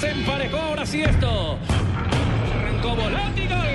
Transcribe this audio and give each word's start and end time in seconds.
Se 0.00 0.10
emparejó, 0.12 0.56
ahora 0.56 0.86
sí 0.86 1.02
esto. 1.02 1.58
Arrancó 2.58 2.96
Volati, 2.96 3.46
gol. 3.46 3.66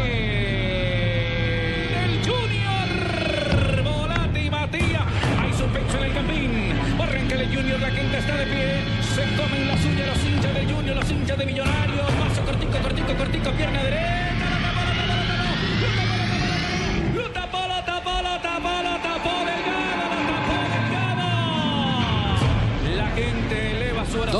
El 2.03 2.20
Junior. 2.25 3.83
Volati 3.83 4.49
Matías. 4.49 5.03
Hay 5.39 5.53
suspenso 5.53 5.97
en 5.99 6.03
el 6.03 6.13
campín. 6.13 6.73
Arranca 6.99 7.35
el 7.35 7.55
Junior, 7.55 7.80
la 7.80 7.91
gente 7.91 8.17
está 8.17 8.35
de 8.38 8.45
pie. 8.47 8.81
Se 9.13 9.21
comen 9.38 9.67
la 9.67 9.77
suya 9.77 10.07
los 10.07 10.25
hinchas 10.25 10.53
del 10.55 10.73
Junior, 10.73 10.95
los 10.95 11.11
hinchas 11.11 11.38
de 11.38 11.45
Millonarios. 11.45 12.11
Paso 12.11 12.41
cortico, 12.44 12.77
cortico, 12.80 13.13
cortico, 13.13 13.52
pierna 13.52 13.83
derecha. 13.83 14.24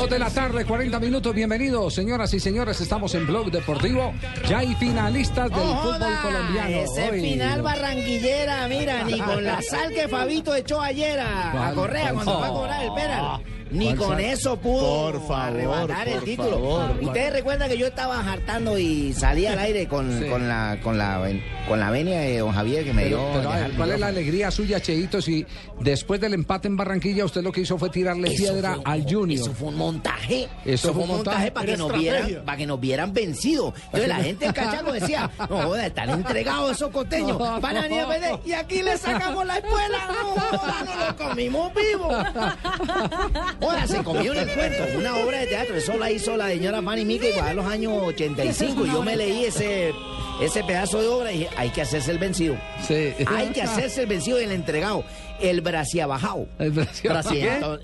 Dos 0.06 0.12
de 0.12 0.20
la 0.20 0.30
tarde, 0.30 0.66
40 0.66 1.00
minutos. 1.00 1.34
Bienvenidos, 1.34 1.96
señoras 1.96 2.32
y 2.36 2.40
señores. 2.40 2.80
Estamos 2.80 3.16
en 3.16 3.26
Blog 3.26 3.50
Deportivo. 3.50 4.14
Ya 4.48 4.60
hay 4.60 4.76
finalistas 4.76 5.50
del 5.50 5.60
fútbol 5.62 5.94
joda, 5.94 6.22
colombiano. 6.22 6.70
Ese 6.78 7.10
Hoy- 7.10 7.22
final 7.22 7.62
barranquillera, 7.64 8.68
mira, 8.68 9.04
ni 9.04 9.20
con 9.20 9.44
la 9.44 9.64
sal 9.64 9.92
que 9.92 10.08
Fabito 10.08 10.54
echó 10.54 10.80
ayer 10.80 11.20
a, 11.20 11.50
a 11.50 11.52
¿Cuál, 11.54 11.74
Correa 11.76 12.14
cuando 12.14 12.32
sal? 12.34 12.40
fue 12.40 12.48
a 12.48 12.52
cobrar 12.52 12.84
el 12.84 12.94
penal. 12.94 13.44
Ni 13.72 13.96
¿Cuál 13.96 13.98
con 13.98 14.20
eso 14.20 14.58
pudo 14.58 15.12
Por 15.12 15.28
favor, 15.28 15.34
arrebatar 15.34 16.08
el 16.08 16.16
por 16.16 16.24
título. 16.24 16.50
favor. 16.52 16.98
Ustedes 17.02 17.34
recuerdan 17.34 17.68
que 17.70 17.78
yo 17.78 17.88
estaba 17.88 18.20
hartando 18.20 18.78
y 18.78 19.12
salí 19.14 19.48
al 19.48 19.58
aire 19.60 19.88
con, 19.88 20.20
Sí. 20.20 20.28
con 20.30 20.48
la 20.48 20.78
con 20.84 20.98
la 20.98 21.20
con 21.68 21.80
la 21.80 21.90
venia 21.90 22.20
de 22.20 22.38
don 22.40 22.52
Javier 22.52 22.84
que 22.86 22.94
me 22.94 23.04
Pero, 23.06 23.18
dio. 23.18 23.28
pero, 23.42 23.50
ver, 23.50 23.72
¿cuál 23.72 23.92
es 23.92 24.00
la 24.00 24.08
alegría 24.08 24.52
suya, 24.52 24.80
Cheito, 24.80 25.20
si 25.22 25.46
después 25.80 26.22
del 26.22 26.36
empate 26.36 26.68
en 26.68 26.78
Barranquilla 26.78 27.26
usted 27.26 27.42
lo 27.42 27.52
que 27.52 27.62
hizo 27.62 27.78
fue 27.80 27.90
tirarle 27.90 28.28
Eso 28.28 28.38
piedra 28.38 28.76
fue 28.76 28.84
al 28.86 29.04
Junior? 29.04 29.42
Eso 29.42 29.54
fue 29.56 29.70
un 29.70 29.76
montaje. 29.78 30.48
Eso 30.64 30.94
fue 30.94 31.02
un 31.04 31.10
montaje, 31.10 31.52
para, 31.52 31.66
que 31.66 31.78
nos 31.78 31.92
vieran, 31.92 32.44
para 32.46 32.58
que 32.60 32.68
nos 32.68 32.80
vieran 32.80 33.14
vencido. 33.14 33.74
Entonces 33.86 34.08
la 34.08 34.18
gente 34.18 34.46
en 34.46 34.54
Cachaco 34.54 34.92
decía, 34.92 35.30
no 35.50 35.64
joda, 35.64 35.88
están 35.88 36.10
entregados 36.12 36.72
esos 36.72 36.92
costeños, 36.92 37.40
van 37.40 37.78
a 37.78 37.82
venir 37.82 38.02
a 38.02 38.08
perder. 38.08 38.40
Y 38.46 38.54
aquí 38.54 38.84
le 38.84 38.96
sacamos 38.98 39.44
la 39.46 39.58
escuela, 39.58 39.98
no 40.08 40.42
joda, 40.58 40.86
no 40.86 41.06
lo 41.08 41.16
comimos 41.30 41.72
vivo. 41.74 42.10
Joda, 43.60 43.88
se 43.88 44.04
comió 44.04 44.34
en 44.34 44.40
el 44.48 44.56
cuento, 44.56 44.84
una 44.98 45.18
obra 45.18 45.40
de 45.40 45.48
teatro. 45.48 45.76
Eso 45.76 45.98
la 45.98 46.12
hizo 46.12 46.36
la 46.38 46.48
señora 46.50 46.82
Fanny 46.82 47.06
Mica 47.06 47.28
igual 47.28 47.48
a 47.48 47.54
los 47.54 47.66
años 47.66 47.94
85. 48.04 48.86
Yo 48.86 49.02
me 49.02 49.16
leí 49.16 49.46
ese, 49.46 49.94
ese 50.42 50.64
pedazo 50.64 51.02
de 51.02 51.08
obra 51.08 51.32
y 51.32 51.40
dije, 51.40 51.50
hay 51.58 51.70
que 51.70 51.82
hacerse 51.82 52.12
el 52.12 52.20
vencido. 52.20 52.58
Sí. 52.86 53.14
Hay 53.28 53.50
que 53.50 53.62
hacerse 53.62 54.02
el 54.02 54.08
vencido 54.08 54.40
y 54.42 54.44
el 54.44 54.52
entregado. 54.52 55.04
El 55.42 55.62
braciabajao. 55.62 56.48
El 56.60 56.72
Brasil- 56.72 57.10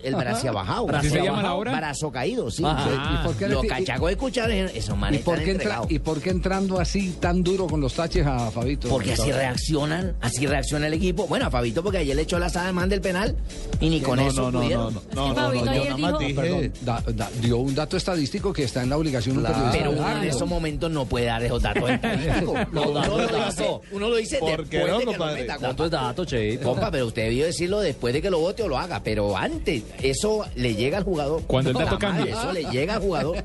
El 0.03 0.15
brazo 0.15 0.53
bajado. 0.53 0.87
¿Así 0.95 1.09
se 1.09 1.21
llama 1.21 1.43
la 1.43 1.53
obra? 1.53 1.75
Brazo 1.75 2.11
caído, 2.11 2.49
sí. 2.49 2.63
¿Y 2.63 3.25
por 3.25 3.35
qué 3.35 3.47
Los 3.47 3.61
ti- 3.61 3.67
cachacos 3.67 4.11
escucharon 4.11 4.51
esos 4.73 4.97
¿Y 5.11 5.17
por, 5.19 5.39
qué 5.43 5.51
entra-. 5.51 5.81
¿Y 5.89 5.99
por 5.99 6.21
qué 6.21 6.29
entrando 6.29 6.79
así 6.79 7.11
tan 7.19 7.43
duro 7.43 7.67
con 7.67 7.81
los 7.81 7.93
taches 7.93 8.25
a 8.25 8.51
Fabito? 8.51 8.87
Porque 8.89 9.13
así 9.13 9.31
reaccionan, 9.31 10.15
así 10.21 10.45
reacciona 10.47 10.87
el 10.87 10.93
equipo. 10.93 11.27
Bueno, 11.27 11.47
a 11.47 11.51
Fabito 11.51 11.83
porque 11.83 11.99
ayer 11.99 12.15
le 12.15 12.23
echó 12.23 12.39
la 12.39 12.49
man 12.73 12.89
del 12.89 13.01
penal 13.01 13.35
y 13.79 13.89
ni 13.89 14.01
con 14.01 14.17
no, 14.19 14.27
eso 14.27 14.41
no, 14.43 14.51
no, 14.51 14.59
pudieron. 14.61 14.93
no, 14.93 15.01
no, 15.13 15.33
no, 15.33 15.33
no, 15.33 15.53
yo 15.53 15.65
nada 15.65 15.97
más 15.97 15.97
dijo- 15.97 16.19
dije. 16.19 16.33
Perdón, 16.33 16.73
da- 16.81 17.03
da- 17.13 17.29
dio 17.41 17.57
un 17.57 17.75
dato 17.75 17.97
estadístico 17.97 18.53
que 18.53 18.63
está 18.63 18.83
en 18.83 18.89
la 18.89 18.97
obligación 18.97 19.35
de 19.37 19.41
un 19.41 19.47
periodista 19.47 19.77
Pero 19.77 19.91
de 19.91 19.99
uno 19.99 20.17
en 20.17 20.23
esos 20.29 20.47
momentos 20.47 20.91
no 20.91 21.05
puede 21.05 21.25
dar 21.25 21.43
esos 21.43 21.61
datos 21.61 21.89
estadísticos. 21.89 22.71
No, 22.71 22.81
uno, 22.83 22.91
dato 22.99 23.17
lo 23.17 23.23
dice, 23.27 23.37
dato. 23.63 23.81
uno 23.91 24.09
lo 24.09 24.15
dice 24.15 24.37
¿Por 24.39 24.49
después 24.49 24.69
de 24.69 24.77
que 24.79 25.17
lo 25.17 25.25
meta. 25.33 25.53
Dato 25.57 25.67
compa. 25.67 25.85
es 25.85 25.91
dato, 25.91 26.25
che. 26.25 26.59
Compa, 26.59 26.91
pero 26.91 27.07
usted 27.07 27.29
debió 27.41 27.47
decirlo 27.47 27.79
después 27.79 28.13
de 28.13 28.21
que 28.21 28.29
lo 28.29 28.39
vote 28.39 28.63
o 28.63 28.67
lo 28.67 28.77
haga, 28.77 29.01
pero 29.03 29.35
antes, 29.35 29.83
eso 30.01 30.45
le 30.55 30.75
llega 30.75 30.99
al 30.99 31.03
jugador. 31.03 31.41
Cuando 31.47 31.71
el 31.71 31.77
dato 31.77 31.97
cambie. 31.97 32.31
Eso 32.31 32.53
le 32.53 32.63
llega 32.65 32.95
al 32.95 33.01
jugador. 33.01 33.37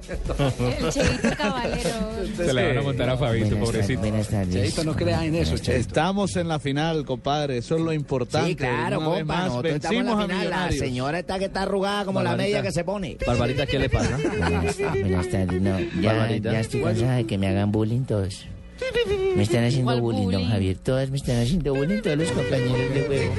El 0.59 0.93
Cheito 0.93 1.37
Caballero. 1.37 1.91
Se 2.37 2.53
la 2.53 2.63
van 2.63 2.79
a 2.79 2.83
montar 2.83 3.11
a 3.11 3.17
Fabito, 3.17 3.57
pobrecito. 3.59 4.01
buenas 4.01 4.29
tardes. 4.29 4.55
Cheito, 4.55 4.85
no 4.85 4.95
crea 4.95 5.25
en 5.25 5.35
eso, 5.37 5.57
Cheito. 5.57 5.81
Estamos 5.81 6.37
en 6.37 6.49
la 6.49 6.59
final, 6.59 7.05
compadre. 7.05 7.59
Eso 7.59 7.77
es 7.77 7.81
lo 7.81 7.93
importante. 7.93 8.51
Sí, 8.51 8.57
claro, 8.57 8.99
Una 8.99 9.07
compa, 9.07 9.25
más, 9.25 9.47
nosotros 9.49 9.75
estamos 9.75 9.97
en 10.01 10.07
la 10.07 10.39
final. 10.39 10.51
La 10.51 10.73
señora 10.73 11.19
está 11.19 11.39
que 11.39 11.47
está 11.47 11.63
arrugada 11.63 12.05
como 12.05 12.23
la 12.23 12.37
media 12.37 12.63
que 12.63 12.73
se 12.73 12.85
pone. 12.85 13.17
Barbarita, 13.27 13.67
¿qué 13.67 13.79
le 13.79 13.89
pasa? 13.89 14.17
Buenas, 14.17 14.79
buenas 14.79 15.29
tardes. 15.29 15.61
No, 15.61 15.79
ya, 16.01 16.37
ya 16.37 16.61
estoy 16.61 16.83
cansada 16.83 17.17
de 17.17 17.27
que 17.27 17.39
me 17.39 17.49
hagan 17.49 17.73
bullying 17.73 18.03
todos. 18.03 18.47
Me 19.37 19.43
están 19.43 19.65
haciendo 19.65 19.93
¿Cuál 19.93 20.01
bullying, 20.01 20.29
don? 20.31 20.49
Javier. 20.49 20.77
Todas 20.77 21.11
me 21.11 21.17
están 21.17 21.43
haciendo 21.43 21.75
bullying, 21.75 22.01
todos 22.03 22.17
los 22.19 22.33
compañeros 22.33 22.95
de 22.95 23.03
juego. 23.07 23.35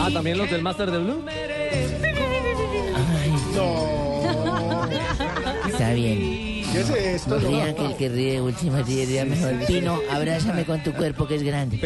Ah, 0.00 0.10
también 0.12 0.38
los 0.38 0.50
del 0.50 0.62
Master 0.62 0.90
de 0.90 0.98
Blue. 0.98 1.24
Está 5.66 5.92
bien. 5.92 6.23
No 7.26 7.38
rían 7.38 7.74
que 7.74 7.84
el 7.84 7.96
que 7.96 8.08
ríe 8.08 8.40
último 8.40 8.82
ríe 8.82 9.24
mejor. 9.24 9.66
Pino, 9.66 9.98
abrázame 10.10 10.64
con 10.64 10.82
tu 10.82 10.92
cuerpo 10.92 11.26
que 11.26 11.36
es 11.36 11.42
grande. 11.42 11.78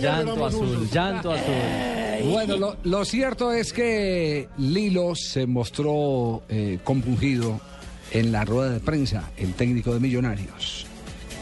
Llanto 0.00 0.46
azul, 0.46 0.88
llanto 0.92 1.32
azul. 1.32 1.54
Bueno, 2.30 2.56
lo, 2.56 2.76
lo 2.82 3.04
cierto 3.04 3.52
es 3.52 3.72
que 3.72 4.48
Lilo 4.58 5.14
se 5.14 5.46
mostró 5.46 6.42
eh, 6.48 6.78
compungido 6.82 7.60
en 8.10 8.32
la 8.32 8.44
rueda 8.44 8.70
de 8.70 8.80
prensa, 8.80 9.30
el 9.36 9.54
técnico 9.54 9.92
de 9.92 10.00
Millonarios. 10.00 10.86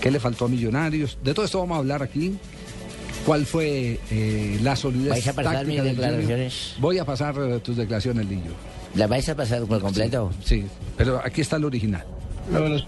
¿Qué 0.00 0.10
le 0.10 0.20
faltó 0.20 0.46
a 0.46 0.48
Millonarios? 0.48 1.16
De 1.22 1.32
todo 1.32 1.44
esto 1.46 1.60
vamos 1.60 1.76
a 1.76 1.78
hablar 1.78 2.02
aquí. 2.02 2.36
¿Cuál 3.24 3.46
fue 3.46 3.98
eh, 4.10 4.58
la 4.62 4.76
solidez 4.76 5.10
¿Vais 5.10 5.28
a 5.28 5.32
pasar 5.32 5.66
mis 5.66 5.82
declaraciones? 5.82 6.74
Voy 6.78 6.98
a 6.98 7.04
pasar 7.06 7.34
eh, 7.38 7.60
tus 7.60 7.76
declaraciones, 7.76 8.26
Lillo. 8.26 8.52
¿La 8.94 9.06
vais 9.06 9.28
a 9.28 9.34
pasar 9.34 9.62
por 9.64 9.80
completo? 9.80 10.30
Sí, 10.42 10.64
pero 10.96 11.20
aquí 11.24 11.40
está 11.40 11.56
el 11.56 11.64
original. 11.64 12.04
Luego 12.50 12.68
los 12.68 12.86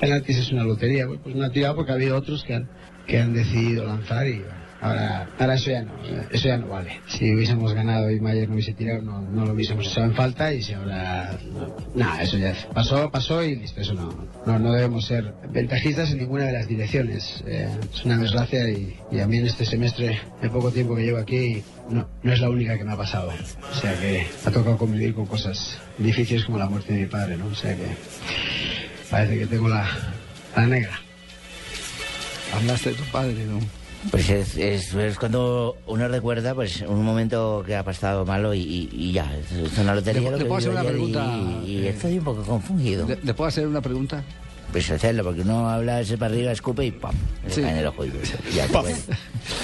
penaltis 0.00 0.38
es 0.38 0.52
una 0.52 0.64
lotería, 0.64 1.06
pues 1.06 1.20
pues 1.22 1.34
una 1.34 1.50
tirada 1.50 1.74
porque 1.74 1.92
ha 1.92 1.94
habido 1.94 2.16
otros 2.16 2.42
que 2.44 2.54
han, 2.54 2.68
que 3.06 3.18
han 3.18 3.34
decidido 3.34 3.84
lanzar 3.84 4.26
y 4.26 4.38
bueno, 4.38 4.61
ahora, 4.82 5.28
ahora 5.38 5.54
eso 5.54 5.70
ya 5.70 5.82
no, 5.82 5.92
eso 6.30 6.48
ya 6.48 6.58
no 6.58 6.68
vale. 6.68 7.00
Si 7.06 7.32
hubiésemos 7.34 7.72
ganado 7.72 8.10
y 8.10 8.20
Mayer 8.20 8.48
no 8.48 8.54
hubiese 8.54 8.74
tirado, 8.74 9.00
no, 9.00 9.22
no 9.22 9.46
lo 9.46 9.52
hubiésemos 9.52 9.86
echado 9.86 10.06
en 10.06 10.14
falta 10.14 10.52
y 10.52 10.62
si 10.62 10.74
ahora, 10.74 11.38
no, 11.52 11.74
nada, 11.94 12.22
eso 12.22 12.36
ya 12.36 12.54
pasó, 12.74 13.10
pasó 13.10 13.42
y 13.42 13.56
listo, 13.56 13.80
eso 13.80 13.94
no, 13.94 14.12
no, 14.44 14.58
no 14.58 14.72
debemos 14.72 15.06
ser 15.06 15.32
ventajistas 15.50 16.10
en 16.10 16.18
ninguna 16.18 16.44
de 16.44 16.52
las 16.52 16.68
direcciones. 16.68 17.42
Eh, 17.46 17.68
es 17.94 18.04
una 18.04 18.18
desgracia 18.18 18.68
y, 18.68 18.98
y 19.10 19.20
a 19.20 19.26
mí 19.26 19.38
en 19.38 19.46
este 19.46 19.64
semestre, 19.64 20.20
el 20.42 20.50
poco 20.50 20.70
tiempo 20.70 20.96
que 20.96 21.04
llevo 21.04 21.18
aquí, 21.18 21.62
no, 21.88 22.08
no 22.22 22.32
es 22.32 22.40
la 22.40 22.50
única 22.50 22.76
que 22.76 22.84
me 22.84 22.92
ha 22.92 22.96
pasado. 22.96 23.30
O 23.70 23.74
sea 23.74 23.98
que 24.00 24.26
ha 24.44 24.50
tocado 24.50 24.76
convivir 24.76 25.14
con 25.14 25.26
cosas 25.26 25.78
difíciles 25.98 26.44
como 26.44 26.58
la 26.58 26.66
muerte 26.66 26.92
de 26.92 27.00
mi 27.00 27.06
padre, 27.06 27.36
¿no? 27.36 27.46
O 27.46 27.54
sea 27.54 27.76
que 27.76 27.86
parece 29.10 29.38
que 29.38 29.46
tengo 29.46 29.68
la, 29.68 29.86
la 30.56 30.66
negra. 30.66 31.00
Hablaste 32.54 32.90
de 32.90 32.96
tu 32.96 33.04
padre, 33.04 33.44
¿no? 33.46 33.60
Pues 34.10 34.28
es, 34.30 34.56
es, 34.56 34.92
es 34.94 35.18
cuando 35.18 35.76
uno 35.86 36.08
recuerda 36.08 36.54
pues 36.54 36.82
un 36.82 37.04
momento 37.04 37.62
que 37.64 37.76
ha 37.76 37.84
pasado 37.84 38.24
malo 38.26 38.52
y, 38.52 38.58
y- 38.60 38.88
y 38.92 39.12
ya, 39.12 39.32
es 39.36 39.78
una 39.78 39.94
lotería 39.94 40.30
¿Le- 40.32 40.38
lo 40.38 40.46
puedo 40.48 40.56
hacer 40.56 40.70
una 40.70 40.82
pregunta? 40.84 41.24
Y, 41.64 41.70
y 41.78 41.86
estoy 41.86 42.18
un 42.18 42.24
poco 42.24 42.42
confundido. 42.42 43.06
¿Le, 43.06 43.18
le 43.22 43.34
puedo 43.34 43.48
hacer 43.48 43.66
una 43.66 43.80
pregunta? 43.80 44.22
Pues 44.72 44.90
hacerlo, 44.90 45.22
porque 45.22 45.42
uno 45.42 45.68
habla 45.68 46.00
ese 46.00 46.16
para 46.18 46.32
arriba, 46.34 46.50
escupe 46.50 46.84
y 46.86 46.90
¡pam! 46.92 47.14
Le 47.46 47.50
Sí. 47.52 47.60
cae 47.60 47.72
en 47.72 47.76
el 47.78 47.86
ojo 47.86 48.04
y 48.06 48.12
ya, 48.54 48.66
¿qué 48.66 48.72
puede, 48.72 48.94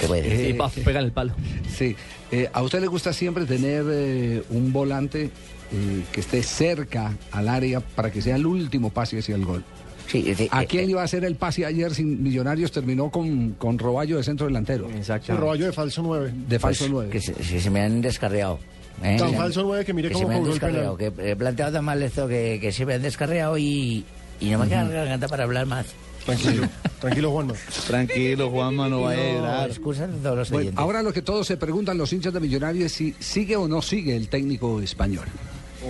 qué 0.01 0.07
puede 0.07 0.21
decir? 0.21 0.49
Y 0.51 0.53
paf, 0.53 0.77
pega 0.77 0.99
en 0.99 1.05
el 1.05 1.11
palo. 1.11 1.33
Sí. 1.75 1.95
Eh, 2.31 2.47
¿A 2.53 2.61
usted 2.61 2.79
le 2.79 2.87
gusta 2.87 3.11
siempre 3.11 3.45
tener 3.45 3.83
eh, 3.89 4.43
un 4.51 4.71
volante 4.71 5.31
eh, 5.71 6.03
que 6.11 6.19
esté 6.21 6.43
cerca 6.43 7.11
al 7.31 7.49
área 7.49 7.79
para 7.81 8.11
que 8.11 8.21
sea 8.21 8.35
el 8.35 8.45
último 8.45 8.91
pase 8.91 9.17
hacia 9.19 9.35
el 9.35 9.45
gol? 9.45 9.63
Sí, 10.09 10.49
¿A 10.51 10.63
eh, 10.63 10.67
quién 10.67 10.85
eh, 10.85 10.91
iba 10.91 11.01
a 11.01 11.05
hacer 11.05 11.23
el 11.23 11.35
pase 11.35 11.65
ayer 11.65 11.93
sin 11.93 12.23
Millonarios? 12.23 12.71
Terminó 12.71 13.09
con, 13.11 13.51
con 13.53 13.77
Roballo 13.77 14.17
de 14.17 14.23
centro 14.23 14.47
delantero, 14.47 14.89
Exacto. 14.89 15.37
Roballo 15.37 15.65
de 15.67 15.71
falso 15.73 16.01
9. 16.01 16.31
de 16.47 16.59
falso 16.59 16.85
pues, 16.85 16.91
9. 16.91 17.09
Que 17.11 17.21
se, 17.21 17.33
que 17.33 17.59
se 17.61 17.69
me 17.69 17.81
han 17.81 18.01
descarriado. 18.01 18.59
¿eh? 19.03 19.17
Tan 19.19 19.33
falso 19.35 19.63
9 19.63 19.85
que 19.85 19.93
mire 19.93 20.07
que 20.09 20.15
cómo 20.15 20.25
se 20.25 20.29
me 20.29 20.35
han 20.35 20.39
cobró 20.41 20.53
el 20.53 20.59
descarriado, 20.59 20.97
penal. 20.97 21.13
que 21.13 21.31
he 21.31 21.35
planteado 21.35 21.71
tan 21.73 21.85
mal 21.85 22.01
esto 22.01 22.27
que, 22.27 22.57
que 22.59 22.71
se 22.71 22.85
me 22.85 22.95
han 22.95 23.01
descarriado 23.03 23.57
y, 23.57 24.03
y 24.39 24.49
no 24.49 24.59
me 24.59 24.67
queda 24.67 24.83
la 24.83 24.89
garganta 24.89 25.27
para 25.27 25.43
hablar 25.43 25.65
más. 25.67 25.85
Tranquilo, 26.25 26.67
tranquilo, 26.99 27.31
Juanma. 27.31 27.53
Tranquilo, 27.87 28.49
Juanma, 28.49 28.89
no 28.89 29.01
vaya 29.03 29.21
a 29.21 29.33
llorar. 29.33 29.71
Todos 29.73 30.37
los 30.37 30.49
Bueno, 30.49 30.57
oyentes. 30.57 30.77
ahora 30.79 31.03
lo 31.03 31.13
que 31.13 31.21
todos 31.21 31.47
se 31.47 31.57
preguntan 31.57 31.97
los 31.97 32.11
hinchas 32.13 32.33
de 32.33 32.39
Millonarios 32.39 32.85
es 32.87 32.91
si 32.93 33.15
sigue 33.19 33.55
o 33.55 33.67
no 33.67 33.81
sigue 33.81 34.15
el 34.15 34.27
técnico 34.27 34.81
español. 34.81 35.25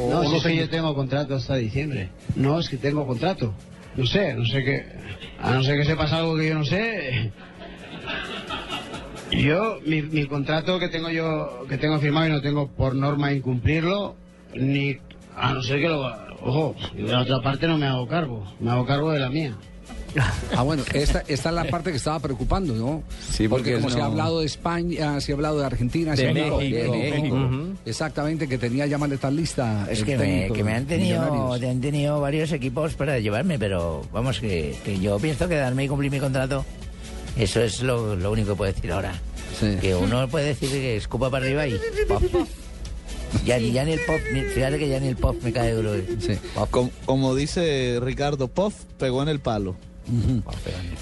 No, 0.09 0.23
si 0.29 0.35
es 0.35 0.43
que 0.43 0.55
yo 0.55 0.69
tengo 0.69 0.93
contrato 0.93 1.35
hasta 1.35 1.55
diciembre. 1.55 2.09
No, 2.35 2.59
es 2.59 2.69
que 2.69 2.77
tengo 2.77 3.07
contrato. 3.07 3.53
No 3.99 4.05
sé, 4.05 4.33
no 4.33 4.45
sé 4.45 4.63
qué. 4.63 4.85
A 5.41 5.51
no 5.51 5.61
ser 5.61 5.77
que 5.77 5.83
sepas 5.83 6.13
algo 6.13 6.37
que 6.37 6.47
yo 6.47 6.53
no 6.55 6.63
sé. 6.63 7.33
Yo, 9.29 9.79
mi, 9.85 10.01
mi 10.03 10.25
contrato 10.25 10.79
que 10.79 10.87
tengo 10.87 11.09
yo, 11.09 11.65
que 11.67 11.77
tengo 11.77 11.99
firmado 11.99 12.27
y 12.27 12.29
no 12.29 12.41
tengo 12.41 12.69
por 12.69 12.95
norma 12.95 13.33
incumplirlo, 13.33 14.15
ni. 14.55 14.95
A 15.35 15.53
no 15.53 15.61
ser 15.61 15.81
que 15.81 15.89
lo. 15.89 15.99
Ojo, 16.41 16.77
de 16.95 17.11
la 17.11 17.19
otra 17.19 17.41
parte 17.41 17.67
no 17.67 17.77
me 17.77 17.87
hago 17.87 18.07
cargo. 18.07 18.47
Me 18.61 18.71
hago 18.71 18.85
cargo 18.85 19.11
de 19.11 19.19
la 19.19 19.29
mía. 19.29 19.57
Ah, 20.55 20.63
bueno, 20.63 20.83
esta, 20.93 21.23
esta 21.27 21.49
es 21.49 21.55
la 21.55 21.63
parte 21.65 21.91
que 21.91 21.97
estaba 21.97 22.19
preocupando, 22.19 22.73
¿no? 22.73 23.03
Sí, 23.31 23.47
porque 23.47 23.75
como 23.75 23.89
no- 23.89 23.93
se 23.95 24.01
ha 24.01 24.05
hablado 24.05 24.39
de 24.41 24.45
España, 24.45 25.21
se 25.21 25.31
ha 25.31 25.35
hablado 25.35 25.59
de 25.59 25.65
Argentina, 25.65 26.15
se 26.15 26.23
De 26.23 26.27
ha 26.27 26.31
hablado 26.31 26.57
México. 26.57 26.91
de 26.93 27.11
México. 27.11 27.37
Exactamente, 27.85 28.47
que 28.47 28.57
tenía 28.57 28.85
ya 28.87 28.97
maleta 28.97 29.29
lista. 29.31 29.87
Es 29.89 30.03
que 30.03 30.17
me, 30.17 30.25
técnico 30.25 30.53
que 30.55 30.63
me 30.63 30.73
han 30.73 30.85
tenido, 30.85 31.53
han 31.53 31.81
tenido 31.81 32.19
varios 32.19 32.51
equipos 32.51 32.93
para 32.95 33.19
llevarme, 33.19 33.57
pero 33.59 34.01
vamos, 34.11 34.39
que, 34.39 34.75
que 34.83 34.99
yo 34.99 35.17
pienso 35.19 35.47
quedarme 35.47 35.85
y 35.85 35.87
cumplir 35.87 36.11
mi 36.11 36.19
contrato. 36.19 36.65
Eso 37.37 37.61
es 37.61 37.81
lo, 37.81 38.15
lo 38.15 38.31
único 38.31 38.49
que 38.51 38.55
puedo 38.55 38.73
decir 38.73 38.91
ahora. 38.91 39.13
Sí. 39.59 39.77
Que 39.79 39.95
uno 39.95 40.27
puede 40.27 40.47
decir 40.47 40.69
que 40.71 40.97
escupa 40.97 41.29
para 41.29 41.45
arriba 41.45 41.67
y 41.67 41.79
pop. 42.07 42.23
Ya, 43.45 43.59
ni- 43.59 43.71
ya 43.71 43.85
ni 43.85 43.91
el 43.93 43.99
pop, 44.01 44.19
ni- 44.33 44.41
fíjate 44.41 44.79
que 44.79 44.89
ya 44.89 44.99
ni 44.99 45.07
el 45.07 45.15
pop 45.15 45.35
me 45.43 45.53
cae 45.53 45.71
duro. 45.73 45.91
Sí. 46.19 46.37
Com- 46.71 46.89
como 47.05 47.35
dice 47.35 47.99
Ricardo, 48.01 48.47
Puff 48.47 48.73
pegó 48.97 49.21
en 49.21 49.29
el 49.29 49.39
palo. 49.39 49.75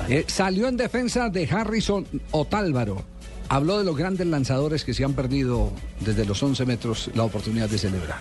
Eh, 0.10 0.26
salió 0.28 0.68
en 0.68 0.78
defensa 0.78 1.30
de 1.30 1.48
Harrison 1.50 2.06
Otálvaro. 2.32 3.04
Habló 3.50 3.78
de 3.78 3.86
los 3.86 3.96
grandes 3.96 4.28
lanzadores 4.28 4.84
que 4.84 4.94
se 4.94 5.06
han 5.06 5.14
perdido 5.14 5.72
desde 6.02 6.26
los 6.26 6.42
11 6.44 6.66
metros 6.66 7.10
la 7.16 7.24
oportunidad 7.24 7.70
de 7.70 7.78
celebrar. 7.78 8.20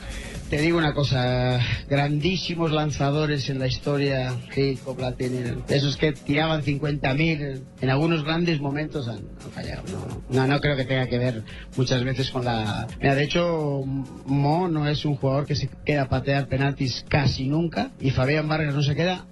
Te 0.49 0.61
digo 0.61 0.79
una 0.79 0.95
cosa, 0.95 1.59
grandísimos 1.91 2.71
lanzadores 2.71 3.51
en 3.51 3.59
la 3.59 3.67
historia, 3.67 4.33
Gil, 4.53 4.79
Platini, 4.97 5.41
esos 5.67 5.97
que 5.97 6.13
tiraban 6.13 6.63
50.000, 6.63 7.63
en 7.81 7.91
algunos 7.91 8.23
grandes 8.23 8.61
momentos 8.61 9.09
han, 9.09 9.23
fallado. 9.53 9.83
No, 10.31 10.43
no, 10.43 10.47
no 10.47 10.61
creo 10.61 10.77
que 10.77 10.85
tenga 10.85 11.09
que 11.09 11.19
ver 11.19 11.43
muchas 11.77 12.05
veces 12.05 12.31
con 12.31 12.45
la... 12.45 12.87
Mira, 13.01 13.17
de 13.17 13.25
hecho, 13.25 13.83
Mo 14.27 14.69
no 14.69 14.89
es 14.89 15.05
un 15.05 15.17
jugador 15.17 15.47
que 15.47 15.57
se 15.57 15.69
queda 15.85 16.03
a 16.03 16.09
patear 16.09 16.47
penaltis 16.47 17.05
casi 17.09 17.49
nunca, 17.49 17.91
y 17.99 18.13
Fabián 18.13 18.47
Vargas 18.47 18.73
no 18.73 18.85
se 18.85 18.95
queda 18.95 19.27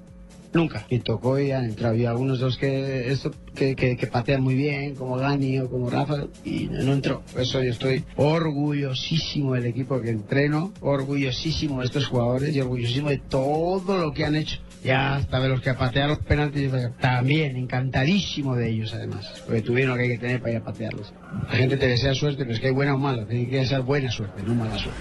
Nunca. 0.54 0.86
Y 0.88 1.00
tocó 1.00 1.38
y 1.38 1.50
han 1.50 1.64
entrado. 1.64 1.96
Y 1.96 2.06
algunos 2.06 2.38
de 2.38 2.44
los 2.46 2.56
que, 2.56 3.10
esto, 3.10 3.32
que, 3.54 3.74
que, 3.74 3.96
que 3.96 4.06
patean 4.06 4.40
muy 4.40 4.54
bien, 4.54 4.94
como 4.94 5.16
Gani 5.16 5.58
o 5.58 5.68
como 5.68 5.90
Rafa, 5.90 6.26
y 6.44 6.66
no, 6.66 6.82
no 6.84 6.92
entró. 6.92 7.22
Por 7.32 7.42
eso 7.42 7.62
yo 7.62 7.70
estoy 7.70 8.04
orgullosísimo 8.16 9.54
del 9.54 9.66
equipo 9.66 10.00
que 10.00 10.10
entreno, 10.10 10.72
orgullosísimo 10.80 11.80
de 11.80 11.86
estos 11.86 12.06
jugadores 12.06 12.54
y 12.54 12.60
orgullosísimo 12.60 13.08
de 13.10 13.18
todo 13.18 13.98
lo 13.98 14.12
que 14.12 14.24
han 14.24 14.36
hecho. 14.36 14.60
Ya 14.84 15.14
hasta 15.16 15.40
de 15.40 15.48
los 15.48 15.62
que 15.62 15.72
patean 15.72 16.10
los 16.10 16.18
penaltis, 16.18 16.70
también 17.00 17.56
encantadísimo 17.56 18.54
de 18.54 18.68
ellos 18.68 18.92
además, 18.92 19.42
porque 19.46 19.62
tuvieron 19.62 19.92
lo 19.92 19.96
que 19.96 20.02
hay 20.02 20.08
que 20.10 20.18
tener 20.18 20.40
para 20.40 20.52
ir 20.52 20.58
a 20.58 20.64
patearlos. 20.64 21.12
La 21.50 21.56
gente 21.56 21.76
te 21.78 21.86
desea 21.88 22.14
suerte, 22.14 22.42
pero 22.44 22.52
es 22.54 22.60
que 22.60 22.66
hay 22.66 22.72
buena 22.74 22.94
o 22.94 22.98
mala, 22.98 23.24
tiene 23.26 23.48
que 23.48 23.64
ser 23.64 23.80
buena 23.80 24.10
suerte, 24.10 24.42
no 24.46 24.54
mala 24.54 24.76
suerte. 24.78 25.00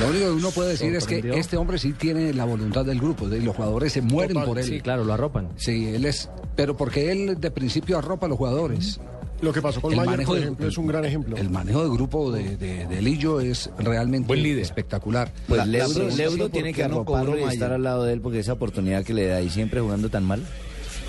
Lo 0.00 0.08
único 0.08 0.24
que 0.26 0.30
uno 0.30 0.50
puede 0.50 0.70
decir 0.70 0.94
es 0.94 1.06
que 1.06 1.32
este 1.34 1.56
hombre 1.56 1.78
sí 1.78 1.92
tiene 1.92 2.32
la 2.32 2.44
voluntad 2.44 2.84
del 2.84 3.00
grupo, 3.00 3.28
de- 3.28 3.40
los 3.40 3.56
jugadores 3.56 3.92
se 3.92 4.02
mueren 4.02 4.34
Total, 4.34 4.46
por 4.46 4.58
él. 4.58 4.64
Sí, 4.64 4.80
claro, 4.80 5.04
lo 5.04 5.12
arropan. 5.12 5.48
Sí, 5.56 5.88
él 5.88 6.04
es, 6.04 6.30
pero 6.56 6.76
porque 6.76 7.10
él 7.10 7.40
de 7.40 7.50
principio 7.50 7.98
arropa 7.98 8.26
a 8.26 8.28
los 8.28 8.38
jugadores. 8.38 9.00
Lo 9.44 9.52
que 9.52 9.60
pasó 9.62 9.80
con 9.80 9.92
El 9.92 9.98
Mayer, 9.98 10.10
manejo 10.12 10.30
por 10.30 10.36
de- 10.36 10.42
ejemplo, 10.42 10.66
es 10.68 10.78
un 10.78 10.86
gran 10.86 11.04
ejemplo. 11.04 11.36
El 11.36 11.50
manejo 11.50 11.82
de 11.84 11.90
grupo 11.90 12.32
de, 12.32 12.56
de, 12.56 12.86
de 12.86 13.02
Lillo 13.02 13.40
es 13.40 13.70
realmente 13.78 14.26
Buen 14.28 14.42
líder. 14.42 14.62
espectacular. 14.62 15.30
Pues 15.46 15.58
La- 15.58 15.66
Leudo, 15.66 16.08
Leudo 16.16 16.48
tiene 16.48 16.72
que 16.72 16.82
arroparlo 16.82 17.38
y 17.38 17.42
estar 17.44 17.72
al 17.72 17.82
lado 17.82 18.04
de 18.04 18.14
él 18.14 18.20
porque 18.20 18.38
esa 18.40 18.54
oportunidad 18.54 19.04
que 19.04 19.12
le 19.14 19.26
da 19.26 19.40
y 19.42 19.50
siempre 19.50 19.80
jugando 19.80 20.08
tan 20.08 20.24
mal. 20.24 20.42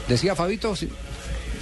Decía 0.08 0.36
Fabito, 0.36 0.76
sí, 0.76 0.90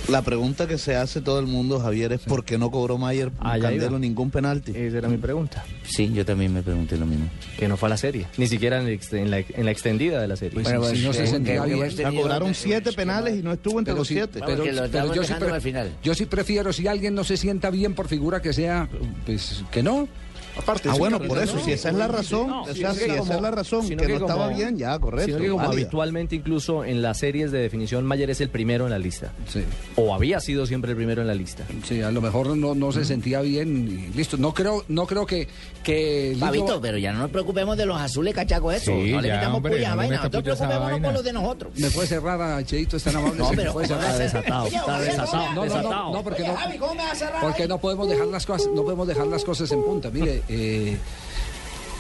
La 0.10 0.22
pregunta 0.22 0.68
que 0.68 0.78
se 0.78 0.96
hace 0.98 1.22
todo 1.22 1.40
el 1.40 1.48
mundo, 1.48 1.80
Javier, 1.80 2.12
es 2.12 2.20
¿por 2.22 2.44
qué 2.44 2.58
no 2.58 2.70
cobró 2.72 2.98
Mayer 2.98 3.32
Ah, 3.40 3.58
Candelo 3.60 3.86
iba. 3.92 4.00
ningún 4.00 4.32
penalti? 4.32 4.72
Esa 4.76 4.98
era 4.98 5.08
mi 5.08 5.16
pregunta. 5.18 5.64
Sí, 5.86 6.12
yo 6.14 6.26
también 6.26 6.54
me 6.54 6.62
pregunté 6.62 6.98
lo 6.98 7.06
mismo. 7.06 7.30
Que 7.58 7.70
no 7.70 7.78
fue 7.78 7.88
a 7.88 7.92
la 7.92 7.98
serie. 7.98 8.28
Ni 8.38 8.48
siquiera 8.48 8.82
en, 8.82 8.88
el 8.88 8.94
ex- 8.94 9.14
en 9.14 9.32
la, 9.32 9.40
en 9.40 9.66
la 9.66 9.72
extendida 9.72 10.22
de 10.22 10.28
la 10.28 10.36
serie. 10.36 10.54
pues, 10.56 10.66
Bueno, 10.66 10.82
pues, 10.82 11.00
no 11.02 11.14
se 11.14 11.26
sentía 11.26 11.64
bien. 11.64 11.80
cobraron 12.22 12.54
siete 12.54 12.92
penales 12.92 13.40
y 13.40 13.44
no 13.44 13.54
estuvo 13.54 13.80
entre 13.80 13.94
Pero 13.94 14.02
los 14.02 14.08
siete. 14.10 14.42
Que 14.42 14.56
lo 14.56 14.86
estamos 14.86 15.16
yo, 15.16 15.24
sí 15.24 15.34
al 15.34 15.62
final. 15.62 15.92
yo 16.04 16.14
sí 16.14 16.26
prefiero, 16.26 16.74
si 16.74 16.86
alguien 16.88 17.16
no 17.16 17.24
se 17.24 17.38
sienta 17.38 17.70
bien 17.70 17.94
por 17.96 18.08
figura 18.10 18.42
que 18.42 18.52
sea, 18.52 18.90
pues 19.26 19.64
que 19.72 19.84
no. 19.84 20.10
Aparte, 20.58 20.90
Ah, 20.90 20.96
bueno, 20.98 21.20
por 21.20 21.38
eso, 21.42 21.56
¿no? 21.56 21.64
si 21.64 21.72
esa 21.72 21.90
es 21.90 21.96
la 21.96 22.08
razón, 22.08 22.48
No, 22.48 22.62
o 22.62 22.66
sea, 22.66 22.94
si 22.94 23.04
esa 23.04 23.18
como- 23.18 23.34
es 23.34 23.42
la 23.42 23.52
razón, 23.52 23.88
que, 23.88 23.96
que 23.98 24.08
no 24.08 24.14
estaba 24.16 24.46
como- 24.46 24.56
bien, 24.58 24.78
ya, 24.78 25.00
correcto. 25.00 25.26
Sino 25.26 25.38
que 25.40 25.50
como 25.50 25.58
válida. 25.64 25.74
habitualmente 25.74 26.36
incluso 26.36 26.86
en 26.86 27.02
las 27.02 27.18
series 27.20 27.52
de 27.52 27.60
definición 27.60 28.06
Mayer 28.06 28.30
es 28.30 28.40
el 28.42 28.50
primero 28.50 28.86
en 28.86 28.92
la 28.92 29.00
lista. 29.00 29.32
Sí, 29.48 29.64
O 29.96 30.14
había 30.14 30.40
sido 30.40 30.66
siempre 30.66 30.92
el 30.92 30.98
primero 30.98 31.22
en 31.22 31.28
la 31.28 31.34
lista. 31.34 31.64
sí, 31.88 32.02
a 32.02 32.12
lo 32.12 32.22
mejor 32.22 32.56
no, 32.56 32.76
no 32.76 32.92
se 32.92 33.04
sentía 33.06 33.42
bien 33.42 33.88
y 34.12 34.16
listo. 34.16 34.38
No 34.38 34.54
creo, 34.54 34.84
no 34.88 35.08
creo 35.08 35.26
que, 35.26 35.48
que 35.84 36.36
Fabito, 36.40 36.80
pero 36.82 36.98
ya 36.98 37.12
no 37.14 37.20
nos 37.20 37.32
preocupemos 37.32 37.78
de 37.78 37.86
los 37.86 38.00
azules 38.00 38.34
cachacos 38.34 38.76
eso. 38.76 38.92
Sí, 38.92 39.12
no 39.12 39.22
le 39.22 39.28
ya, 39.30 39.36
metamos 39.36 39.58
hombre, 39.58 39.74
puya 39.76 39.88
a 39.88 39.92
no 39.92 39.98
vaina. 39.98 40.16
Nosotros 40.18 40.44
preocupémonos 40.44 41.00
por 41.00 41.14
los 41.14 41.24
de 41.24 41.34
nosotros. 41.34 41.72
¿Me 41.78 41.90
puede 41.90 42.08
cerrar 42.08 42.42
a 42.42 42.64
Cheito? 42.64 42.98
¿Es 42.98 43.04
tan 43.04 43.16
amable? 43.16 43.40
No, 43.40 43.50
¿Sí 43.50 43.56
me 43.56 43.64
pero 43.64 43.74
ser? 43.86 43.98
desatado, 44.20 44.68
está 44.68 45.00
desatado, 45.02 45.38
No, 45.38 45.46
no, 45.50 45.56
no, 45.56 45.64
desatado. 45.64 46.14
no, 46.14 46.24
porque 46.24 46.44
no, 46.48 46.56
¿cómo 46.80 46.94
me 46.96 47.04
vas 47.04 47.12
a 47.12 47.16
cerrar? 47.16 47.42
porque 47.42 47.68
no 47.68 47.78
podemos 47.80 48.08
dejar 48.10 48.28
las 48.28 48.46
cosas, 48.46 48.68
no 48.74 48.84
podemos 48.84 49.08
dejar 49.08 49.28
las 49.28 49.44
cosas 49.44 49.72
en 49.72 49.84
punta. 49.84 50.10
Mire, 50.12 50.43
eh, 50.50 50.98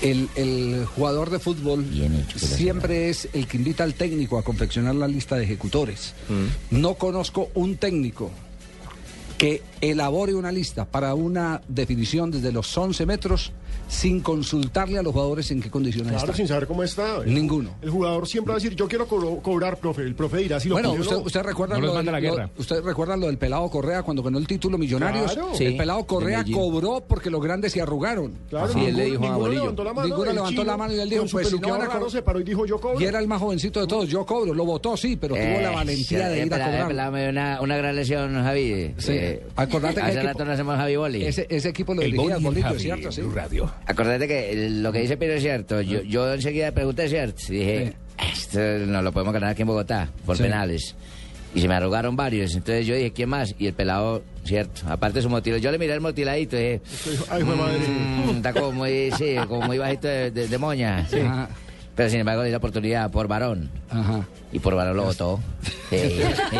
el, 0.01 0.30
el 0.36 0.86
jugador 0.86 1.30
de 1.30 1.40
fútbol 1.40 1.86
hecho, 1.94 2.40
siempre 2.40 3.10
es 3.10 3.30
el 3.34 3.48
que 3.48 3.57
invita 3.57 3.84
al 3.84 3.94
técnico 3.94 4.38
a 4.38 4.44
confeccionar 4.44 4.95
la 4.95 5.07
lista 5.07 5.36
de 5.36 5.45
ejecutores. 5.45 6.13
No 6.72 6.95
conozco 6.95 7.50
un 7.54 7.78
técnico 7.78 8.31
que 9.38 9.62
elabore 9.91 10.33
una 10.35 10.51
lista 10.51 10.85
para 10.85 11.13
una 11.15 11.62
definición 11.68 12.31
desde 12.31 12.51
los 12.51 12.75
11 12.77 13.06
metros 13.06 13.51
sin 13.88 14.21
consultarle 14.21 14.97
a 14.97 15.03
los 15.03 15.13
jugadores 15.13 15.51
en 15.51 15.62
qué 15.62 15.69
condiciones 15.69 16.09
Claro, 16.12 16.24
están. 16.25 16.35
sin 16.38 16.47
saber 16.47 16.68
cómo 16.68 16.83
está. 16.83 17.18
El- 17.18 17.33
Ninguno. 17.33 17.75
El 17.81 17.89
jugador 17.89 18.27
siempre 18.27 18.51
va 18.53 18.57
a 18.57 18.59
decir, 18.59 18.75
yo 18.75 18.88
quiero 18.88 19.07
cobrar, 19.07 19.77
profe. 19.77 20.01
El 20.03 20.15
profe 20.15 20.38
dirá 20.38 20.59
si 20.59 20.69
lo 20.69 20.75
Bueno, 20.75 20.94
usted, 20.94 21.12
no. 21.18 21.21
usted 21.21 21.41
recuerda 21.44 21.75
No 21.75 21.88
lo, 21.88 21.94
del- 21.95 22.06
la 22.06 22.12
lo- 22.13 22.21
guerra. 22.21 22.50
usted 22.57 22.81
recuerda 22.81 23.18
lo 23.18 23.27
del 23.27 23.38
pelado 23.38 23.69
Correa 23.69 24.01
cuando 24.03 24.24
ganó 24.24 24.38
el 24.39 24.47
título 24.47 24.77
Millonarios. 24.77 25.34
Claro. 25.34 25.51
El 25.51 25.58
Sí, 25.58 25.72
pelado 25.77 26.05
Correa 26.05 26.43
cobró 26.51 27.03
porque 27.08 27.29
los 27.29 27.41
grandes 27.43 27.74
se 27.74 27.81
arrugaron. 27.81 28.34
Claro, 28.50 28.72
Sí, 28.74 28.86
él 28.86 28.96
le 28.96 29.03
ninguno- 29.10 29.19
dijo 29.19 29.25
a 29.25 29.27
ninguno 29.38 29.53
levantó 29.53 29.84
la 29.84 29.93
mano. 29.93 30.08
Ninguno 30.08 30.31
levantó 30.34 30.50
chino, 30.51 30.63
la 30.63 30.77
mano 30.77 30.93
y 30.93 31.00
él 31.00 31.10
dijo, 31.10 31.25
pues, 31.31 31.48
si 31.50 31.60
no 31.60 31.77
raro 31.77 32.10
se 32.10 32.22
paró 32.22 32.39
y 32.39 32.43
dijo, 32.43 32.65
yo 32.65 32.79
cobro. 32.79 33.00
Y 33.01 33.05
era 33.05 33.19
el 33.19 33.27
más 33.27 33.39
jovencito 33.41 33.79
de 33.81 33.88
todos. 33.88 34.08
Yo 34.10 34.25
cobro, 34.25 34.53
lo 34.53 34.65
votó, 34.65 34.96
sí, 34.98 35.17
pero 35.17 35.36
tuvo 35.36 35.43
la 35.43 35.72
Eh, 35.72 35.75
valentía 35.75 36.29
de 36.29 36.41
eh, 36.41 36.46
ir 36.46 36.53
a 36.53 36.58
pela- 36.58 36.67
eh, 36.67 37.27
cobrar. 37.27 37.62
una 37.62 37.77
gran 37.77 37.96
lesión, 37.96 38.34
Javi. 38.34 38.93
Sí. 38.98 39.12
Eh, 39.12 39.46
Acordate 39.77 39.96
que 40.01 40.08
hace 40.08 40.22
rato 40.24 40.46
no 40.46 40.51
hacemos 40.51 40.75
Javi 40.77 40.96
Boli. 40.96 41.25
Ese, 41.25 41.48
ese 41.50 41.70
equipo 41.70 41.94
lo 41.94 42.01
El 42.01 42.12
dirigía 42.12 42.34
Boli 42.36 42.44
Bolillo, 42.46 42.68
Javi, 42.68 42.80
¿cierto? 42.80 43.12
Sí. 43.12 43.22
Radio. 43.34 43.72
Acordate 43.86 44.27
que 44.27 44.70
lo 44.70 44.92
que 44.92 45.00
dice 45.00 45.18
Piro 45.18 45.34
es 45.34 45.42
cierto. 45.42 45.82
Yo, 45.82 46.01
yo 46.03 46.34
enseguida 46.34 46.72
pregunté, 46.72 47.10
¿cierto? 47.10 47.42
Y 47.50 47.53
dije, 47.58 47.94
esto 48.34 48.60
no 48.60 49.01
lo 49.01 49.12
podemos 49.12 49.34
ganar 49.34 49.50
aquí 49.51 49.62
en 49.63 49.68
Bogotá 49.68 50.10
por 50.25 50.38
Sí. 50.38 50.44
penales. 50.44 50.96
Y 51.56 51.62
se 51.62 51.68
me 51.68 51.75
arrugaron 51.75 52.15
varios. 52.15 52.56
Entonces 52.56 52.86
yo 52.88 52.96
dije, 52.96 53.12
¿quién 53.13 53.30
más? 53.30 53.53
Y 53.60 53.68
el 53.68 53.74
pelado, 53.74 54.24
cierto. 54.44 54.82
Aparte 54.88 55.20
de 55.20 55.22
su 55.24 55.30
motilo. 55.30 55.58
Yo 55.58 55.72
le 55.72 55.77
miré 55.77 55.94
el 55.94 56.01
motiladito 56.01 56.56
y 56.58 56.60
dije, 56.60 56.82
Ay, 57.30 57.44
fue 57.44 57.56
madre. 57.56 57.77
"Mm, 57.77 58.38
está 58.38 58.53
como 58.53 58.72
muy, 58.72 59.12
sí, 59.12 59.36
como 59.48 59.62
muy 59.68 59.77
bajito 59.77 60.08
de, 60.08 60.32
de- 60.32 60.48
de 60.48 60.58
moña. 60.58 61.00
Ajá, 61.00 61.50
Pero 61.95 62.09
sin 62.09 62.19
embargo 62.21 62.41
di 62.43 62.50
la 62.51 62.57
oportunidad 62.57 63.12
por 63.12 63.27
varón. 63.27 63.69
ajá. 63.89 64.25
Y 64.51 64.59
por 64.59 64.75
varón 64.75 64.95
lo 64.97 65.05
votó. 65.05 65.39
Sí, 65.89 65.97
sí. 65.97 66.21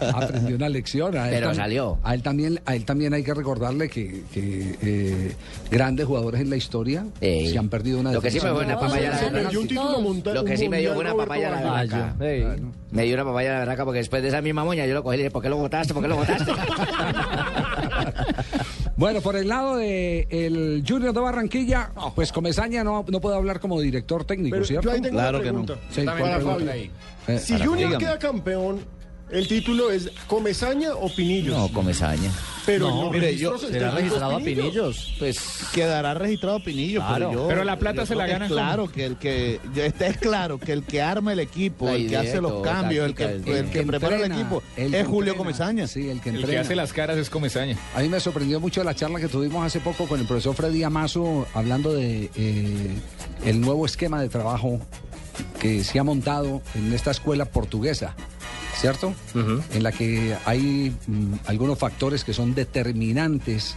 No, 0.00 0.18
aprendió 0.18 0.56
una 0.56 0.68
lección. 0.68 1.16
A 1.16 1.28
él 1.28 1.34
Pero 1.34 1.54
salió. 1.54 1.98
A 2.02 2.14
él 2.14 2.22
también, 2.22 2.60
a 2.66 2.74
él 2.74 2.84
también 2.84 3.14
hay 3.14 3.22
que 3.22 3.32
recordarle 3.34 3.88
que, 3.88 4.24
que, 4.32 4.76
eh, 4.82 5.34
grandes 5.70 6.06
jugadores 6.06 6.40
en 6.40 6.50
la 6.50 6.56
historia 6.56 7.04
se 7.20 7.56
han 7.58 7.68
perdido 7.68 8.00
una 8.00 8.12
Lo 8.12 8.20
que 8.20 8.30
sí 8.30 8.40
me 8.40 8.50
fue 8.50 8.64
una 8.64 8.78
papaya 8.78 9.10
la 9.10 9.30
berraca. 9.30 10.32
Lo 10.32 10.44
que 10.44 10.56
sí 10.56 10.68
me 10.68 10.78
dio 10.80 10.94
fue 10.94 11.04
una 11.04 11.14
papaya 11.14 11.50
la 11.50 11.60
berraca. 11.60 12.14
Me 12.90 13.04
dio 13.04 13.14
una 13.14 13.24
papaya 13.24 13.52
la 13.52 13.58
berraca 13.60 13.84
porque 13.84 13.98
después 13.98 14.22
de 14.22 14.28
esa 14.28 14.42
misma 14.42 14.64
moña 14.64 14.84
yo 14.86 14.94
lo 14.94 15.02
cogí 15.02 15.14
y 15.14 15.18
le 15.18 15.22
dije, 15.24 15.30
¿por 15.32 15.42
qué 15.42 15.48
lo 15.48 15.56
votaste? 15.56 15.94
¿Por 15.94 16.02
qué 16.02 16.08
lo 16.08 16.16
votaste? 16.16 16.52
Bueno, 19.02 19.20
por 19.20 19.34
el 19.34 19.48
lado 19.48 19.78
de 19.78 20.28
el 20.30 20.84
Junior 20.86 21.12
de 21.12 21.18
Barranquilla, 21.20 21.90
pues 22.14 22.30
Comesaña 22.30 22.84
no, 22.84 23.04
no 23.08 23.20
puede 23.20 23.34
hablar 23.34 23.58
como 23.58 23.80
director 23.80 24.24
técnico, 24.24 24.54
Pero 24.54 24.64
¿cierto? 24.64 24.84
yo 24.90 24.94
ahí 24.94 25.00
tengo 25.00 25.16
Claro 25.16 25.38
una 25.40 25.44
que 25.44 25.52
no. 25.52 25.64
Eh, 27.26 27.38
Si 27.40 27.52
para- 27.54 27.64
Junior 27.66 27.88
dígame. 27.88 27.98
queda 27.98 28.18
campeón 28.20 28.78
El 29.32 29.48
título 29.48 29.90
es 29.90 30.10
Comezaña 30.26 30.92
o 30.94 31.08
Pinillos. 31.08 31.56
No, 31.56 31.68
Comezaña. 31.72 32.30
Pero 32.66 32.90
No, 32.90 33.04
los 33.04 33.12
mire, 33.12 33.36
yo- 33.36 33.58
¿Será 33.58 33.90
registrado 33.90 34.26
a 34.26 34.32
los 34.34 34.42
Pinillos. 34.42 34.66
Pinillos? 34.66 35.14
Pues 35.18 35.40
quedará 35.72 36.14
registrado 36.14 36.62
Pinillo, 36.62 37.00
Claro. 37.00 37.28
pero 37.30 37.32
yo. 37.42 37.48
Pero 37.48 37.64
la 37.64 37.78
plata 37.78 38.02
yo 38.02 38.06
se 38.06 38.14
la 38.14 38.26
que 38.26 38.32
gana 38.32 38.46
Claro 38.46 38.92
que 38.92 39.04
el 39.06 39.16
que. 39.16 39.58
ya 39.74 39.86
está 39.86 40.06
es 40.06 40.18
claro 40.18 40.58
que 40.58 40.72
el 40.72 40.84
que 40.84 41.00
arma 41.02 41.32
el 41.32 41.40
equipo, 41.40 41.86
La 41.86 41.94
el 41.94 42.08
que 42.08 42.16
hace 42.18 42.40
los 42.42 42.62
cambios, 42.62 43.06
el 43.06 43.14
que, 43.14 43.24
el 43.24 43.70
que 43.70 43.82
prepara 43.84 44.16
el 44.16 44.22
entrena, 44.22 44.40
equipo, 44.40 44.62
el 44.76 44.94
es 44.94 45.06
Julio 45.06 45.32
entrena. 45.32 45.38
Comesaña. 45.38 45.86
Sí, 45.88 46.08
el 46.10 46.20
que 46.20 46.28
El 46.28 46.34
que 46.36 46.40
entrena. 46.42 46.60
hace 46.60 46.76
las 46.76 46.92
caras 46.92 47.16
es 47.16 47.30
Comesaña. 47.30 47.76
A 47.96 48.00
mí 48.02 48.08
me 48.10 48.20
sorprendió 48.20 48.60
mucho 48.60 48.84
la 48.84 48.94
charla 48.94 49.18
que 49.18 49.28
tuvimos 49.28 49.64
hace 49.66 49.80
poco 49.80 50.06
con 50.06 50.20
el 50.20 50.26
profesor 50.26 50.54
Freddy 50.54 50.82
Amazo 50.84 51.46
hablando 51.54 51.94
de 51.94 52.30
eh, 52.36 52.94
el 53.46 53.60
nuevo 53.62 53.86
esquema 53.86 54.20
de 54.20 54.28
trabajo 54.28 54.78
que 55.58 55.82
se 55.82 55.98
ha 55.98 56.04
montado 56.04 56.60
en 56.74 56.92
esta 56.92 57.10
escuela 57.10 57.46
portuguesa, 57.46 58.14
¿cierto? 58.80 59.14
En 59.72 59.82
la 59.82 59.92
que 59.92 60.36
hay 60.44 60.92
mm, 61.06 61.34
algunos 61.46 61.78
factores 61.78 62.24
que 62.24 62.32
son 62.32 62.54
determinantes 62.54 63.74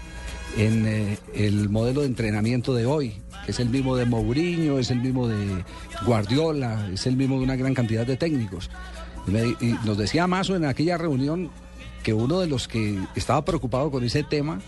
en 0.57 0.85
eh, 0.87 1.17
el 1.33 1.69
modelo 1.69 2.01
de 2.01 2.07
entrenamiento 2.07 2.73
de 2.73 2.85
hoy, 2.85 3.13
que 3.45 3.51
es 3.51 3.59
el 3.59 3.69
mismo 3.69 3.95
de 3.97 4.05
Mourinho, 4.05 4.79
es 4.79 4.89
el 4.91 5.01
mismo 5.01 5.27
de 5.27 5.63
Guardiola, 6.05 6.89
es 6.93 7.05
el 7.07 7.15
mismo 7.17 7.37
de 7.37 7.43
una 7.43 7.55
gran 7.55 7.73
cantidad 7.73 8.05
de 8.05 8.15
técnicos. 8.17 8.69
Y 9.27 9.31
me- 9.31 9.55
y 9.59 9.75
nos 9.85 9.97
decía 9.97 10.23
Amazo 10.23 10.55
en 10.55 10.65
aquella 10.65 10.97
reunión 10.97 11.49
que 12.03 12.13
uno 12.13 12.39
de 12.39 12.47
los 12.47 12.67
que 12.67 12.99
estaba 13.15 13.43
preocupado 13.43 13.89
con 13.91 14.03
ese 14.03 14.23
tema 14.23 14.61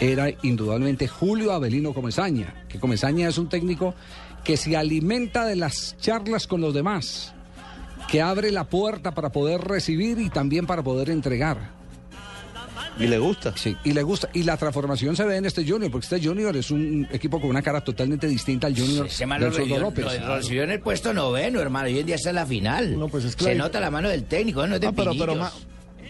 era 0.00 0.30
indudablemente 0.42 1.08
Julio 1.08 1.52
Avelino 1.52 1.92
Comesaña, 1.92 2.64
que 2.68 2.78
Comesaña 2.78 3.28
es 3.28 3.36
un 3.36 3.48
técnico 3.48 3.94
que 4.44 4.56
se 4.56 4.76
alimenta 4.76 5.44
de 5.44 5.56
las 5.56 5.96
charlas 6.00 6.46
con 6.46 6.60
los 6.60 6.72
demás, 6.72 7.34
que 8.08 8.22
abre 8.22 8.50
la 8.50 8.64
puerta 8.64 9.12
para 9.12 9.30
poder 9.30 9.60
recibir 9.60 10.18
y 10.18 10.30
también 10.30 10.66
para 10.66 10.82
poder 10.82 11.10
entregar. 11.10 11.76
Y 12.98 13.06
le 13.06 13.18
gusta. 13.18 13.52
Sí, 13.56 13.76
y 13.84 13.92
le 13.92 14.02
gusta. 14.02 14.28
Y 14.32 14.42
la 14.42 14.56
transformación 14.56 15.14
se 15.14 15.24
ve 15.24 15.36
en 15.36 15.44
este 15.44 15.64
Junior, 15.64 15.88
porque 15.90 16.06
este 16.06 16.26
Junior 16.26 16.56
es 16.56 16.70
un 16.72 17.06
equipo 17.12 17.40
con 17.40 17.50
una 17.50 17.62
cara 17.62 17.80
totalmente 17.80 18.26
distinta 18.26 18.66
al 18.66 18.76
Junior 18.76 19.06
Ese 19.06 19.24
man 19.24 19.40
lo 19.40 19.50
del 19.50 19.68
López. 19.68 20.04
lo 20.20 20.36
recibió 20.36 20.64
en 20.64 20.70
el 20.72 20.80
puesto 20.80 21.12
noveno, 21.14 21.60
hermano. 21.60 21.86
Hoy 21.86 21.98
en 22.00 22.06
día 22.06 22.16
está 22.16 22.30
en 22.30 22.36
la 22.36 22.46
final. 22.46 22.98
No, 22.98 23.08
pues 23.08 23.24
es 23.24 23.32
Se 23.32 23.36
claro. 23.38 23.58
nota 23.58 23.78
la 23.78 23.90
mano 23.92 24.08
del 24.08 24.24
técnico, 24.24 24.66
no 24.66 24.74
es 24.74 24.80
de 24.80 24.88
No, 24.88 24.92
pero, 24.94 25.12
pero 25.16 25.36
más, 25.36 25.52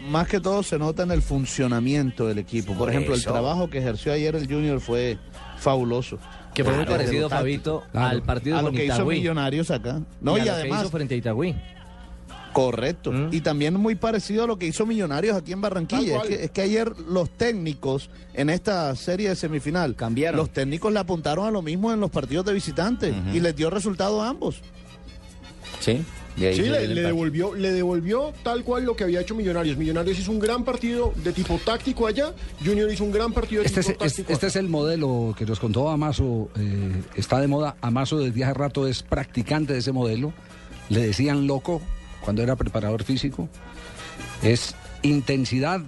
más 0.09 0.29
que 0.29 0.41
todo 0.41 0.63
se 0.63 0.79
nota 0.79 1.03
en 1.03 1.11
el 1.11 1.21
funcionamiento 1.21 2.27
del 2.27 2.39
equipo. 2.39 2.69
Por, 2.69 2.79
Por 2.79 2.91
ejemplo, 2.91 3.15
eso. 3.17 3.29
el 3.29 3.33
trabajo 3.35 3.69
que 3.69 3.79
ejerció 3.79 4.13
ayer 4.13 4.35
el 4.35 4.47
Junior 4.47 4.81
fue 4.81 5.19
fabuloso. 5.59 6.19
Que 6.55 6.65
fue 6.65 6.73
muy 6.73 6.87
Claro, 6.87 6.99
parecido, 7.03 7.29
Fabito, 7.29 7.81
táctico. 7.81 7.99
al 8.05 8.23
partido 8.23 8.57
a 8.57 8.63
lo 8.63 8.69
con 8.69 8.77
que 8.77 8.85
hizo 8.87 8.95
Itagüí. 8.95 9.19
Millonarios 9.19 9.71
acá. 9.71 10.01
No, 10.23 10.39
y, 10.39 10.41
y, 10.41 10.43
a 10.43 10.45
lo 10.45 10.45
que 10.45 10.51
además, 10.61 10.81
hizo 10.81 10.91
frente 10.91 11.15
a 11.15 11.19
Itagüí. 11.19 11.55
Correcto. 12.53 13.13
Mm. 13.13 13.29
Y 13.33 13.41
también 13.41 13.75
muy 13.75 13.95
parecido 13.95 14.45
a 14.45 14.47
lo 14.47 14.59
que 14.59 14.67
hizo 14.67 14.87
Millonarios 14.87 15.37
aquí 15.37 15.53
en 15.53 15.61
Barranquilla. 15.61 16.19
Es 16.19 16.23
que, 16.29 16.45
es 16.45 16.51
que 16.51 16.63
ayer 16.63 16.93
los 17.09 17.31
técnicos 17.31 18.11
en 18.35 18.51
esta 18.51 18.95
serie 18.97 19.29
de 19.31 19.37
semifinal 19.37 19.95
Cambiaron. 19.97 20.37
Los 20.39 20.51
técnicos 20.51 20.93
le 20.93 20.99
apuntaron 21.01 21.47
a 21.47 21.51
lo 21.51 21.63
mismo 21.63 21.93
en 21.93 22.01
los 22.01 22.11
partidos 22.11 22.45
de 22.47 22.53
visitantes 22.53 23.15
y 23.33 23.41
les 23.41 23.55
dio 23.57 23.71
resultado 23.71 24.23
a 24.23 24.29
ambos. 24.29 24.61
Sí, 25.81 26.03
de 26.37 26.49
ahí 26.49 26.57
Sí, 26.57 26.63
le, 26.63 26.87
devolvió, 27.03 27.55
le 27.55 27.73
devolvió 27.73 28.33
tal 28.43 28.65
cual 28.65 28.85
lo 28.85 28.97
que 28.97 29.05
había 29.05 29.21
hecho 29.21 29.35
Millonarios. 29.35 29.77
Millonarios 29.77 30.19
hizo 30.19 30.31
un 30.33 30.39
gran 30.39 30.65
partido 30.65 31.13
de 31.23 31.33
tipo 31.33 31.59
táctico 31.65 32.07
allá, 32.07 32.33
Junior 32.65 32.91
hizo 32.93 33.05
un 33.05 33.13
gran 33.13 33.33
partido 33.33 33.63
de 33.63 33.67
Este 33.69 33.81
es, 33.81 33.87
tipo 33.87 34.05
es- 34.05 34.13
táctico 34.15 34.33
este 34.33 34.47
es 34.49 34.57
el 34.57 34.69
modelo 34.69 35.35
que 35.39 35.45
nos 35.47 35.61
contó 35.61 35.89
Amazo, 35.89 36.49
eh, 36.59 37.03
está 37.17 37.41
de 37.41 37.47
moda. 37.49 37.77
Amazo 37.81 38.19
desde 38.19 38.45
hace 38.45 38.55
rato 38.55 38.87
es 38.89 39.03
practicante 39.03 39.73
de 39.73 39.81
ese 39.81 39.93
modelo. 39.93 40.33
Le 40.89 41.01
decían 41.07 41.47
loco 41.47 41.81
cuando 42.29 42.43
era 42.43 42.57
preparador 42.57 43.05
físico. 43.05 43.49
Es 44.43 44.75
intensidad, 45.01 45.81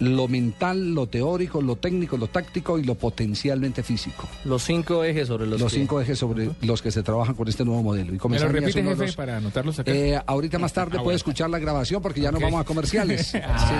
lo 0.00 0.28
mental, 0.28 0.94
lo 0.94 1.06
teórico, 1.06 1.60
lo 1.62 1.76
técnico, 1.76 2.16
lo 2.16 2.26
táctico 2.28 2.78
y 2.78 2.84
lo 2.84 2.94
potencialmente 2.94 3.82
físico. 3.82 4.28
Los 4.44 4.62
cinco 4.64 5.04
ejes 5.04 5.28
sobre 5.28 5.46
los, 5.46 5.60
Los, 5.60 5.72
que- 5.72 5.78
cinco 5.78 6.00
ejes 6.00 6.18
sobre 6.18 6.50
los 6.62 6.82
que 6.82 6.90
se 6.90 7.02
trabajan 7.02 7.34
con 7.34 7.48
este 7.48 7.64
nuevo 7.64 7.82
modelo. 7.82 8.08
Y 8.08 8.10
¿Me 8.12 8.16
lo 8.16 8.20
Comesaña 8.20 8.48
es 8.50 8.52
repite, 8.74 8.82
jefe, 8.82 9.06
los- 9.06 9.16
para 9.16 9.36
anotarlos 9.38 9.78
acá? 9.78 9.90
Eh, 9.92 10.20
ahorita 10.26 10.58
más 10.58 10.72
tarde 10.72 10.98
Ah, 10.98 11.02
puede 11.02 11.16
escuchar 11.16 11.50
la 11.50 11.58
grabación 11.58 12.02
porque 12.02 12.20
ya 12.20 12.30
nos 12.30 12.38
Ok. 12.40 12.44
vamos 12.44 12.60
a 12.60 12.64
comerciales. 12.64 13.26
Sí, 13.36 13.38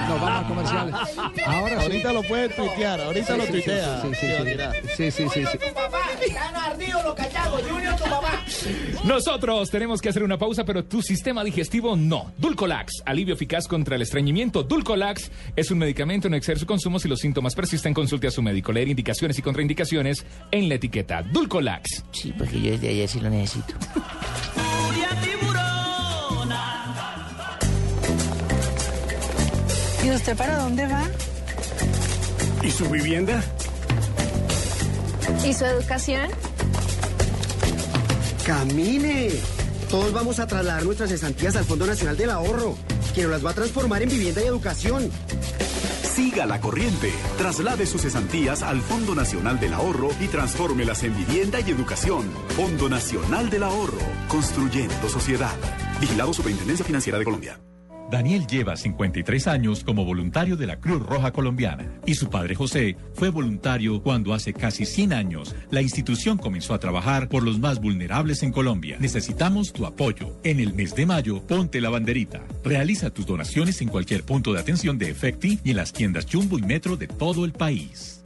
nos 0.09 0.21
vamos 0.21 0.45
a 0.45 0.49
comerciales. 0.49 0.95
Ahora 1.47 1.77
sí. 1.81 1.83
Ahorita 1.87 2.13
lo 2.13 2.23
puede 2.23 2.49
tuitear, 2.49 3.01
ahorita 3.01 3.37
lo 3.37 3.45
Sí, 3.47 3.53
tuitea. 3.53 4.03
sí, 4.03 4.09
sí, 4.15 4.27
sí, 4.97 5.11
sí, 5.11 5.29
sí, 5.29 5.45
sí. 5.53 5.59
Nosotros 9.05 9.71
tenemos 9.71 10.01
que 10.01 10.09
hacer 10.09 10.23
una 10.23 10.37
pausa, 10.39 10.65
pero 10.65 10.85
tu 10.85 11.01
sistema 11.03 11.45
digestivo 11.45 11.97
no. 11.97 12.33
Dulcolax, 12.39 13.03
alivio 13.05 13.35
eficaz 13.35 13.69
contra 13.69 13.97
el 13.97 14.03
estreñimiento. 14.03 14.63
Dulcolax 14.63 15.31
es 15.55 15.71
un 15.71 15.79
medicamento, 15.79 16.06
no 16.07 16.37
exceder 16.37 16.59
su 16.59 16.67
consumo 16.67 16.99
si 16.99 17.09
los 17.09 17.21
síntomas 17.21 17.55
persisten. 17.55 17.93
Consulte 17.93 18.29
a 18.29 18.31
su 18.31 18.43
médico. 18.43 18.73
Leer 18.73 18.89
indicaciones 18.89 19.39
y 19.39 19.43
contraindicaciones 19.43 20.25
en 20.51 20.69
la 20.69 20.77
etiqueta. 20.77 21.23
Dulcolax. 21.23 22.05
Sí, 22.13 22.33
porque 22.37 22.61
yo 22.61 22.71
desde 22.73 22.89
ayer 22.89 23.09
sí 23.09 23.21
lo 23.21 23.31
necesito. 23.31 23.75
¿Y 30.05 30.11
usted 30.11 30.37
para 30.37 30.59
dónde 30.59 30.87
va? 30.87 31.03
¿Y 32.63 32.71
su 32.71 32.89
vivienda? 32.89 33.43
¿Y 35.45 35.53
su 35.53 35.65
educación? 35.65 36.31
¡Camine! 38.47 39.31
Todos 39.91 40.13
vamos 40.13 40.39
a 40.39 40.47
trasladar 40.47 40.85
nuestras 40.85 41.11
cesantías 41.11 41.57
al 41.57 41.65
Fondo 41.65 41.87
Nacional 41.87 42.17
del 42.17 42.31
Ahorro, 42.31 42.77
que 43.15 43.23
nos 43.23 43.33
las 43.33 43.45
va 43.45 43.51
a 43.51 43.55
transformar 43.55 44.03
en 44.03 44.09
vivienda 44.09 44.43
y 44.43 44.47
educación. 44.47 45.11
Siga 46.17 46.47
la 46.47 46.63
corriente. 46.63 47.13
Traslade 47.37 47.85
sus 47.85 48.01
cesantías 48.01 48.63
al 48.63 48.81
Fondo 48.81 49.15
Nacional 49.15 49.61
del 49.61 49.75
Ahorro 49.75 50.09
y 50.19 50.29
transfórmelas 50.29 51.05
en 51.05 51.15
vivienda 51.15 51.61
y 51.61 51.71
educación. 51.71 52.31
Fondo 52.57 52.89
Nacional 52.89 53.51
del 53.51 53.65
Ahorro. 53.65 54.01
Construyendo 54.27 55.11
sociedad. 55.11 55.55
Vigilado 56.01 56.33
Superintendencia 56.33 56.87
Financiera 56.87 57.19
de 57.19 57.25
Colombia. 57.25 57.61
Daniel 58.11 58.47
lleva 58.47 58.77
53 58.77 59.49
años 59.49 59.83
como 59.83 60.05
voluntario 60.05 60.57
de 60.57 60.67
la 60.67 60.79
Cruz 60.79 61.03
Roja 61.03 61.33
Colombiana 61.33 61.87
y 62.07 62.15
su 62.15 62.31
padre 62.31 62.55
José 62.55 62.97
fue 63.15 63.31
voluntario 63.31 64.03
cuando 64.03 64.33
hace 64.33 64.53
casi 64.53 64.87
100 64.87 65.13
años 65.13 65.55
la 65.71 65.83
institución 65.83 66.39
comenzó 66.39 66.75
a 66.75 66.79
trabajar 66.79 67.29
por 67.29 67.43
los 67.43 67.59
más 67.59 67.81
vulnerables 67.81 68.43
en 68.43 68.53
Colombia. 68.53 68.97
Necesitamos 69.01 69.73
tu 69.73 69.87
apoyo. 69.87 70.37
En 70.45 70.61
el 70.61 70.75
mes 70.75 70.95
de 70.95 71.07
mayo, 71.07 71.43
ponte 71.43 71.81
la 71.81 71.91
banderita. 71.91 72.43
Realiza 72.63 73.11
tus 73.11 73.27
donaciones 73.27 73.81
en 73.83 73.89
cualquier 73.89 74.23
punto 74.23 74.53
de 74.53 74.61
atención 74.61 74.99
de 74.99 75.11
Efecti 75.11 75.59
y 75.65 75.71
en 75.71 75.77
las 75.77 75.93
tiendas 75.93 76.27
Jumbo 76.31 76.59
y 76.59 76.63
Metro 76.63 76.97
de 76.97 77.09
todo 77.09 77.45
el 77.45 77.53
país. 77.53 78.26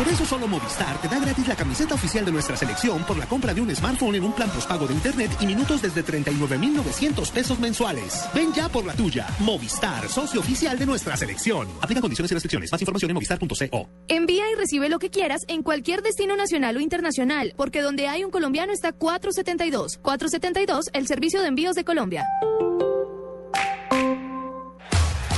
Por 0.00 0.08
eso 0.08 0.24
solo 0.24 0.48
Movistar 0.48 0.98
te 1.02 1.08
da 1.08 1.18
gratis 1.18 1.46
la 1.46 1.54
camiseta 1.54 1.94
oficial 1.94 2.24
de 2.24 2.32
nuestra 2.32 2.56
selección 2.56 3.04
por 3.04 3.18
la 3.18 3.26
compra 3.26 3.52
de 3.52 3.60
un 3.60 3.76
smartphone 3.76 4.14
en 4.14 4.24
un 4.24 4.32
plan 4.32 4.48
postpago 4.48 4.86
de 4.86 4.94
internet 4.94 5.30
y 5.42 5.44
minutos 5.44 5.82
desde 5.82 6.02
39,900 6.02 7.30
pesos 7.30 7.58
mensuales. 7.58 8.24
Ven 8.34 8.50
ya 8.54 8.70
por 8.70 8.86
la 8.86 8.94
tuya. 8.94 9.26
Movistar, 9.40 10.08
socio 10.08 10.40
oficial 10.40 10.78
de 10.78 10.86
nuestra 10.86 11.18
selección. 11.18 11.68
Aplica 11.82 12.00
condiciones 12.00 12.30
y 12.30 12.34
restricciones. 12.34 12.72
Más 12.72 12.80
información 12.80 13.10
en 13.10 13.14
movistar.co. 13.14 13.90
Envía 14.08 14.44
y 14.50 14.54
recibe 14.54 14.88
lo 14.88 14.98
que 14.98 15.10
quieras 15.10 15.42
en 15.48 15.62
cualquier 15.62 16.00
destino 16.00 16.34
nacional 16.34 16.78
o 16.78 16.80
internacional, 16.80 17.52
porque 17.58 17.82
donde 17.82 18.08
hay 18.08 18.24
un 18.24 18.30
colombiano 18.30 18.72
está 18.72 18.92
472. 18.92 19.98
472, 19.98 20.86
el 20.94 21.08
servicio 21.08 21.42
de 21.42 21.48
envíos 21.48 21.74
de 21.74 21.84
Colombia. 21.84 22.24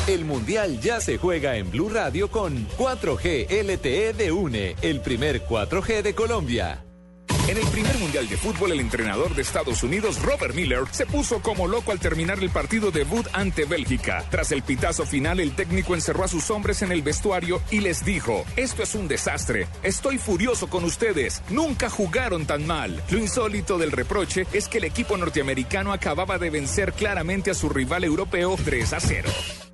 El 0.08 0.24
Mundial 0.24 0.80
ya 0.80 1.00
se 1.00 1.16
juega 1.16 1.56
en 1.56 1.70
Blue 1.70 1.88
Radio 1.88 2.28
con 2.28 2.66
4G 2.70 3.46
LTE 3.48 4.12
de 4.14 4.32
UNE, 4.32 4.74
el 4.82 5.00
primer 5.00 5.46
4G 5.46 6.02
de 6.02 6.12
Colombia. 6.12 6.84
En 7.46 7.56
el 7.56 7.66
primer 7.68 7.96
mundial 7.98 8.28
de 8.28 8.36
fútbol, 8.36 8.72
el 8.72 8.80
entrenador 8.80 9.32
de 9.36 9.42
Estados 9.42 9.84
Unidos, 9.84 10.20
Robert 10.20 10.56
Miller, 10.56 10.82
se 10.90 11.06
puso 11.06 11.40
como 11.40 11.68
loco 11.68 11.92
al 11.92 12.00
terminar 12.00 12.40
el 12.40 12.50
partido 12.50 12.90
debut 12.90 13.28
ante 13.32 13.64
Bélgica. 13.64 14.24
Tras 14.28 14.50
el 14.50 14.62
pitazo 14.62 15.06
final, 15.06 15.38
el 15.38 15.54
técnico 15.54 15.94
encerró 15.94 16.24
a 16.24 16.28
sus 16.28 16.50
hombres 16.50 16.82
en 16.82 16.90
el 16.90 17.02
vestuario 17.02 17.62
y 17.70 17.78
les 17.78 18.04
dijo, 18.04 18.44
esto 18.56 18.82
es 18.82 18.96
un 18.96 19.06
desastre, 19.06 19.68
estoy 19.84 20.18
furioso 20.18 20.68
con 20.68 20.82
ustedes, 20.82 21.44
nunca 21.48 21.88
jugaron 21.88 22.44
tan 22.44 22.66
mal. 22.66 23.00
Lo 23.08 23.18
insólito 23.18 23.78
del 23.78 23.92
reproche 23.92 24.46
es 24.52 24.66
que 24.66 24.78
el 24.78 24.84
equipo 24.84 25.16
norteamericano 25.16 25.92
acababa 25.92 26.38
de 26.38 26.50
vencer 26.50 26.92
claramente 26.92 27.52
a 27.52 27.54
su 27.54 27.68
rival 27.68 28.02
europeo 28.02 28.56
3 28.64 28.92
a 28.94 29.00
0. 29.00 29.30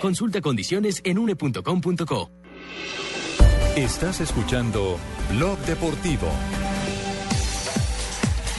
Consulta 0.00 0.40
condiciones 0.40 1.00
en 1.04 1.18
une.com.co. 1.18 2.30
Estás 3.76 4.20
escuchando 4.20 4.96
Blog 5.30 5.58
Deportivo. 5.60 6.28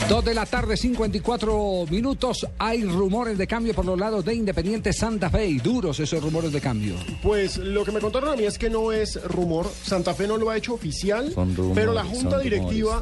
Dos 0.08 0.26
de 0.26 0.34
la 0.34 0.46
tarde, 0.46 0.76
54 0.76 1.86
minutos. 1.90 2.48
Hay 2.58 2.84
rumores 2.84 3.38
de 3.38 3.46
cambio 3.46 3.74
por 3.74 3.86
los 3.86 4.00
lados 4.00 4.26
de 4.26 4.34
Independiente 4.34 4.92
Santa 4.92 5.30
Fe 5.30 5.46
y 5.48 5.60
duros 5.60 6.00
esos 6.00 6.24
rumores 6.24 6.52
de 6.52 6.60
cambio. 6.60 6.96
Pues 7.22 7.58
lo 7.58 7.86
que 7.86 7.92
me 7.92 8.00
contaron 8.00 8.30
a 8.30 8.36
mí 8.36 8.44
es 8.44 8.58
que 8.58 8.70
no 8.70 8.92
es 8.92 9.22
rumor. 9.24 9.68
Santa 9.84 10.14
Fe 10.14 10.28
no 10.28 10.38
lo 10.38 10.50
ha 10.50 10.58
hecho 10.58 10.74
oficial, 10.74 11.32
Son 11.32 11.56
rumores, 11.56 11.76
pero 11.76 11.94
la 11.94 12.04
junta 12.04 12.32
son 12.32 12.44
directiva 12.44 13.02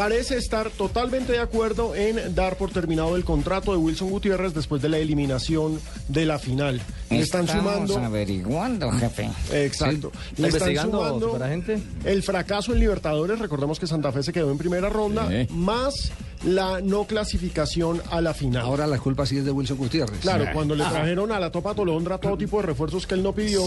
parece 0.00 0.38
estar 0.38 0.70
totalmente 0.70 1.32
de 1.32 1.40
acuerdo 1.40 1.94
en 1.94 2.34
dar 2.34 2.56
por 2.56 2.70
terminado 2.70 3.16
el 3.16 3.24
contrato 3.24 3.72
de 3.72 3.76
Wilson 3.76 4.08
Gutiérrez 4.08 4.54
después 4.54 4.80
de 4.80 4.88
la 4.88 4.96
eliminación 4.96 5.78
de 6.08 6.24
la 6.24 6.38
final. 6.38 6.80
Le 7.10 7.18
están 7.20 7.44
Estamos 7.44 7.74
sumando. 7.74 7.98
averiguando, 7.98 8.90
jefe. 8.92 9.28
Exacto. 9.52 10.10
¿Está 10.30 10.40
Le 10.40 10.48
están 10.48 10.60
investigando 10.70 11.04
sumando 11.04 11.32
para 11.32 11.48
gente? 11.48 11.82
el 12.06 12.22
fracaso 12.22 12.72
en 12.72 12.80
Libertadores. 12.80 13.38
Recordemos 13.40 13.78
que 13.78 13.86
Santa 13.86 14.10
Fe 14.10 14.22
se 14.22 14.32
quedó 14.32 14.50
en 14.50 14.56
primera 14.56 14.88
ronda, 14.88 15.28
más 15.50 16.12
la 16.44 16.80
no 16.80 17.04
clasificación 17.04 18.00
a 18.10 18.22
la 18.22 18.32
final. 18.32 18.62
Ahora 18.62 18.86
la 18.86 18.98
culpa 18.98 19.26
sí 19.26 19.36
es 19.36 19.44
de 19.44 19.50
Wilson 19.50 19.76
Gutiérrez. 19.76 20.20
Claro, 20.20 20.46
cuando 20.54 20.74
le 20.74 20.84
trajeron 20.84 21.30
a 21.30 21.38
la 21.38 21.52
Topa 21.52 21.74
Tolondra 21.74 22.16
todo 22.16 22.38
tipo 22.38 22.56
de 22.58 22.68
refuerzos 22.68 23.06
que 23.06 23.16
él 23.16 23.22
no 23.22 23.34
pidió. 23.34 23.66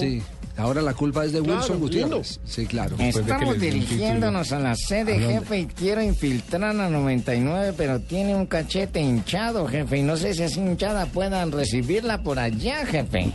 Ahora 0.56 0.82
la 0.84 0.94
culpa 0.94 1.26
es 1.26 1.32
de 1.34 1.40
Claro, 1.42 1.56
Wilson 1.60 1.76
lindo. 1.80 1.88
Gutiérrez. 2.18 2.40
Sí, 2.46 2.66
claro. 2.68 2.96
Estamos 3.00 3.60
dirigiéndonos 3.60 4.52
a 4.52 4.60
la 4.60 4.76
sede, 4.76 5.18
jefe, 5.20 5.60
y 5.62 5.66
quiero 5.66 6.02
infiltrar 6.02 6.64
a 6.80 6.90
99, 6.90 7.74
pero 7.76 8.00
tiene 8.00 8.36
un 8.36 8.46
cachete 8.46 9.02
hinchado, 9.02 9.68
jefe, 9.68 9.98
y 9.98 10.04
no 10.04 10.16
sé 10.16 10.34
si 10.36 10.44
así 10.44 10.60
hinchada 10.60 11.08
puedan 11.08 11.52
recibirla 11.52 12.22
por 12.22 12.38
allá, 12.38 12.86
jefe. 12.86 13.32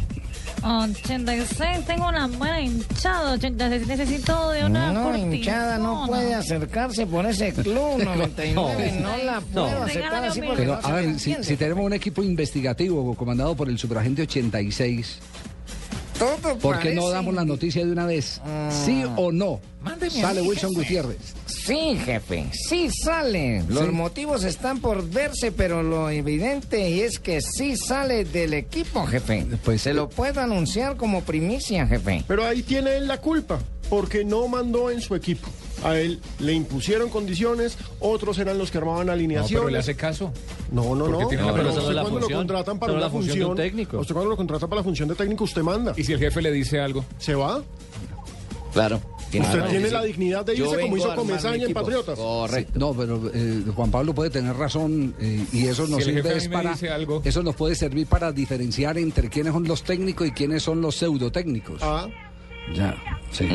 86, 0.62 1.84
tengo 1.86 2.08
una 2.08 2.26
buena 2.26 2.60
hinchada, 2.60 3.32
86, 3.34 3.86
necesito 3.86 4.50
de 4.50 4.64
una 4.66 4.92
No, 4.92 5.04
cortisona. 5.04 5.34
hinchada 5.36 5.78
no 5.78 6.04
puede 6.06 6.34
acercarse 6.34 7.06
por 7.06 7.26
ese 7.26 7.52
club 7.52 7.98
99, 8.04 9.00
no, 9.00 9.16
la 9.24 9.40
puedo 9.40 9.84
aceptar 9.84 10.24
así 10.24 10.40
porque 10.40 10.62
Pero, 10.62 10.74
no 10.76 10.82
se 10.82 10.88
a 10.88 10.92
ver, 10.94 11.18
si 11.44 11.56
tenemos 11.56 11.84
un 11.84 11.92
equipo 11.92 12.22
investigativo 12.22 13.14
comandado 13.14 13.54
por 13.56 13.68
el 13.68 13.78
superagente 13.78 14.22
86, 14.22 15.18
Todo 16.18 16.58
¿por 16.58 16.78
qué 16.80 16.94
no 16.94 17.08
damos 17.10 17.34
la 17.34 17.44
noticia 17.44 17.84
de 17.84 17.92
una 17.92 18.06
vez? 18.06 18.40
¿Sí 18.84 19.04
o 19.16 19.30
no? 19.30 19.60
Mándeme 19.82 20.10
Sale 20.10 20.42
mí, 20.42 20.48
Wilson 20.48 20.70
jefe. 20.70 20.80
Gutiérrez. 20.82 21.18
Sí, 21.46 21.96
jefe, 22.04 22.46
sí 22.52 22.88
sale. 22.90 23.62
Los 23.68 23.84
Sí. 23.86 23.90
motivos 23.92 24.42
están 24.44 24.80
por 24.80 25.08
verse, 25.08 25.52
pero 25.52 25.82
lo 25.82 26.10
evidente 26.10 27.04
es 27.04 27.18
que 27.18 27.40
sí 27.40 27.76
sale 27.76 28.24
del 28.24 28.54
equipo, 28.54 29.06
jefe. 29.06 29.46
Pues, 29.64 29.82
Se 29.82 29.94
lo 29.94 30.08
puedo 30.08 30.40
anunciar 30.40 30.96
como 30.96 31.22
primicia, 31.22 31.86
jefe. 31.86 32.24
Pero 32.26 32.44
ahí 32.44 32.62
tiene 32.62 32.96
él 32.96 33.06
la 33.06 33.18
culpa, 33.20 33.60
porque 33.88 34.24
no 34.24 34.48
mandó 34.48 34.90
en 34.90 35.00
su 35.00 35.14
equipo. 35.14 35.48
A 35.84 35.96
él 35.98 36.20
le 36.40 36.52
impusieron 36.54 37.08
condiciones, 37.08 37.76
otros 38.00 38.38
eran 38.38 38.58
los 38.58 38.70
que 38.70 38.78
armaban 38.78 39.08
alineaciones. 39.10 39.52
No, 39.52 39.58
pero 39.60 39.70
le 39.72 39.78
hace 39.78 39.94
caso. 39.94 40.32
No, 40.72 40.94
no, 40.96 41.04
Porque 41.06 41.22
no. 41.22 41.28
tiene 41.28 41.42
No, 41.44 41.48
una 41.52 41.56
pero 41.56 41.68
usted 41.70 41.82
la 41.94 42.02
cuando 42.02 42.18
función, 42.20 42.30
lo 42.32 42.38
contratan 42.38 42.78
para 42.78 42.92
una 42.92 43.00
la 43.02 43.10
función 43.10 43.54
de 43.56 43.62
técnico. 43.62 43.98
Usted 43.98 44.14
cuando 44.14 44.30
lo 44.30 44.36
contratan 44.36 44.68
para 44.68 44.80
la 44.80 44.84
función 44.84 45.08
de 45.08 45.14
técnico, 45.14 45.44
usted 45.44 45.62
manda. 45.62 45.94
¿Y 45.96 46.02
si 46.04 46.12
el 46.12 46.18
jefe 46.18 46.42
le 46.42 46.50
dice 46.52 46.80
algo? 46.80 47.04
¿Se 47.18 47.34
va? 47.34 47.62
Claro. 48.72 49.00
Usted 49.32 49.64
tiene 49.68 49.90
la 49.90 50.02
dignidad 50.02 50.44
de 50.46 50.54
irse 50.56 50.80
como 50.80 50.96
hizo 50.96 51.14
Comesaña 51.14 51.66
en. 51.66 51.74
Patriotas. 51.74 52.18
Correcto. 52.18 52.78
No, 52.78 52.94
pero 52.94 53.30
eh, 53.34 53.62
Juan 53.76 53.90
Pablo 53.90 54.14
puede 54.14 54.30
tener 54.30 54.56
razón 54.56 55.14
eh, 55.20 55.44
y 55.52 55.66
eso 55.66 55.86
nos 55.86 56.02
Si 56.02 56.10
sirve 56.12 56.36
es 56.38 56.48
para 56.48 56.72
algo. 56.94 57.20
eso 57.24 57.42
nos 57.42 57.54
puede 57.54 57.74
servir 57.74 58.06
para 58.06 58.32
diferenciar 58.32 58.96
entre 58.96 59.28
quiénes 59.28 59.52
son 59.52 59.64
los 59.68 59.82
técnicos 59.82 60.26
y 60.26 60.30
quiénes 60.32 60.62
son 60.62 60.80
los 60.80 60.96
pseudotécnicos. 60.96 61.80
Ah. 61.82 62.08
Ya, 62.74 62.96
sí. 63.30 63.46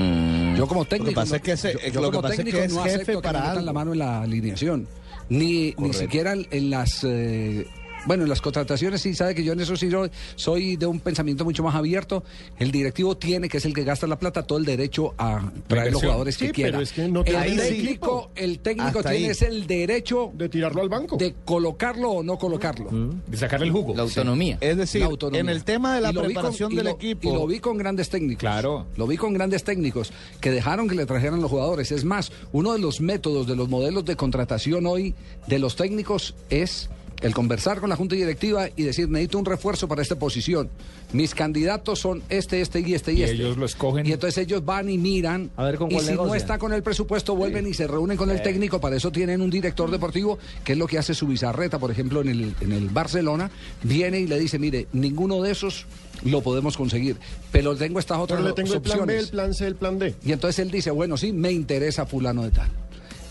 Yo 0.58 0.68
como 0.68 0.86
técnico, 0.86 1.12
Mm. 1.12 1.16
pasa 1.16 1.30
no- 1.32 1.36
es 1.38 1.42
que 1.42 1.52
ese- 1.54 1.74
yo- 1.74 1.80
yo 1.94 2.02
lo 2.02 2.12
que 2.12 2.18
pasa 2.20 2.34
es 2.34 2.38
técnico 2.38 2.58
que 2.58 2.66
es 2.66 2.74
no 2.74 2.84
jefe 2.84 2.96
acepto 2.96 3.22
que 3.22 3.28
para 3.28 3.40
me 3.42 3.48
metan 3.50 3.66
la 3.66 3.74
mano 3.74 3.94
en 3.94 4.00
la 4.00 4.22
alineación, 4.22 4.88
ni, 5.30 5.74
ni 5.78 5.94
siquiera 5.94 6.34
en 6.34 6.70
las 6.70 7.04
eh, 7.04 7.68
bueno, 8.06 8.24
en 8.24 8.30
las 8.30 8.42
contrataciones 8.42 9.02
sí 9.02 9.14
sabe 9.14 9.34
que 9.36 9.44
yo 9.44 9.54
en 9.54 9.60
eso 9.62 9.76
sí 9.76 9.90
soy, 9.90 10.10
soy 10.36 10.76
de 10.76 10.86
un 10.86 11.00
pensamiento 11.00 11.46
mucho 11.46 11.64
más 11.64 11.76
abierto. 11.76 12.24
El 12.60 12.72
directivo 12.72 13.16
tiene, 13.18 13.48
que 13.50 13.58
es 13.58 13.66
el 13.66 13.74
que 13.74 13.84
gasta 13.84 14.08
la 14.08 14.20
plata, 14.20 14.44
todo 14.44 14.58
el 14.60 14.66
derecho 14.66 15.14
a 15.18 15.52
traer 15.68 15.92
los 15.94 16.02
jugadores 16.02 16.36
Sí, 16.36 16.48
que 16.48 16.64
pero 16.64 16.78
quiera. 16.78 16.82
es 16.82 16.92
que 16.92 17.08
no 17.08 17.24
tiene 17.24 17.46
el 17.46 17.52
el 17.54 17.60
técnico, 17.60 18.32
el 18.36 18.60
técnico 18.60 19.00
Hasta 19.00 19.12
tiene 19.12 19.26
ahí. 19.26 19.32
es 19.32 19.42
el 19.42 19.68
derecho 19.68 20.32
de 20.34 20.50
tirarlo 20.50 20.82
al 20.82 20.90
banco, 20.90 21.18
de 21.18 21.34
colocarlo 21.46 22.10
o 22.12 22.24
no 22.24 22.38
colocarlo. 22.38 22.90
De 23.28 23.38
sacarle 23.38 23.68
el 23.68 23.72
jugo. 23.72 23.94
La 23.96 24.04
autonomía. 24.04 24.58
Es 24.62 24.78
decir, 24.78 25.02
La 25.02 25.08
autonomía. 25.08 25.42
en 25.42 25.50
el 25.50 25.64
tema 25.64 25.96
de 25.96 26.02
la 26.02 26.14
con- 26.14 26.26
preparación 26.26 26.72
y 26.72 26.76
del 26.76 26.86
lo- 26.86 26.92
equipo. 26.92 27.30
Y 27.30 27.34
lo 27.34 27.48
vi 27.48 27.60
con 27.60 27.78
grandes 27.78 28.10
técnicos. 28.10 28.40
Claro. 28.40 28.86
Lo 28.98 29.08
vi 29.08 29.18
con 29.18 29.34
grandes 29.34 29.64
técnicos 29.64 30.12
que 30.42 30.52
dejaron 30.52 30.88
que 30.90 30.96
le 30.96 31.06
trajeran 31.06 31.42
los 31.42 31.50
jugadores. 31.50 31.92
Es 31.92 32.04
más, 32.04 32.32
uno 32.52 32.74
de 32.74 32.80
los 32.80 33.00
métodos, 33.02 33.48
de 33.48 33.56
los 33.56 33.70
modelos 33.70 34.06
de 34.06 34.16
contratación 34.16 34.86
hoy 34.86 35.16
de 35.48 35.60
los 35.60 35.76
técnicos 35.76 36.36
es 36.50 36.90
el 37.24 37.34
conversar 37.34 37.80
con 37.80 37.90
la 37.90 37.96
junta 37.96 38.16
directiva 38.16 38.68
y 38.76 38.84
decir, 38.84 39.10
necesito 39.10 39.40
un 39.40 39.46
refuerzo 39.46 39.88
para 39.88 40.02
esta 40.02 40.20
posición. 40.20 40.70
Mis 41.14 41.34
candidatos 41.34 42.00
son 42.00 42.22
este, 42.30 42.62
este 42.62 42.82
y 42.82 42.94
este 42.94 43.14
y, 43.14 43.20
Y 43.20 43.24
este. 43.24 43.36
ellos 43.36 43.58
lo 43.58 43.66
escogen. 43.66 44.06
Y 44.06 44.12
entonces 44.12 44.44
ellos 44.44 44.64
van 44.66 44.90
y 44.90 44.98
miran. 44.98 45.50
A 45.56 45.64
ver 45.64 45.78
con 45.78 45.90
y 45.90 45.96
cuál 45.96 46.06
si 46.06 46.14
no 46.14 46.36
está 46.36 46.58
con 46.58 46.74
el 46.74 46.84
presupuesto, 46.84 47.36
vuelven 47.36 47.66
y 47.66 47.74
se 47.74 47.88
reúnen 47.88 48.18
con 48.18 48.30
el 48.30 48.42
técnico. 48.42 48.82
Para 48.82 48.98
eso 48.98 49.12
tienen 49.12 49.42
un 49.42 49.50
director 49.50 49.90
deportivo, 49.90 50.38
que 50.64 50.74
es 50.74 50.78
lo 50.78 50.86
que 50.86 50.98
hace 50.98 51.14
su 51.14 51.26
bizarreta, 51.28 51.80
por 51.80 51.92
ejemplo, 51.92 52.22
en 52.22 52.28
el, 52.30 52.56
en 52.60 52.72
el 52.74 52.90
Barcelona. 52.90 53.50
Viene 53.84 54.20
y 54.20 54.28
le 54.28 54.38
dice, 54.38 54.60
mire, 54.60 54.88
ninguno 54.92 55.42
de 55.42 55.52
esos 55.52 55.86
lo 56.24 56.42
podemos 56.42 56.76
conseguir. 56.76 57.16
Pero 57.52 57.76
tengo 57.76 58.00
estas 58.00 58.18
otras 58.18 58.40
Pero 58.40 58.50
le 58.50 58.56
tengo 58.56 58.74
el 58.74 58.82
plan 58.82 58.98
B, 58.98 59.04
opciones. 59.04 59.24
el 59.26 59.30
plan 59.32 59.54
C, 59.54 59.68
el 59.68 59.76
plan 59.76 60.00
D. 60.00 60.16
Y 60.26 60.32
entonces 60.34 60.60
él 60.60 60.72
dice, 60.72 60.92
bueno, 60.92 61.16
sí, 61.18 61.32
me 61.32 61.52
interesa 61.52 62.06
fulano 62.06 62.44
de 62.44 62.52
tal. 62.52 62.70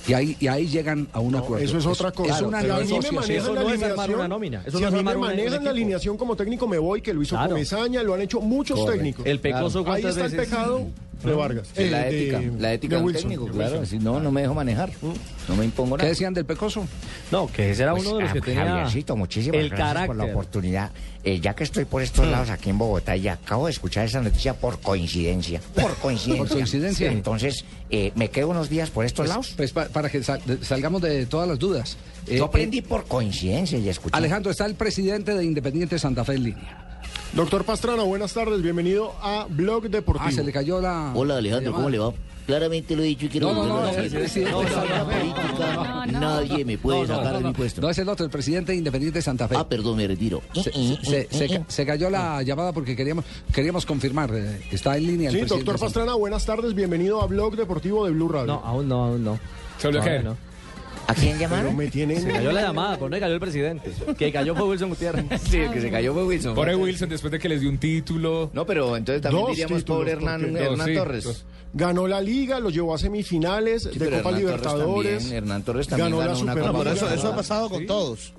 Y 0.09 0.13
ahí, 0.15 0.37
y 0.41 0.49
ahí 0.49 0.67
llegan 0.67 1.07
a 1.13 1.21
un 1.21 1.35
acuerdo. 1.37 1.65
Eso 1.65 1.79
es 1.79 1.87
otra 1.87 2.11
cosa. 2.11 2.35
Es 2.37 2.43
una 2.43 2.61
Pero 2.61 2.75
a 2.75 2.79
mí 2.81 2.85
me 2.85 2.89
negociación. 2.91 3.15
manejan 3.15 3.37
Eso 3.45 3.55
la 3.55 3.63
no 3.63 3.71
es 3.71 3.83
armar 3.83 3.91
alineación. 3.93 4.19
una 4.19 4.29
nómina, 4.29 4.63
eso 4.67 4.77
si 4.79 4.83
no 4.83 4.89
a 4.89 4.91
mí 4.91 5.03
me 5.05 5.15
manejan 5.17 5.65
la 5.65 5.71
alineación 5.71 6.17
como 6.17 6.35
técnico, 6.37 6.67
me 6.67 6.79
voy, 6.79 7.01
que 7.03 7.15
lo 7.15 7.23
hizo 7.23 7.37
Claro. 7.37 7.51
Comesaña, 7.51 8.03
lo 8.03 8.15
han 8.15 8.23
hecho 8.23 8.41
muchos 8.41 8.79
Correcto. 8.81 8.97
técnicos. 8.99 9.27
El 9.27 9.39
Pecoso, 9.41 9.79
Ahí 9.81 9.85
¿cuántas 9.85 10.17
está 10.17 10.27
el 10.27 10.37
pecado 10.37 10.87
de 11.31 11.37
Vargas. 11.37 11.69
La 11.77 11.83
Eh, 11.83 11.89
de- 12.13 12.21
ética, 12.23 12.41
la 12.59 12.73
ética 12.73 12.95
de 12.95 12.97
de 12.97 13.03
un 13.03 13.07
Wilson. 13.07 13.31
técnico, 13.31 13.47
claro. 13.53 13.87
Si 13.87 13.99
no, 13.99 14.21
no 14.21 14.31
me 14.31 14.43
dejo 14.43 14.55
manejar. 14.55 14.91
No 15.49 15.57
me 15.57 15.65
impongo 15.65 15.97
¿Qué 15.97 16.03
nada. 16.03 16.09
decían 16.11 16.35
del 16.35 16.45
Pecoso? 16.45 16.87
No, 17.31 17.47
que 17.49 17.71
ese 17.71 17.83
era 17.83 17.93
Pues, 17.93 18.07
uno 18.07 18.17
de 18.19 18.23
los 18.25 18.33
que 18.33 18.39
ah, 18.39 18.43
tenía 18.45 18.65
Javiercito, 18.67 19.17
muchísimas 19.17 19.61
el 19.61 19.69
gracias 19.69 19.89
carácter. 19.89 20.07
por 20.07 20.17
la 20.17 20.25
oportunidad. 20.33 20.91
Eh, 21.25 21.39
ya 21.41 21.55
que 21.55 21.63
estoy 21.65 21.85
por 21.85 22.03
estos 22.03 22.27
lados 22.27 22.51
aquí 22.51 22.71
en 22.71 22.79
Bogotá 22.79 23.17
y 23.17 23.29
acabo 23.29 23.67
de 23.67 23.73
escuchar 23.73 24.05
esa 24.07 24.21
noticia 24.21 24.55
por 24.55 24.81
coincidencia. 24.81 25.61
Por 25.75 25.95
coincidencia. 25.97 26.45
Por 26.45 26.49
coincidencia. 26.49 27.09
Sí, 27.11 27.15
entonces, 27.15 27.65
eh, 27.91 28.13
me 28.17 28.29
quedo 28.31 28.49
unos 28.49 28.69
días 28.69 28.91
por 28.91 29.05
estos 29.05 29.25
Pues, 29.25 29.29
lados. 29.31 29.55
pues, 29.57 29.73
pa- 29.73 29.87
para 29.87 30.09
que 30.11 30.23
sal- 30.23 30.41
salgamos 30.63 31.01
de 31.03 31.27
todas 31.27 31.49
las 31.49 31.59
dudas. 31.59 31.97
Eh, 32.27 32.39
Yo 32.39 32.45
aprendí 32.47 32.79
eh, 32.79 32.83
por 32.83 33.05
coincidencia 33.07 33.79
y 33.79 33.89
escuché. 33.89 34.17
Alejandro, 34.17 34.51
está 34.51 34.67
el 34.67 34.75
presidente 34.75 35.35
de 35.35 35.45
Independiente 35.45 35.99
Santa 35.99 36.25
Fe 36.25 36.35
en 36.35 36.45
línea. 36.45 36.82
Doctor 37.35 37.65
Pastrana, 37.65 38.03
buenas 38.03 38.35
tardes, 38.35 38.61
bienvenido 38.61 39.15
a 39.23 39.47
Blog 39.49 39.89
Deportivo. 39.89 40.27
Ah, 40.29 40.33
se 40.33 40.45
le 40.45 40.53
cayó 40.53 40.81
la... 40.83 41.13
Hola 41.15 41.39
Alejandro, 41.39 41.73
¿cómo 41.73 41.89
le 41.89 41.99
va? 41.99 42.13
Claramente 42.47 42.95
lo 42.95 43.03
he 43.03 43.07
dicho 43.07 43.25
y 43.27 43.29
quiero 43.29 43.53
No, 43.55 43.65
no, 43.67 43.81
no, 43.83 43.89
es 43.89 44.37
el. 44.37 44.45
No, 44.51 44.63
No, 44.63 44.69
no, 44.69 44.69
no, 44.69 44.85
la 44.85 44.99
no, 44.99 45.05
política, 45.07 45.75
no, 45.75 46.07
no. 46.07 46.21
nadie 46.21 46.65
me 46.65 46.77
puede 46.77 47.03
No, 47.03 47.07
no, 47.07 47.15
sacar 47.17 47.33
no, 47.33 47.39
de 47.39 47.43
no. 47.45 47.49
mi 47.51 47.55
puesto. 47.55 47.81
No, 47.81 47.89
es 47.89 47.99
el 47.99 48.09
otro, 48.09 48.25
el 48.27 48.31
presidente 48.33 48.73
de 48.73 48.79
Independiente 48.79 49.23
Santa 49.23 49.47
Fe. 49.49 49.55
Ah, 49.57 49.67
perdón, 49.67 49.97
me 49.97 50.07
retiro. 50.09 50.43
Se, 50.53 50.65
se- 50.65 51.29
se- 51.31 51.49
se- 51.49 51.65
se 51.69 51.87
cayó 51.87 52.11
la 52.11 52.43
llamada 52.43 52.73
porque 52.73 52.97
queríamos, 52.97 53.25
queríamos 53.55 53.87
confirmar. 53.87 54.31
eh, 54.35 54.61
está 54.73 54.97
en 54.97 55.07
línea 55.07 55.29
el 55.31 55.35
Sí, 55.37 55.41
presidente 55.41 55.65
doctor 55.65 55.75
de. 55.81 55.87
Pastrana, 55.87 56.15
buenas 56.15 56.45
tardes, 56.45 56.75
bienvenido 56.75 57.23
a 57.23 57.27
Blog 57.29 57.55
Deportivo 57.57 58.05
de 58.05 58.11
Blue 58.11 58.29
Radio. 58.29 58.47
No, 58.55 58.61
aún 58.65 58.89
no, 58.89 59.05
aún 59.05 59.25
no. 59.25 59.39
¿Se 59.79 59.87
volvió 59.87 60.03
a 61.07 61.15
quién 61.15 61.39
llamaron? 61.39 61.77
me 61.77 61.89
tienen... 61.89 62.21
Se 62.23 62.29
cayó 62.31 62.53
la 62.53 62.63
llamada, 62.63 62.95
pero 62.97 63.09
no 63.09 63.19
cayó 63.21 63.35
el 63.35 63.41
presidente. 63.41 63.91
Que 64.17 64.33
cayó 64.33 64.55
fue 64.55 64.69
Wilson 64.69 64.89
Gutiérrez. 64.91 65.25
Sí, 65.51 65.57
el 65.59 65.71
que 65.73 65.81
se 65.81 65.91
cayó 65.91 66.13
fue 66.15 66.25
Wilson. 66.25 66.55
Pobre 66.55 66.75
Wilson, 66.77 67.09
después 67.09 67.31
de 67.33 67.39
que 67.39 67.49
les 67.49 67.61
dio 67.61 67.71
un 67.71 67.79
título. 67.79 68.51
No, 68.53 68.65
pero 68.67 68.97
entonces 68.97 69.23
también 69.23 69.43
Dos 69.43 69.51
diríamos 69.51 69.79
títulos, 69.79 69.99
pobre 70.01 70.13
Hernán, 70.13 70.41
porque- 70.43 70.59
Dos, 70.59 70.73
Hernán 70.73 70.87
sí, 70.87 70.95
Torres. 70.95 71.25
dos. 71.25 71.45
Ganó 71.75 72.07
la 72.07 72.21
Liga, 72.21 72.61
lo 72.61 72.69
llevó 72.71 72.95
a 72.95 72.99
semifinales 72.99 73.85
Sí, 73.91 73.99
de 73.99 74.05
Copa 74.07 74.17
Hernán 74.17 74.23
Torres 74.23 74.39
Libertadores. 74.41 75.19
también, 75.23 75.37
Hernán 75.37 75.63
Torres 75.63 75.89
también 75.89 76.11
ganó 76.11 76.19
la 76.21 76.27
ganó 76.27 76.41
una 76.41 76.53
Superliga. 76.53 76.73
Copa 76.73 76.85
pero 76.85 76.95
eso, 76.97 77.15
eso 77.15 77.29
ha 77.33 77.37
pasado 77.37 77.71
con 77.71 77.87
todos. 77.87 78.33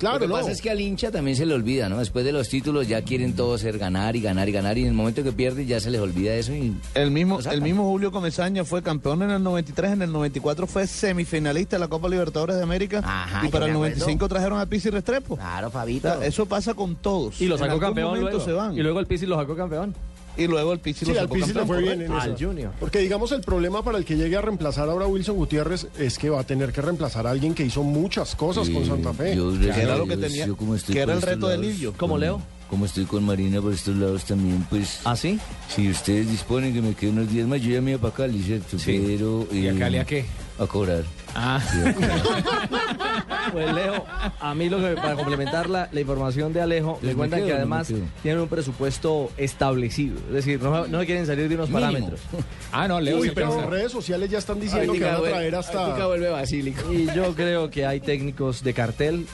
Lo 0.00 0.18
que 0.18 0.28
pasa 0.28 0.50
es 0.52 0.60
que 0.60 0.70
al 0.70 0.80
hincha 0.80 1.10
también 1.10 1.36
se 1.36 1.46
le 1.46 1.54
olvida, 1.54 1.88
¿no? 1.88 1.98
Después 1.98 2.24
de 2.24 2.32
los 2.32 2.48
títulos 2.48 2.86
ya 2.88 3.02
quieren 3.02 3.34
todos 3.34 3.60
ser 3.60 3.78
ganar 3.78 4.16
y 4.16 4.20
ganar 4.20 4.48
y 4.48 4.52
ganar 4.52 4.76
y 4.78 4.82
en 4.82 4.88
el 4.88 4.92
momento 4.94 5.22
que 5.22 5.32
pierde 5.32 5.66
ya 5.66 5.80
se 5.80 5.90
les 5.90 6.00
olvida 6.00 6.34
eso 6.34 6.52
y... 6.54 6.74
El 6.94 7.10
mismo, 7.10 7.38
el 7.40 7.62
mismo 7.62 7.84
Julio 7.84 8.12
Comesaña 8.12 8.64
fue 8.64 8.82
campeón 8.82 9.22
en 9.22 9.30
el 9.30 9.42
93, 9.42 9.92
en 9.92 10.02
el 10.02 10.12
94 10.12 10.66
fue 10.66 10.86
semifinalista 10.86 11.76
de 11.76 11.80
la 11.80 11.88
Copa 11.88 12.08
Libertadores 12.08 12.56
de 12.56 12.62
América 12.62 12.98
Ajá, 13.04 13.46
y 13.46 13.50
para 13.50 13.66
el 13.66 13.72
acuerdo. 13.72 13.96
95 13.96 14.28
trajeron 14.28 14.58
a 14.60 14.66
Pizzi 14.66 14.90
Restrepo. 14.90 15.36
Claro, 15.36 15.68
O 15.68 15.70
Fabito. 15.70 16.08
sea, 16.18 16.26
eso 16.26 16.46
pasa 16.46 16.74
con 16.74 16.96
todos. 16.96 17.40
Y 17.40 17.46
lo 17.46 17.54
En 17.54 17.58
sacó 17.60 17.72
algún 17.72 17.86
campeón 17.88 18.20
luego. 18.20 18.40
se 18.40 18.52
van. 18.52 18.76
Y 18.76 18.82
luego 18.82 19.00
el 19.00 19.06
Pizzi 19.06 19.26
lo 19.26 19.36
sacó 19.36 19.56
campeón. 19.56 19.94
Y 20.36 20.46
luego 20.46 20.72
el 20.72 20.78
Pizzi 20.80 21.04
Sí, 21.06 21.12
lo 21.12 21.20
al 21.20 21.28
le 21.28 21.40
campeón, 21.40 21.66
fue 21.66 21.82
bien 21.82 22.02
eso. 22.02 22.14
Al 22.14 22.36
Junior. 22.38 22.72
Porque 22.78 22.98
digamos 22.98 23.32
el 23.32 23.40
problema 23.40 23.82
para 23.82 23.98
el 23.98 24.04
que 24.04 24.16
llegue 24.16 24.36
a 24.36 24.40
reemplazar 24.42 24.88
ahora 24.88 25.06
a 25.06 25.08
Wilson 25.08 25.36
Gutiérrez 25.36 25.86
es 25.98 26.18
que 26.18 26.30
va 26.30 26.40
a 26.40 26.44
tener 26.44 26.72
que 26.72 26.82
reemplazar 26.82 27.26
a 27.26 27.30
alguien 27.30 27.54
que 27.54 27.64
hizo 27.64 27.82
muchas 27.82 28.34
cosas 28.36 28.68
con 28.68 28.84
Santa 28.86 29.12
Fe. 29.12 29.36
Yo, 29.36 29.52
Que 29.52 29.58
gracias 29.66 29.84
era 29.84 29.96
lo 29.96 30.06
que 30.06 30.16
Dios, 30.16 30.30
tenía- 30.32 30.46
que 30.92 31.00
era 31.00 31.12
el 31.14 31.22
reto 31.22 31.48
de 31.48 31.56
lados, 31.56 31.72
Lillo. 31.72 31.92
¿Cómo, 31.96 32.14
con- 32.14 32.20
Leo? 32.20 32.42
Como 32.68 32.84
estoy 32.84 33.04
con 33.04 33.24
Marina 33.24 33.62
por 33.62 33.72
estos 33.72 33.96
lados 33.96 34.24
también, 34.24 34.66
pues... 34.68 34.98
¿Ah, 35.04 35.16
sí? 35.16 35.38
Si 35.74 35.88
ustedes 35.88 36.28
disponen 36.28 36.74
que 36.74 36.82
me 36.82 36.94
queden 36.94 37.18
unos 37.18 37.32
días 37.32 37.46
más, 37.46 37.62
yo 37.62 37.70
ya 37.70 37.80
me 37.80 37.92
iba 37.92 38.00
para 38.00 38.14
Cali, 38.14 38.42
¿cierto? 38.42 38.76
Sí. 38.78 39.00
Pero... 39.06 39.46
¿Y 39.52 39.68
a 39.68 39.72
eh, 39.72 39.78
Cali 39.78 39.98
a 39.98 40.04
qué? 40.04 40.24
A 40.58 40.66
cobrar. 40.66 41.04
Ah. 41.34 41.60
Sí, 41.70 41.78
a 41.86 41.94
cobrar. 41.94 42.20
Pues 43.52 43.72
Leo, 43.72 44.04
a 44.40 44.54
mí 44.56 44.68
lo 44.68 44.78
que 44.78 44.96
para 44.96 45.14
complementar 45.14 45.70
la, 45.70 45.88
la 45.92 46.00
información 46.00 46.52
de 46.52 46.60
Alejo, 46.60 46.98
¿Les 47.00 47.12
le 47.12 47.16
cuentan 47.16 47.40
me 47.40 47.46
que 47.46 47.52
me 47.52 47.58
además 47.58 47.92
tienen 48.20 48.40
un 48.40 48.48
presupuesto 48.48 49.30
establecido. 49.36 50.16
Es 50.28 50.34
decir, 50.34 50.60
no, 50.60 50.88
no 50.88 51.04
quieren 51.04 51.26
salir 51.26 51.48
de 51.48 51.54
unos 51.54 51.68
Mínimo. 51.68 51.86
parámetros. 51.86 52.20
Ah, 52.72 52.88
no, 52.88 53.00
Leo 53.00 53.18
Uy, 53.18 53.30
pero 53.32 53.70
redes 53.70 53.92
sociales 53.92 54.28
ya 54.28 54.38
están 54.38 54.58
diciendo 54.58 54.92
que 54.92 55.04
van 55.04 55.14
a 55.14 55.20
traer 55.20 55.54
hasta... 55.54 56.06
vuelve 56.06 56.28
Basílico. 56.28 56.92
Y 56.92 57.06
yo 57.14 57.34
creo 57.34 57.70
que 57.70 57.86
hay 57.86 58.00
técnicos 58.00 58.64
de 58.64 58.74
cartel 58.74 59.26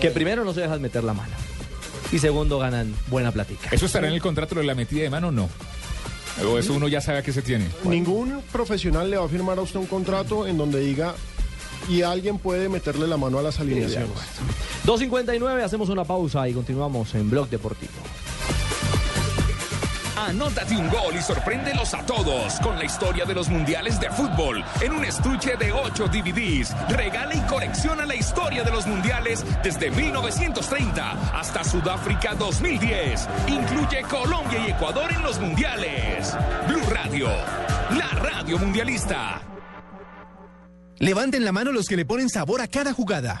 que 0.00 0.10
primero 0.10 0.44
no 0.44 0.54
se 0.54 0.60
dejan 0.60 0.80
meter 0.80 1.02
la 1.02 1.12
mano. 1.14 1.32
Y 2.12 2.20
segundo 2.20 2.58
ganan 2.60 2.94
buena 3.08 3.32
plática. 3.32 3.70
¿Eso 3.72 3.86
estará 3.86 4.06
en 4.06 4.14
el 4.14 4.22
contrato 4.22 4.54
de 4.54 4.62
la 4.64 4.76
metida 4.76 5.02
de 5.02 5.10
mano 5.10 5.28
o 5.28 5.32
no? 5.32 5.48
O 6.42 6.58
eso 6.58 6.74
uno 6.74 6.88
ya 6.88 7.00
sabe 7.00 7.18
a 7.18 7.22
qué 7.22 7.32
se 7.32 7.42
tiene. 7.42 7.66
Ningún 7.84 8.42
profesional 8.52 9.10
le 9.10 9.16
va 9.16 9.24
a 9.24 9.28
firmar 9.28 9.58
a 9.58 9.62
usted 9.62 9.78
un 9.78 9.86
contrato 9.86 10.46
en 10.46 10.58
donde 10.58 10.80
diga 10.80 11.14
y 11.88 12.02
alguien 12.02 12.38
puede 12.38 12.68
meterle 12.68 13.06
la 13.06 13.16
mano 13.16 13.38
a 13.38 13.42
las 13.42 13.60
alineaciones. 13.60 14.10
2.59, 14.86 15.62
hacemos 15.62 15.88
una 15.88 16.04
pausa 16.04 16.48
y 16.48 16.52
continuamos 16.52 17.14
en 17.14 17.30
Blog 17.30 17.48
Deportivo. 17.48 17.92
Anótate 20.24 20.74
un 20.74 20.88
gol 20.88 21.14
y 21.14 21.20
sorpréndelos 21.20 21.92
a 21.92 22.04
todos 22.06 22.54
con 22.60 22.78
la 22.78 22.86
historia 22.86 23.26
de 23.26 23.34
los 23.34 23.50
mundiales 23.50 24.00
de 24.00 24.08
fútbol 24.08 24.64
en 24.80 24.92
un 24.92 25.04
estuche 25.04 25.54
de 25.56 25.70
8 25.70 26.06
DVDs. 26.08 26.74
Regala 26.88 27.34
y 27.34 27.40
colecciona 27.42 28.06
la 28.06 28.14
historia 28.14 28.62
de 28.62 28.70
los 28.70 28.86
mundiales 28.86 29.44
desde 29.62 29.90
1930 29.90 31.38
hasta 31.38 31.62
Sudáfrica 31.62 32.34
2010. 32.36 33.28
Incluye 33.48 34.00
Colombia 34.08 34.66
y 34.66 34.70
Ecuador 34.70 35.12
en 35.12 35.22
los 35.22 35.38
mundiales. 35.38 36.34
Blue 36.68 36.86
Radio, 36.88 37.28
la 37.90 38.08
radio 38.18 38.58
mundialista. 38.58 39.42
Levanten 41.00 41.44
la 41.44 41.52
mano 41.52 41.70
los 41.70 41.86
que 41.86 41.96
le 41.96 42.06
ponen 42.06 42.30
sabor 42.30 42.62
a 42.62 42.66
cada 42.66 42.94
jugada. 42.94 43.40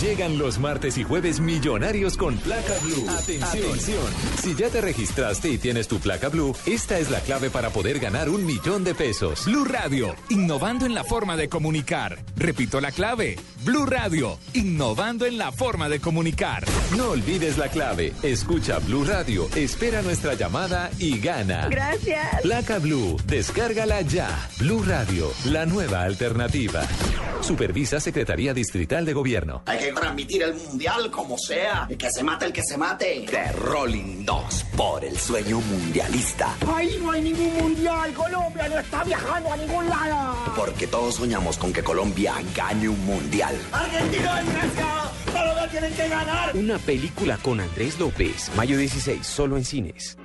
Llegan 0.00 0.38
los 0.38 0.58
martes 0.58 0.98
y 0.98 1.04
jueves 1.04 1.40
millonarios 1.40 2.16
con 2.16 2.36
placa 2.38 2.74
blue. 2.82 3.08
Atención. 3.08 4.02
Si 4.42 4.54
ya 4.54 4.68
te 4.68 4.80
registraste 4.80 5.48
y 5.50 5.58
tienes 5.58 5.88
tu 5.88 5.98
placa 5.98 6.28
blue, 6.28 6.54
esta 6.66 6.98
es 6.98 7.10
la 7.10 7.20
clave 7.20 7.48
para 7.48 7.70
poder 7.70 8.00
ganar 8.00 8.28
un 8.28 8.44
millón 8.44 8.84
de 8.84 8.94
pesos. 8.94 9.44
Blue 9.46 9.64
Radio, 9.64 10.14
innovando 10.28 10.84
en 10.84 10.94
la 10.94 11.04
forma 11.04 11.36
de 11.36 11.48
comunicar. 11.48 12.18
Repito 12.36 12.80
la 12.80 12.90
clave. 12.90 13.36
Blue 13.64 13.86
Radio, 13.86 14.38
innovando 14.52 15.26
en 15.26 15.38
la 15.38 15.52
forma 15.52 15.88
de 15.88 16.00
comunicar. 16.00 16.64
No 16.96 17.10
olvides 17.10 17.56
la 17.56 17.68
clave. 17.68 18.12
Escucha 18.22 18.78
Blue 18.80 19.04
Radio, 19.04 19.48
espera 19.54 20.02
nuestra 20.02 20.34
llamada 20.34 20.90
y 20.98 21.18
gana. 21.18 21.68
Gracias. 21.68 22.42
Placa 22.42 22.78
Blue, 22.78 23.16
descárgala 23.26 24.02
ya. 24.02 24.28
Blue 24.58 24.82
Radio, 24.82 25.32
la 25.46 25.64
nueva 25.66 26.02
alternativa. 26.02 26.82
Supervisa 27.40 28.00
Secretaría 28.00 28.54
Distrital 28.54 29.04
de 29.04 29.12
Gobierno. 29.12 29.62
Hay 29.66 29.83
que 29.84 29.92
transmitir 29.92 30.42
el 30.42 30.54
mundial 30.54 31.10
como 31.10 31.36
sea. 31.36 31.86
Y 31.90 31.96
que 31.96 32.10
se 32.10 32.22
mate 32.22 32.46
el 32.46 32.52
que 32.52 32.62
se 32.62 32.78
mate. 32.78 33.26
The 33.28 33.52
Rolling 33.52 34.24
2 34.24 34.64
por 34.76 35.04
el 35.04 35.18
sueño 35.18 35.60
mundialista. 35.60 36.54
Ahí 36.74 36.98
no 37.02 37.10
hay 37.10 37.20
ningún 37.20 37.54
mundial. 37.54 38.12
Colombia 38.14 38.68
no 38.68 38.78
está 38.78 39.04
viajando 39.04 39.52
a 39.52 39.56
ningún 39.56 39.86
lado. 39.88 40.36
Porque 40.56 40.86
todos 40.86 41.16
soñamos 41.16 41.58
con 41.58 41.72
que 41.72 41.82
Colombia 41.82 42.34
gane 42.56 42.88
un 42.88 43.04
mundial. 43.04 43.54
Argentina 43.72 44.42
y 44.42 44.52
Grecia. 44.52 44.86
Solo 45.30 45.68
tienen 45.70 45.92
que 45.92 46.08
ganar. 46.08 46.56
Una 46.56 46.78
película 46.78 47.36
con 47.38 47.60
Andrés 47.60 47.98
López, 47.98 48.50
mayo 48.56 48.78
16, 48.78 49.26
solo 49.26 49.58
en 49.58 49.64
cines. 49.66 50.16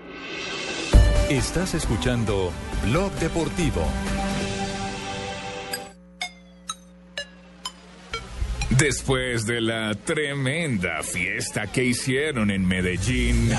Estás 1.30 1.74
escuchando 1.74 2.52
Blog 2.86 3.12
Deportivo. 3.14 3.84
Después 8.78 9.46
de 9.46 9.62
la 9.62 9.96
tremenda 9.96 11.02
fiesta 11.04 11.68
que 11.68 11.84
hicieron 11.86 12.52
en 12.52 12.68
Medellín. 12.68 13.50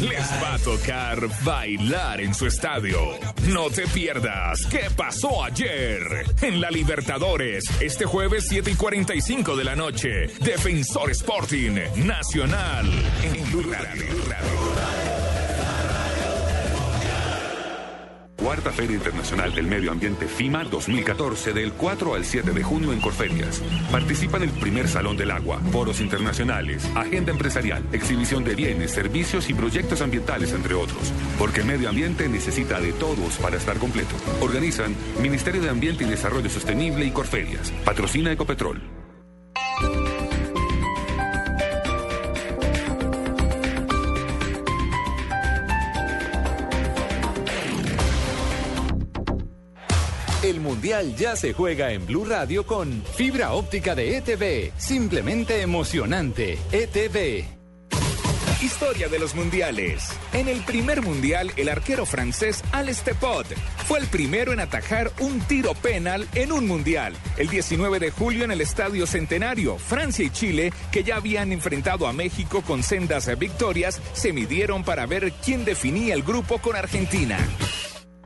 Les 0.00 0.30
va 0.42 0.54
a 0.54 0.58
tocar 0.58 1.18
bailar 1.44 2.20
en 2.20 2.34
su 2.34 2.46
estadio. 2.46 2.98
No 3.48 3.70
te 3.70 3.86
pierdas 3.88 4.66
qué 4.66 4.88
pasó 4.96 5.44
ayer 5.44 6.24
en 6.42 6.60
la 6.60 6.70
Libertadores. 6.70 7.64
Este 7.80 8.04
jueves 8.04 8.46
7 8.48 8.70
y 8.70 8.74
45 8.74 9.56
de 9.56 9.64
la 9.64 9.76
noche. 9.76 10.28
Defensor 10.40 11.10
Sporting 11.10 11.78
Nacional 12.04 12.86
en 13.22 13.50
Blue 13.50 13.70
Radio. 13.72 15.25
Cuarta 18.36 18.70
Feria 18.70 18.96
Internacional 18.96 19.54
del 19.54 19.66
Medio 19.66 19.90
Ambiente 19.90 20.26
FIMA 20.26 20.64
2014 20.64 21.52
del 21.52 21.72
4 21.72 22.14
al 22.14 22.24
7 22.24 22.50
de 22.50 22.62
junio 22.62 22.92
en 22.92 23.00
Corferias. 23.00 23.62
Participa 23.90 24.36
en 24.36 24.44
el 24.44 24.50
primer 24.50 24.88
Salón 24.88 25.16
del 25.16 25.30
Agua, 25.30 25.58
foros 25.72 26.00
internacionales, 26.00 26.88
agenda 26.94 27.32
empresarial, 27.32 27.82
exhibición 27.92 28.44
de 28.44 28.54
bienes, 28.54 28.92
servicios 28.92 29.48
y 29.48 29.54
proyectos 29.54 30.02
ambientales, 30.02 30.52
entre 30.52 30.74
otros. 30.74 31.12
Porque 31.38 31.60
el 31.60 31.66
medio 31.66 31.88
ambiente 31.88 32.28
necesita 32.28 32.78
de 32.78 32.92
todos 32.92 33.36
para 33.38 33.56
estar 33.56 33.78
completo. 33.78 34.14
Organizan 34.40 34.94
Ministerio 35.20 35.62
de 35.62 35.70
Ambiente 35.70 36.04
y 36.04 36.08
Desarrollo 36.08 36.50
Sostenible 36.50 37.04
y 37.06 37.10
Corferias. 37.10 37.72
Patrocina 37.84 38.30
Ecopetrol. 38.32 38.95
Mundial 50.86 51.16
ya 51.16 51.34
se 51.34 51.52
juega 51.52 51.90
en 51.90 52.06
Blue 52.06 52.24
Radio 52.24 52.64
con 52.64 53.02
fibra 53.16 53.54
óptica 53.54 53.96
de 53.96 54.18
ETV. 54.18 54.70
Simplemente 54.78 55.60
emocionante. 55.60 56.60
ETV. 56.70 57.44
Historia 58.62 59.08
de 59.08 59.18
los 59.18 59.34
mundiales. 59.34 60.08
En 60.32 60.46
el 60.46 60.60
primer 60.60 61.02
mundial, 61.02 61.50
el 61.56 61.70
arquero 61.70 62.06
francés 62.06 62.62
Alex 62.70 63.02
Tepot 63.02 63.48
fue 63.88 63.98
el 63.98 64.06
primero 64.06 64.52
en 64.52 64.60
atajar 64.60 65.10
un 65.18 65.40
tiro 65.40 65.74
penal 65.74 66.28
en 66.36 66.52
un 66.52 66.68
mundial. 66.68 67.14
El 67.36 67.48
19 67.48 67.98
de 67.98 68.12
julio 68.12 68.44
en 68.44 68.52
el 68.52 68.60
Estadio 68.60 69.08
Centenario, 69.08 69.78
Francia 69.78 70.24
y 70.24 70.30
Chile, 70.30 70.72
que 70.92 71.02
ya 71.02 71.16
habían 71.16 71.50
enfrentado 71.50 72.06
a 72.06 72.12
México 72.12 72.62
con 72.62 72.84
sendas 72.84 73.28
victorias, 73.40 74.00
se 74.12 74.32
midieron 74.32 74.84
para 74.84 75.04
ver 75.06 75.32
quién 75.44 75.64
definía 75.64 76.14
el 76.14 76.22
grupo 76.22 76.58
con 76.58 76.76
Argentina. 76.76 77.38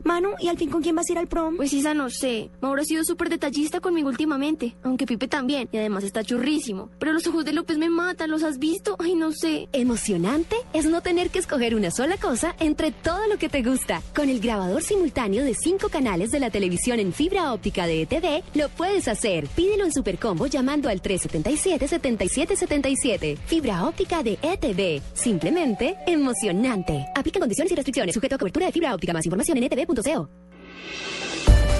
Manu, 0.05 0.31
¿y 0.41 0.49
al 0.49 0.57
fin 0.57 0.71
con 0.71 0.83
quién 0.83 0.97
vas 0.97 1.09
a 1.09 1.13
ir 1.13 1.19
al 1.19 1.29
prom? 1.29 1.57
Pues 1.57 1.73
Isa, 1.73 1.95
no 1.95 2.11
sé. 2.11 2.51
Mauro 2.61 2.83
ha 2.83 2.85
sido 2.85 3.05
súper 3.05 3.29
detallista 3.29 3.79
conmigo 3.81 4.09
últimamente, 4.09 4.75
aunque 4.83 5.07
Pipe 5.07 5.29
también, 5.29 5.69
y 5.73 5.79
además 5.79 6.03
está 6.05 6.25
churrísimo. 6.25 6.91
Pero 6.99 7.13
los 7.13 7.27
ojos 7.27 7.45
de 7.45 7.53
López 7.53 7.77
me 7.79 7.91
matan, 7.91 8.31
¿los 8.31 8.43
has 8.43 8.59
visto? 8.59 8.97
Ay, 8.99 9.15
no 9.15 9.33
sé. 9.33 9.69
Emocionante 9.73 10.57
es 10.73 10.87
no 10.87 11.03
tener 11.03 11.31
que 11.31 11.39
escoger 11.39 11.75
una 11.75 11.91
sola 11.91 12.17
cosa 12.17 12.55
entre 12.61 12.93
todo 12.93 13.27
lo 13.29 13.39
que 13.39 13.49
te 13.49 13.63
gusta. 13.63 14.03
Con 14.15 14.29
el 14.29 14.41
grabador 14.41 14.83
simultáneo 14.83 15.45
de 15.45 15.55
cinco 15.55 15.89
canales 15.89 16.31
de 16.31 16.41
la 16.41 16.51
televisión 16.51 16.99
en 17.01 17.13
fibra 17.13 17.53
óptica 17.53 17.87
de 17.87 18.03
ETV, 18.03 18.43
lo 18.55 18.69
puedes 18.71 19.09
hacer. 19.09 19.47
Pídelo 19.49 19.85
en 19.85 19.93
Supercombo 19.93 20.47
llamando 20.47 20.89
al 20.89 21.03
377-7777. 21.03 23.37
Fibra 23.47 23.85
óptica 23.87 24.23
de 24.23 24.39
ETV. 24.43 25.03
Simplemente 25.15 25.97
emocionante. 26.07 27.07
Aplica 27.15 27.41
condiciones 27.41 27.73
y 27.73 27.77
restricciones. 27.77 28.15
Sujeto 28.15 28.37
a 28.37 28.39
cobertura 28.39 28.67
de 28.67 28.73
fibra 28.73 28.95
óptica. 28.95 29.13
Más 29.13 29.27
información 29.27 29.59
en 29.59 29.65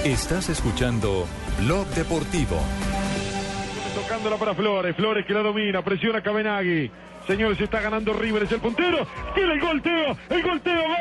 Estás 0.03 0.49
escuchando 0.49 1.25
Blog 1.59 1.87
Deportivo. 1.95 2.57
Tocándola 3.95 4.37
para 4.37 4.53
Flores, 4.53 4.95
Flores 4.95 5.25
que 5.25 5.33
la 5.33 5.41
domina, 5.41 5.81
presiona 5.81 6.21
Cabenagui. 6.21 6.91
Señores, 7.25 7.57
se 7.57 7.65
está 7.65 7.79
ganando 7.79 8.11
River, 8.13 8.43
es 8.43 8.51
el 8.51 8.59
puntero. 8.59 9.07
Tiene 9.33 9.53
el 9.53 9.61
gol, 9.61 9.81
Teo, 9.81 10.17
el 10.29 10.43
gol, 10.43 10.61
Teo, 10.61 10.81
gol. 10.81 10.95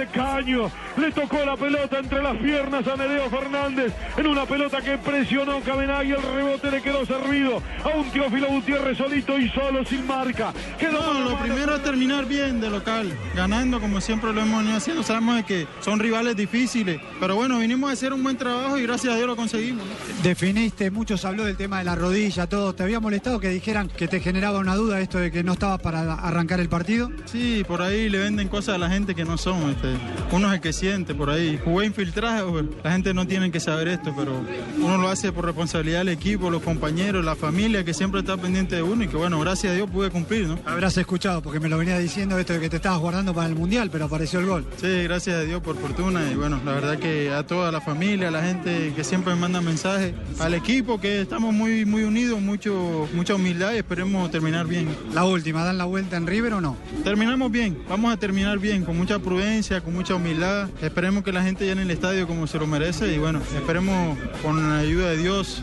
De 0.00 0.06
Caño. 0.06 0.70
Le 0.96 1.12
tocó 1.12 1.44
la 1.44 1.56
pelota 1.56 1.98
entre 1.98 2.22
las 2.22 2.36
piernas 2.38 2.86
a 2.86 2.96
Nereo 2.96 3.28
Fernández 3.30 3.92
en 4.16 4.26
una 4.26 4.46
pelota 4.46 4.80
que 4.80 4.96
presionó 4.98 5.60
Cabenagui. 5.60 6.12
El 6.12 6.22
rebote 6.22 6.70
le 6.70 6.82
quedó 6.82 7.04
servido 7.04 7.62
a 7.84 7.88
un 7.96 8.10
Teófilo 8.10 8.48
Gutiérrez 8.48 8.96
solito 8.96 9.38
y 9.38 9.48
solo 9.50 9.84
sin 9.84 10.06
marca. 10.06 10.52
Quedó 10.78 11.12
No, 11.12 11.30
lo 11.30 11.38
primero 11.38 11.76
es 11.76 11.82
terminar 11.82 12.26
bien 12.26 12.60
de 12.60 12.70
local, 12.70 13.12
ganando 13.34 13.80
como 13.80 14.00
siempre 14.00 14.32
lo 14.32 14.40
hemos 14.40 14.58
venido 14.58 14.76
haciendo. 14.76 15.02
Sabemos 15.02 15.36
de 15.36 15.44
que 15.44 15.66
son 15.80 15.98
rivales 15.98 16.36
difíciles, 16.36 17.00
pero 17.18 17.36
bueno, 17.36 17.58
vinimos 17.58 17.90
a 17.90 17.92
hacer 17.92 18.12
un 18.12 18.22
buen 18.22 18.36
trabajo 18.36 18.78
y 18.78 18.82
gracias 18.82 19.12
a 19.12 19.16
Dios 19.16 19.26
lo 19.26 19.36
conseguimos. 19.36 19.84
Definiste, 20.22 20.90
muchos 20.90 21.24
habló 21.24 21.44
del 21.44 21.56
tema 21.56 21.78
de 21.78 21.84
la 21.84 21.94
rodilla, 21.94 22.46
todo. 22.46 22.74
¿Te 22.74 22.82
había 22.82 23.00
molestado 23.00 23.38
que 23.38 23.48
dijeran 23.48 23.88
que 23.88 24.08
te 24.08 24.20
generaba 24.20 24.58
una 24.58 24.76
duda 24.76 25.00
esto 25.00 25.18
de 25.18 25.30
que 25.30 25.42
no 25.42 25.52
estabas 25.52 25.80
para 25.80 26.14
arrancar 26.14 26.60
el 26.60 26.68
partido? 26.68 27.10
Sí, 27.26 27.64
por 27.68 27.82
ahí 27.82 28.08
le 28.08 28.18
venden 28.18 28.48
cosas 28.48 28.76
a 28.76 28.78
la 28.78 28.88
gente 28.88 29.14
que 29.14 29.24
no 29.24 29.36
son. 29.36 29.70
Este. 29.70 29.99
Uno 30.32 30.46
es 30.48 30.54
el 30.54 30.60
que 30.60 30.72
siente 30.72 31.14
por 31.14 31.28
ahí. 31.28 31.58
Jugué 31.64 31.86
infiltrado, 31.86 32.62
la 32.84 32.92
gente 32.92 33.12
no 33.12 33.26
tiene 33.26 33.50
que 33.50 33.58
saber 33.58 33.88
esto, 33.88 34.14
pero 34.16 34.40
uno 34.78 34.96
lo 34.96 35.08
hace 35.08 35.32
por 35.32 35.44
responsabilidad 35.44 35.98
del 35.98 36.10
equipo, 36.10 36.50
los 36.50 36.62
compañeros, 36.62 37.24
la 37.24 37.34
familia 37.34 37.84
que 37.84 37.94
siempre 37.94 38.20
está 38.20 38.36
pendiente 38.36 38.76
de 38.76 38.82
uno 38.82 39.02
y 39.04 39.08
que 39.08 39.16
bueno, 39.16 39.40
gracias 39.40 39.72
a 39.72 39.74
Dios 39.74 39.90
pude 39.90 40.10
cumplir, 40.10 40.46
¿no? 40.46 40.58
Habrás 40.64 40.96
escuchado, 40.96 41.42
porque 41.42 41.58
me 41.58 41.68
lo 41.68 41.78
venía 41.78 41.98
diciendo 41.98 42.38
esto 42.38 42.52
de 42.52 42.60
que 42.60 42.68
te 42.68 42.76
estabas 42.76 43.00
guardando 43.00 43.34
para 43.34 43.48
el 43.48 43.56
Mundial, 43.56 43.90
pero 43.90 44.04
apareció 44.04 44.38
el 44.38 44.46
gol. 44.46 44.66
Sí, 44.80 45.02
gracias 45.02 45.36
a 45.36 45.42
Dios 45.42 45.60
por 45.62 45.76
fortuna 45.76 46.30
y 46.30 46.36
bueno, 46.36 46.60
la 46.64 46.72
verdad 46.72 46.98
que 46.98 47.32
a 47.32 47.44
toda 47.44 47.72
la 47.72 47.80
familia, 47.80 48.28
a 48.28 48.30
la 48.30 48.42
gente 48.42 48.92
que 48.94 49.02
siempre 49.02 49.34
me 49.34 49.40
manda 49.40 49.60
mensajes, 49.60 50.14
al 50.38 50.54
equipo 50.54 51.00
que 51.00 51.22
estamos 51.22 51.52
muy 51.52 51.84
muy 51.84 52.04
unidos, 52.04 52.40
mucho 52.40 53.08
mucha 53.14 53.34
humildad 53.34 53.72
y 53.74 53.78
esperemos 53.78 54.30
terminar 54.30 54.66
bien. 54.66 54.88
La 55.12 55.24
última, 55.24 55.64
¿dan 55.64 55.78
la 55.78 55.84
vuelta 55.84 56.16
en 56.16 56.26
River 56.26 56.54
o 56.54 56.60
no? 56.60 56.76
Terminamos 57.02 57.50
bien, 57.50 57.82
vamos 57.88 58.12
a 58.12 58.16
terminar 58.16 58.58
bien, 58.58 58.84
con 58.84 58.96
mucha 58.96 59.18
prudencia, 59.18 59.79
con 59.82 59.94
mucha 59.94 60.14
humildad. 60.14 60.68
Esperemos 60.82 61.24
que 61.24 61.32
la 61.32 61.42
gente 61.42 61.64
llene 61.64 61.82
el 61.82 61.90
estadio 61.90 62.26
como 62.26 62.46
se 62.46 62.58
lo 62.58 62.66
merece 62.66 63.12
y 63.14 63.18
bueno, 63.18 63.40
esperemos 63.56 64.18
con 64.42 64.68
la 64.68 64.78
ayuda 64.78 65.10
de 65.10 65.16
Dios 65.18 65.62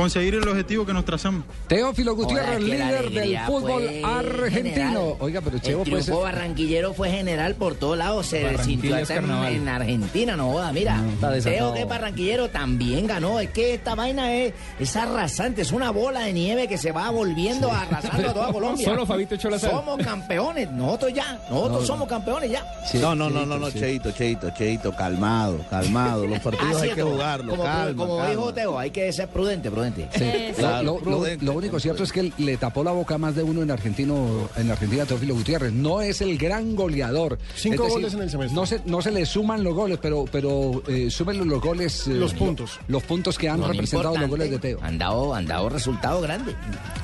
conseguir 0.00 0.34
el 0.34 0.48
objetivo 0.48 0.86
que 0.86 0.92
nos 0.94 1.04
trazamos. 1.04 1.44
Teófilo 1.68 2.14
Gutiérrez, 2.16 2.60
líder 2.60 3.10
del 3.10 3.38
fútbol 3.40 3.82
argentino. 4.04 4.50
general. 4.74 4.96
Oiga, 5.20 5.40
pero 5.42 5.58
Chevo, 5.58 5.82
el 5.84 5.90
pues. 5.90 6.08
barranquillero 6.10 6.94
fue 6.94 7.10
general 7.10 7.54
por 7.54 7.74
todos 7.74 7.98
lados. 7.98 8.26
Se 8.26 8.56
sintió 8.64 8.96
hasta 8.96 9.16
en, 9.16 9.30
en 9.30 9.68
Argentina, 9.68 10.36
no 10.36 10.52
joda, 10.52 10.72
mira. 10.72 11.02
desatado. 11.02 11.40
Teo 11.42 11.74
que 11.74 11.80
es 11.82 11.88
barranquillero 11.88 12.48
también 12.48 13.06
ganó. 13.06 13.40
Es 13.40 13.50
que 13.50 13.74
esta 13.74 13.94
vaina 13.94 14.32
es, 14.34 14.54
es 14.78 14.96
arrasante, 14.96 15.62
es 15.62 15.72
una 15.72 15.90
bola 15.90 16.20
de 16.20 16.32
nieve 16.32 16.66
que 16.66 16.78
se 16.78 16.92
va 16.92 17.10
volviendo 17.10 17.70
arrasando 17.70 18.30
a 18.30 18.32
toda 18.34 18.52
Colombia. 18.52 18.84
Solo 18.86 19.04
Fabito 19.06 19.34
echó 19.34 19.50
la 19.50 19.58
sal. 19.58 19.70
Somos 19.70 19.98
campeones, 20.02 20.70
nosotros 20.70 21.12
ya, 21.12 21.38
nosotros 21.50 21.80
No. 21.82 21.86
somos 21.86 22.08
campeones 22.08 22.50
ya. 22.50 22.64
no, 22.94 23.14
no, 23.14 23.28
no, 23.30 23.44
no, 23.44 23.58
no, 23.58 23.70
Cheito, 23.70 24.10
Cheito, 24.12 24.50
Cheito, 24.50 24.92
calmado, 24.96 25.58
calmado. 25.68 26.26
Los 26.26 26.38
partidos 26.40 26.76
Ah, 26.76 26.82
hay 26.82 26.90
que 26.90 27.02
jugarlos, 27.02 27.50
Como, 27.56 27.64
calma, 27.64 27.96
como 27.96 28.16
calma. 28.18 28.30
dijo 28.30 28.54
Teo, 28.54 28.78
hay 28.78 28.90
que 28.90 29.12
ser 29.12 29.28
prudente, 29.28 29.70
prudente. 29.70 29.89
Sí. 30.16 30.24
Claro, 30.56 30.82
lo, 30.84 30.92
lo- 30.94 31.00
prudente, 31.00 31.44
lo 31.44 31.52
único 31.52 31.78
cierto 31.80 32.02
es 32.04 32.12
que 32.12 32.32
le 32.38 32.56
tapó 32.56 32.82
la 32.84 32.92
boca 32.92 33.14
a 33.14 33.18
más 33.18 33.34
de 33.34 33.42
uno 33.42 33.62
en 33.62 33.70
argentino 33.70 34.48
en 34.56 34.70
Argentina 34.70 35.02
a 35.02 35.06
Teófilo 35.06 35.34
Gutiérrez. 35.34 35.72
No 35.72 36.00
es 36.00 36.20
el 36.20 36.36
gran 36.38 36.74
goleador. 36.76 37.38
Cinco 37.54 37.86
Es 37.86 37.92
goles 37.92 38.14
en 38.14 38.22
el 38.22 38.30
semestre. 38.30 38.54
No 38.54 38.66
se, 38.66 38.80
no 38.86 39.02
se 39.02 39.10
le 39.10 39.26
suman 39.26 39.62
los 39.64 39.74
goles, 39.74 39.98
pero, 40.00 40.24
pero 40.30 40.82
eh, 40.88 41.10
súmenle 41.10 41.44
los 41.44 41.60
goles. 41.60 42.06
eh, 42.08 42.14
Los 42.14 42.32
lo- 42.32 42.38
puntos. 42.38 42.78
Los 42.88 43.02
puntos 43.02 43.38
que 43.38 43.48
han 43.48 43.60
No, 43.60 43.68
representado 43.68 44.16
los 44.16 44.28
goles 44.30 44.50
de 44.50 44.58
Teo. 44.58 44.78
Han 44.82 44.98
dado, 44.98 45.34
han 45.34 45.46
dado 45.46 45.68
resultado 45.68 46.20
grande. 46.20 46.54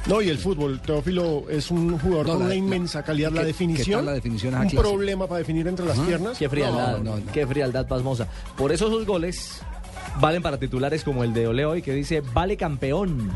No, 0.07 0.21
y 0.23 0.29
el 0.29 0.39
fútbol. 0.39 0.81
Teófilo 0.81 1.45
es 1.51 1.71
un 1.71 1.99
jugador 1.99 2.27
No, 2.27 2.33
con 2.35 2.41
la- 2.41 2.47
una 2.47 2.55
inmensa 2.55 3.03
calidad. 3.03 3.31
La 3.33 3.41
¿qué- 3.41 3.47
definición. 3.49 4.05
la 4.07 4.13
definición 4.13 4.55
a 4.55 4.61
un 4.61 4.69
clase? 4.69 4.77
problema 4.89 5.27
para 5.27 5.39
definir 5.39 5.67
entre 5.67 5.87
las 5.87 5.99
piernas. 5.99 6.39
Qué 6.39 6.49
frialdad, 6.49 6.99
No, 6.99 7.05
no, 7.05 7.17
no. 7.21 7.33
qué 7.33 7.47
frialdad 7.47 7.87
pasmosa. 7.87 8.27
Por 8.57 8.73
eso 8.73 8.87
esos 8.87 9.07
goles 9.07 9.61
valen 10.21 10.43
para 10.43 10.59
titulares 10.59 11.05
como 11.05 11.25
el 11.25 11.33
de 11.35 11.47
Ole 11.47 11.65
hoy 11.65 11.83
que 11.83 11.93
dice 11.93 12.23
vale 12.33 12.57
campeón. 12.57 13.31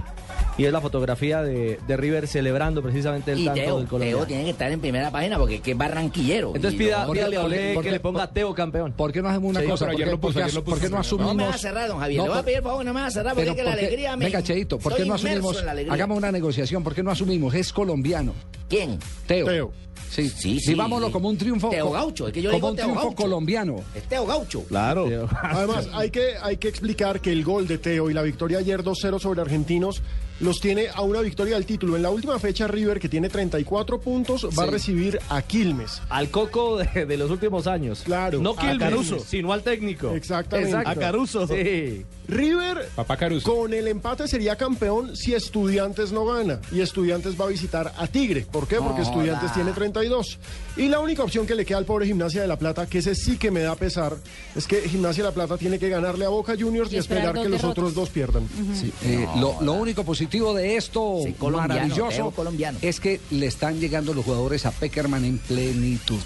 Y 0.60 0.66
es 0.66 0.72
la 0.72 0.80
fotografía 0.80 1.42
de, 1.42 1.78
de 1.86 1.96
River 1.96 2.28
celebrando 2.28 2.82
precisamente 2.82 3.32
el 3.32 3.38
Y 3.40 3.44
tanto 3.46 3.60
Teo, 3.60 3.76
del 3.78 3.84
Teo 3.86 3.90
colombiano. 3.90 4.26
tiene 4.26 4.44
que 4.44 4.50
estar 4.50 4.70
en 4.70 4.80
primera 4.80 5.10
página 5.10 5.38
porque 5.38 5.60
es 5.64 5.76
barranquillero. 5.78 6.52
Entonces 6.54 6.78
pida, 6.78 7.06
no- 7.06 7.12
pídale 7.12 7.36
a 7.38 7.80
que 7.80 7.90
le 7.90 8.00
ponga 8.00 8.30
Teo 8.30 8.54
campeón. 8.54 8.92
¿Por 8.92 9.10
qué 9.12 9.22
no 9.22 9.28
hacemos 9.28 9.50
una 9.50 9.60
Sí, 9.60 9.66
cosa? 9.66 9.86
pero 9.86 9.92
¿Por 9.92 9.96
ayer 9.96 10.06
qué, 10.06 10.10
lo 10.12 10.20
puso, 10.20 10.32
por 10.34 10.40
qué 10.40 10.44
ayer 10.44 10.54
lo 10.54 10.64
por 10.64 10.74
qué 10.74 10.80
puso. 10.80 10.90
no 10.90 10.96
No 10.96 11.00
asumimos? 11.00 11.32
No 11.32 11.34
me 11.42 11.44
va 11.48 11.54
a 11.54 11.58
cerrar, 11.58 11.88
don 11.88 11.98
Javier. 11.98 12.18
No, 12.18 12.24
Le 12.24 12.30
voy 12.30 12.38
a 12.38 12.42
pedir 12.42 12.60
por 12.62 12.70
favor, 12.72 12.84
no 12.84 12.92
me 12.94 13.00
va 13.00 13.06
a 13.06 13.10
cerrar 13.10 13.34
porque 13.34 13.50
es 13.50 13.56
que 13.56 13.62
la 13.62 13.70
¿por 13.70 13.78
qué- 13.80 13.86
alegría 13.86 14.16
me. 14.16 14.24
Venga, 14.26 14.42
Cheito, 14.42 14.78
¿por 14.78 14.94
qué 14.96 15.04
no 15.06 15.14
asumimos? 15.14 15.64
Hagamos 15.88 16.18
una 16.18 16.30
negociación. 16.32 16.82
¿Por 16.84 16.94
qué 16.94 17.02
no 17.02 17.10
asumimos? 17.10 17.54
Es 17.54 17.72
colombiano. 17.72 18.34
¿Quién? 18.68 18.98
Teo. 19.26 19.46
Teo. 19.46 19.72
Sí, 20.10 20.28
Sí, 20.28 20.58
sí. 20.60 20.70
Vivámoslo 20.70 21.10
como 21.12 21.28
un 21.28 21.38
triunfo. 21.38 21.70
Teo 21.70 21.90
Gaucho, 21.92 22.26
es 22.26 22.32
que 22.34 22.42
yo 22.42 22.50
como 22.50 22.56
digo 22.58 22.70
un 22.70 22.76
Teo 22.76 22.84
triunfo 22.86 23.02
Gaucho. 23.06 23.16
colombiano. 23.22 23.76
Es 23.94 24.02
Teo 24.04 24.26
Gaucho. 24.26 24.64
Claro. 24.64 25.06
Además, 25.42 25.88
hay 25.92 26.10
que, 26.10 26.32
hay 26.42 26.56
que 26.56 26.68
explicar 26.68 27.20
que 27.20 27.30
el 27.32 27.44
gol 27.44 27.66
de 27.68 27.78
Teo 27.78 28.10
y 28.10 28.14
la 28.14 28.22
victoria 28.22 28.58
ayer 28.58 28.82
2-0 28.82 29.20
sobre 29.20 29.40
Argentinos 29.40 30.02
los 30.40 30.60
tiene 30.60 30.88
a 30.92 31.02
una 31.02 31.20
victoria 31.20 31.54
del 31.54 31.66
título. 31.66 31.96
En 31.96 32.02
la 32.02 32.10
última 32.10 32.38
fecha, 32.38 32.66
River, 32.66 32.98
que 32.98 33.08
tiene 33.08 33.28
34 33.28 34.00
puntos, 34.00 34.48
va 34.58 34.64
a 34.64 34.66
recibir 34.66 35.18
a 35.28 35.42
Quilmes. 35.42 36.00
Al 36.08 36.30
coco 36.30 36.78
de, 36.78 37.06
de 37.06 37.16
los 37.16 37.30
últimos 37.30 37.66
años. 37.66 38.02
Claro. 38.04 38.40
No 38.40 38.50
A 38.50 38.56
Quilmes, 38.56 38.78
Caruso. 38.78 39.18
sino 39.20 39.52
al 39.52 39.62
técnico. 39.62 40.10
Exactamente. 40.14 40.70
Exacto. 40.70 40.90
A 40.90 40.94
Caruso. 41.02 41.46
Sí. 41.46 42.04
River 42.28 42.88
Papá 42.94 43.16
Caruso. 43.16 43.52
con 43.52 43.74
el 43.74 43.88
empate 43.88 44.28
sería 44.28 44.54
campeón 44.56 45.16
si 45.16 45.34
Estudiantes 45.34 46.12
no 46.12 46.24
gana. 46.24 46.60
Y 46.70 46.80
Estudiantes 46.80 47.38
va 47.40 47.46
a 47.46 47.48
visitar 47.48 47.92
a 47.96 48.06
Tigre. 48.06 48.46
¿Por 48.50 48.68
qué? 48.68 48.76
Porque 48.76 49.02
Estudiantes 49.02 49.52
tiene 49.52 49.72
32. 49.72 50.38
Y 50.76 50.88
la 50.88 51.00
única 51.00 51.24
opción 51.24 51.46
que 51.46 51.54
le 51.56 51.64
queda 51.64 51.78
al 51.78 51.84
pobre 51.84 52.06
Gimnasia 52.06 52.40
de 52.40 52.46
La 52.46 52.58
Plata, 52.58 52.86
que 52.86 52.98
ese 52.98 53.14
sí 53.14 53.36
que 53.36 53.50
me 53.50 53.60
da 53.60 53.74
pesar, 53.74 54.16
es 54.54 54.66
que 54.66 54.80
Gimnasia 54.88 55.24
de 55.24 55.30
La 55.30 55.34
Plata 55.34 55.58
tiene 55.58 55.78
que 55.78 55.88
ganarle 55.88 56.24
a 56.24 56.28
Boca 56.28 56.54
Juniors 56.58 56.92
y, 56.92 56.96
Y 56.96 56.98
esperar 56.98 57.34
que 57.34 57.48
los 57.48 57.64
otros 57.64 57.94
dos 57.94 58.08
pierdan. 58.10 58.48
Sí, 58.74 58.92
eh, 59.02 59.26
lo, 59.36 59.60
lo 59.60 59.72
único 59.72 60.04
positivo 60.04 60.29
de 60.30 60.76
esto, 60.76 61.20
Sí, 61.24 61.32
colombiano, 61.32 61.74
maravilloso, 61.88 62.30
colombiano. 62.30 62.78
es 62.82 63.00
que 63.00 63.20
le 63.30 63.46
están 63.46 63.80
llegando 63.80 64.14
los 64.14 64.24
jugadores 64.24 64.64
a 64.66 64.70
Peckerman 64.70 65.24
en 65.24 65.38
plenitud. 65.38 66.20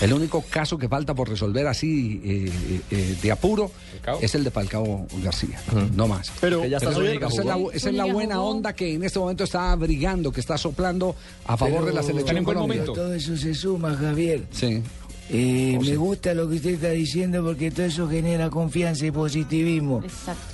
El 0.00 0.12
único 0.12 0.42
caso 0.42 0.78
que 0.78 0.88
falta 0.88 1.12
por 1.12 1.28
resolver 1.28 1.66
así 1.66 2.20
eh, 2.24 2.52
eh, 2.70 2.80
eh, 2.92 3.16
de 3.20 3.32
apuro 3.32 3.68
¿Falcao? 3.94 4.18
es 4.22 4.32
el 4.36 4.44
de 4.44 4.50
Falcao 4.52 5.06
García, 5.24 5.60
no 5.96 6.06
más. 6.06 6.30
Pero, 6.40 6.62
Que 6.62 6.70
ya 6.70 6.76
está 6.76 6.90
Esa 6.90 7.00
es 7.40 7.44
la, 7.44 7.54
jugó. 7.54 7.72
esa 7.72 7.88
es 7.90 7.94
la 7.96 8.02
Zúñiga 8.04 8.14
buena 8.14 8.36
jugó. 8.36 8.48
onda 8.48 8.72
que 8.74 8.94
en 8.94 9.02
este 9.02 9.18
momento 9.18 9.42
está 9.42 9.72
abrigando, 9.72 10.30
que 10.30 10.40
está 10.40 10.56
soplando 10.56 11.16
a 11.46 11.56
favor 11.56 11.84
de 11.84 11.92
la 11.92 12.02
selección 12.04 12.36
en 12.36 12.44
buen 12.44 12.54
Colombia. 12.58 12.80
momento. 12.80 12.92
Todo 13.00 13.12
eso 13.12 13.36
se 13.36 13.52
suma, 13.54 13.96
Javier. 13.96 14.44
Sí. 14.52 14.82
Eh, 15.30 15.78
me 15.80 15.96
gusta 15.96 16.32
lo 16.32 16.48
que 16.48 16.56
usted 16.56 16.70
está 16.70 16.90
diciendo 16.90 17.44
porque 17.44 17.70
todo 17.70 17.84
eso 17.86 18.08
genera 18.08 18.48
confianza 18.50 19.04
y 19.06 19.10
positivismo 19.10 20.02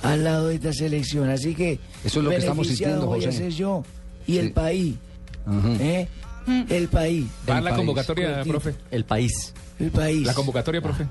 al 0.03 0.23
lado 0.23 0.47
de 0.49 0.55
esta 0.55 0.73
selección. 0.73 1.29
Así 1.29 1.55
que 1.55 1.79
Eso 2.03 2.19
es 2.19 2.23
lo 2.25 2.29
que 2.29 2.37
estamos 2.37 2.67
sintiendo, 2.67 3.05
voy 3.05 3.23
a 3.23 3.27
José. 3.27 3.37
ser 3.37 3.51
yo 3.51 3.83
y 4.27 4.33
Sí. 4.33 4.37
el 4.39 4.51
país. 4.51 4.95
¿eh? 5.79 6.07
El 6.69 6.87
país. 6.89 7.25
¿Va 7.49 7.57
El 7.59 7.63
la 7.63 7.69
país. 7.71 7.77
convocatoria, 7.77 8.27
Cortito. 8.35 8.49
profe? 8.51 8.75
El 8.91 9.05
país. 9.05 9.53
El 9.79 9.91
país. 9.91 10.25
La 10.27 10.33
convocatoria, 10.33 10.81
profe. 10.81 11.05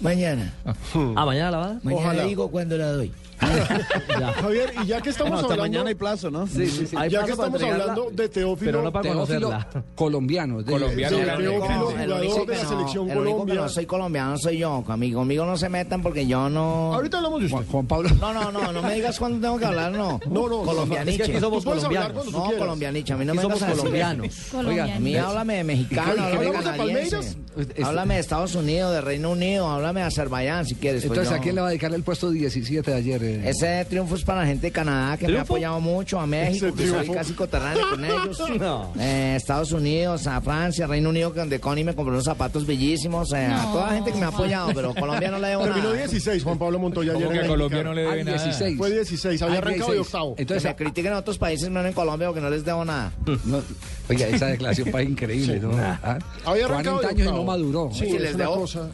Mañana. 0.00 0.54
Ah, 0.64 1.24
mañana 1.26 1.50
la 1.50 1.58
va. 1.58 1.80
Mañana 1.82 2.02
Ojalá. 2.04 2.24
digo 2.24 2.50
cuando 2.50 2.76
la 2.78 2.92
doy. 2.92 3.10
Javier, 4.40 4.72
y 4.82 4.86
ya 4.86 5.00
que 5.00 5.10
estamos 5.10 5.30
Bueno, 5.32 5.36
hasta 5.42 5.52
hablando... 5.54 5.62
mañana 5.62 5.88
hay 5.88 5.94
plazo, 5.94 6.30
¿no? 6.30 6.46
Sí, 6.46 6.66
sí, 6.66 6.86
sí. 6.86 6.96
Hay 6.96 7.10
Ya 7.10 7.24
que 7.24 7.32
estamos 7.32 7.62
hablando 7.62 8.10
de 8.12 8.28
Teófilo, 8.28 8.70
Pero 8.70 8.82
no 8.82 8.92
para 8.92 9.02
Teófilo 9.12 9.48
conocerla. 9.48 9.84
colombiano. 9.94 10.62
de- 10.62 10.72
Colombiano 10.72 11.16
de 11.16 11.24
grande, 11.24 11.44
Teófilo, 11.44 11.86
grande. 11.88 12.04
el 12.04 12.10
único 12.12 12.30
jugador 12.32 12.46
de 12.48 12.56
la 12.56 12.62
no- 12.62 12.68
selección 12.68 13.10
el 13.10 13.18
único 13.18 13.24
que 13.36 13.40
Colombia. 13.40 13.54
no 13.62 13.68
soy 13.68 13.86
colombiano 13.86 14.38
soy 14.38 14.58
yo. 14.58 14.82
Conmigo, 14.86 15.20
conmigo 15.20 15.44
no 15.46 15.56
se 15.56 15.68
metan 15.68 16.02
porque 16.02 16.26
yo 16.26 16.48
no. 16.48 16.94
Ahorita 16.94 17.18
hablamos 17.18 17.40
de 17.40 17.46
usted. 17.46 17.56
Juan, 17.58 17.66
Juan 17.68 17.86
Pablo. 17.86 18.10
No, 18.20 18.32
no, 18.34 18.52
no, 18.52 18.72
no 18.72 18.82
me 18.82 18.94
digas 18.94 19.18
cuándo 19.18 19.40
tengo 19.40 19.58
que 19.58 19.64
hablar, 19.66 19.92
no. 19.92 20.20
No, 20.28 20.48
no, 20.48 20.62
Colombianiche. 20.62 21.22
Es 21.24 21.28
que 21.30 21.40
somos 21.40 21.64
colombianos. 21.64 22.24
tú 22.24 22.30
No, 22.30 22.50
colombianiche, 22.58 23.12
a 23.12 23.16
mí 23.16 23.24
no 23.24 23.34
me 23.34 23.42
somos 23.42 23.62
colombianos. 23.62 24.52
Oiga, 24.54 24.94
A 24.94 24.98
mí 24.98 25.16
háblame 25.16 25.54
de 25.56 25.64
mexicano, 25.64 26.08
¿Y 26.16 26.18
háblame 26.18 26.30
de 26.30 26.36
hablamos 26.48 26.64
de 26.64 26.70
canadiense. 26.70 27.16
Palmeiras? 27.16 27.36
Háblame 27.84 28.14
de 28.14 28.20
Estados 28.20 28.54
Unidos, 28.54 28.92
de 28.92 29.00
Reino 29.00 29.30
Unido, 29.30 29.68
háblame 29.68 30.00
de 30.00 30.06
Azerbaiyán 30.06 30.64
si 30.66 30.74
quieres. 30.74 31.02
pues 31.02 31.10
Entonces, 31.18 31.30
yo- 31.34 31.36
¿a 31.36 31.42
quién 31.42 31.54
le 31.54 31.60
va 31.60 31.66
a 31.68 31.70
dedicar 31.70 31.92
el 31.92 32.02
puesto 32.02 32.30
17 32.30 32.90
de 32.90 32.96
ayer? 32.96 33.27
Ese 33.36 33.84
triunfo 33.86 34.14
es 34.16 34.22
para 34.24 34.40
la 34.40 34.46
gente 34.46 34.66
de 34.68 34.72
Canadá 34.72 35.16
que 35.16 35.28
me 35.28 35.38
ha 35.38 35.42
apoyado 35.42 35.80
mucho, 35.80 36.18
a 36.20 36.26
México, 36.26 36.74
que 36.74 36.86
soy 36.86 37.08
casi 37.10 37.32
coterráneo 37.34 37.90
con 37.90 38.04
ellos. 38.04 38.42
No. 38.58 38.92
Eh, 38.98 39.34
Estados 39.36 39.72
Unidos, 39.72 40.26
a 40.26 40.40
Francia, 40.40 40.86
Reino 40.86 41.10
Unido, 41.10 41.30
donde 41.30 41.60
Connie 41.60 41.84
me 41.84 41.94
compró 41.94 42.12
unos 42.14 42.24
zapatos 42.24 42.66
bellísimos. 42.66 43.32
eh, 43.32 43.46
A 43.46 43.70
toda 43.72 43.86
la 43.88 43.94
gente 43.94 44.12
que 44.12 44.18
me 44.18 44.24
ha 44.24 44.28
apoyado, 44.28 44.70
pero 44.74 44.94
Colombia 44.94 45.30
no 45.30 45.38
le 45.38 45.48
debo 45.48 45.64
Terminó 45.64 45.84
nada. 45.88 45.96
16 46.06 46.42
Juan 46.42 46.58
Pablo 46.58 46.78
Montoya 46.78 47.12
ayer 47.12 47.28
que 47.28 47.38
a 47.40 47.46
Colombia 47.46 47.82
no 47.84 47.94
le 47.94 48.02
debe 48.02 48.24
nada. 48.24 48.42
16. 48.44 48.78
Fue 48.78 48.90
16, 48.90 49.42
había 49.42 49.58
arrancado 49.58 49.90
de 49.90 49.96
16. 49.98 50.00
octavo. 50.06 50.34
Entonces, 50.38 50.62
que 50.62 50.68
me 50.68 50.74
critiquen 50.76 51.12
en 51.12 51.18
otros 51.18 51.38
países, 51.38 51.70
no 51.70 51.84
en 51.84 51.92
Colombia, 51.92 52.28
porque 52.28 52.40
no 52.40 52.50
les 52.50 52.64
debo 52.64 52.84
nada. 52.84 53.12
no, 53.44 53.62
oiga, 54.08 54.26
esa 54.28 54.46
declaración 54.46 54.88
fue 54.90 55.04
increíble, 55.04 55.60
¿no? 55.60 55.70
Ah, 55.76 56.18
Había 56.44 56.66
arrancado 56.66 56.96
40 56.98 57.00
de 57.00 57.06
años 57.22 57.32
y 57.32 57.36
no 57.38 57.44
maduró. 57.44 57.90
Sí, 57.92 58.06
si 58.06 58.16
es 58.16 58.22
les 58.22 58.36
debo, 58.36 58.54
cosa. 58.56 58.88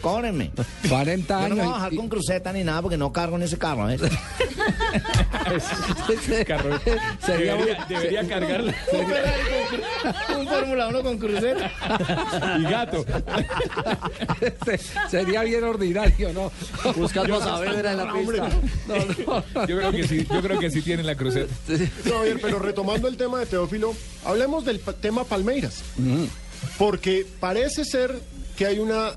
Cóbrenme, 0.00 0.50
cóbrenme. 0.56 0.88
40 0.88 1.34
Yo 1.34 1.38
no 1.40 1.44
años. 1.44 1.56
me 1.56 1.62
voy 1.62 1.70
a 1.70 1.74
bajar 1.76 1.92
y- 1.92 1.96
con 1.96 2.08
cruceta 2.08 2.52
ni 2.52 2.64
nada 2.64 2.82
porque 2.82 2.96
no 2.96 3.12
cargo 3.12 3.36
en 3.36 3.42
ese 3.42 3.58
carro. 3.58 3.88
¿eh? 3.90 3.98
Carro- 6.46 6.80
Sería 7.24 7.54
debería, 7.54 7.76
muy- 7.78 7.86
debería 7.88 8.28
cargarla. 8.28 8.74
Un 10.38 10.46
Fórmula 10.48 10.88
1 10.88 11.02
con 11.02 11.18
cruceta. 11.18 11.70
Y 12.58 12.62
gato. 12.64 13.04
Sería 15.10 15.42
bien 15.42 15.64
ordinario, 15.64 16.32
¿no? 16.32 16.52
Buscando 16.94 17.40
Saavedra 17.40 17.92
en 17.92 17.96
la 17.98 18.12
pista. 18.12 18.48
No, 18.88 19.42
no. 19.54 19.66
Yo 19.66 19.76
creo 19.78 19.92
que 19.92 20.08
sí, 20.08 20.26
yo 20.30 20.42
creo 20.42 20.58
que 20.58 20.70
sí 20.70 20.82
tienen 20.82 21.06
la 21.06 21.14
cruceta. 21.14 21.52
No, 22.04 22.18
Javier, 22.18 22.38
pero 22.42 22.58
retomando 22.58 23.08
el 23.08 23.16
tema 23.16 23.38
de 23.40 23.46
Teófilo, 23.46 23.94
hablemos 24.24 24.64
del 24.64 24.80
tema 24.80 25.24
Palmeiras. 25.24 25.82
Porque 26.78 27.26
parece 27.40 27.84
ser 27.84 28.18
que 28.56 28.66
hay 28.66 28.78
una 28.78 29.12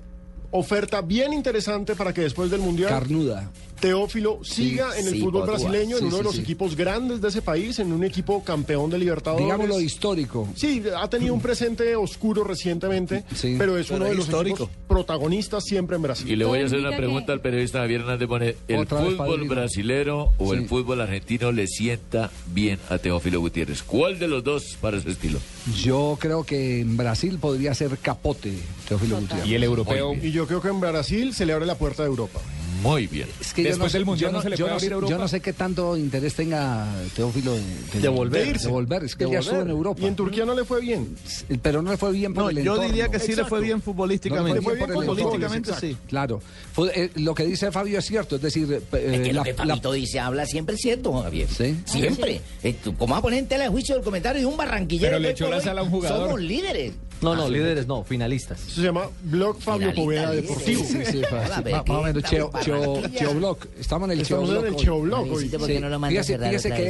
oferta 0.52 1.02
bien 1.02 1.34
interesante 1.34 1.96
para 1.96 2.14
que 2.14 2.22
después 2.22 2.50
del 2.50 2.62
Mundial 2.62 2.90
Carnuda. 2.90 3.50
Teófilo 3.80 4.40
siga 4.44 4.98
en 4.98 5.08
el 5.08 5.14
sí, 5.14 5.22
fútbol 5.22 5.48
brasileño, 5.48 5.96
en 5.98 6.02
Sí, 6.04 6.08
uno 6.08 6.18
de 6.18 6.24
los 6.24 6.36
sí. 6.36 6.42
equipos 6.42 6.76
grandes 6.76 7.22
de 7.22 7.28
ese 7.30 7.42
país, 7.42 7.80
en 7.80 7.92
un 7.94 8.04
equipo 8.04 8.44
campeón 8.44 8.90
de 8.90 8.98
Libertadores. 9.00 9.46
Digámoslo 9.46 9.80
histórico. 9.80 10.48
Sí, 10.56 10.84
ha 10.98 11.10
tenido 11.10 11.34
un 11.34 11.42
presente 11.42 11.96
oscuro 11.96 12.44
recientemente, 12.44 13.24
Sí. 13.36 13.56
pero 13.58 13.78
es 13.78 13.88
Pero 13.88 13.98
uno 13.98 14.06
de 14.10 14.16
los 14.16 14.26
histórico. 14.26 14.64
equipos 14.66 14.76
protagonistas 14.88 15.64
siempre 15.64 15.96
en 15.96 16.02
Brasil. 16.02 16.30
Y 16.30 16.36
le 16.36 16.46
voy 16.46 16.60
a 16.60 16.66
hacer 16.66 16.80
una 16.80 16.92
que- 16.92 16.98
pregunta 16.98 17.32
al 17.34 17.42
periodista 17.42 17.80
Javier 17.80 18.02
Hernández 18.02 18.28
Bonet. 18.28 18.58
¿El 18.68 18.80
Otra 18.80 19.00
fútbol 19.00 19.48
brasilero 19.48 20.32
o 20.38 20.54
Sí. 20.54 20.60
el 20.60 20.68
fútbol 20.68 21.02
argentino 21.02 21.52
le 21.52 21.68
sienta 21.68 22.30
bien 22.54 22.80
a 22.90 22.98
Teófilo 22.98 23.40
Gutiérrez? 23.40 23.84
¿Cuál 23.84 24.20
de 24.20 24.28
los 24.28 24.44
dos 24.44 24.78
para 24.82 25.00
su 25.02 25.10
estilo? 25.10 25.40
Yo 25.82 26.18
creo 26.20 26.44
que 26.44 26.82
en 26.82 26.98
Brasil 26.98 27.38
podría 27.40 27.74
ser 27.74 27.98
capote 27.98 28.54
Teófilo 28.88 29.20
Gutiérrez. 29.22 29.48
Y 29.48 29.56
el 29.56 29.64
europeo. 29.64 30.14
Y 30.22 30.32
yo 30.32 30.48
creo 30.48 30.62
que 30.62 30.68
en 30.70 30.80
Brasil 30.80 31.34
se 31.34 31.46
le 31.46 31.54
abre 31.54 31.66
la 31.66 31.76
puerta 31.76 32.04
de 32.04 32.10
Europa. 32.10 32.40
Muy 32.82 33.08
bien. 33.08 33.28
Es 33.42 33.54
que 33.54 33.64
yo 33.64 33.70
Después 33.70 33.92
del 33.94 34.06
Mundial 34.06 34.32
yo 34.32 34.38
no 34.38 34.42
se 34.44 34.50
le 34.50 34.58
puede 34.58 34.72
abrir 34.72 34.88
sé- 34.90 34.94
Europa. 34.94 35.12
Yo 35.12 35.18
no 35.18 35.28
sé 35.28 35.40
qué 35.42 35.54
tanto 35.54 35.98
interés 35.98 36.34
tenga 36.36 36.88
Teófilo 37.16 37.54
de, 37.54 37.62
de- 37.94 38.00
De 38.02 38.08
volver. 38.10 38.44
de 38.44 38.50
irse. 38.52 38.68
De 38.68 38.72
volver. 38.72 39.04
Es 39.04 39.16
que 39.16 39.30
ya 39.30 39.40
estuvo 39.40 39.62
en 39.62 39.70
Europa. 39.70 40.02
Y 40.02 40.06
en 40.06 40.16
Turquía 40.16 40.46
no 40.46 40.54
le 40.56 40.64
fue 40.66 40.82
bien. 40.82 41.16
Pero 41.62 41.82
no 41.82 41.92
le 41.92 41.98
fue 41.98 42.12
bien 42.12 42.34
por 42.34 42.44
No, 42.46 42.50
el 42.50 42.58
yo 42.58 42.74
entorno. 42.74 42.84
diría 42.84 43.10
que 43.10 43.20
sí 43.20 43.36
le 43.36 43.46
fue 43.46 43.60
bien 43.62 43.72
No 43.74 43.78
le 43.78 43.84
futbolísticamente. 43.84 44.62
fue 44.62 44.76
bien 44.76 44.90
futbolísticamente 44.92 45.72
sí. 45.80 45.98
Claro. 46.08 46.42
Fue- 46.74 46.92
eh, 46.96 47.12
lo 47.16 47.36
que 47.36 47.46
dice 47.46 47.72
Fabio 47.72 48.00
es 48.00 48.06
cierto. 48.06 48.36
Es 48.38 48.42
decir, 48.42 48.72
eh, 48.72 48.82
Es 49.14 49.22
que 49.22 49.34
la- 49.34 49.40
lo 49.40 49.44
que 49.44 49.52
la- 49.54 49.58
Fabito 49.68 49.92
dice 49.92 50.20
habla 50.20 50.46
siempre 50.46 50.76
es 50.76 50.82
cierto, 50.82 51.14
Javier. 51.22 51.48
¿Sí? 51.50 51.78
Siempre. 51.86 52.42
Eh, 52.64 52.76
tú, 52.84 52.96
¿Cómo 52.96 53.12
vas 53.14 53.20
a 53.20 53.22
poner 53.24 53.40
en 53.40 53.48
tela 53.48 53.64
de 53.66 53.70
juicio 53.70 53.96
el 53.96 54.02
comentario 54.04 54.40
de 54.42 54.46
un 54.46 54.58
barranquillero? 54.58 55.10
Pero 55.12 55.20
le 55.20 55.28
que 55.28 55.30
hoy 55.30 55.34
echó 55.34 55.46
por 55.46 55.52
la 55.52 55.58
hoy 55.58 55.64
sala 55.64 55.82
a 55.82 55.84
un 55.84 55.90
jugador. 55.90 56.28
Somos 56.28 56.42
líderes. 56.42 56.94
No, 57.22 57.36
no, 57.36 57.50
líderes 57.50 57.86
no, 57.88 58.04
finalistas. 58.04 58.60
Eso 58.66 58.76
se 58.76 58.82
llama 58.82 59.10
Blog 59.24 59.60
Fabio 59.60 59.94
Poveda. 59.94 60.32
Deportivo. 60.32 60.84
Sí, 60.84 61.00
sí, 61.06 61.22
Más 61.32 61.90
o 61.90 62.04
menos, 62.04 62.24
¿qué 62.24 62.30
Cheo, 62.30 63.34
Block. 63.34 63.68
Estamos 63.78 64.10
en 64.10 64.20
el 64.20 64.26
Cheo 64.26 64.42
Estamos 64.42 64.50
Block. 64.50 64.66
en 64.66 64.74
el. 64.74 64.80
Cheo 64.80 65.02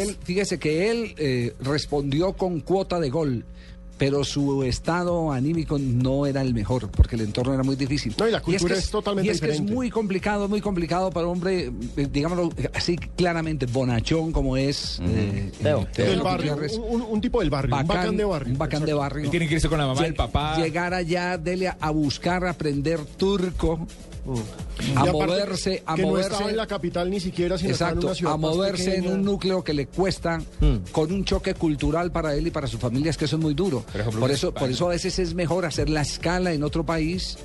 él, 0.04 0.18
fíjese 0.24 0.60
que 0.60 0.92
él 0.92 1.16
eh, 1.18 1.56
respondió 1.62 2.34
con 2.34 2.60
cuota 2.60 3.00
de 3.00 3.10
gol, 3.10 3.46
pero 4.00 4.24
su 4.24 4.64
estado 4.64 5.32
anímico 5.32 5.78
no 5.78 6.26
era 6.26 6.42
el 6.42 6.54
mejor, 6.54 6.90
porque 6.90 7.18
el 7.18 7.22
entorno 7.22 7.54
era 7.54 7.64
muy 7.64 7.76
difícil. 7.76 8.16
No, 8.18 8.28
y 8.28 8.32
la 8.32 8.42
cultura 8.42 8.74
que 8.74 8.80
es 8.80 8.90
totalmente 8.90 9.28
Y 9.28 9.32
es 9.32 9.42
que 9.42 9.48
es 9.48 9.52
diferente. 9.52 9.74
muy 9.74 9.90
complicado, 9.92 10.48
muy 10.48 10.62
complicado 10.62 11.12
para 11.12 11.28
un 11.28 11.34
hombre, 11.34 11.72
eh, 11.98 12.08
digámoslo 12.10 12.50
así 12.74 12.96
claramente, 12.96 13.66
bonachón 13.66 14.32
como 14.32 14.56
es 14.56 15.00
eh, 15.04 15.52
Teo. 15.62 15.86
Teo 15.94 16.06
Del 16.06 16.22
barrio, 16.22 16.58
un, 16.82 17.20
tipo 17.20 17.42
del 17.42 17.50
barrio, 17.50 17.76
un 17.76 17.86
bacán 17.86 18.16
de 18.16 18.24
barrio. 18.24 18.54
Un 18.54 18.58
bacán 18.58 18.86
de 18.86 18.94
barrio. 18.94 19.30
Tiene 19.30 19.48
que 19.48 19.56
irse 19.56 19.68
con 19.68 19.78
la 19.78 19.86
mamá, 19.86 20.06
el 20.06 20.14
papá. 20.14 20.56
Llegar 20.56 20.94
allá, 20.94 21.38
Delia, 21.38 21.78
a 21.82 21.92
buscar 21.92 22.46
aprender 22.46 23.02
turco. 23.04 23.86
Y 24.80 24.94
A 24.96 25.12
moverse, 25.12 25.84
a 25.86 25.96
que 25.96 26.02
no 26.04 26.18
estaba 26.18 26.32
moverse. 26.40 26.52
en 26.52 26.58
la 26.58 26.68
capital 26.68 27.10
ni 27.10 27.20
siquiera, 27.20 27.58
sino 27.58 27.72
estaba 27.72 27.92
en 27.92 27.98
Exacto, 27.98 28.08
una 28.08 28.16
ciudad 28.16 28.34
a 28.34 28.38
moverse 28.38 28.96
en 28.98 29.08
un 29.08 29.24
núcleo 29.24 29.64
que 29.64 29.74
le 29.74 29.88
cuesta, 29.88 30.42
con 30.92 31.12
un 31.12 31.26
choque 31.26 31.54
cultural 31.54 32.12
para 32.12 32.34
él 32.36 32.48
y 32.48 32.52
para 32.52 32.68
su 32.68 32.78
familia, 32.78 33.10
es 33.12 33.18
que 33.18 33.26
eso 33.26 33.36
es 33.36 33.42
muy 33.42 33.54
duro. 33.54 33.84
Por 33.92 34.02
ejemplo, 34.02 34.20
Por 34.22 34.30
en 34.30 34.36
eso, 34.36 34.54
por 34.54 34.70
eso 34.70 34.86
a 34.88 34.90
veces 34.90 35.20
es 35.20 35.34
mejor 35.34 35.66
hacer 35.66 35.90
la 35.90 36.02
escala 36.02 36.54
en 36.54 36.64
otro 36.64 36.86
país 36.86 37.38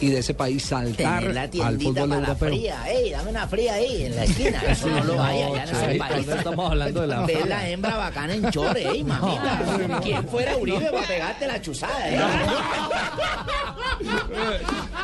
y 0.00 0.08
de 0.08 0.18
ese 0.20 0.34
país 0.34 0.62
saltar 0.64 1.20
Tener 1.20 1.34
la 1.34 1.42
al 1.66 1.78
fútbol 1.80 1.94
para 1.94 2.06
la 2.06 2.16
europeo. 2.28 2.48
fría. 2.48 2.84
Ey, 2.88 3.10
dame 3.10 3.30
una 3.30 3.46
fría 3.48 3.74
ahí 3.74 4.04
en 4.06 4.16
la 4.16 4.24
esquina. 4.24 4.62
Eso 4.68 4.88
no 4.88 5.04
lo 5.04 5.22
hay 5.22 5.42
allá 5.42 5.64
en 5.92 5.98
países. 5.98 6.26
no 6.26 6.34
estamos 6.36 6.70
hablando 6.70 7.00
de 7.02 7.06
la- 7.06 7.20
Ve 7.26 7.44
la 7.46 7.68
hembra 7.68 7.96
bacana 7.96 8.34
en 8.34 8.50
chore, 8.50 8.88
ey, 8.88 9.04
mamita. 9.04 9.60
¿Quién 10.02 10.26
fuera 10.28 10.56
Uribe 10.56 10.90
para 10.90 11.06
pegarte 11.06 11.46
la 11.46 11.60
chuzada? 11.60 12.08
eh? 12.10 12.18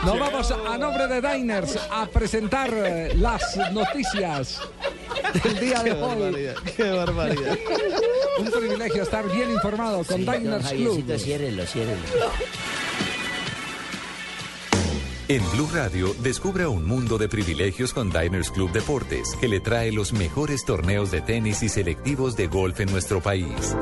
Nos 0.05 0.19
vamos 0.19 0.51
a, 0.51 0.79
nombre 0.79 1.07
de 1.09 1.21
Diners 1.21 1.79
a 1.91 2.07
presentar 2.07 2.71
eh, 2.73 3.13
las 3.17 3.43
noticias 3.73 4.61
del 5.43 5.59
día 5.61 5.83
de 5.83 5.91
Qué 5.91 5.97
hoy. 5.97 6.01
barbaridad, 6.01 6.55
qué 6.77 6.91
barbaridad. 6.91 7.59
Un 8.39 8.51
privilegio 8.51 9.03
estar 9.03 9.29
bien 9.31 9.51
informado 9.51 10.05
con 10.05 10.25
Don 10.25 10.39
Diners 10.41 10.65
Javiercito, 10.65 11.07
Club. 11.07 11.19
ciérrelo, 11.19 11.67
ciérrelo. 11.67 12.01
En 15.29 15.43
Blue 15.51 15.69
Radio, 15.75 16.15
descubra 16.21 16.69
un 16.69 16.87
mundo 16.87 17.19
de 17.19 17.29
privilegios 17.29 17.93
con 17.93 18.11
Diners 18.11 18.49
Club 18.53 18.71
Deportes, 18.71 19.35
que 19.41 19.49
le 19.49 19.59
trae 19.59 19.91
los 19.91 20.13
mejores 20.13 20.65
torneos 20.65 21.11
de 21.11 21.21
tenis 21.21 21.65
y 21.65 21.69
selectivos 21.69 22.37
de 22.37 22.47
golf 22.47 22.79
en 22.79 22.93
nuestro 22.93 23.21
país. 23.21 23.77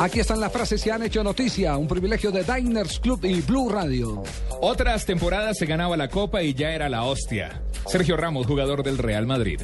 Aquí 0.00 0.20
están 0.20 0.40
las 0.40 0.50
frases 0.50 0.82
que 0.82 0.90
han 0.90 1.02
hecho 1.02 1.22
noticia. 1.22 1.76
Un 1.76 1.86
privilegio 1.86 2.30
de 2.30 2.44
Diners 2.44 2.98
Club 2.98 3.26
y 3.26 3.42
Blue 3.42 3.68
Radio. 3.68 4.22
Otras 4.62 5.04
temporadas 5.04 5.58
se 5.58 5.66
ganaba 5.66 5.94
la 5.98 6.08
copa 6.08 6.42
y 6.42 6.54
ya 6.54 6.70
era 6.70 6.88
la 6.88 7.04
hostia. 7.04 7.62
Sergio 7.86 8.16
Ramos, 8.16 8.46
jugador 8.46 8.82
del 8.82 8.96
Real 8.96 9.26
Madrid. 9.26 9.60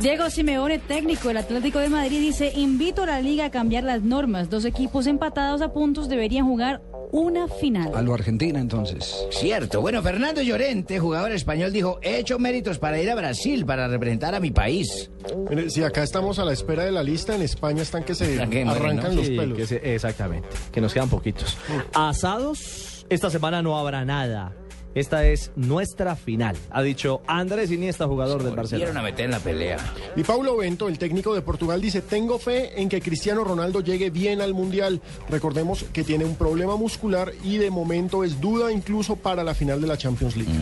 Diego 0.00 0.28
Simeone, 0.28 0.78
técnico 0.78 1.28
del 1.28 1.38
Atlético 1.38 1.78
de 1.78 1.88
Madrid, 1.88 2.20
dice, 2.20 2.52
invito 2.54 3.04
a 3.04 3.06
la 3.06 3.20
liga 3.22 3.46
a 3.46 3.50
cambiar 3.50 3.82
las 3.82 4.02
normas. 4.02 4.50
Dos 4.50 4.64
equipos 4.66 5.06
empatados 5.06 5.62
a 5.62 5.72
puntos 5.72 6.08
deberían 6.08 6.46
jugar 6.46 6.82
una 7.12 7.48
final. 7.48 7.92
A 7.94 8.02
lo 8.02 8.12
Argentina, 8.12 8.60
entonces. 8.60 9.26
Cierto. 9.30 9.80
Bueno, 9.80 10.02
Fernando 10.02 10.42
Llorente, 10.42 10.98
jugador 10.98 11.32
español, 11.32 11.72
dijo, 11.72 11.98
he 12.02 12.18
hecho 12.18 12.38
méritos 12.38 12.78
para 12.78 13.00
ir 13.00 13.10
a 13.10 13.14
Brasil, 13.14 13.64
para 13.64 13.88
representar 13.88 14.34
a 14.34 14.40
mi 14.40 14.50
país. 14.50 15.10
Mire, 15.48 15.70
si 15.70 15.82
acá 15.82 16.02
estamos 16.02 16.38
a 16.38 16.44
la 16.44 16.52
espera 16.52 16.84
de 16.84 16.92
la 16.92 17.02
lista, 17.02 17.34
en 17.34 17.40
España 17.42 17.80
están 17.82 18.04
que 18.04 18.14
se 18.14 18.38
arrancan 18.38 19.10
¿no? 19.12 19.12
los 19.12 19.26
Sí, 19.26 19.36
pelos. 19.36 19.56
que 19.56 19.66
se- 19.66 19.94
exactamente, 19.94 20.48
que 20.72 20.80
nos 20.82 20.92
quedan 20.92 21.08
poquitos. 21.08 21.56
Asados, 21.94 23.06
esta 23.08 23.30
semana 23.30 23.62
no 23.62 23.78
habrá 23.78 24.04
nada. 24.04 24.54
Esta 24.96 25.26
es 25.26 25.50
nuestra 25.56 26.16
final, 26.16 26.56
ha 26.70 26.82
dicho 26.82 27.20
Andrés 27.26 27.70
Iniesta, 27.70 28.06
jugador 28.06 28.42
del 28.42 28.56
Barcelona. 28.56 29.00
a 29.00 29.02
meter 29.02 29.26
en 29.26 29.30
la 29.30 29.40
pelea. 29.40 29.76
Y 30.16 30.24
Paulo 30.24 30.56
Bento, 30.56 30.88
el 30.88 30.98
técnico 30.98 31.34
de 31.34 31.42
Portugal, 31.42 31.82
dice, 31.82 32.00
tengo 32.00 32.38
fe 32.38 32.80
en 32.80 32.88
que 32.88 33.02
Cristiano 33.02 33.44
Ronaldo 33.44 33.82
llegue 33.82 34.08
bien 34.08 34.40
al 34.40 34.54
Mundial. 34.54 35.02
Recordemos 35.28 35.84
que 35.92 36.02
tiene 36.02 36.24
un 36.24 36.34
problema 36.34 36.76
muscular 36.76 37.32
y 37.44 37.58
de 37.58 37.70
momento 37.70 38.24
es 38.24 38.40
duda 38.40 38.72
incluso 38.72 39.16
para 39.16 39.44
la 39.44 39.52
final 39.52 39.82
de 39.82 39.86
la 39.86 39.98
Champions 39.98 40.34
League. 40.34 40.52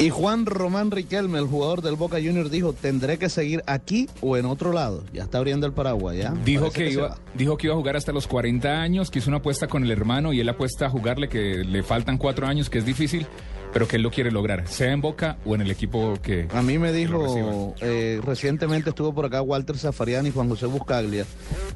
Y 0.00 0.10
Juan 0.10 0.46
Román 0.46 0.92
Riquelme, 0.92 1.40
el 1.40 1.46
jugador 1.46 1.82
del 1.82 1.96
Boca 1.96 2.18
Juniors, 2.18 2.52
dijo, 2.52 2.72
tendré 2.72 3.18
que 3.18 3.28
seguir 3.28 3.64
aquí 3.66 4.08
o 4.20 4.36
en 4.36 4.46
otro 4.46 4.72
lado. 4.72 5.02
Ya 5.12 5.24
está 5.24 5.38
abriendo 5.38 5.66
el 5.66 5.72
paraguas, 5.72 6.16
¿ya? 6.16 6.34
Dijo 6.44 6.70
que, 6.70 6.90
iba, 6.90 7.18
dijo 7.34 7.56
que 7.56 7.66
iba 7.66 7.74
a 7.74 7.76
jugar 7.76 7.96
hasta 7.96 8.12
los 8.12 8.28
40 8.28 8.68
años, 8.68 9.10
que 9.10 9.18
hizo 9.18 9.28
una 9.28 9.38
apuesta 9.38 9.66
con 9.66 9.82
el 9.82 9.90
hermano 9.90 10.32
y 10.32 10.38
él 10.38 10.48
apuesta 10.48 10.86
a 10.86 10.90
jugarle 10.90 11.28
que 11.28 11.64
le 11.64 11.82
faltan 11.82 12.16
cuatro 12.16 12.46
años, 12.46 12.70
que 12.70 12.78
es 12.78 12.86
difícil, 12.86 13.26
pero 13.72 13.88
que 13.88 13.96
él 13.96 14.02
lo 14.02 14.12
quiere 14.12 14.30
lograr, 14.30 14.68
sea 14.68 14.92
en 14.92 15.00
Boca 15.00 15.38
o 15.44 15.56
en 15.56 15.62
el 15.62 15.70
equipo 15.72 16.14
que... 16.22 16.46
A 16.52 16.62
mí 16.62 16.78
me 16.78 16.92
dijo, 16.92 17.74
eh, 17.80 18.20
recientemente 18.24 18.90
estuvo 18.90 19.12
por 19.12 19.26
acá 19.26 19.42
Walter 19.42 19.76
Zafarian 19.76 20.26
y 20.26 20.30
Juan 20.30 20.48
José 20.48 20.66
Buscaglia, 20.66 21.26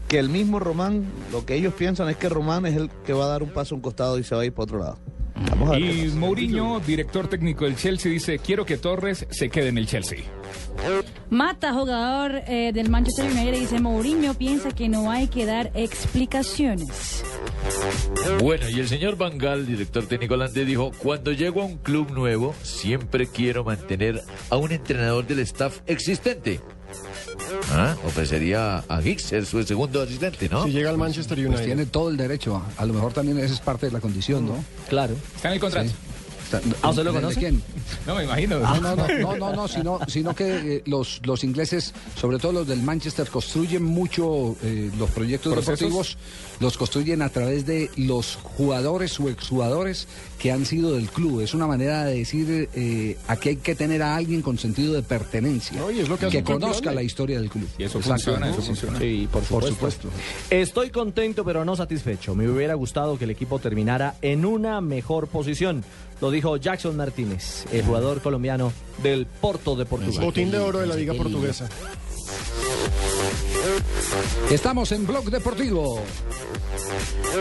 que 0.06 0.20
el 0.20 0.28
mismo 0.28 0.60
Román, 0.60 1.06
lo 1.32 1.44
que 1.44 1.56
ellos 1.56 1.74
piensan 1.74 2.08
es 2.08 2.16
que 2.16 2.28
Román 2.28 2.66
es 2.66 2.76
el 2.76 2.88
que 3.04 3.14
va 3.14 3.24
a 3.24 3.28
dar 3.28 3.42
un 3.42 3.50
paso 3.50 3.74
a 3.74 3.76
un 3.76 3.82
costado 3.82 4.18
y 4.20 4.22
se 4.22 4.36
va 4.36 4.42
a 4.42 4.44
ir 4.44 4.52
para 4.52 4.64
otro 4.64 4.78
lado. 4.78 4.98
Vamos 5.34 5.68
a 5.68 5.72
ver 5.72 5.82
qué 5.82 6.06
Y. 6.06 6.08
Mourinho, 6.10 6.80
director 6.80 7.28
técnico 7.28 7.64
del 7.64 7.76
Chelsea, 7.76 8.10
dice, 8.12 8.38
quiero 8.38 8.64
que 8.64 8.76
Torres 8.76 9.26
se 9.30 9.48
quede 9.48 9.68
en 9.68 9.78
el 9.78 9.86
Chelsea. 9.86 10.20
Mata, 11.30 11.72
jugador 11.72 12.42
eh, 12.46 12.72
del 12.72 12.90
Manchester 12.90 13.30
United, 13.30 13.58
dice 13.58 13.80
Mourinho 13.80 14.34
piensa 14.34 14.70
que 14.70 14.88
no 14.88 15.10
hay 15.10 15.28
que 15.28 15.46
dar 15.46 15.70
explicaciones. 15.74 17.24
Bueno, 18.40 18.68
y 18.68 18.80
el 18.80 18.88
señor 18.88 19.16
Bangal, 19.16 19.66
director 19.66 20.06
técnico 20.06 20.34
holandés, 20.34 20.66
dijo, 20.66 20.90
cuando 20.98 21.32
llego 21.32 21.62
a 21.62 21.64
un 21.64 21.78
club 21.78 22.10
nuevo, 22.10 22.54
siempre 22.62 23.26
quiero 23.26 23.64
mantener 23.64 24.20
a 24.50 24.56
un 24.56 24.72
entrenador 24.72 25.26
del 25.26 25.40
staff 25.40 25.80
existente. 25.86 26.60
Ah, 27.72 27.96
ofrecería 28.04 28.84
a 28.88 29.02
Hicks 29.02 29.22
ser 29.24 29.46
su 29.46 29.62
segundo 29.62 30.02
asistente, 30.02 30.48
¿no? 30.48 30.64
Si 30.64 30.70
llega 30.70 30.90
al 30.90 30.98
Manchester 30.98 31.38
United. 31.38 31.54
Pues 31.54 31.64
tiene 31.66 31.86
todo 31.86 32.10
el 32.10 32.16
derecho. 32.16 32.56
A, 32.56 32.82
a 32.82 32.86
lo 32.86 32.92
mejor 32.94 33.12
también 33.12 33.38
esa 33.38 33.54
es 33.54 33.60
parte 33.60 33.86
de 33.86 33.92
la 33.92 34.00
condición, 34.00 34.46
¿no? 34.46 34.64
Claro. 34.88 35.14
Está 35.36 35.48
en 35.48 35.54
el 35.54 35.60
contrato. 35.60 35.90
¿Ah, 36.82 36.90
usted 36.90 37.04
lo 37.04 37.12
¿de- 37.12 37.18
de 37.18 37.22
conoce? 37.22 37.40
quién? 37.40 37.62
No, 38.06 38.16
me 38.16 38.24
imagino. 38.24 38.58
No, 38.58 38.80
no, 38.80 38.96
no, 38.96 39.06
no, 39.06 39.36
no, 39.36 39.52
no, 39.54 39.68
sino, 39.68 40.00
sino 40.08 40.34
que 40.34 40.76
eh, 40.76 40.82
los, 40.86 41.20
los 41.24 41.44
ingleses, 41.44 41.94
sobre 42.20 42.38
todo 42.38 42.50
los 42.52 42.66
del 42.66 42.82
Manchester, 42.82 43.28
construyen 43.28 43.84
mucho 43.84 44.56
eh, 44.62 44.90
los 44.98 45.10
proyectos 45.10 45.52
¿Procesos? 45.52 45.78
deportivos, 45.78 46.18
los 46.58 46.76
construyen 46.76 47.22
a 47.22 47.28
través 47.28 47.64
de 47.66 47.90
los 47.96 48.36
jugadores 48.42 49.20
o 49.20 49.28
exjugadores 49.28 50.08
que 50.40 50.50
han 50.50 50.66
sido 50.66 50.94
del 50.94 51.08
club. 51.10 51.42
Es 51.42 51.54
una 51.54 51.66
manera 51.68 52.04
de 52.04 52.18
decir, 52.18 52.68
eh, 52.74 53.16
aquí 53.28 53.50
hay 53.50 53.56
que 53.56 53.74
tener 53.76 54.02
a 54.02 54.16
alguien 54.16 54.42
con 54.42 54.58
sentido 54.58 54.94
de 54.94 55.02
pertenencia, 55.02 55.78
No, 55.78 55.90
y 55.90 56.00
es 56.00 56.08
lo 56.08 56.18
que 56.18 56.42
conozca 56.42 56.90
la 56.92 57.02
historia 57.02 57.38
del 57.40 57.50
club. 57.50 57.68
Y 57.78 57.84
eso 57.84 57.98
Exacto. 57.98 58.24
funciona, 58.32 58.50
eso 58.50 58.62
funciona. 58.62 58.98
Sí, 58.98 59.28
por 59.30 59.44
supuesto. 59.44 60.08
Estoy 60.50 60.90
contento 60.90 61.44
pero 61.44 61.64
no 61.64 61.76
satisfecho. 61.76 62.34
Me 62.34 62.48
hubiera 62.48 62.74
gustado 62.74 63.16
que 63.18 63.24
el 63.24 63.30
equipo 63.30 63.58
terminara 63.60 64.16
en 64.22 64.44
una 64.44 64.80
mejor 64.80 65.28
posición. 65.28 65.84
Lo 66.22 66.30
dijo 66.30 66.56
Jackson 66.56 66.96
Martínez, 66.96 67.66
el 67.72 67.84
jugador 67.84 68.22
colombiano 68.22 68.72
del 69.02 69.26
Porto 69.26 69.74
de 69.74 69.84
Portugal. 69.86 70.24
Botín 70.24 70.52
de 70.52 70.58
oro 70.58 70.78
de 70.78 70.86
la 70.86 70.94
Liga 70.94 71.14
Portuguesa. 71.14 71.68
Estamos 74.50 74.92
en 74.92 75.06
Blog 75.06 75.30
Deportivo. 75.30 76.02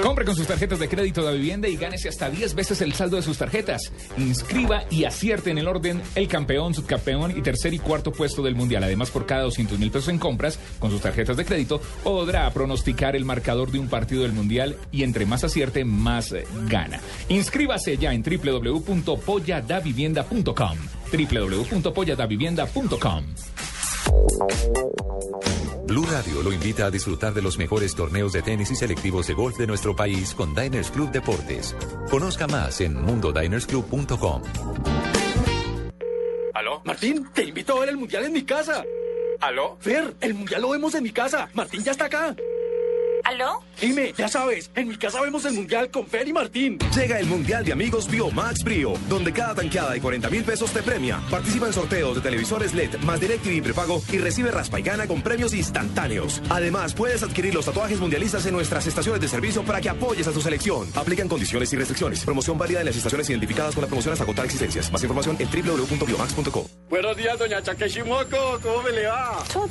Compre 0.02 0.26
con 0.26 0.36
sus 0.36 0.48
tarjetas 0.48 0.80
de 0.80 0.88
crédito 0.88 1.26
de 1.26 1.38
vivienda 1.38 1.68
y 1.68 1.76
gánese 1.76 2.10
hasta 2.10 2.30
10 2.30 2.56
veces 2.56 2.82
el 2.82 2.94
saldo 2.94 3.18
de 3.18 3.22
sus 3.22 3.38
tarjetas. 3.38 3.92
Inscriba 4.18 4.86
y 4.90 5.04
acierte 5.04 5.52
en 5.52 5.58
el 5.58 5.68
orden 5.68 6.02
el 6.16 6.28
campeón, 6.28 6.74
subcampeón 6.74 7.38
y 7.38 7.42
tercer 7.42 7.74
y 7.74 7.80
cuarto 7.80 8.12
puesto 8.12 8.42
del 8.42 8.56
mundial. 8.56 8.84
Además, 8.84 9.12
por 9.12 9.26
cada 9.26 9.44
200 9.44 9.80
mil 9.80 9.92
pesos 9.92 10.10
en 10.10 10.20
compras 10.20 10.60
con 10.80 10.92
sus 10.92 11.02
tarjetas 11.02 11.38
de 11.38 11.46
crédito, 11.46 11.82
podrá 12.04 12.50
pronosticar 12.52 13.16
el 13.16 13.26
marcador 13.26 13.72
de 13.72 13.80
un 13.80 13.90
partido 13.90 14.24
del 14.24 14.34
mundial 14.34 14.78
y 14.92 15.04
entre 15.04 15.26
más 15.26 15.44
acierte, 15.44 15.86
más 15.86 16.32
eh, 16.32 16.46
gana. 16.68 17.00
Inscríbase 17.30 17.98
ya 17.98 18.14
en 18.14 18.24
www.polladavivienda.com 18.24 20.78
www.polladavivienda.com 21.12 23.26
Blue 25.86 26.06
Radio 26.10 26.42
lo 26.42 26.54
invita 26.54 26.86
a 26.86 26.92
disfrutar 26.92 27.34
de 27.34 27.42
los 27.42 27.58
mejores 27.58 27.96
torneos 27.96 28.32
de 28.32 28.42
tenis 28.42 28.72
y 28.72 28.76
selectivos 28.76 29.28
de 29.28 29.34
golf 29.34 29.58
de 29.58 29.68
nuestro 29.68 29.96
país 29.96 30.34
con 30.34 30.56
Diners 30.56 30.90
Club 30.92 31.12
Deportes. 31.12 31.76
Conozca 32.10 32.48
más 32.48 32.80
en 32.82 32.96
mundodinersclub.com. 32.96 34.42
¿Aló? 36.54 36.82
Martín, 36.86 37.28
te 37.34 37.44
invito 37.44 37.76
a 37.76 37.80
ver 37.82 37.90
el 37.90 37.98
mundial 37.98 38.26
en 38.26 38.34
mi 38.34 38.44
casa. 38.44 38.84
¿Aló? 39.42 39.78
Fer, 39.80 40.14
el 40.22 40.34
mundial 40.34 40.62
lo 40.62 40.70
vemos 40.70 40.96
en 40.96 41.04
mi 41.04 41.12
casa. 41.12 41.50
Martín 41.54 41.84
ya 41.84 41.92
está 41.92 42.06
acá. 42.06 42.36
¿Aló? 43.32 43.64
Dime, 43.80 44.14
ya 44.18 44.28
sabes, 44.28 44.70
en 44.76 44.90
mi 44.90 44.98
casa 44.98 45.22
vemos 45.22 45.46
el 45.46 45.54
mundial 45.54 45.90
con 45.90 46.06
Fer 46.06 46.28
y 46.28 46.34
Martín. 46.34 46.78
Llega 46.94 47.18
el 47.18 47.28
Mundial 47.28 47.64
de 47.64 47.72
Amigos 47.72 48.10
Biomax 48.12 48.62
Brio, 48.62 48.94
donde 49.08 49.32
cada 49.32 49.56
tanqueada 49.56 49.92
de 49.92 50.02
40 50.02 50.30
mil 50.30 50.44
pesos 50.44 50.70
te 50.72 50.84
premia. 50.84 51.22
Participa 51.32 51.68
en 51.68 51.72
sorteos 51.72 52.16
de 52.16 52.22
televisores 52.22 52.74
LED 52.74 52.98
más 53.06 53.22
DirecTV 53.22 53.64
prepago 53.64 54.02
y 54.12 54.18
recibe 54.18 54.52
raspa 54.52 54.82
y 54.82 54.84
gana 54.84 55.08
con 55.08 55.22
premios 55.22 55.54
instantáneos. 55.54 56.42
Además, 56.50 56.94
puedes 56.94 57.24
adquirir 57.24 57.56
los 57.56 57.66
tatuajes 57.66 58.02
mundialistas 58.02 58.46
en 58.48 58.54
nuestras 58.54 58.86
estaciones 58.86 59.22
de 59.22 59.30
servicio 59.30 59.64
para 59.64 59.80
que 59.80 59.88
apoyes 59.88 60.28
a 60.28 60.34
tu 60.34 60.42
selección. 60.42 60.90
Aplican 60.94 61.30
condiciones 61.30 61.72
y 61.72 61.78
restricciones. 61.78 62.26
Promoción 62.26 62.58
válida 62.58 62.82
en 62.82 62.88
las 62.88 62.98
estaciones 62.98 63.30
identificadas 63.30 63.76
con 63.76 63.84
la 63.84 63.88
promoción 63.88 64.12
hasta 64.12 64.26
agotar 64.26 64.44
existencias. 64.44 64.92
Más 64.92 65.02
información 65.04 65.38
en 65.40 65.48
www.biomax.co. 65.48 66.70
Buenos 66.90 67.16
días, 67.16 67.40
doña 67.40 67.62
Takeshimoto. 67.62 68.60
¿Cómo 68.62 68.84
me 68.84 68.92
le 68.92 69.08
va? 69.08 69.42
초 69.54 69.70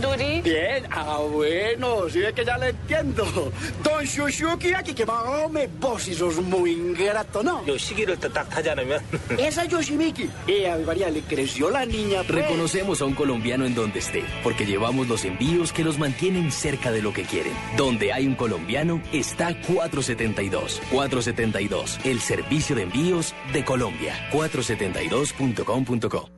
Duri. 0.00 0.40
Bien, 0.42 0.86
ah 0.90 1.20
bueno, 1.30 2.08
sí 2.10 2.22
es 2.22 2.32
que 2.32 2.44
ya 2.44 2.58
le 2.58 2.70
entiendo. 2.70 3.52
Don 3.82 4.04
Shushuki 4.04 4.74
aquí 4.74 4.94
que 4.94 5.06
me 5.50 5.66
vos 5.66 6.08
y 6.08 6.14
sos 6.14 6.36
muy 6.36 6.72
ingrato, 6.72 7.42
¿no? 7.42 7.64
Yo 7.64 7.78
sí 7.78 7.94
quiero 7.94 8.14
estar 8.14 8.28
Esa 9.38 9.64
Yoshimiki. 9.64 10.28
Y 10.46 10.64
a 10.64 10.76
María 10.78 11.10
le 11.10 11.22
creció 11.22 11.70
la 11.70 11.86
niña. 11.86 12.22
Pues. 12.26 12.42
Reconocemos 12.42 13.00
a 13.02 13.04
un 13.04 13.14
colombiano 13.14 13.66
en 13.66 13.74
donde 13.74 13.98
esté, 13.98 14.24
porque 14.42 14.66
llevamos 14.66 15.08
los 15.08 15.24
envíos 15.24 15.72
que 15.72 15.84
los 15.84 15.98
mantienen 15.98 16.52
cerca 16.52 16.90
de 16.90 17.02
lo 17.02 17.12
que 17.12 17.22
quieren. 17.22 17.52
Donde 17.76 18.12
hay 18.12 18.26
un 18.26 18.34
colombiano 18.34 19.02
está 19.12 19.58
472. 19.60 20.80
472, 20.90 22.00
el 22.04 22.20
servicio 22.20 22.76
de 22.76 22.82
envíos 22.82 23.34
de 23.52 23.64
Colombia. 23.64 24.28
472.com.co 24.32 26.37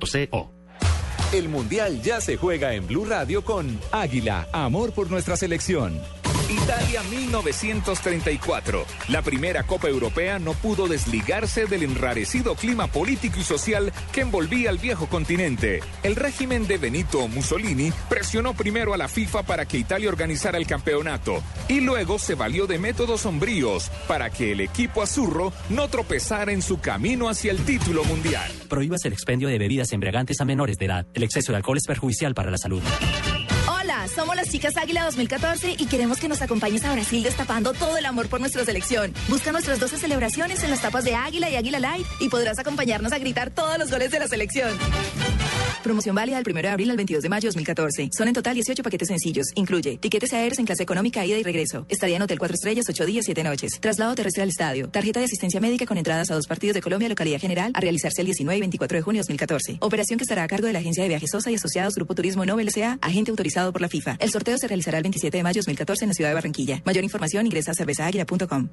El 1.33 1.47
Mundial 1.47 2.01
ya 2.01 2.19
se 2.19 2.35
juega 2.35 2.73
en 2.73 2.87
Blue 2.87 3.05
Radio 3.05 3.43
con 3.43 3.79
Águila, 3.91 4.47
amor 4.51 4.91
por 4.91 5.09
nuestra 5.09 5.37
selección. 5.37 6.01
Italia 6.51 7.01
1934. 7.03 8.85
La 9.07 9.21
primera 9.21 9.63
Copa 9.63 9.87
Europea 9.87 10.37
no 10.37 10.51
pudo 10.51 10.89
desligarse 10.89 11.65
del 11.65 11.83
enrarecido 11.83 12.55
clima 12.55 12.87
político 12.87 13.39
y 13.39 13.43
social 13.43 13.93
que 14.11 14.19
envolvía 14.19 14.69
al 14.69 14.77
viejo 14.77 15.07
continente. 15.07 15.79
El 16.03 16.17
régimen 16.17 16.67
de 16.67 16.77
Benito 16.77 17.25
Mussolini 17.29 17.93
presionó 18.09 18.53
primero 18.53 18.93
a 18.93 18.97
la 18.97 19.07
FIFA 19.07 19.43
para 19.43 19.65
que 19.65 19.77
Italia 19.77 20.09
organizara 20.09 20.57
el 20.57 20.67
campeonato 20.67 21.41
y 21.69 21.79
luego 21.79 22.19
se 22.19 22.35
valió 22.35 22.67
de 22.67 22.79
métodos 22.79 23.21
sombríos 23.21 23.89
para 24.09 24.29
que 24.29 24.51
el 24.51 24.59
equipo 24.59 25.01
azurro 25.01 25.53
no 25.69 25.87
tropezara 25.87 26.51
en 26.51 26.61
su 26.61 26.81
camino 26.81 27.29
hacia 27.29 27.51
el 27.51 27.63
título 27.63 28.03
mundial. 28.03 28.51
Prohíbas 28.67 29.05
el 29.05 29.13
expendio 29.13 29.47
de 29.47 29.57
bebidas 29.57 29.93
embriagantes 29.93 30.41
a 30.41 30.45
menores 30.45 30.77
de 30.77 30.85
edad. 30.85 31.07
El 31.13 31.23
exceso 31.23 31.53
de 31.53 31.57
alcohol 31.57 31.77
es 31.77 31.87
perjudicial 31.87 32.33
para 32.33 32.51
la 32.51 32.57
salud. 32.57 32.81
Somos 34.07 34.35
las 34.35 34.49
chicas 34.49 34.77
Águila 34.77 35.03
2014 35.05 35.75
y 35.77 35.85
queremos 35.85 36.19
que 36.19 36.27
nos 36.27 36.41
acompañes 36.41 36.83
a 36.85 36.93
Brasil 36.93 37.23
destapando 37.23 37.73
todo 37.73 37.97
el 37.97 38.05
amor 38.05 38.27
por 38.29 38.39
nuestra 38.39 38.65
selección. 38.65 39.13
Busca 39.27 39.51
nuestras 39.51 39.79
12 39.79 39.97
celebraciones 39.97 40.63
en 40.63 40.69
las 40.69 40.81
tapas 40.81 41.03
de 41.03 41.15
Águila 41.15 41.49
y 41.49 41.55
Águila 41.55 41.79
Live 41.79 42.07
y 42.19 42.29
podrás 42.29 42.59
acompañarnos 42.59 43.11
a 43.11 43.19
gritar 43.19 43.51
todos 43.51 43.77
los 43.77 43.91
goles 43.91 44.11
de 44.11 44.19
la 44.19 44.27
selección. 44.27 44.71
Promoción 45.83 46.15
válida 46.15 46.37
del 46.37 46.45
1 46.51 46.61
de 46.61 46.67
abril 46.69 46.91
al 46.91 46.97
22 46.97 47.23
de 47.23 47.29
mayo 47.29 47.49
2014. 47.49 48.09
Son 48.15 48.27
en 48.27 48.33
total 48.33 48.53
18 48.55 48.83
paquetes 48.83 49.07
sencillos. 49.07 49.47
Incluye 49.55 49.97
tiquetes 49.97 50.33
aéreos 50.33 50.59
en 50.59 50.65
clase 50.65 50.83
económica, 50.83 51.25
ida 51.25 51.37
y 51.37 51.43
regreso. 51.43 51.85
Estadía 51.89 52.17
en 52.17 52.21
Hotel 52.21 52.39
4 52.39 52.55
Estrellas, 52.55 52.85
8 52.87 53.05
días, 53.05 53.25
7 53.25 53.43
noches. 53.43 53.79
Traslado 53.79 54.13
terrestre 54.15 54.43
al 54.43 54.49
estadio. 54.49 54.89
Tarjeta 54.89 55.19
de 55.19 55.25
asistencia 55.25 55.59
médica 55.59 55.85
con 55.85 55.97
entradas 55.97 56.31
a 56.31 56.35
dos 56.35 56.47
partidos 56.47 56.75
de 56.75 56.81
Colombia, 56.81 57.09
localidad 57.09 57.39
general, 57.39 57.71
a 57.73 57.79
realizarse 57.79 58.21
el 58.21 58.25
19 58.25 58.57
y 58.57 58.59
24 58.61 58.97
de 58.97 59.01
junio 59.01 59.19
2014. 59.21 59.77
Operación 59.79 60.17
que 60.17 60.23
estará 60.23 60.43
a 60.43 60.47
cargo 60.47 60.67
de 60.67 60.73
la 60.73 60.79
Agencia 60.79 61.03
de 61.03 61.09
Viajes 61.09 61.31
Sosa 61.31 61.51
y 61.51 61.55
Asociados 61.55 61.95
Grupo 61.95 62.15
Turismo 62.15 62.45
Nobel 62.45 62.67
S.A., 62.67 62.99
agente 63.01 63.31
autorizado 63.31 63.71
por 63.71 63.81
la 63.81 63.89
FIFA. 63.89 64.17
El 64.19 64.31
sorteo 64.31 64.57
se 64.57 64.67
realizará 64.67 64.97
el 64.97 65.03
27 65.03 65.37
de 65.37 65.43
mayo 65.43 65.59
2014 65.59 66.05
en 66.05 66.09
la 66.09 66.13
ciudad 66.13 66.29
de 66.29 66.35
Barranquilla. 66.35 66.81
Mayor 66.85 67.03
información 67.03 67.45
ingresa 67.45 67.71
a 67.71 67.75
cervezaaguila.com. 67.75 68.69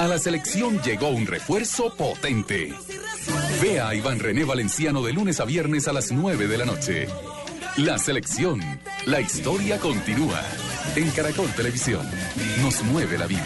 A 0.00 0.08
la 0.08 0.18
selección 0.18 0.80
llegó 0.80 1.10
un 1.10 1.26
refuerzo 1.26 1.94
potente. 1.94 2.72
Vea 3.60 3.86
a 3.86 3.94
Iván 3.94 4.18
René 4.18 4.44
Valenciano 4.44 5.02
de 5.02 5.12
lunes 5.12 5.40
a 5.40 5.44
viernes 5.44 5.88
a 5.88 5.92
las 5.92 6.10
9 6.10 6.48
de 6.48 6.56
la 6.56 6.64
noche. 6.64 7.06
La 7.76 7.98
selección. 7.98 8.62
La 9.04 9.20
historia 9.20 9.78
continúa. 9.78 10.40
En 10.96 11.10
Caracol 11.10 11.50
Televisión. 11.50 12.00
Nos 12.62 12.82
mueve 12.84 13.18
la 13.18 13.26
vida. 13.26 13.44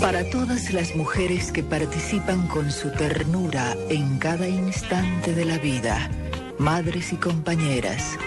Para 0.00 0.28
todas 0.28 0.72
las 0.72 0.96
mujeres 0.96 1.52
que 1.52 1.62
participan 1.62 2.48
con 2.48 2.72
su 2.72 2.90
ternura 2.90 3.76
en 3.90 4.18
cada 4.18 4.48
instante 4.48 5.34
de 5.34 5.44
la 5.44 5.58
vida, 5.58 6.10
madres 6.58 7.12
y 7.12 7.16
compañeras, 7.16 8.18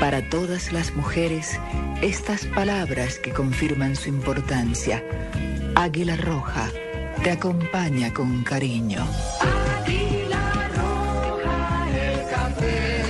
para 0.00 0.28
todas 0.28 0.72
las 0.72 0.94
mujeres, 0.94 1.58
estas 2.02 2.44
palabras 2.46 3.18
que 3.18 3.32
confirman 3.32 3.96
su 3.96 4.08
importancia. 4.08 5.02
Águila 5.74 6.16
Roja 6.16 6.70
te 7.22 7.30
acompaña 7.30 8.12
con 8.12 8.44
cariño. 8.44 9.06
Águila 9.40 10.70
roja, 10.74 11.88
el 11.90 12.28
café 12.28 13.02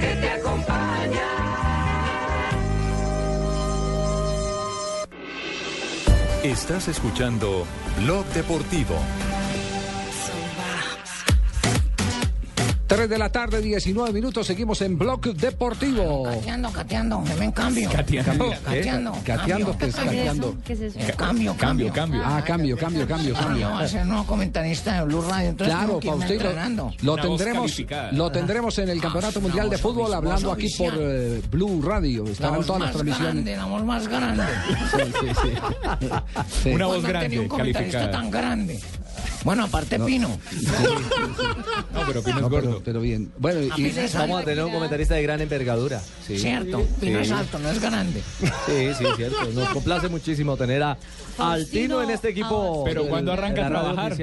que 0.00 0.16
te 0.20 0.30
acompaña. 0.30 1.22
Estás 6.42 6.88
escuchando 6.88 7.66
Blog 8.02 8.26
Deportivo. 8.26 8.96
3 12.86 13.08
de 13.08 13.18
la 13.18 13.30
tarde, 13.30 13.60
19 13.60 14.12
minutos, 14.12 14.46
seguimos 14.46 14.80
en 14.82 14.96
Blog 14.96 15.20
Deportivo. 15.34 16.24
Cateando, 16.24 16.70
cateando, 16.70 17.20
me 17.20 17.34
ven 17.34 17.50
cambio. 17.52 17.90
Cateando. 17.90 18.50
Cateando. 18.64 19.12
Cateando, 19.24 19.78
¿qué 19.78 19.86
es 19.86 19.96
cateando? 19.96 20.56
¿Qué 20.64 20.72
es 20.74 20.80
eso? 20.80 20.98
Eh, 21.00 21.14
Cambio, 21.16 21.54
cambio. 21.56 21.92
Ah, 22.24 22.42
cambio, 22.46 22.76
cambio, 22.76 23.06
cambio, 23.06 23.34
cambio. 23.34 23.70
voy 23.70 23.82
a 23.84 23.88
ser 23.88 24.06
nuevo 24.06 24.24
comentarista 24.24 25.00
de 25.00 25.04
Blue 25.06 25.22
Radio, 25.22 25.48
entonces 25.50 25.74
Claro, 25.76 25.98
que 25.98 26.08
para 26.08 26.18
usted 26.20 26.42
lo, 26.42 26.92
lo 27.02 27.16
tendremos, 27.16 27.82
lo 28.12 28.30
tendremos 28.32 28.78
en 28.78 28.88
el 28.88 29.00
Campeonato 29.00 29.40
Mundial 29.40 29.68
de 29.68 29.78
Fútbol 29.78 30.14
hablando 30.14 30.52
aquí 30.52 30.68
por 30.78 30.94
eh, 30.96 31.42
Blue 31.50 31.82
Radio. 31.82 32.24
Estarán 32.24 32.64
todas 32.64 32.82
las 32.82 32.92
transmisiones. 32.92 33.32
grande, 33.34 33.56
la 33.56 33.64
voz 33.64 33.84
más 33.84 34.06
grande. 34.08 34.44
Sí, 34.92 35.02
sí, 35.20 35.26
sí. 35.42 35.48
Sí. 36.62 36.70
Una 36.70 36.86
voz 36.86 37.04
grande, 37.04 37.38
un 37.40 37.48
comentarista 37.48 38.10
tan 38.10 38.30
grande. 38.30 38.80
Bueno, 39.44 39.64
aparte 39.64 39.98
Pino. 40.00 40.28
No, 41.94 42.00
pero 42.06 42.22
Pino 42.22 42.40
No, 42.40 42.46
es 42.46 42.50
gordo. 42.52 42.68
pero, 42.70 42.82
pero 42.84 43.00
bien. 43.00 43.30
Bueno, 43.38 43.60
A 43.72 43.80
y, 43.80 43.92
Vamos 44.14 44.42
a 44.42 44.44
tener 44.44 44.64
un 44.64 44.72
comentarista 44.72 45.14
de 45.14 45.22
gran 45.22 45.40
envergadura. 45.40 46.00
Sí. 46.26 46.38
Cierto, 46.38 46.82
Pino 47.00 47.18
es 47.20 47.30
alto, 47.30 47.58
no 47.58 47.70
es 47.70 47.80
grande. 47.80 48.22
Sí, 48.66 48.88
sí, 48.98 49.04
cierto. 49.16 49.44
Nos 49.54 49.68
complace 49.70 50.08
muchísimo 50.08 50.56
tener 50.56 50.82
a 50.82 50.96
Altino 51.38 52.02
en 52.02 52.10
este 52.10 52.30
equipo. 52.30 52.82
Pero 52.84 53.02
del- 53.02 53.10
¿cuándo 53.10 53.32
arranca 53.32 53.60
de 53.62 53.66
a 53.66 53.68
trabajar? 53.68 54.16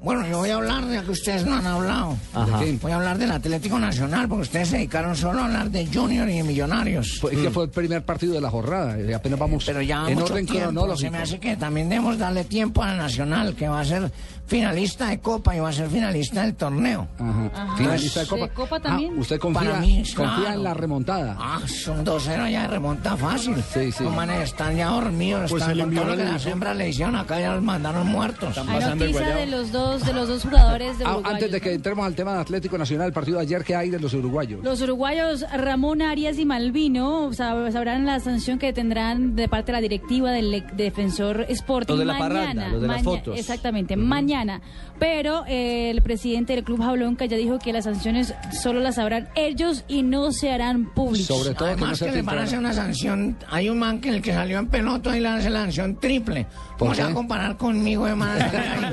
Bueno, 0.00 0.24
yo 0.28 0.38
voy 0.38 0.48
a 0.50 0.54
hablar, 0.54 0.88
ya 0.88 1.02
que 1.02 1.10
ustedes 1.10 1.44
no 1.44 1.56
han 1.56 1.66
hablado. 1.66 2.16
Ajá. 2.32 2.60
Voy 2.80 2.92
a 2.92 2.96
hablar 2.96 3.18
del 3.18 3.32
Atlético 3.32 3.80
Nacional, 3.80 4.28
porque 4.28 4.42
ustedes 4.42 4.68
se 4.68 4.76
dedicaron 4.76 5.16
solo 5.16 5.40
a 5.40 5.46
hablar 5.46 5.72
de 5.72 5.88
Junior 5.92 6.28
y 6.28 6.36
de 6.36 6.44
Millonarios. 6.44 7.18
fue, 7.20 7.32
que 7.32 7.50
fue 7.50 7.64
el 7.64 7.70
primer 7.70 8.04
partido 8.04 8.34
de 8.34 8.40
la 8.40 8.48
jornada. 8.48 8.96
y 9.00 9.12
apenas 9.12 9.40
vamos 9.40 9.64
Pero 9.66 9.82
ya 9.82 10.08
en 10.08 10.14
mucho 10.16 10.32
orden 10.34 10.46
tiempo. 10.46 10.66
cronológico. 10.70 11.00
Se 11.00 11.10
me 11.10 11.18
hace 11.18 11.40
que 11.40 11.56
también 11.56 11.88
debemos 11.88 12.16
darle 12.16 12.44
tiempo 12.44 12.80
a 12.80 12.86
la 12.92 12.96
Nacional, 12.96 13.56
que 13.56 13.66
va 13.66 13.80
a 13.80 13.84
ser 13.84 14.12
finalista 14.48 15.08
de 15.08 15.20
Copa 15.20 15.54
y 15.54 15.60
va 15.60 15.68
a 15.68 15.72
ser 15.72 15.88
finalista 15.88 16.42
del 16.42 16.54
torneo. 16.54 17.06
Ajá. 17.18 17.76
Finalista 17.76 18.20
de 18.20 18.26
Copa. 18.26 18.42
¿De 18.42 18.48
Copa 18.50 18.80
también? 18.80 19.12
Ah, 19.16 19.20
¿Usted 19.20 19.38
confía, 19.38 19.60
Para 19.70 19.80
mí, 19.80 20.02
confía 20.16 20.36
claro. 20.36 20.54
en 20.54 20.62
la 20.64 20.74
remontada? 20.74 21.36
Ah, 21.38 21.60
son 21.66 22.04
2-0 22.04 22.50
ya 22.50 22.62
de 22.62 22.68
remonta 22.68 23.16
fácil. 23.16 23.54
Sí, 23.72 23.92
sí. 23.92 24.02
Los 24.04 24.14
manes 24.14 24.40
están 24.40 24.74
ya 24.76 24.86
dormidos, 24.88 25.50
Pues 25.50 25.62
están 25.62 25.78
con 25.78 25.94
todo 25.94 26.04
lo 26.06 26.16
que 26.16 26.24
las 26.24 26.46
hembras 26.46 26.76
le 26.76 26.88
hicieron 26.88 27.14
acá, 27.16 27.38
ya 27.40 27.54
los 27.54 27.62
mandaron 27.62 28.06
muertos. 28.08 28.56
Hay 28.58 28.80
noticia 28.96 29.36
de 29.36 29.46
los 29.46 29.70
dos, 29.70 30.04
de 30.04 30.12
los 30.14 30.28
dos 30.28 30.42
jugadores 30.42 30.98
de 30.98 31.04
Ah, 31.04 31.12
Uruguay. 31.16 31.32
antes 31.34 31.52
de 31.52 31.60
que 31.60 31.72
entremos 31.74 32.06
al 32.06 32.14
tema 32.14 32.32
de 32.34 32.40
Atlético 32.40 32.78
Nacional, 32.78 33.08
el 33.08 33.12
partido 33.12 33.36
de 33.36 33.42
ayer 33.42 33.62
que 33.64 33.76
hay 33.76 33.90
de 33.90 34.00
los 34.00 34.14
uruguayos. 34.14 34.64
Los 34.64 34.80
uruguayos 34.80 35.44
Ramón 35.52 36.00
Arias 36.00 36.38
y 36.38 36.46
Malvino 36.46 37.28
sab- 37.32 37.70
sabrán 37.70 38.06
la 38.06 38.18
sanción 38.20 38.58
que 38.58 38.72
tendrán 38.72 39.36
de 39.36 39.46
parte 39.48 39.66
de 39.66 39.72
la 39.72 39.80
directiva 39.82 40.32
del 40.32 40.64
defensor 40.74 41.44
Sporting 41.50 41.92
Los 41.92 41.98
de 41.98 42.04
la 42.06 42.12
mañana. 42.14 42.34
parranda, 42.40 42.68
los 42.68 42.80
de 42.80 42.88
las 42.88 43.02
fotos. 43.02 43.38
Exactamente, 43.38 43.94
mañana. 43.96 44.37
Pero 44.98 45.44
eh, 45.46 45.90
el 45.90 46.02
presidente 46.02 46.54
del 46.54 46.64
club 46.64 46.80
Jablonca 46.82 47.24
ya 47.26 47.36
dijo 47.36 47.58
que 47.58 47.72
las 47.72 47.84
sanciones 47.84 48.34
solo 48.52 48.80
las 48.80 48.96
sabrán 48.96 49.28
ellos 49.36 49.84
y 49.88 50.02
no 50.02 50.32
se 50.32 50.50
harán 50.50 50.86
públicas. 50.92 51.26
Sobre 51.28 51.54
todo 51.54 51.68
que 51.68 51.76
no 51.76 51.86
Además 51.86 51.98
se 51.98 52.06
que 52.06 52.10
le 52.12 52.22
van 52.22 52.26
a 52.38 52.40
filtrara. 52.40 52.42
hacer 52.44 52.58
una 52.58 52.72
sanción. 52.72 53.36
Hay 53.50 53.68
un 53.68 53.78
man 53.78 54.00
que 54.00 54.08
el 54.10 54.22
que 54.22 54.32
salió 54.32 54.58
en 54.58 54.66
pelota 54.68 55.16
y 55.16 55.20
le 55.20 55.28
hace 55.28 55.50
la 55.50 55.60
sanción 55.62 55.96
triple. 56.00 56.46
¿Cómo 56.78 56.90
¿Por 56.90 56.96
se 56.96 57.02
va 57.04 57.10
a 57.10 57.14
comparar 57.14 57.56
conmigo, 57.56 58.06
hermano? 58.06 58.44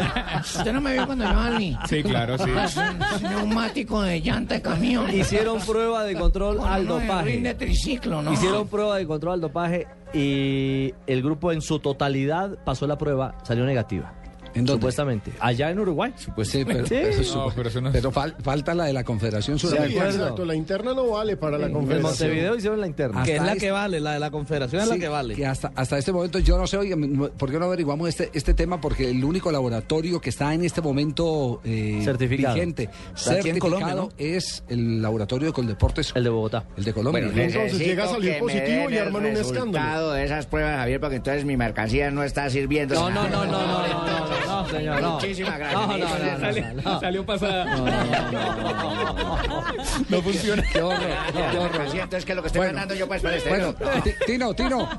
Usted 0.41 0.73
no 0.73 0.81
me 0.81 0.93
vio 0.93 1.05
cuando 1.05 1.23
yo 1.25 1.33
salí. 1.33 1.77
Sí, 1.87 2.03
claro, 2.03 2.37
sí. 2.37 2.49
Es 2.63 2.77
un 2.77 3.29
neumático 3.29 4.01
de 4.01 4.21
llanta 4.21 4.55
de 4.55 4.61
camión. 4.61 5.13
Hicieron 5.13 5.59
prueba 5.61 6.03
de 6.03 6.15
control 6.15 6.57
Con 6.57 6.67
al 6.67 6.87
dopaje. 6.87 7.39
de 7.41 7.53
triciclo, 7.55 8.21
¿no? 8.21 8.33
Hicieron 8.33 8.67
prueba 8.67 8.97
de 8.97 9.05
control 9.07 9.33
al 9.33 9.41
dopaje 9.41 9.87
y 10.13 10.93
el 11.07 11.21
grupo 11.21 11.51
en 11.51 11.61
su 11.61 11.79
totalidad 11.79 12.57
pasó 12.63 12.87
la 12.87 12.97
prueba, 12.97 13.35
salió 13.43 13.65
negativa. 13.65 14.13
¿En 14.55 14.65
dónde? 14.65 14.79
Supuestamente. 14.81 15.31
Allá 15.39 15.69
en 15.69 15.79
Uruguay. 15.79 16.13
Sí, 16.17 16.63
pero, 16.65 16.85
Sí. 16.85 16.95
pero 16.95 17.07
eso- 17.09 17.45
No, 17.45 17.51
pero 17.55 17.69
eso 17.69 17.81
no- 17.81 17.91
pero 17.91 18.11
fal- 18.11 18.35
falta 18.41 18.73
la 18.73 18.85
de 18.85 18.93
la 18.93 19.03
Confederación 19.03 19.59
Sí, 19.59 19.67
Sudamericana. 19.67 20.09
exacto, 20.09 20.45
la 20.45 20.55
interna 20.55 20.93
no 20.93 21.09
vale 21.09 21.37
para 21.37 21.57
la 21.57 21.67
En 21.67 21.73
confederación. 21.73 22.11
Montevideo 22.29 22.55
hicieron 22.55 22.81
la 22.81 22.87
interna. 22.87 23.19
Hasta 23.21 23.31
Que 23.31 23.37
es 23.37 23.41
la 23.43 23.47
este- 23.53 23.59
que 23.65 23.71
vale, 23.71 23.99
la 23.99 24.13
de 24.13 24.19
la 24.19 24.31
confederación 24.31 24.81
es 24.81 24.87
Sí, 24.87 24.93
la 24.95 24.99
que 24.99 25.07
vale. 25.09 25.35
que 25.35 25.45
hasta, 25.45 25.71
hasta 25.75 25.97
este 25.97 26.11
momento 26.11 26.39
yo 26.39 26.57
no 26.57 26.65
sé, 26.67 26.77
oiga, 26.77 26.95
¿por 27.37 27.51
qué 27.51 27.59
no 27.59 27.65
averiguamos 27.65 28.07
este, 28.09 28.29
este 28.33 28.53
tema? 28.53 28.79
Porque 28.81 29.09
el 29.09 29.23
único 29.23 29.51
laboratorio 29.51 30.19
que 30.21 30.29
está 30.29 30.53
en 30.53 30.63
este 30.63 30.81
momento 30.81 31.61
eh, 31.65 32.01
Certificado. 32.03 32.55
vigente, 32.55 32.83
aquí 32.83 32.91
en 33.11 33.17
certificado, 33.17 33.59
Colombia, 33.59 33.95
¿no? 33.95 34.09
es 34.17 34.63
el 34.69 35.01
laboratorio 35.01 35.47
de 35.47 35.53
Coldeportes, 35.53 36.13
El 36.15 36.23
de 36.23 36.29
Bogotá. 36.29 36.63
el 36.77 36.83
de 36.83 36.93
Colombia. 36.93 37.25
Bueno, 37.25 37.41
entonces 37.41 37.77
llega 37.77 38.05
a 38.05 38.07
salir 38.07 38.39
positivo 38.39 38.89
y 38.89 38.97
arman 38.97 39.25
un 39.25 39.31
escándalo. 39.37 40.11
de 40.11 40.23
esas 40.25 40.45
pruebas, 40.45 40.77
Javier, 40.77 40.99
porque 40.99 41.17
entonces 41.17 41.45
mi 41.45 41.57
mercancía 41.57 42.09
no 42.11 42.23
está 42.23 42.49
sirviendo. 42.49 42.95
No, 42.95 43.09
no, 43.09 43.23
no, 43.27 43.45
no, 43.45 43.51
no, 43.51 43.87
no, 43.87 44.29
no, 44.29 44.44
no, 44.47 44.69
señor, 44.69 45.01
no. 45.01 45.11
Muchísimas 45.13 45.57
gracias. 45.59 45.81
No, 45.81 45.97
no, 45.97 45.97
no, 45.97 46.39
Salió, 46.39 46.73
no, 46.73 46.81
no. 46.81 46.99
salió 46.99 47.25
pasada. 47.25 47.65
No 50.09 50.21
funciona. 50.21 50.63
Qué 50.71 50.81
horror, 50.81 50.99
qué 51.31 51.57
horror. 51.57 51.91
¿qué 52.09 52.15
es 52.31 52.35
lo 52.35 52.41
que 52.41 52.47
estoy 52.47 52.59
Bueno, 52.59 52.73
ganando 52.73 52.95
yo 52.95 53.07
pues 53.07 53.21
para 53.21 53.35
este? 53.37 53.49
Bueno, 53.49 53.73
Ti- 53.73 54.11
Tino, 54.25 54.53
Tino, 54.53 54.89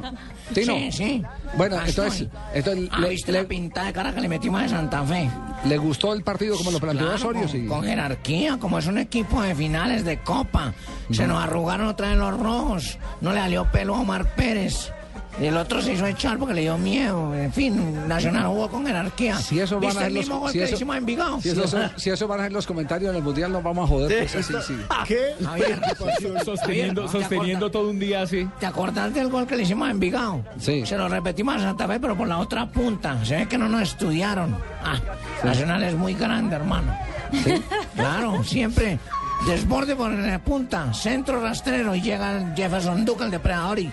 Tino. 0.54 0.74
Sí, 0.76 0.92
sí. 0.92 1.22
Bueno, 1.56 1.76
entonces, 1.84 2.28
entonces 2.54 2.88
Ah, 2.92 3.00
le, 3.00 3.08
¿viste 3.10 3.32
le- 3.32 3.42
la 3.42 3.48
pintada 3.48 3.86
de 3.88 3.92
cara 3.92 4.14
que 4.14 4.20
le 4.20 4.28
metimos 4.28 4.62
de 4.62 4.68
Santa 4.68 5.02
Fe? 5.04 5.28
le 5.64 5.78
gustó 5.78 6.12
el 6.12 6.22
partido 6.22 6.56
como 6.56 6.70
lo 6.70 6.78
planteó 6.78 7.06
Claro, 7.06 7.16
Osorio, 7.16 7.42
con, 7.42 7.50
sí. 7.50 7.66
con 7.66 7.82
jerarquía, 7.84 8.58
como 8.58 8.78
es 8.78 8.86
un 8.86 8.98
equipo 8.98 9.40
de 9.42 9.54
finales 9.54 10.04
de 10.04 10.18
Copa. 10.20 10.72
Se 11.10 11.26
nos 11.26 11.42
arrugaron 11.42 11.88
otra 11.88 12.08
vez 12.08 12.18
los 12.18 12.38
rojos. 12.38 12.98
No 13.20 13.32
le 13.32 13.40
salió 13.40 13.64
pelo 13.72 13.96
a 13.96 14.00
Omar 14.00 14.34
Pérez. 14.34 14.92
Y 15.38 15.46
el 15.46 15.56
otro 15.56 15.82
se 15.82 15.92
hizo 15.92 16.06
echar 16.06 16.38
porque 16.38 16.54
le 16.54 16.62
dio 16.62 16.78
miedo. 16.78 17.34
En 17.34 17.52
fin, 17.52 18.08
Nacional 18.08 18.46
jugó 18.46 18.68
con 18.68 18.86
jerarquía. 18.86 19.36
Si 19.36 19.60
eso 19.60 19.74
van 19.76 19.88
¿Viste 19.88 20.02
a 20.02 20.06
el 20.06 20.12
ser 20.12 20.20
mismo 20.20 20.34
los, 20.34 20.40
gol 20.42 20.52
si 20.52 20.58
que 20.58 20.64
eso, 20.64 20.76
si 21.40 21.48
eso, 21.50 21.90
si 21.96 22.10
eso 22.10 22.28
van 22.28 22.40
a 22.40 22.42
ser 22.44 22.52
los 22.52 22.66
comentarios 22.66 23.10
en 23.10 23.16
el 23.16 23.22
mundial, 23.22 23.52
nos 23.52 23.62
vamos 23.62 23.84
a 23.84 23.92
joder. 23.92 24.28
pues, 24.30 24.46
sí, 24.46 24.54
sí. 24.66 24.76
¿Qué? 25.06 25.34
Javier. 25.44 25.80
Sosteniendo, 26.44 26.56
Javier, 26.56 26.94
¿no 26.94 27.02
te 27.02 27.08
sosteniendo 27.08 27.70
todo 27.70 27.90
un 27.90 27.98
día 27.98 28.22
así. 28.22 28.48
¿Te 28.58 28.66
acordás 28.66 29.12
del 29.12 29.28
gol 29.28 29.46
que 29.46 29.56
le 29.56 29.64
hicimos 29.64 29.88
a 29.88 29.90
Envigado? 29.90 30.42
Sí. 30.58 30.86
Se 30.86 30.96
lo 30.96 31.08
repetimos 31.08 31.56
a 31.56 31.60
Santa 31.60 31.86
Fe, 31.86 32.00
pero 32.00 32.16
por 32.16 32.28
la 32.28 32.38
otra 32.38 32.66
punta. 32.66 33.22
Se 33.24 33.36
ve 33.36 33.46
que 33.48 33.58
no 33.58 33.68
nos 33.68 33.82
estudiaron. 33.82 34.56
Ah, 34.82 34.98
Nacional 35.44 35.82
es 35.82 35.94
muy 35.94 36.14
grande, 36.14 36.56
hermano. 36.56 36.96
Claro, 37.94 38.44
siempre. 38.44 38.98
Desborde 39.46 39.96
por 39.96 40.10
la 40.10 40.38
punta, 40.38 40.92
centro 40.94 41.40
rastrero 41.40 41.94
y 41.94 42.00
llega 42.00 42.36
el 42.36 42.54
Jefferson 42.54 43.04
Duque, 43.04 43.24
el 43.24 43.30
depredador, 43.30 43.78
y. 43.78 43.92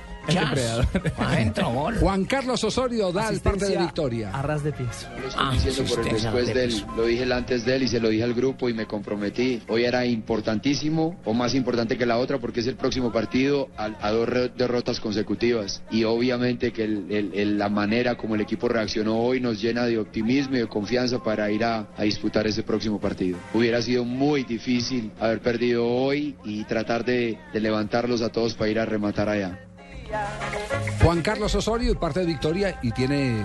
Adentro, 1.17 1.69
gol. 1.71 1.95
Juan 1.99 2.25
Carlos 2.25 2.63
Osorio 2.63 3.11
da 3.11 3.29
el 3.29 3.39
parte 3.41 3.65
de 3.65 3.77
victoria. 3.77 4.31
A 4.33 4.41
ras 4.41 4.63
de 4.63 4.71
pies. 4.71 5.07
Ah, 5.35 5.51
diciendo 5.53 5.83
por 5.95 5.99
el 6.07 6.13
después 6.13 6.47
de 6.47 6.53
de 6.53 6.63
él, 6.63 6.69
piso. 6.71 6.87
lo 6.95 7.05
dije 7.05 7.23
el 7.23 7.31
antes 7.31 7.65
de 7.65 7.75
él 7.75 7.83
y 7.83 7.87
se 7.87 7.99
lo 7.99 8.09
dije 8.09 8.23
al 8.23 8.33
grupo 8.33 8.69
y 8.69 8.73
me 8.73 8.85
comprometí. 8.85 9.61
Hoy 9.67 9.83
era 9.83 10.05
importantísimo 10.05 11.19
o 11.25 11.33
más 11.33 11.55
importante 11.55 11.97
que 11.97 12.05
la 12.05 12.17
otra 12.17 12.37
porque 12.39 12.59
es 12.61 12.67
el 12.67 12.75
próximo 12.75 13.11
partido 13.11 13.69
a, 13.77 13.89
a 14.01 14.11
dos 14.11 14.29
derrotas 14.57 14.99
consecutivas 14.99 15.81
y 15.91 16.03
obviamente 16.03 16.71
que 16.71 16.83
el- 16.85 17.11
el- 17.11 17.31
el- 17.33 17.57
la 17.57 17.69
manera 17.69 18.15
como 18.15 18.35
el 18.35 18.41
equipo 18.41 18.67
reaccionó 18.67 19.17
hoy 19.19 19.39
nos 19.39 19.61
llena 19.61 19.85
de 19.85 19.97
optimismo 19.99 20.55
y 20.55 20.59
de 20.59 20.67
confianza 20.67 21.21
para 21.21 21.49
ir 21.51 21.63
a, 21.63 21.87
a 21.97 22.03
disputar 22.03 22.47
ese 22.47 22.63
próximo 22.63 22.99
partido. 22.99 23.37
Hubiera 23.53 23.81
sido 23.81 24.05
muy 24.05 24.43
difícil 24.43 25.11
haber 25.19 25.39
perdido 25.41 25.85
hoy 25.85 26.35
y 26.43 26.63
tratar 26.65 27.03
de, 27.05 27.37
de 27.53 27.59
levantarlos 27.59 28.21
a 28.21 28.29
todos 28.29 28.53
para 28.53 28.69
ir 28.71 28.79
a 28.79 28.85
rematar 28.85 29.29
allá. 29.29 29.59
Juan 31.01 31.21
Carlos 31.21 31.53
Osorio 31.55 31.91
y 31.91 31.95
parte 31.95 32.21
de 32.21 32.25
victoria 32.27 32.79
y 32.81 32.91
tiene 32.91 33.43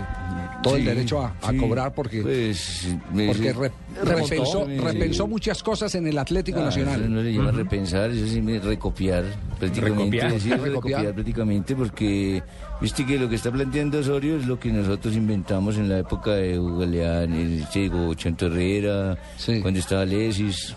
todo 0.63 0.77
el 0.77 0.85
derecho 0.85 1.21
a, 1.21 1.35
a 1.43 1.51
sí. 1.51 1.57
cobrar 1.57 1.93
porque, 1.93 2.23
Pues, 2.23 2.87
me- 3.13 3.27
porque 3.29 3.53
re- 3.53 3.73
remontó, 4.05 4.29
repensó, 4.29 4.67
me- 4.67 4.81
repensó 4.81 5.27
muchas 5.27 5.63
cosas 5.63 5.95
en 5.97 6.07
el 6.07 6.19
Atlético 6.19 6.61
Ah, 6.61 6.65
Nacional. 6.67 7.01
Eso 7.01 7.09
no 7.11 7.21
le 7.23 7.33
llama 7.33 7.51
repensar, 7.53 8.11
eso 8.11 8.27
sí 8.27 8.41
me 8.41 8.59
recopiar 8.61 9.25
prácticamente. 9.59 10.19
Recopiar. 10.21 10.41
sí, 10.41 10.49
Recopiar. 10.51 10.69
recopiar 10.75 11.15
prácticamente 11.15 11.75
porque 11.77 12.43
viste 12.81 13.05
que 13.07 13.19
lo 13.19 13.29
que 13.29 13.35
está 13.37 13.51
planteando 13.51 13.99
Osorio 13.99 14.37
es 14.39 14.47
lo 14.47 14.59
que 14.59 14.71
nosotros 14.71 15.15
inventamos 15.15 15.77
en 15.79 15.89
la 15.89 15.99
época 15.99 16.33
de 16.33 16.59
Hugo 16.59 16.79
Galeán, 16.79 17.33
el 17.33 17.69
Chego, 17.71 18.15
Chanto 18.15 18.47
Herrera, 18.47 19.17
cuando 19.63 19.81
estaba 19.81 20.05
Lesis, 20.05 20.77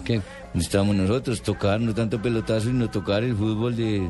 estábamos 0.55 0.95
nosotros, 0.95 1.41
tocar 1.43 1.79
no 1.79 1.93
tanto 1.93 2.19
pelotazo, 2.21 2.67
sino 2.67 2.89
tocar 2.89 3.23
el 3.23 3.35
fútbol 3.35 3.75
de, 3.75 4.09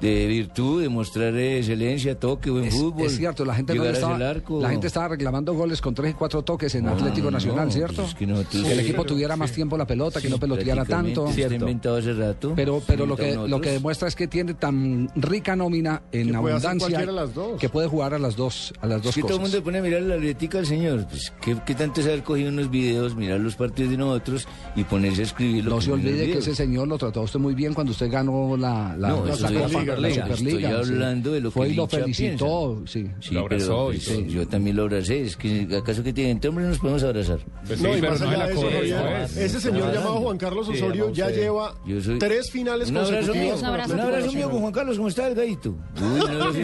de 0.00 0.26
virtud, 0.26 0.82
de 0.82 0.88
mostrar 0.88 1.36
excelencia, 1.36 2.18
toque, 2.18 2.50
buen 2.50 2.64
Es, 2.64 2.74
fútbol. 2.74 3.06
es 3.06 3.16
cierto, 3.16 3.44
la 3.44 3.54
gente, 3.54 3.74
no 3.74 3.84
estaba, 3.84 4.16
arco. 4.28 4.60
la 4.60 4.70
gente 4.70 4.86
estaba 4.86 5.08
reclamando 5.08 5.54
goles 5.54 5.80
con 5.80 5.94
tres 5.94 6.12
y 6.12 6.14
cuatro 6.14 6.42
toques 6.42 6.74
en 6.74 6.84
No, 6.84 6.92
Atlético 6.92 7.30
Nacional, 7.30 7.66
no, 7.66 7.72
¿cierto? 7.72 7.96
pues 7.96 8.08
es 8.08 8.14
que 8.14 8.26
nosotros- 8.26 8.66
el 8.68 8.80
equipo 8.80 9.04
tuviera 9.04 9.36
más 9.36 9.52
tiempo 9.52 9.76
la 9.76 9.86
pelota, 9.86 10.20
que 10.20 10.28
no 10.28 10.38
peloteara 10.38 10.84
tanto. 10.84 11.26
Está 11.28 11.54
inventado 11.54 11.96
hace 11.96 12.12
rato. 12.12 12.52
Pero, 12.54 12.82
pero 12.86 13.06
lo, 13.06 13.16
que, 13.16 13.34
lo 13.34 13.60
que 13.60 13.70
demuestra 13.72 14.08
es 14.08 14.14
que 14.16 14.28
tiene 14.28 14.54
tan 14.54 15.08
rica 15.16 15.56
nómina 15.56 16.02
en 16.12 16.30
Que 16.30 16.36
abundancia 16.36 16.78
cualquiera 16.78 17.06
de 17.12 17.12
las 17.12 17.34
dos. 17.34 17.58
que 17.60 17.68
puede 17.68 17.88
jugar 17.88 18.14
a 18.14 18.18
las 18.18 18.36
dos, 18.36 18.72
a 18.80 18.86
las 18.86 18.98
Es 18.98 19.04
dos 19.04 19.14
que 19.14 19.22
todo 19.22 19.34
el 19.36 19.40
mundo 19.42 19.62
pone 19.62 19.78
a 19.78 19.82
mirar 19.82 20.02
la 20.02 20.16
libretica 20.16 20.58
al 20.58 20.66
señor. 20.66 21.06
Pues, 21.08 21.32
¿qué, 21.40 21.56
qué 21.66 21.74
tanto 21.74 22.00
es 22.00 22.06
haber 22.06 22.22
cogido 22.22 22.50
unos 22.50 22.70
videos, 22.70 23.16
mirar 23.16 23.40
los 23.40 23.56
partidos 23.56 23.90
de 23.90 23.96
nosotros 23.98 24.46
y 24.76 24.84
ponerse 24.84 25.22
a 25.22 25.24
escribir 25.24 25.64
lo 25.64 25.70
No 25.70 25.76
que 25.78 25.84
se 25.84 25.92
olvide 25.92 26.26
que 26.30 26.38
ese 26.38 26.54
señor 26.54 26.88
lo 26.88 26.98
trató 26.98 27.20
a 27.20 27.22
usted 27.24 27.38
muy 27.40 27.54
bien 27.54 27.74
cuando 27.74 27.92
usted 27.92 28.10
ganó 28.10 28.56
la, 28.56 28.96
la, 28.98 29.08
No, 29.08 29.24
la 29.24 29.32
Copa- 29.32 29.84
estoy- 29.94 30.02
la 30.02 30.08
estoy 30.08 30.36
Superliga, 30.36 30.68
sí. 30.68 30.74
hablando 30.92 31.32
de 31.32 31.40
lo 31.40 31.48
que 31.50 31.54
Fue 31.54 31.66
el 31.66 31.72
y 31.72 31.76
lo 31.76 31.88
felicitó, 31.88 32.82
sí. 32.86 33.08
Sí, 33.20 33.36
pero, 33.48 33.86
pues, 33.86 34.26
yo 34.28 34.46
también 34.48 34.76
lo 34.76 34.82
abracé. 34.82 35.22
Es 35.22 35.36
que 35.36 35.66
acaso 35.76 36.02
que 36.02 36.12
tienen 36.12 36.32
entre 36.32 36.48
hombres 36.50 36.68
nos 36.68 36.78
podemos 36.78 37.02
abrazar. 37.02 37.38
no, 37.80 37.96
y 37.96 38.00
más 38.02 38.20
allá 38.22 38.46
de 38.46 38.52
eso, 38.54 39.40
ese 39.40 39.60
señor 39.60 39.92
llamado 39.92 40.16
Juan 40.20 40.38
Carlos 40.38 40.68
Osorio 40.68 41.12
ya 41.12 41.30
lleva 41.30 41.74
Yo 41.86 42.00
soy- 42.00 42.18
tres 42.18 42.50
finales 42.50 42.90
Un 42.90 42.96
abrazo 42.98 43.12
mío, 43.12 43.20
consecutivas. 43.26 43.60
un 43.60 43.66
abrazo, 43.66 43.94
Atlético 43.94 44.32
mío 44.34 44.50
con 44.50 44.60
Juan 44.60 44.72
Carlos, 44.72 44.96
¿cómo 44.96 45.08
está 45.08 45.28
el 45.28 45.34
gallito? 45.34 45.70
Uy, 46.00 46.20
no, 46.38 46.52
sí, 46.52 46.62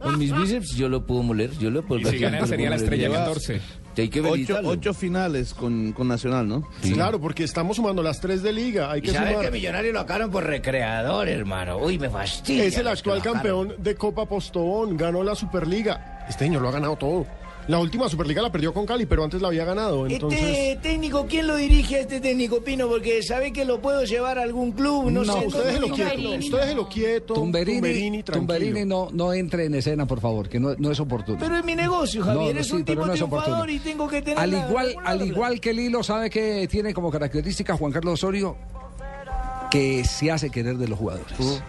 con 0.00 0.18
mis 0.18 0.36
bíceps 0.36 0.76
yo 0.76 0.88
lo 0.88 1.04
puedo 1.06 1.22
moler, 1.22 1.50
yo 1.58 1.70
lo 1.70 1.82
puedo 1.84 2.00
Y 2.00 2.04
si 2.06 2.18
gana 2.18 2.40
lo 2.40 2.46
sería 2.46 2.70
la 2.70 2.76
estrella 2.76 3.08
Lleva- 3.08 3.18
14. 3.26 3.60
Hay 3.96 4.08
que 4.08 4.20
Ocho, 4.20 4.94
finales 4.94 5.54
con, 5.54 5.92
con 5.92 6.08
Nacional, 6.08 6.48
¿no? 6.48 6.68
Claro, 6.82 7.20
porque 7.20 7.44
estamos 7.44 7.76
sumando 7.76 8.02
las 8.02 8.20
tres 8.20 8.42
de 8.42 8.52
liga. 8.52 8.90
Hay 8.90 9.02
que 9.02 9.12
sabes 9.12 9.30
sumar. 9.30 9.44
que 9.44 9.50
Millonario 9.50 9.92
lo 9.92 10.00
sacaron 10.00 10.30
por 10.30 10.44
recreador, 10.44 11.28
hermano. 11.28 11.78
Uy, 11.78 11.98
me 11.98 12.10
fastidia. 12.10 12.64
Es 12.64 12.76
el 12.78 12.88
actual 12.88 13.22
campeón 13.22 13.74
de 13.78 13.94
Copa 13.94 14.26
Postobón, 14.26 14.96
ganó 14.96 15.22
la 15.22 15.34
Superliga. 15.34 16.24
Este 16.28 16.44
año 16.44 16.60
lo 16.60 16.68
ha 16.68 16.72
ganado 16.72 16.96
todo. 16.96 17.26
La 17.66 17.78
última 17.78 18.08
Superliga 18.10 18.42
la 18.42 18.52
perdió 18.52 18.74
con 18.74 18.84
Cali, 18.84 19.06
pero 19.06 19.24
antes 19.24 19.40
la 19.40 19.48
había 19.48 19.64
ganado. 19.64 20.06
Entonces, 20.06 20.40
Este 20.42 20.76
técnico, 20.82 21.26
¿quién 21.26 21.46
lo 21.46 21.56
dirige 21.56 21.96
a 21.96 22.00
este 22.00 22.20
técnico 22.20 22.60
Pino? 22.62 22.88
Porque 22.88 23.22
sabe 23.22 23.52
que 23.54 23.64
lo 23.64 23.80
puedo 23.80 24.04
llevar 24.04 24.38
a 24.38 24.42
algún 24.42 24.72
club, 24.72 25.10
no, 25.10 25.24
no, 25.24 25.32
sé. 25.40 25.46
usted 25.46 25.64
déjelo 25.64 25.88
quieto. 25.88 26.30
Usted 26.38 26.58
déjelo 26.60 26.88
quieto. 26.88 27.34
Tumberini, 27.34 27.76
Tumberini. 27.80 28.22
Tumberini 28.22 28.84
no, 28.84 29.08
no 29.12 29.32
entre 29.32 29.64
en 29.64 29.74
escena, 29.76 30.04
por 30.06 30.20
favor, 30.20 30.48
que 30.48 30.60
no, 30.60 30.74
no 30.76 30.90
es 30.90 31.00
oportuno. 31.00 31.38
Pero 31.40 31.56
es 31.56 31.64
mi 31.64 31.74
negocio, 31.74 32.22
Javier. 32.22 32.54
No, 32.54 32.60
es 32.60 32.66
sí, 32.66 32.74
un 32.74 32.84
tipo 32.84 33.06
no 33.06 33.12
es 33.12 33.18
triunfador 33.18 33.44
oportuno. 33.54 33.72
y 33.72 33.78
tengo 33.78 34.08
que 34.08 34.20
tener 34.20 34.38
Al 34.38 34.50
la- 34.50 34.68
igual, 34.68 34.86
alguna 34.88 35.08
al 35.10 35.22
igual 35.26 35.60
que 35.60 35.72
Lilo 35.72 36.02
sabe 36.02 36.28
que 36.28 36.68
tiene 36.68 36.92
como 36.92 37.10
característica 37.10 37.76
Juan 37.78 37.92
Carlos 37.92 38.14
Osorio 38.22 38.56
que 39.70 40.04
se 40.04 40.30
hace 40.30 40.50
querer 40.50 40.76
de 40.76 40.86
los 40.88 40.98
jugadores. 40.98 41.62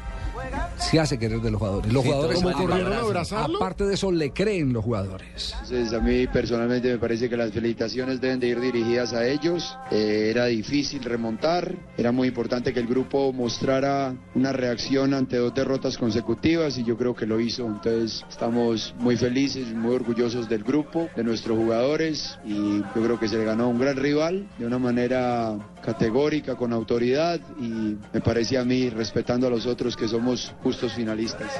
Se 0.77 0.99
hace 0.99 1.17
querer 1.17 1.39
de 1.41 1.51
los 1.51 1.59
jugadores. 1.59 1.91
Los 1.91 2.03
Sí, 2.03 2.09
jugadores, 2.09 2.41
corrieron 2.41 2.93
a 2.93 2.99
abrazarlo. 2.99 3.57
aparte 3.57 3.85
de 3.85 3.93
eso, 3.95 4.11
le 4.11 4.31
creen 4.31 4.71
los 4.73 4.83
jugadores. 4.83 5.53
Entonces, 5.63 5.93
a 5.93 5.99
mí 5.99 6.27
personalmente 6.27 6.91
me 6.91 6.97
parece 6.99 7.29
que 7.29 7.37
las 7.37 7.51
felicitaciones 7.51 8.21
deben 8.21 8.39
de 8.39 8.47
ir 8.47 8.59
dirigidas 8.59 9.13
a 9.13 9.25
ellos. 9.27 9.77
Eh, 9.91 10.27
era 10.29 10.45
difícil 10.45 11.03
remontar, 11.03 11.75
era 11.97 12.11
muy 12.11 12.27
importante 12.27 12.73
que 12.73 12.79
el 12.79 12.87
grupo 12.87 13.33
mostrara 13.33 14.13
una 14.35 14.51
reacción 14.51 15.13
ante 15.13 15.37
dos 15.37 15.53
derrotas 15.53 15.97
consecutivas 15.97 16.77
y 16.77 16.83
yo 16.83 16.97
creo 16.97 17.15
que 17.15 17.25
lo 17.25 17.39
hizo. 17.39 17.65
Entonces, 17.65 18.23
estamos 18.29 18.93
muy 18.99 19.17
felices, 19.17 19.73
muy 19.73 19.95
orgullosos 19.95 20.47
del 20.49 20.63
grupo, 20.63 21.07
de 21.15 21.23
nuestros 21.23 21.57
jugadores 21.57 22.37
y 22.45 22.79
yo 22.79 22.85
creo 22.93 23.19
que 23.19 23.27
se 23.27 23.37
le 23.37 23.45
ganó 23.45 23.63
a 23.65 23.67
un 23.67 23.79
gran 23.79 23.95
rival 23.97 24.47
de 24.59 24.65
una 24.67 24.77
manera 24.77 25.57
categórica, 25.85 26.55
con 26.55 26.73
autoridad 26.73 27.39
y 27.59 27.95
me 28.11 28.21
parece 28.21 28.57
a 28.57 28.65
mí, 28.65 28.89
respetando 28.89 29.47
a 29.47 29.49
los 29.49 29.67
otros, 29.67 29.95
que 29.95 30.07
somos 30.07 30.53
justos 30.63 30.93
finalistas. 30.93 31.51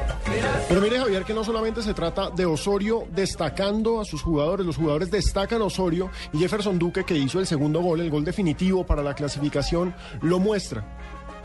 Pero 0.68 0.82
mire, 0.82 0.98
Javier, 0.98 1.24
que 1.24 1.34
no 1.34 1.44
solamente 1.44 1.82
se 1.84 1.94
trata 1.94 2.32
de 2.32 2.46
Osorio 2.46 3.04
destacando 3.14 4.02
a 4.02 4.06
sus 4.06 4.22
jugadores, 4.22 4.66
los 4.66 4.78
jugadores 4.78 5.12
destacan 5.12 5.62
a 5.62 5.66
Osorio 5.66 6.10
y 6.34 6.40
Jefferson 6.40 6.80
Duque, 6.80 7.04
que 7.04 7.16
hizo 7.16 7.40
el 7.40 7.46
segundo 7.46 7.82
gol, 7.82 8.02
el 8.02 8.10
gol 8.10 8.26
definitivo 8.26 8.86
para 8.86 9.04
la 9.04 9.14
clasificación, 9.14 9.94
lo 10.22 10.40
muestra. 10.40 10.84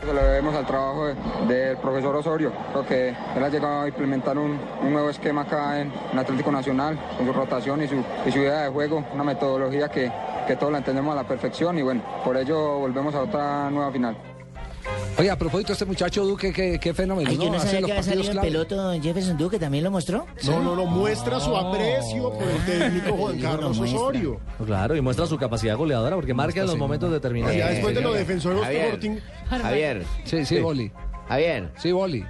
Se 0.01 0.07
lo 0.13 0.23
debemos 0.23 0.55
al 0.55 0.65
trabajo 0.65 1.05
de- 1.05 1.15
del 1.47 1.77
profesor 1.77 2.15
Osorio. 2.15 2.51
Creo 2.71 2.85
que 2.85 3.09
él 3.09 3.43
ha 3.43 3.49
llegado 3.49 3.81
a 3.81 3.87
implementar 3.87 4.37
un, 4.37 4.59
nuevo 4.91 5.09
esquema 5.09 5.41
acá 5.41 5.79
en, 5.79 5.91
Atlético 6.17 6.51
Nacional, 6.51 6.99
con 7.17 7.25
su 7.27 7.33
rotación 7.33 7.83
y 7.83 7.87
su, 7.87 7.95
y 8.25 8.29
idea 8.29 8.63
de 8.63 8.69
juego, 8.69 9.03
una 9.13 9.23
metodología 9.23 9.89
que, 9.89 10.11
que 10.47 10.55
todos 10.55 10.71
la 10.71 10.79
entendemos 10.79 11.13
a 11.13 11.15
la 11.15 11.23
perfección 11.23 11.77
y 11.77 11.83
bueno, 11.83 12.01
por 12.25 12.35
ello 12.35 12.79
volvemos 12.79 13.13
a 13.13 13.21
otra 13.21 13.69
nueva 13.69 13.91
final. 13.91 14.30
Oye, 15.17 15.29
a 15.29 15.37
propósito, 15.37 15.73
este 15.73 15.85
muchacho 15.85 16.23
Duque, 16.25 16.51
qué, 16.53 16.79
qué 16.79 16.93
fenómeno. 16.93 17.29
Ay, 17.29 17.37
yo 17.37 17.49
no 17.51 17.57
Hace 17.57 17.65
sabía 17.67 17.81
los 17.81 17.87
que 18.05 18.11
había 18.11 18.31
en 18.31 18.39
peloto 18.39 18.91
Jefferson 19.01 19.37
Duque, 19.37 19.59
¿también 19.59 19.83
lo 19.83 19.91
mostró? 19.91 20.25
No, 20.45 20.59
no, 20.63 20.75
no, 20.75 20.85
muestra 20.85 21.39
su 21.39 21.55
aprecio 21.55 22.31
por 22.33 22.43
el 22.43 22.65
técnico 22.65 23.15
Juan 23.17 23.39
Carlos 23.39 23.77
muestra. 23.77 23.99
Osorio. 23.99 24.39
Claro, 24.65 24.95
y 24.95 25.01
muestra 25.01 25.25
su 25.27 25.37
capacidad 25.37 25.75
goleadora 25.77 26.15
porque 26.15 26.33
marca 26.33 26.61
en 26.61 26.67
los 26.67 26.77
momentos 26.77 27.11
determinados. 27.11 27.55
Ya 27.55 27.69
después 27.69 27.93
de 27.95 28.01
los 28.01 28.13
defensores 28.15 28.61
Javier. 28.63 28.83
Sporting, 28.85 29.17
Javier. 29.49 30.03
Sí, 30.25 30.45
sí, 30.45 30.59
Boli. 30.59 30.91
Javier. 31.27 31.71
Sí, 31.77 31.91
Boli. 31.91 32.25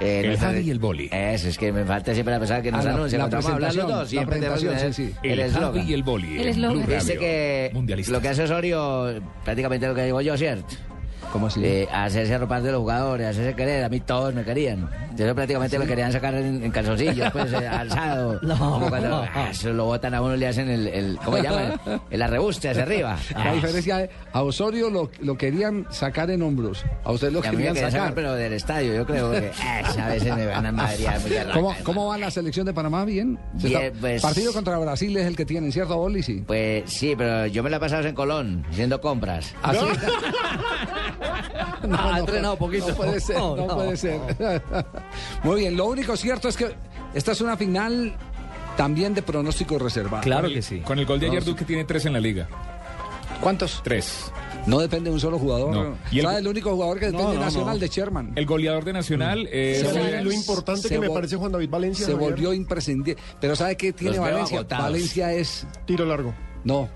Eh, 0.00 0.20
El 0.24 0.32
no 0.32 0.38
Javi 0.38 0.60
y 0.60 0.70
el 0.70 0.78
Boli. 0.78 1.08
Eso, 1.12 1.48
es 1.48 1.58
que 1.58 1.72
me 1.72 1.84
falta 1.84 2.14
siempre 2.14 2.32
la 2.32 2.38
persona 2.38 2.62
que 2.62 2.70
nos 2.70 2.86
Ah, 2.86 2.90
anuncia. 2.94 3.18
la 3.18 3.24
hablar 3.24 3.74
los 3.74 3.88
dos, 3.88 3.98
la 4.02 4.06
siempre 4.06 4.36
tenemos 4.38 4.60
que 4.60 4.68
presentación, 4.68 4.94
tener 4.94 4.94
sí, 4.94 5.18
sí. 5.20 5.28
el 5.28 5.40
El. 5.40 5.52
Javi 5.52 5.80
y 5.80 5.92
el 5.94 6.02
Boli. 6.04 6.40
El 6.40 6.48
eslogan. 6.48 6.86
Dice 6.86 7.18
que 7.18 7.70
mundialista. 7.74 8.12
lo 8.12 8.20
que 8.20 8.28
hace 8.28 8.44
Osorio, 8.44 9.20
prácticamente 9.44 9.88
lo 9.88 9.94
que 9.94 10.04
digo 10.04 10.20
yo, 10.20 10.36
¿cierto? 10.38 10.74
¿Cómo 11.32 11.46
así? 11.46 11.64
Eh, 11.64 11.88
hacerse 11.92 12.34
arropar 12.34 12.62
de 12.62 12.72
los 12.72 12.80
jugadores, 12.80 13.26
hacerse 13.28 13.54
querer. 13.54 13.84
A 13.84 13.88
mí 13.88 14.00
todos 14.00 14.34
me 14.34 14.44
querían. 14.44 14.88
Entonces 15.10 15.34
prácticamente 15.34 15.78
me 15.78 15.86
querían 15.86 16.12
sacar 16.12 16.34
en, 16.34 16.62
en 16.64 16.70
calzoncillos, 16.70 17.30
pues, 17.32 17.52
eh, 17.52 17.66
alzado. 17.70 18.40
Como 18.40 18.88
cuando 18.88 19.22
ah, 19.34 19.48
se 19.52 19.72
lo 19.72 19.84
botan 19.84 20.14
a 20.14 20.22
uno 20.22 20.34
y 20.34 20.38
le 20.38 20.48
hacen 20.48 20.68
el, 20.68 20.86
el 20.88 21.18
¿cómo 21.24 21.36
se 21.36 21.42
llama? 21.42 21.60
El, 21.86 22.00
el 22.10 22.22
arrebuste 22.22 22.68
hacia 22.70 22.82
arriba. 22.82 23.16
La 23.34 23.52
diferencia 23.52 24.04
es, 24.04 24.10
a 24.32 24.42
Osorio 24.42 24.90
lo, 24.90 25.10
lo 25.20 25.36
querían 25.36 25.86
sacar 25.90 26.30
en 26.30 26.42
hombros. 26.42 26.84
A 27.04 27.12
usted 27.12 27.30
lo 27.32 27.40
a 27.40 27.42
querían 27.42 27.74
sacar, 27.74 27.92
sacar. 27.92 28.14
pero 28.14 28.34
del 28.34 28.52
estadio, 28.52 28.94
yo 28.94 29.06
creo 29.06 29.30
que 29.30 29.50
a 30.00 30.08
veces 30.08 30.34
me 30.34 30.46
van 30.46 30.66
a 30.66 30.72
madrear 30.72 31.20
¿Cómo. 31.52 31.74
¿Cómo 31.84 32.06
va 32.08 32.18
la 32.18 32.30
selección 32.30 32.66
de 32.66 32.72
Panamá? 32.74 33.04
¿Bien? 33.04 33.38
Bien, 33.54 33.82
está- 33.82 34.00
pues- 34.00 34.22
Partido 34.22 34.52
contra 34.52 34.78
Brasil 34.78 35.16
es 35.16 35.26
el 35.26 35.36
que 35.36 35.44
tienen, 35.44 35.70
¿cierto, 35.72 35.96
Boli? 35.96 36.22
Sí. 36.22 36.42
Pues 36.46 36.90
sí, 36.90 37.14
pero 37.16 37.46
yo 37.46 37.62
me 37.62 37.70
la 37.70 37.76
he 37.76 37.80
pasado 37.80 38.06
en 38.06 38.14
Colón, 38.14 38.64
haciendo 38.70 39.00
compras. 39.00 39.54
¿Ah, 39.62 39.72
sí? 41.82 41.88
ha 41.92 42.18
entrenado 42.18 42.56
poquito. 42.56 42.88
No 42.88 42.94
puede 42.94 43.20
ser, 43.20 43.36
no, 43.36 43.56
No, 43.56 43.66
no, 43.66 43.74
puede 43.76 43.96
ser. 43.96 44.20
Muy 45.44 45.60
bien, 45.60 45.76
lo 45.76 45.86
único 45.86 46.16
cierto 46.16 46.48
es 46.48 46.56
que 46.56 46.74
esta 47.14 47.32
es 47.32 47.40
una 47.40 47.56
final 47.56 48.14
también 48.76 49.14
de 49.14 49.22
pronóstico 49.22 49.78
reservado. 49.78 50.22
Claro 50.22 50.48
que 50.48 50.62
sí. 50.62 50.80
Con 50.80 50.98
el 50.98 51.06
gol 51.06 51.20
de 51.20 51.26
ayer, 51.26 51.40
No. 51.40 51.46
Duque 51.50 51.64
tiene 51.64 51.84
tres 51.84 52.06
en 52.06 52.12
la 52.12 52.20
liga. 52.20 52.48
¿Cuántos? 53.40 53.80
Tres. 53.82 54.30
No 54.66 54.78
depende 54.78 55.08
de 55.08 55.14
un 55.14 55.20
solo 55.20 55.38
jugador. 55.38 55.72
No. 55.74 55.96
Y 56.10 56.18
el- 56.18 56.26
¿Sabe 56.26 56.38
el 56.40 56.46
único 56.48 56.70
jugador 56.72 56.98
que 56.98 57.06
depende 57.06 57.28
No, 57.28 57.34
no, 57.34 57.40
nacional 57.40 57.74
no. 57.76 57.80
de 57.80 57.88
Sherman? 57.88 58.32
El 58.36 58.44
goleador 58.44 58.84
de 58.84 58.92
Nacional 58.92 59.48
es... 59.50 59.80
¿sabe 59.80 60.18
vol- 60.20 60.22
lo 60.24 60.32
importante 60.32 60.88
que 60.88 60.98
me 60.98 61.08
parece 61.08 61.36
Juan 61.36 61.50
David 61.52 61.70
Valencia? 61.70 62.04
Se 62.04 62.12
volvió 62.14 62.52
imprescindible. 62.52 63.20
Pero 63.40 63.56
¿sabe 63.56 63.76
qué 63.78 63.94
tiene 63.94 64.16
Los 64.18 64.24
Valencia? 64.26 64.66
Valencia 64.68 65.32
es... 65.32 65.66
Tiro 65.86 66.04
largo. 66.04 66.34
No. 66.64 66.90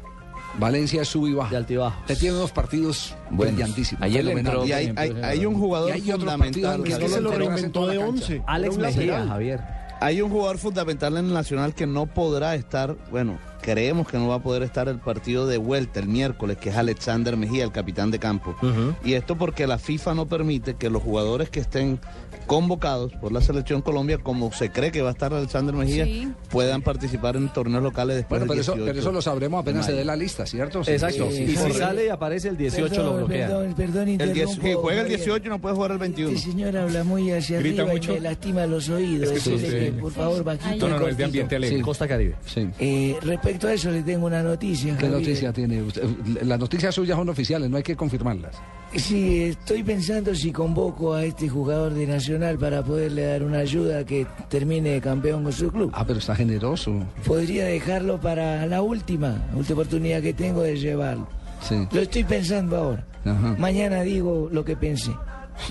Valencia 0.59 1.03
es 1.03 1.09
sub 1.09 1.27
y 1.27 1.35
baja. 1.35 1.51
De 1.51 1.57
altibajo. 1.57 2.03
Te 2.07 2.17
tiene 2.17 2.37
unos 2.37 2.53
partidos 2.53 3.15
brillantísimos. 3.31 4.03
Ayer 4.03 4.27
entró, 4.29 4.65
Y 4.65 4.73
hay, 4.73 4.93
hay, 4.97 5.13
hay 5.23 5.47
un 5.47 5.55
jugador 5.55 5.93
hay 5.93 6.01
fundamental. 6.01 6.87
Es 6.87 6.99
que 6.99 7.09
se 7.09 7.21
lo 7.21 7.33
reinventó 7.33 7.87
de 7.87 7.99
11. 7.99 8.43
Alex 8.47 8.79
Mejía. 8.79 9.27
Javier. 9.27 9.61
Hay 10.01 10.21
un 10.21 10.31
jugador 10.31 10.59
fundamental 10.59 11.17
en 11.17 11.27
el 11.27 11.33
Nacional 11.33 11.75
que 11.75 11.87
no 11.87 12.07
podrá 12.07 12.55
estar, 12.57 12.97
bueno, 13.11 13.39
creemos 13.63 14.07
que 14.07 14.19
no 14.19 14.29
va 14.29 14.35
a 14.35 14.43
poder 14.43 14.63
estar 14.63 14.89
el 14.89 14.99
partido 14.99 15.47
de 15.47 15.57
vuelta 15.57 16.01
el 16.01 16.09
miércoles, 16.09 16.59
que 16.59 16.69
es 16.69 16.77
Alexander 16.77 17.37
Mejía, 17.37 17.65
el 17.65 17.73
capitán 17.73 18.11
de 18.11 18.19
campo. 18.19 18.55
Y 19.03 19.15
esto 19.15 19.37
porque 19.37 19.67
la 19.67 19.79
FIFA 19.79 20.15
no 20.15 20.27
permite 20.27 20.75
que 20.75 20.91
los 20.91 21.03
jugadores 21.03 21.49
que 21.49 21.61
estén 21.61 22.01
convocados 22.47 23.13
por 23.15 23.33
la 23.33 23.41
selección 23.41 23.83
Colombia, 23.83 24.19
como 24.19 24.53
se 24.53 24.71
cree 24.71 24.91
que 24.93 25.03
va 25.03 25.09
a 25.11 25.13
estar 25.13 25.33
Alexander 25.35 25.75
Mejía, 25.75 26.05
Sí. 26.05 26.29
puedan 26.51 26.83
participar 26.83 27.37
en 27.37 27.49
torneos 27.53 27.83
locales 27.83 28.17
después 28.17 28.41
Bueno, 28.41 28.53
pero 28.53 28.55
del 28.55 28.61
eso, 28.61 28.73
18 28.73 28.87
pero 28.91 29.01
eso 29.01 29.13
lo 29.13 29.23
sabremos 29.23 29.63
apenas 29.63 29.87
se 29.87 29.93
dé 29.93 30.05
la 30.05 30.17
lista, 30.17 30.47
¿cierto? 30.47 30.83
Exacto. 30.87 31.29
Sí, 31.31 31.43
y 31.43 31.47
sí, 31.49 31.57
si 31.57 31.73
sí. 31.73 31.79
sale 31.79 32.07
y 32.07 32.09
aparece 32.09 32.49
el 32.49 32.57
18 32.57 32.83
lo 32.89 32.95
Perdón, 32.95 33.17
bloquean. 33.19 33.49
Perdón, 33.49 33.75
perdón, 33.75 34.09
El 34.09 34.19
10 34.19 34.29
interrumpo, 34.31 34.63
que 34.63 34.75
juega 34.75 35.01
el 35.01 35.07
Javier. 35.07 35.19
18 35.21 35.49
no 35.49 35.59
puede 35.61 35.75
jugar 35.75 35.91
el 35.93 35.99
21. 35.99 36.31
Este 36.37 36.51
señor 36.51 36.77
habla 36.77 37.05
muy 37.05 37.31
hacia 37.33 37.59
Grita 37.59 37.83
arriba 37.83 37.95
mucho. 37.95 38.13
y 38.13 38.15
me 38.17 38.21
lastima 38.21 38.67
los 38.67 38.89
oídos. 38.89 39.31
Es 39.31 39.43
que 39.43 39.51
Dile 39.51 39.67
sí, 39.71 39.75
que, 39.75 39.87
sí. 39.87 39.91
por 40.01 40.13
favor, 40.13 40.45
bajito. 40.45 40.89
No, 40.89 40.95
no, 40.95 41.01
no, 41.01 41.09
es 41.09 41.17
de 41.17 41.25
ambiente 41.25 41.57
alegre. 41.57 41.81
Costa 41.83 42.07
Caribe. 42.09 42.35
Sí. 42.47 42.69
Eh, 42.79 43.17
respecto 43.23 43.69
a 43.69 43.73
eso, 43.73 43.91
le 43.91 44.03
tengo 44.03 44.27
una 44.27 44.43
noticia. 44.43 44.97
¿Qué 44.97 45.07
Javier. 45.07 45.21
noticia 45.21 45.53
tiene 45.53 45.83
usted? 45.83 46.05
Las 46.43 46.59
noticias 46.59 46.95
suyas 46.95 47.17
son 47.17 47.29
oficiales, 47.29 47.69
no 47.71 47.77
hay 47.77 47.83
que 47.83 47.97
confirmarlas. 47.97 48.57
Sí, 48.97 49.43
estoy 49.43 49.83
pensando 49.83 50.35
si 50.35 50.53
convoco 50.53 51.15
a 51.15 51.25
este 51.25 51.49
jugador 51.49 51.95
de 51.95 52.07
Nacional 52.07 52.59
para 52.59 52.83
poderle 52.83 53.27
dar 53.27 53.43
una 53.43 53.59
ayuda 53.59 54.05
que 54.05 54.27
termine 54.49 55.01
campeón 55.01 55.43
con 55.43 55.53
su 55.53 55.71
club. 55.71 55.91
Ah, 55.95 56.05
pero 56.07 56.21
está 56.21 56.35
generoso. 56.37 57.05
Podría 57.27 57.65
dejarlo 57.65 58.21
para 58.21 58.67
la 58.67 58.83
última, 58.83 59.43
última 59.55 59.81
oportunidad 59.81 60.23
que 60.23 60.33
tengo 60.33 60.63
de 60.63 60.77
llevarlo. 60.77 61.27
Sí. 61.61 61.89
Lo 61.91 62.01
estoy 62.01 62.25
pensando 62.25 62.77
ahora. 62.77 63.07
Ajá. 63.25 63.57
Mañana 63.59 64.03
digo 64.03 64.49
lo 64.53 64.65
que 64.65 64.77
pensé. 64.77 65.13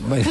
Bueno, 0.08 0.30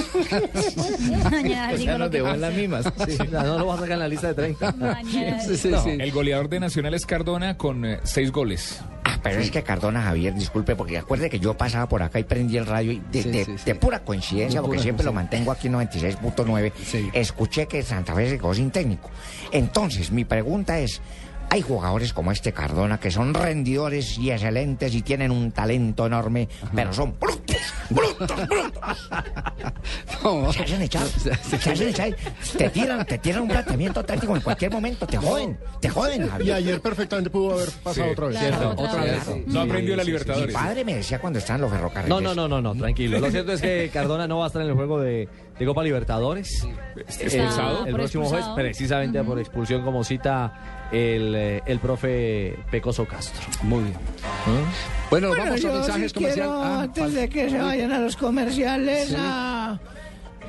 Mañana 1.31 1.99
lo 1.99 2.11
que 2.11 2.23
pasa. 2.23 2.51
mismas. 2.51 2.85
no, 3.31 3.43
no 3.43 3.59
lo 3.59 3.67
vas 3.67 3.79
a 3.79 3.83
sacar 3.83 3.93
en 3.95 3.99
la 4.01 4.09
lista 4.09 4.29
de 4.29 4.35
30. 4.35 4.73
Mañana 4.73 5.41
sí, 5.47 5.57
sí, 5.57 5.69
No, 5.69 5.83
sí. 5.83 5.91
El 5.91 6.11
goleador 6.13 6.49
de 6.49 6.61
Nacional 6.61 6.95
es 6.95 7.07
Cardona 7.07 7.57
con 7.57 7.85
eh, 7.85 8.01
seis 8.05 8.33
goles. 8.33 8.81
Ah, 9.05 9.19
pero 9.23 9.41
es 9.41 9.51
que 9.51 9.63
Cardona 9.63 10.03
Javier, 10.03 10.35
disculpe, 10.35 10.75
porque 10.77 10.97
acuerde 10.99 11.29
que 11.29 11.39
yo 11.41 11.57
pasaba 11.57 11.89
por 11.89 12.03
acá 12.03 12.19
y 12.19 12.25
prendí 12.25 12.57
el 12.57 12.67
radio 12.67 12.93
y 12.93 13.03
de, 13.11 13.23
Sí, 13.23 13.31
de- 13.31 13.45
sí, 13.45 13.59
sí. 13.59 13.65
de 13.65 13.75
pura 13.75 14.01
coincidencia, 14.01 14.61
De 14.61 14.63
porque 14.63 14.77
pura 14.77 14.83
siempre 14.83 15.05
lo 15.05 15.13
mantengo 15.13 15.51
aquí 15.53 15.67
en 15.69 15.75
96.9, 15.75 16.73
Sí. 16.85 17.09
escuché 17.13 17.67
que 17.67 17.83
Santa 17.83 18.15
Fe 18.15 18.31
se 18.31 18.39
quedó 18.39 18.55
sin 18.55 18.71
técnico. 18.71 19.11
Entonces, 19.51 20.11
mi 20.13 20.25
pregunta 20.25 20.79
es, 20.79 21.01
hay 21.53 21.61
jugadores 21.61 22.15
como 22.15 22.33
este 22.33 22.53
Cardona 22.53 22.99
que 22.99 23.11
son 23.11 23.35
rendidores 23.35 24.17
y 24.17 24.31
excelentes 24.31 24.95
y 24.95 25.03
tienen 25.03 25.31
un 25.31 25.53
talento 25.53 26.07
enorme, 26.07 26.49
pero 26.75 26.95
son 26.95 27.15
brutos, 27.21 27.57
brutos, 27.91 28.49
brutos. 28.49 29.11
No. 30.25 30.51
Se 30.53 30.63
hacen 30.63 30.81
echar, 30.81 31.07
se 31.09 31.31
hacen 31.71 31.89
echar, 31.89 32.17
te 32.57 32.71
tiran, 32.71 33.05
te 33.05 33.19
tiran 33.19 33.43
un 33.43 33.49
planteamiento 33.49 34.03
táctico 34.03 34.35
en 34.35 34.41
cualquier 34.41 34.71
momento, 34.73 35.07
te 35.07 35.19
joden, 35.19 35.59
te 35.79 35.91
joden, 35.91 36.27
Y 36.43 36.51
ayer 36.51 36.81
perfectamente 36.81 37.29
pudo 37.29 37.53
haber 37.53 37.69
pasado 37.83 38.07
Sí. 38.07 38.13
otra 38.13 38.27
vez. 38.29 38.39
Claro, 38.39 38.57
Cierto. 38.59 38.83
otra 38.83 39.05
vez. 39.05 39.25
Claro. 39.25 39.41
No 39.47 39.61
aprendió 39.61 39.97
la 39.97 40.03
Mi 40.05 40.07
Libertadores. 40.07 40.55
padre 40.55 40.85
me 40.87 40.95
decía 40.95 41.19
cuando 41.21 41.39
estaban 41.39 41.61
los 41.61 41.71
ferrocarriles. 41.71 42.09
No, 42.09 42.21
no, 42.23 42.35
no, 42.35 42.49
no, 42.49 42.63
no, 42.63 42.75
tranquilo. 42.75 43.21
Lo 43.21 43.31
cierto 43.31 43.53
es 43.53 43.61
que 43.61 43.91
Cardona 43.93 44.27
no 44.27 44.39
va 44.39 44.45
a 44.45 44.47
estar 44.47 44.63
en 44.63 44.69
el 44.69 44.75
juego 44.75 45.01
de, 45.01 45.29
de 45.59 45.67
Copa 45.67 45.83
Libertadores. 45.83 46.67
Expulsado. 46.97 47.83
El, 47.83 47.89
el 47.89 47.95
próximo 47.95 48.25
jueves, 48.25 48.47
expulsado. 48.47 48.55
precisamente 48.57 49.23
por 49.23 49.39
expulsión, 49.39 49.83
como 49.85 50.03
cita 50.03 50.89
el, 50.93 51.35
eh, 51.43 51.63
el 51.67 51.79
profe 51.81 52.57
Pecoso 52.71 53.05
Castro. 53.07 53.43
Muy 53.63 53.81
bien. 53.85 53.95
¿Mm? 53.95 55.11
Bueno, 55.11 55.29
Bueno, 55.29 55.45
vamos 55.45 55.55
a 55.65 55.69
yo 55.69 55.73
mensajes 55.75 56.13
sí 56.13 56.15
comerciales. 56.15 56.53
Ah, 56.55 56.81
antes 56.83 57.15
de 57.15 57.29
que 57.29 57.51
se 57.51 57.59
vayan 57.59 57.93
a 57.93 57.99
los 57.99 58.17
comerciales, 58.17 59.09
Sí. 59.09 59.15
a 59.19 59.79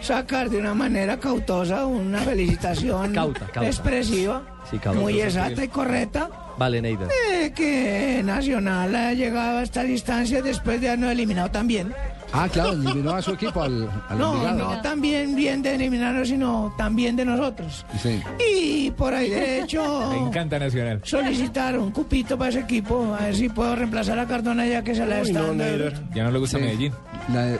sacar 0.01 0.49
de 0.49 0.57
una 0.57 0.73
manera 0.73 1.17
cautosa 1.19 1.85
una 1.85 2.19
felicitación 2.19 3.13
Cauta, 3.15 3.45
cauta. 3.47 3.65
expresiva, 3.67 4.43
Sí, 4.69 4.77
cauta. 4.77 4.99
muy 4.99 5.19
exacta 5.21 5.63
y 5.63 5.67
correcta, 5.69 6.29
Vale, 6.57 6.81
Neida. 6.81 7.07
eh, 7.31 7.51
que 7.55 8.21
Nacional 8.23 8.93
ha 8.95 9.13
llegado 9.13 9.59
a 9.59 9.63
esta 9.63 9.83
distancia 9.83 10.41
después 10.41 10.79
de 10.81 10.89
habernos 10.89 11.11
eliminado 11.11 11.49
también. 11.51 11.93
Ah, 12.35 12.49
claro, 12.51 12.71
eliminó 12.73 13.11
a 13.11 13.21
su 13.21 13.31
equipo 13.31 13.61
al, 13.61 13.87
al 14.09 14.17
No, 14.17 14.33
Envigado. 14.33 14.57
no 14.75 14.81
también 14.81 15.35
bien 15.35 15.61
de 15.61 15.75
eliminarnos, 15.75 16.27
sino 16.27 16.73
también 16.77 17.15
de 17.15 17.25
nosotros. 17.25 17.85
Sí. 18.01 18.19
Y 18.51 18.89
por 18.91 19.13
ahí 19.13 19.29
de 19.29 19.37
Me 19.41 19.59
hecho 19.59 20.13
encanta 20.27 20.57
Nacional. 20.57 20.99
solicitar 21.03 21.77
un 21.77 21.91
cupito 21.91 22.35
para 22.37 22.49
ese 22.49 22.61
equipo, 22.61 23.15
a 23.19 23.25
ver 23.25 23.35
si 23.35 23.49
puedo 23.49 23.75
reemplazar 23.75 24.17
a 24.17 24.25
Cardona 24.25 24.65
ya 24.65 24.83
que 24.83 24.95
se 24.95 25.05
la 25.05 25.17
Uy, 25.21 25.27
está 25.27 25.41
no, 25.41 25.47
dando. 25.49 25.63
Neider. 25.63 26.01
Ya 26.15 26.23
no 26.23 26.31
le 26.31 26.39
gusta 26.39 26.57
Sí. 26.57 26.63
Medellín. 26.63 26.93
La- 27.31 27.53
eh, 27.53 27.59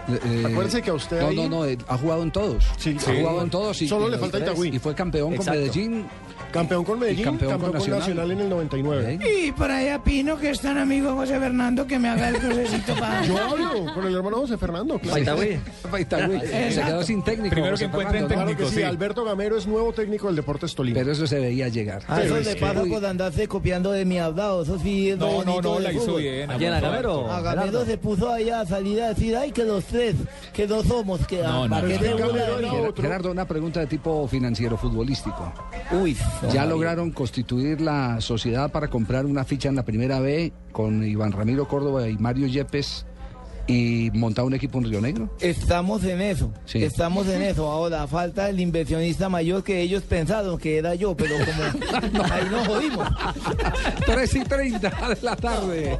Acuérdese 0.52 0.82
que 0.82 0.90
a 0.90 0.94
usted 0.96 1.22
No, 1.22 1.28
ahí- 1.28 1.36
no, 1.36 1.50
no, 1.50 1.66
eh, 1.66 1.78
ha 1.88 1.98
jugado 1.98 2.24
en 2.24 2.32
todos. 2.32 2.66
Sí, 2.78 2.96
ha 2.98 3.00
sí. 3.00 3.12
jugado 3.20 3.44
en 3.44 3.50
todos. 3.52 3.82
Y, 3.82 3.88
Solo 3.88 4.04
y 4.04 4.06
le 4.08 4.12
los 4.12 4.20
falta 4.22 4.38
tres, 4.40 4.50
Itagüí. 4.50 4.70
Y 4.76 4.80
fue 4.80 4.96
campeón 4.96 5.34
Exacto. 5.34 5.52
con 5.52 5.60
Medellín. 5.62 6.06
Campeón 6.54 6.84
con 6.86 7.00
Medellín, 7.00 7.20
Y 7.22 7.24
campeón 7.24 7.52
campeón, 7.52 7.72
con 7.72 7.80
con 7.82 7.90
Nacional. 8.00 8.00
Nacional. 8.28 8.32
en 8.32 8.40
el 8.42 8.50
99. 8.50 9.20
Y 9.48 9.52
por 9.52 9.72
ahí 9.72 9.90
a 9.90 10.02
Pino, 10.04 10.38
que 10.38 10.52
es 10.52 10.62
tan 10.62 10.78
amigo 10.78 11.14
José 11.16 11.40
Fernando, 11.40 11.86
que 11.88 11.98
me 12.00 12.10
haga 12.10 12.30
el 12.30 12.38
crucecito 12.38 12.94
para... 13.00 13.26
Yo 13.26 13.38
hablo 13.38 13.94
con 13.94 14.06
el 14.06 14.16
hermano 14.16 14.38
José 14.38 14.58
Fernando, 14.58 15.00
claro. 15.00 15.38
Se 16.04 16.82
quedó 16.84 17.04
sin 17.04 17.24
técnico. 17.24 17.50
Primero 17.54 17.74
José 17.74 17.86
que 17.86 17.90
encuentren 17.90 18.28
Fernando, 18.28 18.36
¿no? 18.36 18.36
Claro 18.36 18.48
que 18.50 18.54
técnico, 18.56 18.70
sí, 18.70 18.76
sí. 18.78 18.84
Alberto 18.84 19.24
Gamero 19.26 19.58
es 19.58 19.68
nuevo 19.68 19.94
técnico 19.94 20.28
del 20.28 20.36
Deportes 20.36 20.76
Tolima. 20.76 21.00
Pero 21.00 21.12
eso 21.12 21.28
se 21.28 21.40
veía 21.40 21.68
llegar. 21.70 22.04
A 22.08 22.16
Pero 22.16 22.28
eso 22.28 22.38
es 22.38 22.46
le 22.48 22.54
que- 22.56 22.62
pasa 22.62 22.84
por 22.84 23.06
andarse 23.06 23.48
copiando 23.48 23.92
de 23.92 24.06
mi 24.06 24.20
hablado. 24.20 24.64
Eso 24.64 24.78
sí 24.80 25.14
No, 25.18 25.44
no, 25.44 25.62
no, 25.62 25.80
la 25.80 25.92
hizo 25.92 26.16
bien. 26.16 26.50
¿A 26.52 26.58
quién, 26.58 26.74
a 26.74 26.80
Gamero? 26.80 27.32
A 27.32 27.42
Gamero 27.42 27.86
se 27.86 27.98
puso 27.98 28.32
ahí 28.32 28.50
a 28.50 28.66
salir 28.66 29.02
a 29.02 29.10
decir, 29.10 29.36
ay, 29.36 29.52
que 29.52 29.64
los 29.64 29.84
tres, 29.86 30.16
que 30.54 30.68
no 30.68 30.84
somos, 30.84 31.26
que 31.28 31.42
No, 31.42 31.68
no, 31.68 31.76
¿para 31.76 31.88
no. 31.88 32.94
Gerardo, 32.96 33.32
una 33.32 33.46
pregunta 33.46 33.80
de 33.80 33.88
tipo 33.88 34.28
financiero 34.28 34.78
futbolístico. 34.78 35.52
Uy, 35.92 36.16
¿Ya 36.52 36.66
lograron 36.66 37.12
constituir 37.12 37.82
la 37.82 38.20
sociedad 38.22 38.72
para 38.72 38.88
comprar 38.90 39.26
una 39.26 39.44
ficha 39.44 39.70
en 39.70 39.76
la 39.76 39.84
primera 39.86 40.20
B 40.20 40.52
con 40.72 41.04
Iván 41.04 41.32
Ramiro 41.32 41.68
Córdoba 41.68 42.08
y 42.10 42.18
Mario 42.18 42.48
Yepes 42.48 43.06
y 43.66 44.12
montar 44.14 44.44
un 44.46 44.54
equipo 44.54 44.78
en 44.80 44.84
Río 44.86 45.02
Negro? 45.02 45.30
Estamos 45.40 46.04
en 46.04 46.22
eso, 46.22 46.52
Sí. 46.66 46.84
estamos 46.84 47.28
en 47.28 47.42
eso. 47.42 47.72
Ahora 47.72 48.06
falta 48.08 48.50
el 48.50 48.60
inversionista 48.60 49.30
mayor 49.30 49.64
que 49.64 49.82
ellos 49.82 50.04
pensaron 50.04 50.58
que 50.58 50.78
era 50.78 50.96
yo, 50.96 51.16
pero 51.16 51.36
como 51.38 52.24
ahí 52.34 52.46
nos 52.52 52.68
jodimos. 52.68 53.08
3 54.06 54.36
y 54.36 54.44
30 54.44 54.90
de 54.90 55.22
la 55.22 55.36
tarde. 55.36 56.00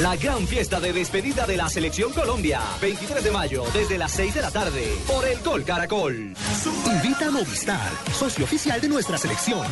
La 0.00 0.16
gran 0.16 0.46
fiesta 0.46 0.80
de 0.80 0.92
despedida 0.92 1.46
de 1.46 1.56
la 1.56 1.68
Selección 1.68 2.12
Colombia. 2.12 2.60
23 2.80 3.22
de 3.22 3.30
mayo, 3.30 3.64
desde 3.74 3.98
las 3.98 4.12
6 4.12 4.34
de 4.34 4.42
la 4.42 4.50
tarde, 4.50 4.96
por 5.06 5.26
el 5.26 5.38
Gol 5.40 5.64
Caracol. 5.64 6.34
Invita 6.86 7.26
a 7.26 7.30
Movistar, 7.30 7.90
socio 8.12 8.44
oficial 8.44 8.80
de 8.80 8.88
nuestra 8.88 9.18
selección. 9.18 9.66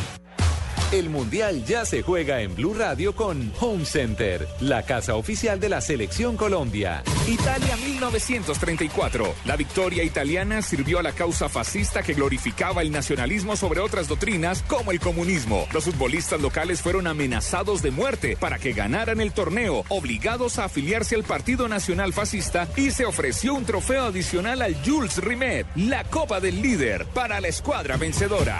El 0.91 1.11
Mundial 1.11 1.63
ya 1.65 1.85
se 1.85 2.01
juega 2.01 2.41
en 2.41 2.55
Blue 2.55 2.73
Radio 2.73 3.13
con 3.13 3.53
Home 3.59 3.85
Center, 3.85 4.47
la 4.59 4.81
casa 4.81 5.13
oficial 5.13 5.59
de 5.59 5.69
la 5.69 5.81
Selección 5.81 6.35
Colombia. 6.35 7.03
Italia 7.27 7.77
1934. 7.77 9.35
La 9.45 9.55
victoria 9.55 10.03
italiana 10.03 10.63
sirvió 10.63 10.97
a 10.97 11.03
la 11.03 11.11
causa 11.11 11.47
fascista 11.47 12.01
que 12.01 12.15
glorificaba 12.15 12.81
el 12.81 12.91
nacionalismo 12.91 13.55
sobre 13.55 13.81
otras 13.81 14.07
doctrinas 14.07 14.63
como 14.63 14.89
el 14.91 14.99
comunismo. 14.99 15.67
Los 15.73 15.83
futbolistas 15.83 16.41
locales 16.41 16.81
fueron 16.81 17.05
amenazados 17.05 17.83
de 17.83 17.91
muerte 17.91 18.35
para 18.35 18.57
que 18.57 18.73
ganaran 18.73 19.21
el 19.21 19.31
torneo, 19.31 19.85
obligados 19.89 20.57
a 20.57 20.65
afiliarse 20.65 21.13
al 21.13 21.23
Partido 21.23 21.67
Nacional 21.67 22.13
Fascista 22.13 22.67
y 22.75 22.89
se 22.89 23.05
ofreció 23.05 23.53
un 23.53 23.63
trofeo 23.63 24.05
adicional 24.05 24.63
al 24.63 24.75
Jules 24.83 25.17
Rimet, 25.17 25.67
la 25.75 26.03
Copa 26.05 26.39
del 26.39 26.63
Líder, 26.63 27.05
para 27.13 27.39
la 27.41 27.47
escuadra 27.47 27.95
vencedora. 27.97 28.59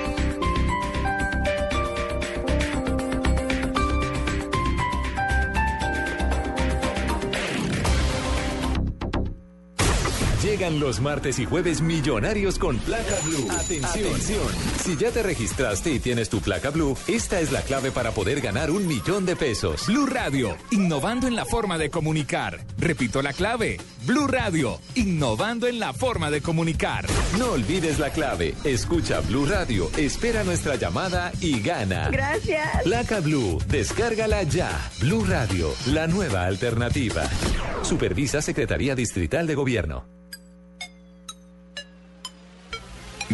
Llegan 10.61 10.79
los 10.79 11.01
martes 11.01 11.39
y 11.39 11.45
jueves 11.45 11.81
millonarios 11.81 12.59
con 12.59 12.77
placa 12.77 13.15
blue. 13.25 13.47
Atención. 13.49 14.47
Si 14.83 14.95
ya 14.95 15.09
te 15.09 15.23
registraste 15.23 15.91
y 15.91 15.99
tienes 15.99 16.29
tu 16.29 16.39
placa 16.39 16.69
blue, 16.69 16.95
esta 17.07 17.39
es 17.39 17.51
la 17.51 17.63
clave 17.63 17.89
para 17.89 18.11
poder 18.11 18.41
ganar 18.41 18.69
un 18.69 18.85
millón 18.85 19.25
de 19.25 19.35
pesos. 19.35 19.87
Blue 19.87 20.05
Radio, 20.05 20.55
innovando 20.69 21.25
en 21.25 21.35
la 21.35 21.45
forma 21.45 21.79
de 21.79 21.89
comunicar. 21.89 22.63
Repito 22.77 23.23
la 23.23 23.33
clave. 23.33 23.79
Blue 24.05 24.27
Radio, 24.27 24.79
innovando 24.93 25.65
en 25.65 25.79
la 25.79 25.93
forma 25.93 26.29
de 26.29 26.41
comunicar. 26.43 27.07
No 27.39 27.53
olvides 27.53 27.97
la 27.97 28.11
clave. 28.11 28.53
Escucha 28.63 29.19
Blue 29.21 29.47
Radio, 29.47 29.89
espera 29.97 30.43
nuestra 30.43 30.75
llamada 30.75 31.31
y 31.41 31.59
gana. 31.61 32.07
Gracias. 32.11 32.83
Placa 32.83 33.19
Blue, 33.19 33.57
descárgala 33.67 34.43
ya. 34.43 34.69
Blue 34.99 35.25
Radio, 35.25 35.73
la 35.87 36.05
nueva 36.05 36.45
alternativa. 36.45 37.23
Supervisa 37.81 38.43
Secretaría 38.43 38.93
Distrital 38.93 39.47
de 39.47 39.55
Gobierno. 39.55 40.20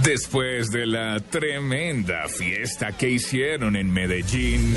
Después 0.03 0.71
de 0.71 0.85
la 0.85 1.19
tremenda 1.19 2.27
fiesta 2.27 2.91
que 2.91 3.09
hicieron 3.09 3.75
en 3.75 3.91
Medellín. 3.91 4.75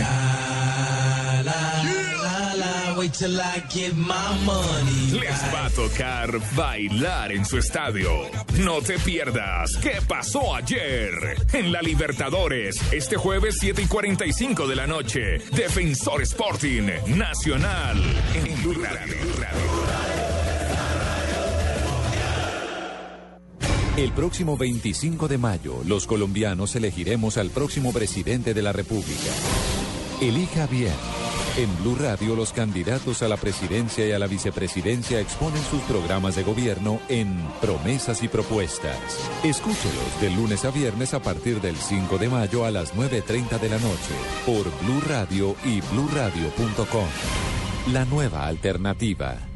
Les 5.12 5.54
va 5.54 5.66
a 5.66 5.70
tocar 5.70 6.38
bailar 6.54 7.32
en 7.32 7.44
su 7.44 7.58
estadio. 7.58 8.10
No 8.58 8.80
te 8.82 8.98
pierdas 8.98 9.76
qué 9.82 9.98
pasó 10.06 10.54
ayer 10.54 11.12
en 11.52 11.72
la 11.72 11.80
Libertadores. 11.82 12.76
Este 12.92 13.16
jueves 13.16 13.56
7 13.58 13.82
y 13.82 13.86
45 13.86 14.66
de 14.66 14.76
la 14.76 14.86
noche. 14.86 15.38
Defensor 15.52 16.22
Sporting 16.22 16.90
Nacional 17.16 17.98
en 18.34 18.62
Blue 18.62 18.82
Radio. 18.82 19.16
El 24.00 24.12
próximo 24.12 24.56
25 24.56 25.28
de 25.28 25.36
mayo, 25.36 25.82
los 25.84 26.06
colombianos 26.06 26.74
elegiremos 26.74 27.36
al 27.36 27.50
próximo 27.50 27.92
presidente 27.92 28.54
de 28.54 28.62
la 28.62 28.72
República. 28.72 29.30
Elija 30.22 30.66
bien. 30.68 30.94
En 31.58 31.68
Blue 31.82 31.96
Radio, 31.96 32.34
los 32.34 32.54
candidatos 32.54 33.22
a 33.22 33.28
la 33.28 33.36
presidencia 33.36 34.08
y 34.08 34.12
a 34.12 34.18
la 34.18 34.26
vicepresidencia 34.26 35.20
exponen 35.20 35.62
sus 35.64 35.82
programas 35.82 36.34
de 36.34 36.44
gobierno 36.44 36.98
en 37.10 37.46
Promesas 37.60 38.22
y 38.22 38.28
Propuestas. 38.28 38.96
Escúchelos 39.44 40.20
de 40.22 40.30
lunes 40.30 40.64
a 40.64 40.70
viernes 40.70 41.12
a 41.12 41.20
partir 41.20 41.60
del 41.60 41.76
5 41.76 42.16
de 42.16 42.30
mayo 42.30 42.64
a 42.64 42.70
las 42.70 42.94
9.30 42.94 43.60
de 43.60 43.68
la 43.68 43.78
noche 43.80 44.14
por 44.46 44.64
Blue 44.82 45.02
Radio 45.06 45.54
y 45.62 45.82
bluradio.com. 45.92 47.08
La 47.92 48.06
nueva 48.06 48.46
alternativa. 48.46 49.49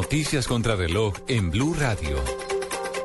Noticias 0.00 0.46
contra 0.46 0.76
reloj 0.76 1.12
en 1.26 1.50
Blue 1.50 1.74
Radio. 1.74 2.18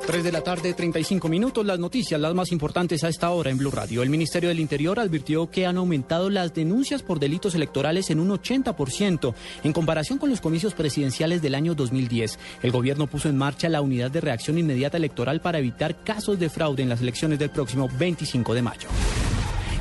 3 0.05 0.23
de 0.23 0.31
la 0.31 0.41
tarde, 0.41 0.75
35 0.75 1.27
minutos. 1.27 1.65
Las 1.65 1.79
noticias, 1.79 2.21
las 2.21 2.35
más 2.35 2.51
importantes 2.51 3.03
a 3.03 3.09
esta 3.09 3.31
hora 3.31 3.49
en 3.49 3.57
Blue 3.57 3.71
Radio. 3.71 4.03
El 4.03 4.11
Ministerio 4.11 4.49
del 4.49 4.59
Interior 4.59 4.99
advirtió 4.99 5.49
que 5.49 5.65
han 5.65 5.77
aumentado 5.77 6.29
las 6.29 6.53
denuncias 6.53 7.01
por 7.01 7.19
delitos 7.19 7.55
electorales 7.55 8.11
en 8.11 8.19
un 8.19 8.29
80% 8.29 9.33
en 9.63 9.73
comparación 9.73 10.19
con 10.19 10.29
los 10.29 10.39
comicios 10.39 10.75
presidenciales 10.75 11.41
del 11.41 11.55
año 11.55 11.73
2010. 11.73 12.37
El 12.61 12.71
gobierno 12.71 13.07
puso 13.07 13.27
en 13.27 13.37
marcha 13.37 13.69
la 13.69 13.81
unidad 13.81 14.11
de 14.11 14.21
reacción 14.21 14.59
inmediata 14.59 14.97
electoral 14.97 15.41
para 15.41 15.57
evitar 15.57 16.03
casos 16.03 16.37
de 16.37 16.51
fraude 16.51 16.83
en 16.83 16.89
las 16.89 17.01
elecciones 17.01 17.39
del 17.39 17.49
próximo 17.49 17.89
25 17.97 18.53
de 18.53 18.61
mayo. 18.61 18.87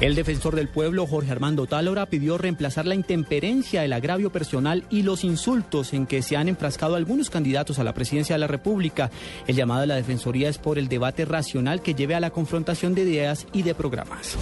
El 0.02 0.16
defensor 0.16 0.56
del 0.56 0.66
pueblo, 0.66 1.06
Jorge 1.06 1.30
Armando 1.30 1.68
Tálora, 1.68 2.06
pidió 2.06 2.36
reemplazar 2.36 2.86
la 2.86 2.96
intemperencia, 2.96 3.84
el 3.84 3.92
agravio 3.92 4.32
personal 4.32 4.82
y 4.90 5.02
los 5.04 5.22
insultos 5.22 5.92
en 5.92 6.06
que 6.06 6.22
se 6.22 6.36
han 6.36 6.48
enfrascado 6.48 6.96
algunos 6.96 7.30
candidatos 7.30 7.78
a 7.78 7.84
la 7.84 7.94
presidencia 7.94 8.34
de 8.34 8.40
la 8.40 8.48
República. 8.48 9.12
El 9.46 9.54
llamado 9.54 9.82
de 9.82 9.86
la 9.86 9.94
Defensoría 9.94 10.48
es 10.48 10.58
por 10.58 10.76
el 10.76 10.88
debate 10.88 11.24
racional 11.24 11.82
que 11.82 11.94
lleve 11.94 12.16
a 12.16 12.20
la 12.20 12.30
confrontación 12.30 12.96
de 12.96 13.02
ideas 13.02 13.46
y 13.52 13.62
de 13.62 13.76
programas. 13.76 14.36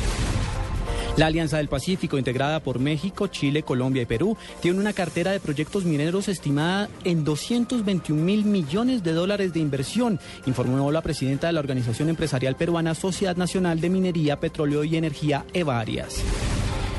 La 1.17 1.27
Alianza 1.27 1.59
del 1.59 1.69
Pacífico, 1.69 2.19
integrada 2.19 2.61
por 2.61 2.79
México, 2.79 3.27
Chile, 3.27 3.63
Colombia 3.63 4.03
y 4.03 4.07
Perú, 4.07 4.37
tiene 4.61 4.79
una 4.79 4.93
cartera 4.93 5.33
de 5.33 5.41
proyectos 5.41 5.85
mineros 5.85 6.29
estimada 6.29 6.89
en 7.05 7.25
221 7.25 8.23
mil 8.23 8.45
millones 8.45 9.03
de 9.03 9.13
dólares 9.13 9.53
de 9.53 9.61
inversión, 9.61 10.19
informó 10.47 10.91
la 10.91 11.03
presidenta 11.03 11.49
de 11.49 11.53
la 11.53 11.61
Organización 11.61 12.09
Empresarial 12.09 12.57
Peruana 12.57 12.95
Sociedad 12.95 13.37
Nacional 13.37 13.81
de 13.81 13.91
Minería, 13.91 14.41
Petróleo 14.41 14.85
y 14.85 14.97
Energía, 14.97 15.45
Evarias. 15.53 16.23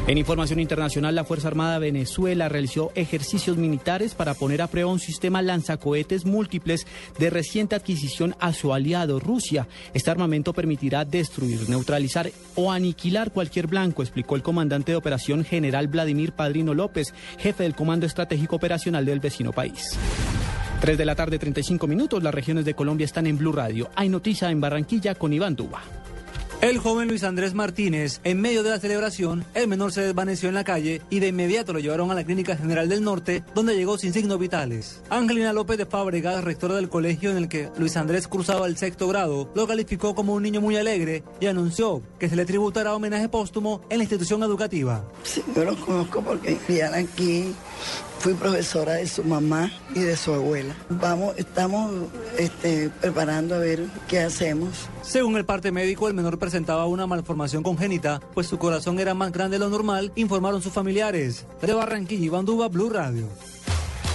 En 0.07 0.17
información 0.17 0.59
internacional, 0.59 1.13
la 1.13 1.23
Fuerza 1.23 1.47
Armada 1.47 1.75
de 1.75 1.91
Venezuela 1.91 2.49
realizó 2.49 2.91
ejercicios 2.95 3.57
militares 3.57 4.15
para 4.15 4.33
poner 4.33 4.61
a 4.61 4.67
prueba 4.67 4.91
un 4.91 4.99
sistema 4.99 5.43
lanzacohetes 5.43 6.25
múltiples 6.25 6.87
de 7.19 7.29
reciente 7.29 7.75
adquisición 7.75 8.35
a 8.39 8.51
su 8.51 8.73
aliado 8.73 9.19
Rusia. 9.19 9.67
Este 9.93 10.09
armamento 10.09 10.53
permitirá 10.53 11.05
destruir, 11.05 11.69
neutralizar 11.69 12.31
o 12.55 12.71
aniquilar 12.71 13.31
cualquier 13.31 13.67
blanco, 13.67 14.01
explicó 14.01 14.35
el 14.35 14.41
comandante 14.41 14.91
de 14.91 14.97
operación 14.97 15.45
general 15.45 15.87
Vladimir 15.87 16.31
Padrino 16.33 16.73
López, 16.73 17.13
jefe 17.37 17.63
del 17.63 17.75
Comando 17.75 18.07
Estratégico 18.07 18.55
Operacional 18.55 19.05
del 19.05 19.19
vecino 19.19 19.53
país. 19.53 19.97
3 20.81 20.97
de 20.97 21.05
la 21.05 21.15
tarde, 21.15 21.37
35 21.37 21.85
minutos. 21.85 22.23
Las 22.23 22.33
regiones 22.33 22.65
de 22.65 22.73
Colombia 22.73 23.05
están 23.05 23.27
en 23.27 23.37
Blue 23.37 23.51
Radio. 23.51 23.91
Hay 23.95 24.09
noticia 24.09 24.49
en 24.49 24.59
Barranquilla 24.61 25.13
con 25.13 25.31
Iván 25.31 25.55
Duba. 25.55 25.83
El 26.61 26.77
joven 26.77 27.07
Luis 27.07 27.23
Andrés 27.23 27.55
Martínez, 27.55 28.21
en 28.23 28.39
medio 28.39 28.61
de 28.61 28.69
la 28.69 28.79
celebración, 28.79 29.43
el 29.55 29.67
menor 29.67 29.91
se 29.91 30.01
desvaneció 30.01 30.47
en 30.47 30.53
la 30.53 30.63
calle 30.63 31.01
y 31.09 31.19
de 31.19 31.29
inmediato 31.29 31.73
lo 31.73 31.79
llevaron 31.79 32.11
a 32.11 32.13
la 32.13 32.23
Clínica 32.23 32.55
General 32.55 32.87
del 32.87 33.03
Norte, 33.03 33.43
donde 33.55 33.75
llegó 33.75 33.97
sin 33.97 34.13
signos 34.13 34.37
vitales. 34.37 35.01
Angelina 35.09 35.53
López 35.53 35.79
de 35.79 35.87
Fábregas, 35.87 36.43
rectora 36.43 36.75
del 36.75 36.87
colegio 36.87 37.31
en 37.31 37.37
el 37.37 37.49
que 37.49 37.71
Luis 37.79 37.97
Andrés 37.97 38.27
cursaba 38.27 38.67
el 38.67 38.77
sexto 38.77 39.07
grado, 39.07 39.49
lo 39.55 39.65
calificó 39.65 40.13
como 40.13 40.35
un 40.35 40.43
niño 40.43 40.61
muy 40.61 40.77
alegre 40.77 41.23
y 41.39 41.47
anunció 41.47 42.03
que 42.19 42.29
se 42.29 42.35
le 42.35 42.45
tributará 42.45 42.93
homenaje 42.93 43.27
póstumo 43.27 43.81
en 43.89 43.97
la 43.97 44.03
institución 44.03 44.43
educativa. 44.43 45.03
Sí, 45.23 45.43
yo 45.55 45.65
lo 45.65 45.75
conozco 45.75 46.21
porque 46.21 46.59
vivían 46.67 46.93
aquí. 46.93 47.55
Fui 48.21 48.35
profesora 48.35 48.93
de 48.93 49.07
su 49.07 49.23
mamá 49.23 49.71
y 49.95 50.01
de 50.01 50.15
su 50.15 50.31
abuela. 50.31 50.75
Vamos, 50.89 51.33
estamos 51.37 51.91
este, 52.37 52.91
preparando 53.01 53.55
a 53.55 53.57
ver 53.57 53.83
qué 54.07 54.19
hacemos. 54.19 54.87
Según 55.01 55.37
el 55.37 55.45
parte 55.45 55.71
médico, 55.71 56.07
el 56.07 56.13
menor 56.13 56.37
presentaba 56.37 56.85
una 56.85 57.07
malformación 57.07 57.63
congénita, 57.63 58.21
pues 58.35 58.45
su 58.45 58.59
corazón 58.59 58.99
era 58.99 59.15
más 59.15 59.31
grande 59.31 59.57
de 59.57 59.65
lo 59.65 59.71
normal, 59.71 60.11
informaron 60.13 60.61
sus 60.61 60.71
familiares. 60.71 61.47
De 61.63 61.73
Barranquilla, 61.73 62.23
Iván 62.23 62.45
Duba, 62.45 62.67
Blue 62.67 62.91
Radio. 62.91 63.27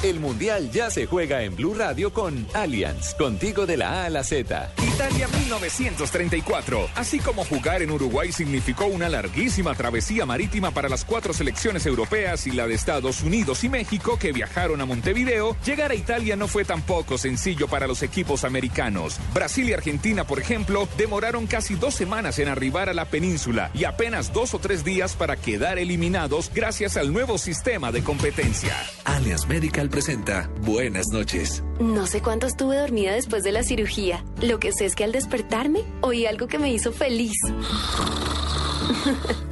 El 0.03 0.21
Mundial 0.21 0.71
ya 0.71 0.91
se 0.91 1.07
juega 1.07 1.43
en 1.43 1.57
Blue 1.57 1.75
Radio 1.75 2.13
con 2.13 2.47
Allianz, 2.53 3.15
contigo 3.15 3.65
de 3.65 3.79
la 3.79 4.03
A 4.03 4.05
a 4.05 4.11
la 4.11 4.25
Z. 4.25 4.71
Italia 4.83 5.27
1934. 5.27 6.91
Así 6.95 7.19
como 7.19 7.45
jugar 7.45 7.83
en 7.83 7.91
Uruguay 7.91 8.31
significó 8.31 8.87
una 8.87 9.09
larguísima 9.09 9.75
travesía 9.75 10.27
marítima 10.27 10.71
para 10.71 10.91
las 10.91 11.05
cuatro 11.05 11.33
selecciones 11.33 11.87
europeas 11.87 12.47
y 12.47 12.53
la 12.53 12.67
de 12.67 12.75
Estados 12.75 13.23
Unidos 13.23 13.65
y 13.65 13.71
México 13.71 14.19
que 14.19 14.33
viajaron 14.33 14.81
a 14.83 14.87
Montevideo, 14.87 15.57
llegar 15.65 15.91
a 15.91 15.95
Italia 15.95 16.37
no 16.37 16.47
fue 16.47 16.65
tampoco 16.65 17.17
sencillo 17.17 17.67
para 17.67 17.87
los 17.87 18.03
equipos 18.03 18.45
americanos. 18.45 19.19
Brasil 19.33 19.69
y 19.69 19.73
Argentina, 19.73 20.27
por 20.27 20.39
ejemplo, 20.39 20.89
demoraron 20.99 21.47
casi 21.47 21.75
dos 21.75 21.95
semanas 21.95 22.39
en 22.39 22.49
arribar 22.49 22.91
a 22.91 22.95
la 22.95 23.07
península 23.07 23.71
y 23.73 23.85
apenas 23.85 24.33
dos 24.33 24.53
o 24.53 24.59
tres 24.59 24.85
días 24.85 25.15
para 25.15 25.37
quedar 25.37 25.79
eliminados 25.79 26.51
gracias 26.55 26.99
al 26.99 27.13
nuevo 27.13 27.39
sistema 27.39 27.93
de 27.93 28.03
competencia. 28.03 28.75
Allianz 29.05 29.47
Medical 29.47 29.86
presenta 29.89 30.51
Buenas 30.63 31.07
noches. 31.13 31.63
No 31.81 32.07
sé 32.07 32.23
cuánto 32.23 32.47
estuve 32.47 32.77
dormida 32.77 33.13
después 33.13 33.45
de 33.45 33.53
la 33.53 33.63
cirugía. 33.63 34.25
Lo 34.43 34.59
que 34.59 34.73
sé 34.73 34.87
es 34.87 34.95
que 34.95 35.05
al 35.05 35.13
despertarme 35.13 35.81
oí 36.01 36.27
algo 36.27 36.47
que 36.47 36.59
me 36.59 36.73
hizo 36.73 36.93
feliz. 36.93 37.35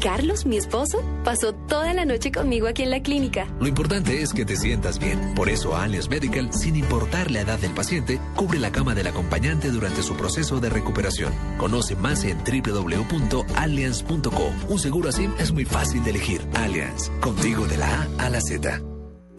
Carlos, 0.00 0.46
mi 0.46 0.56
esposo, 0.56 1.02
pasó 1.24 1.52
toda 1.52 1.92
la 1.92 2.04
noche 2.04 2.30
conmigo 2.32 2.66
aquí 2.66 2.82
en 2.82 2.90
la 2.90 3.00
clínica. 3.02 3.46
Lo 3.60 3.68
importante 3.68 4.22
es 4.22 4.32
que 4.32 4.44
te 4.44 4.56
sientas 4.56 4.98
bien. 4.98 5.34
Por 5.34 5.48
eso 5.48 5.76
Allianz 5.76 6.08
Medical, 6.08 6.52
sin 6.52 6.74
importar 6.76 7.30
la 7.30 7.42
edad 7.42 7.58
del 7.58 7.72
paciente, 7.72 8.18
cubre 8.36 8.58
la 8.58 8.72
cama 8.72 8.94
del 8.94 9.08
acompañante 9.08 9.70
durante 9.70 10.02
su 10.02 10.16
proceso 10.16 10.60
de 10.60 10.70
recuperación. 10.70 11.32
Conoce 11.58 11.96
más 11.96 12.24
en 12.24 12.38
www.allianz.co. 12.38 14.52
Un 14.68 14.78
seguro 14.78 15.10
así 15.10 15.28
es 15.38 15.52
muy 15.52 15.64
fácil 15.64 16.02
de 16.04 16.10
elegir. 16.10 16.40
Allianz, 16.54 17.10
contigo 17.20 17.66
de 17.66 17.76
la 17.76 18.02
A 18.02 18.08
a 18.26 18.30
la 18.30 18.40
Z. 18.40 18.89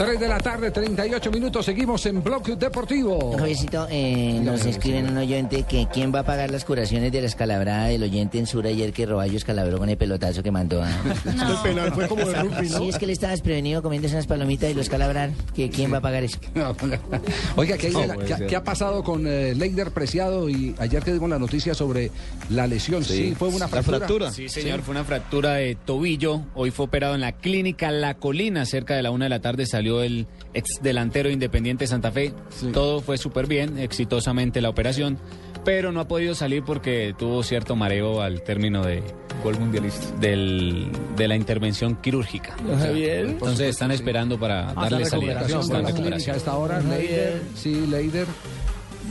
3 0.00 0.18
de 0.18 0.28
la 0.28 0.38
tarde, 0.38 0.70
38 0.70 1.30
minutos, 1.30 1.66
seguimos 1.66 2.06
en 2.06 2.22
Bloque 2.24 2.56
Deportivo. 2.56 3.36
Javiercito, 3.36 3.86
eh, 3.90 4.40
nos 4.42 4.64
escriben 4.64 5.10
un 5.10 5.18
oyente 5.18 5.64
que 5.64 5.88
quién 5.92 6.10
va 6.10 6.20
a 6.20 6.22
pagar 6.22 6.50
las 6.50 6.64
curaciones 6.64 7.12
de 7.12 7.20
la 7.20 7.26
escalabrada 7.26 7.84
del 7.88 8.02
oyente 8.04 8.38
en 8.38 8.46
Sur 8.46 8.66
ayer 8.66 8.94
que 8.94 9.04
Roballo 9.04 9.36
escalabró 9.36 9.76
con 9.76 9.90
el 9.90 9.98
pelotazo 9.98 10.42
que 10.42 10.50
mandó. 10.50 10.82
a- 10.82 10.88
El 11.26 11.56
penal 11.62 11.92
fue 11.92 12.08
como 12.08 12.24
de 12.24 12.32
rugby, 12.34 12.70
¿no? 12.70 12.78
Sí, 12.78 12.88
es 12.88 12.96
que 12.96 13.04
él 13.04 13.10
estaba 13.10 13.32
desprevenido 13.32 13.82
comiéndose 13.82 14.14
unas 14.14 14.26
palomitas 14.26 14.70
y 14.70 14.74
lo 14.74 14.80
escalabraron. 14.80 15.34
que 15.54 15.68
¿Quién 15.68 15.92
va 15.92 15.98
a 15.98 16.00
pagar 16.00 16.24
eso? 16.24 16.38
Oiga, 17.56 17.76
¿qué, 17.76 17.90
No, 17.90 18.06
la- 18.06 18.16
qué 18.46 18.56
ha 18.56 18.64
pasado 18.64 19.04
con 19.04 19.26
eh, 19.26 19.54
Leider 19.54 19.90
Preciado? 19.90 20.48
Y 20.48 20.74
ayer 20.78 21.02
que 21.02 21.12
dimos 21.12 21.28
la 21.28 21.38
noticia 21.38 21.74
sobre 21.74 22.10
la 22.48 22.66
lesión, 22.66 23.04
sí, 23.04 23.34
fue 23.38 23.48
una 23.48 23.68
fractura. 23.68 24.32
Sí, 24.32 24.48
señor, 24.48 24.80
fue 24.80 24.92
una 24.92 25.04
fractura 25.04 25.54
de 25.56 25.74
tobillo. 25.74 26.40
Hoy 26.54 26.70
fue 26.70 26.86
operado 26.86 27.14
en 27.14 27.20
la 27.20 27.32
clínica 27.32 27.90
La 27.90 28.14
Colina. 28.14 28.64
Cerca 28.64 28.94
de 28.96 29.02
la 29.02 29.10
una 29.10 29.26
de 29.26 29.28
la 29.28 29.40
tarde 29.40 29.66
salió 29.66 29.89
el 30.02 30.28
ex 30.54 30.80
delantero 30.82 31.28
independiente 31.30 31.86
Santa 31.88 32.12
Fe. 32.12 32.32
Todo 32.72 33.00
fue 33.00 33.18
súper 33.18 33.46
bien, 33.48 33.78
exitosamente 33.78 34.60
la 34.60 34.68
operación. 34.68 35.18
Pero 35.64 35.92
no 35.92 36.00
ha 36.00 36.08
podido 36.08 36.34
salir 36.34 36.62
porque 36.64 37.14
tuvo 37.18 37.42
cierto 37.42 37.76
mareo 37.76 38.22
al 38.22 38.42
término 38.42 38.82
de 38.82 39.02
gol 39.44 39.58
mundialista 39.58 40.06
del, 40.18 40.88
de 41.16 41.28
la 41.28 41.36
intervención 41.36 41.96
quirúrgica. 41.96 42.56
Javier. 42.78 43.26
Entonces 43.26 43.68
están 43.68 43.90
esperando 43.90 44.38
para 44.40 44.70
Ah, 44.70 44.88
darle 44.88 45.04
salida. 45.04 45.34
recuperación 45.40 45.60
Está 45.60 45.74
en 45.74 45.78
de 45.78 45.82
la 45.82 45.88
recuperación. 45.90 46.02
clínica 46.16 46.32
a 46.32 46.36
esta 46.36 46.56
hora. 46.56 46.76
Javier. 46.80 47.00
Leider, 47.00 47.42
sí, 47.56 47.86
Leider. 47.90 48.26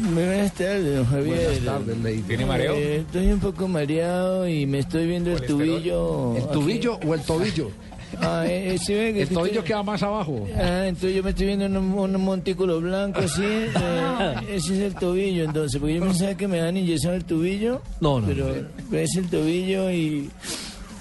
Muy 0.02 0.24
buenas 0.24 0.54
tardes, 0.54 0.96
don 0.96 1.06
Javier. 1.06 1.36
Buenas 1.46 1.66
tardes, 1.66 1.98
Leider. 2.00 2.26
¿Tiene 2.26 2.46
mareo? 2.46 2.74
Eh, 2.76 2.96
estoy 2.98 3.28
un 3.32 3.40
poco 3.40 3.68
mareado 3.68 4.48
y 4.48 4.66
me 4.66 4.80
estoy 4.80 5.06
viendo 5.08 5.32
el 5.34 5.42
tobillo. 5.46 6.36
¿El 6.36 6.48
tobillo 6.48 7.00
o 7.06 7.14
el 7.14 7.22
tobillo? 7.22 7.70
Ah, 8.22 8.44
eh, 8.48 8.74
eh, 8.74 8.78
sí 8.80 8.94
ve 8.94 9.14
que 9.14 9.22
El 9.24 9.30
tobillo 9.30 9.60
estoy- 9.60 9.64
queda 9.68 9.84
más 9.84 10.02
abajo. 10.04 10.48
Ah, 10.58 10.86
entonces 10.88 11.16
yo 11.16 11.24
me 11.24 11.30
estoy 11.30 11.46
viendo 11.48 11.66
un, 11.68 11.76
un 11.78 12.22
montículo 12.22 12.80
blanco 12.82 13.20
así. 13.20 13.44
eh, 13.44 14.36
ese 14.52 14.74
es 14.74 14.80
el 14.80 14.96
tobillo, 14.96 15.44
entonces. 15.46 15.80
Porque 15.80 15.96
yo 15.96 16.02
pensaba 16.04 16.36
que 16.36 16.48
me 16.48 16.58
dan 16.60 16.76
inyección 16.78 17.14
al 17.14 17.24
tobillo. 17.26 17.82
No, 18.02 18.20
no, 18.20 18.28
Pero 18.28 18.54
es 18.92 19.16
el 19.16 19.30
tobillo 19.30 19.92
y. 19.92 20.30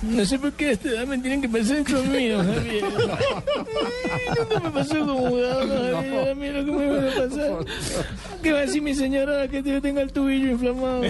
No 0.02 0.24
sé 0.24 0.38
por 0.38 0.52
qué 0.52 0.66
a 0.66 0.70
esta 0.72 0.88
edad 0.90 1.06
me 1.06 1.18
tienen 1.18 1.42
que 1.42 1.48
pasar 1.48 1.78
esto 1.78 1.98
a 1.98 2.02
mí, 2.02 2.28
don 2.28 2.46
Javier. 2.46 2.84
No 4.54 4.60
me 4.60 4.70
pasó 4.70 4.98
como 5.00 5.28
jugador, 5.28 5.68
Javier. 5.68 6.28
A 6.30 6.34
mí 6.34 6.48
lo 6.50 6.64
que 6.64 6.72
me 6.72 6.86
va 6.86 6.98
a 6.98 7.28
pasar. 7.28 7.64
¿Qué 8.42 8.52
va 8.52 8.58
a 8.58 8.60
decir 8.62 8.82
mi 8.82 8.94
señora 8.94 9.48
que 9.48 9.62
yo 9.62 9.82
tenga 9.82 10.02
el 10.02 10.12
tobillo 10.12 10.52
inflamado? 10.52 11.02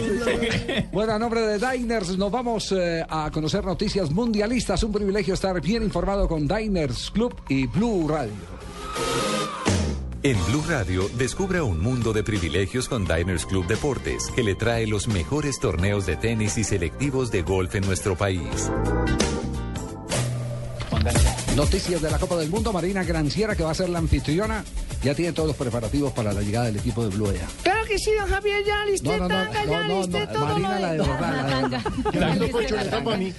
Bueno, 0.93 1.13
a 1.13 1.19
nombre 1.19 1.41
de 1.43 1.59
Diners 1.59 2.17
nos 2.17 2.33
vamos 2.33 2.73
eh, 2.73 3.05
a 3.09 3.31
conocer 3.31 3.65
noticias 3.65 4.11
mundialistas. 4.11 4.83
Un 4.83 4.93
privilegio 4.93 5.35
estar 5.35 5.61
bien 5.61 5.83
informado 5.83 6.27
con 6.27 6.49
Diners 6.49 7.11
Club 7.11 7.35
y 7.49 7.67
Blue 7.67 8.09
Radio. 8.09 8.59
En 10.29 10.37
Blue 10.45 10.63
Radio, 10.69 11.09
descubra 11.17 11.65
un 11.65 11.81
mundo 11.81 12.13
de 12.13 12.23
privilegios 12.23 12.87
con 12.87 13.07
Diners 13.07 13.47
Club 13.47 13.67
Deportes, 13.67 14.31
que 14.37 14.43
le 14.43 14.55
trae 14.55 14.87
los 14.87 15.09
mejores 15.09 15.59
torneos 15.59 16.05
de 16.05 16.17
tenis 16.17 16.59
y 16.59 16.65
selectivos 16.65 17.31
de 17.31 17.41
golf 17.41 17.75
en 17.77 17.87
nuestro 17.87 18.15
país. 18.15 18.71
Noticias 21.57 22.03
de 22.03 22.11
la 22.11 22.19
Copa 22.19 22.37
del 22.37 22.51
Mundo. 22.51 22.75
Marina 22.75 23.05
Granciera, 23.05 23.57
que 23.57 23.63
va 23.63 23.71
a 23.71 23.75
ser 23.75 23.89
la 23.89 24.01
anfitriona, 24.01 24.67
ya 25.03 25.15
tiene 25.15 25.33
todos 25.33 25.49
los 25.49 25.57
preparativos 25.57 26.13
para 26.13 26.33
la 26.33 26.41
llegada 26.43 26.67
del 26.67 26.77
equipo 26.77 27.03
de 27.07 27.15
Blue 27.15 27.31
Ella. 27.31 27.47
Claro 27.63 27.85
que 27.87 27.99
sí, 27.99 28.11
don 28.19 28.29
Javier, 28.29 28.65
ya 28.67 28.85
listé 28.85 29.09
No, 29.09 29.17
no, 29.17 29.23
no, 29.29 29.29
tanga, 29.29 29.65
no, 29.65 29.71
ya 29.73 29.89
no, 29.89 29.99
listé 30.01 30.21
no, 30.21 30.29
todo 30.33 30.45
Marina, 30.47 30.75
lo 30.75 30.81
la 30.81 30.93
de 30.93 30.99
verdad, 30.99 31.83
la 32.15 32.37
de 32.37 32.51
colchoneta 32.51 33.05
para 33.05 33.17
mí. 33.17 33.33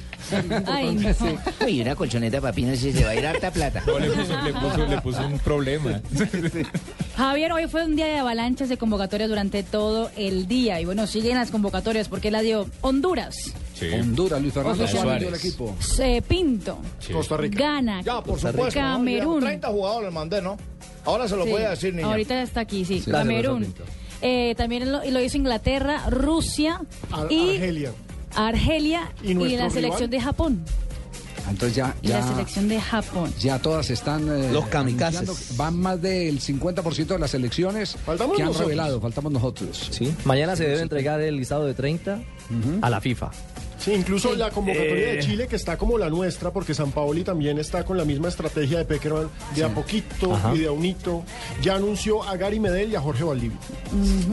Ay, 0.68 0.96
no. 1.60 1.66
Uy, 1.66 1.82
una 1.82 1.96
colchoneta 1.96 2.40
papina 2.42 2.76
si 2.76 2.92
se 2.94 3.04
va 3.04 3.12
a 3.12 3.16
ir 3.16 3.26
harta 3.28 3.52
plata. 3.52 3.84
No, 3.86 4.00
le 4.00 4.10
puso, 4.12 4.42
le 4.42 4.54
puso- 4.54 4.86
le 4.88 5.02
puso 5.02 5.26
un 5.28 5.40
problema. 5.40 6.02
Javier, 7.18 7.52
hoy 7.52 7.68
fue 7.68 7.84
un 7.86 7.96
día 7.96 8.06
de 8.08 8.18
avalanchas 8.20 8.70
de 8.70 8.78
convocatorias 8.78 9.30
durante 9.30 9.64
todo 9.64 10.10
el 10.16 10.48
día. 10.48 10.80
Y 10.80 10.86
bueno, 10.86 11.06
siguen 11.08 11.36
las 11.36 11.52
convocatorias 11.52 12.08
porque 12.08 12.32
la 12.32 12.42
dio 12.42 12.68
Honduras, 12.82 13.36
Honduras, 13.94 14.42
Luis 14.42 14.54
Fernando 14.54 14.88
Suárez, 14.88 15.02
Suárez. 15.02 15.26
del 15.26 15.36
equipo. 15.36 15.76
eh, 16.00 16.22
Pinto, 16.22 16.80
Costa 17.12 17.38
Rica. 17.38 17.60
Gana, 17.60 18.02
Ya, 18.02 18.16
por 18.22 18.34
Costa 18.34 18.52
supuesto. 18.52 18.80
¿no? 18.82 18.88
Camerún. 18.94 19.42
Ya 19.42 19.48
30 19.48 19.68
jugadores 19.70 20.14
mandé, 20.14 20.42
¿no? 20.42 20.58
Ahora 21.10 21.28
se 21.28 21.36
lo 21.36 21.44
Sí, 21.46 21.50
voy 21.52 21.62
a 21.64 21.70
decir, 21.72 21.94
niña. 21.94 22.08
Ahorita 22.08 22.42
está 22.42 22.62
aquí, 22.62 22.86
sí. 22.86 23.02
Sí. 23.02 23.12
Camerún. 23.12 23.74
Eh, 24.22 24.54
también 24.58 24.92
lo, 24.92 25.04
lo 25.04 25.22
hizo 25.22 25.38
Inglaterra, 25.38 26.10
Rusia 26.10 26.82
Ar- 27.12 27.32
y 27.32 27.56
Argelia. 27.56 27.92
Argelia 28.36 29.12
¿Y 29.24 29.32
y, 29.32 29.58
la 29.58 29.70
selección 29.70 30.10
de 30.10 30.22
Japón. 30.22 30.64
Entonces 31.50 31.76
ya, 31.78 31.96
Y 32.04 32.10
la 32.10 32.22
selección 32.28 32.68
de 32.68 32.80
Japón. 32.80 33.34
ya 33.40 33.58
todas 33.60 33.90
están... 33.90 34.28
eh, 34.30 34.52
Los 34.52 34.68
kamikazes. 34.68 35.58
Van 35.58 35.76
más 35.78 36.00
del 36.00 36.40
50% 36.40 37.08
de 37.08 37.18
las 37.20 37.32
selecciones 37.32 37.96
Faltamos 38.06 38.36
que 38.36 38.44
han 38.44 38.48
nosotros. 38.50 38.68
revelado. 38.70 39.02
Faltamos 39.02 39.32
nosotros. 39.32 39.88
Sí. 39.90 40.14
Mañana 40.26 40.56
se 40.56 40.66
debe 40.68 40.82
entregar 40.82 41.20
el 41.22 41.38
listado 41.38 41.66
de 41.66 41.74
30 41.74 42.20
a 42.82 42.90
la 42.90 43.02
FIFA. 43.02 43.32
Sí, 43.80 43.94
incluso 43.94 44.36
la 44.36 44.50
convocatoria 44.52 45.14
Eh. 45.14 45.16
de 45.16 45.20
Chile, 45.24 45.48
que 45.48 45.56
está 45.56 45.78
como 45.78 45.98
la 45.98 46.10
nuestra, 46.10 46.52
porque 46.52 46.74
San 46.74 46.92
Paoli 46.92 47.24
también 47.24 47.58
está 47.60 47.86
con 47.86 47.98
la 47.98 48.04
misma 48.06 48.28
estrategia 48.28 48.78
de 48.80 48.86
Peckerman, 48.86 49.30
de 49.56 49.64
a 49.64 49.70
poquito 49.74 50.34
Ajá. 50.34 50.54
y 50.54 50.60
de 50.60 50.68
a 50.68 50.72
unito. 50.72 51.24
Ya 51.62 51.76
anunció 51.76 52.22
a 52.24 52.36
Gary 52.36 52.60
Medel 52.60 52.92
y 52.92 52.96
a 52.96 53.02
Jorge 53.02 53.24
Valdivia. 53.24 53.58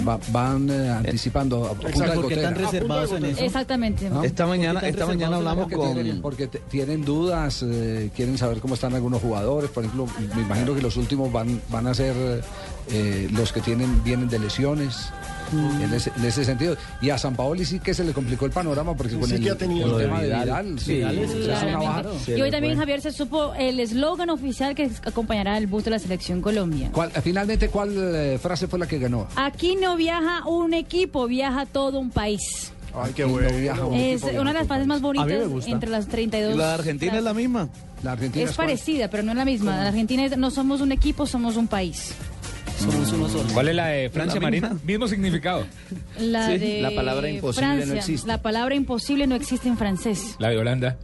Va- 0.07 0.19
van 0.31 0.69
eh, 0.71 0.91
anticipando 0.91 1.65
a 1.65 1.71
punta 1.75 1.87
de 1.89 1.93
¿por 1.93 2.09
qué 2.29 2.35
gotera. 2.35 2.43
están 2.49 2.55
reservados 2.65 3.13
en 3.13 3.25
eso? 3.27 3.45
Exactamente. 3.45 4.11
¿No? 4.11 4.25
Esta 4.25 4.47
mañana, 4.47 4.81
Porque 4.81 4.91
esta 4.91 5.07
mañana 5.07 5.37
hablamos 5.37 5.65
porque 5.65 5.77
con... 5.77 5.95
tienen- 5.95 6.21
porque 6.23 6.47
tienen 6.49 7.05
dudas, 7.05 7.63
eh, 7.65 8.11
quieren 8.17 8.37
saber 8.39 8.59
cómo 8.59 8.75
están 8.75 8.95
algunos 8.95 9.23
jugadores. 9.23 9.71
Por 9.71 9.85
ejemplo, 9.85 10.07
me 10.35 10.43
imagino 10.43 10.75
que 10.75 10.83
los 10.83 10.97
últimos 10.97 11.31
van, 11.33 11.61
van 11.71 11.87
a 11.87 11.95
ser 11.95 12.15
eh, 12.91 13.29
los 13.33 13.53
que 13.53 13.61
tienen 13.61 14.03
vienen 14.03 14.29
de 14.29 14.39
lesiones. 14.41 15.11
En, 15.53 15.93
ese, 15.93 16.11
en 16.17 16.25
ese 16.25 16.45
sentido. 16.45 16.77
Y 17.01 17.11
a 17.11 17.19
San 17.19 17.35
Paoli 17.37 17.65
sí 17.65 17.79
que 17.79 17.95
se 17.95 18.05
le 18.05 18.13
complicó 18.13 18.47
el 18.47 18.51
panorama 18.53 18.95
porque 18.97 19.15
con 19.19 19.29
Sí 19.29 19.37
el, 19.37 19.43
que 19.45 19.51
ha 19.51 19.55
tenido 19.57 19.91
con 19.93 20.01
el 20.01 20.07
tema 20.07 20.23
de 20.23 20.27
Vidal. 20.29 20.79
Sí, 20.79 21.03
y 22.29 22.41
hoy 22.41 22.51
también, 22.51 22.77
Javier, 22.79 23.01
se 23.01 23.13
supo 23.13 23.55
el 23.55 23.81
eslogan 23.81 24.31
oficial 24.31 24.75
que 24.75 24.91
acompañará 25.05 25.59
el 25.59 25.67
bus 25.67 25.85
de 25.85 25.91
la 25.91 25.99
selección 25.99 26.41
Colombia. 26.41 26.91
¿Cuál- 26.93 27.11
finalmente, 27.23 27.69
¿cuál 27.69 27.93
eh, 27.97 28.39
frase 28.41 28.67
fue 28.67 28.79
la 28.79 28.87
que 28.87 28.99
ganó? 28.99 29.27
Aquí 29.37 29.77
no 29.77 29.97
viaja 29.97 30.47
un 30.47 30.75
equipo, 30.75 31.27
viaja 31.27 31.67
todo 31.67 31.99
un 31.99 32.11
país. 32.11 32.73
Ay, 32.95 33.13
qué 33.15 33.23
no 33.25 33.29
bueno. 33.33 33.57
viaja 33.59 33.85
un 33.85 33.95
Es 33.95 34.23
equipo, 34.23 34.41
una 34.41 34.53
de 34.53 34.59
las 34.61 34.67
frases 34.67 34.87
más 34.87 35.01
bonitas 35.03 35.67
entre 35.67 35.91
las 35.91 36.07
32. 36.09 36.55
¿Y 36.55 36.59
la 36.59 36.69
de 36.69 36.75
Argentina 36.75 37.19
es 37.19 37.25
la 37.25 37.35
misma? 37.35 37.69
La 38.03 38.13
Argentina 38.13 38.45
Es 38.45 38.57
parecida, 38.57 39.09
pero 39.09 39.23
no 39.23 39.33
es 39.33 39.37
la 39.37 39.45
misma. 39.45 39.77
La 39.83 39.89
Argentina 39.89 40.25
es 40.25 40.37
no 40.37 40.51
somos 40.51 40.81
un 40.81 40.93
equipo, 40.93 41.27
somos 41.27 41.57
un 41.57 41.67
país. 41.67 42.13
Somos 42.79 43.13
uno 43.13 43.29
solo. 43.29 43.45
¿Cuál 43.55 43.69
es 43.69 43.75
la 43.75 43.87
de 43.89 44.11
Francia. 44.11 44.41
Marina? 44.41 44.77
Mismo 44.85 45.09
significado. 45.09 45.67
La 46.19 46.49
Sí, 46.49 46.59
de 46.59 46.83
la 46.83 46.91
palabra 46.95 47.29
imposible 47.29 47.67
Francia. 47.67 47.87
no 47.87 47.95
existe. 47.99 48.29
La 48.29 48.43
palabra 48.43 48.75
imposible 48.75 49.27
no 49.27 49.35
existe 49.35 49.69
en 49.69 49.77
francés. 49.79 50.37
La 50.39 50.51
de 50.51 50.59
Holanda. 50.59 50.97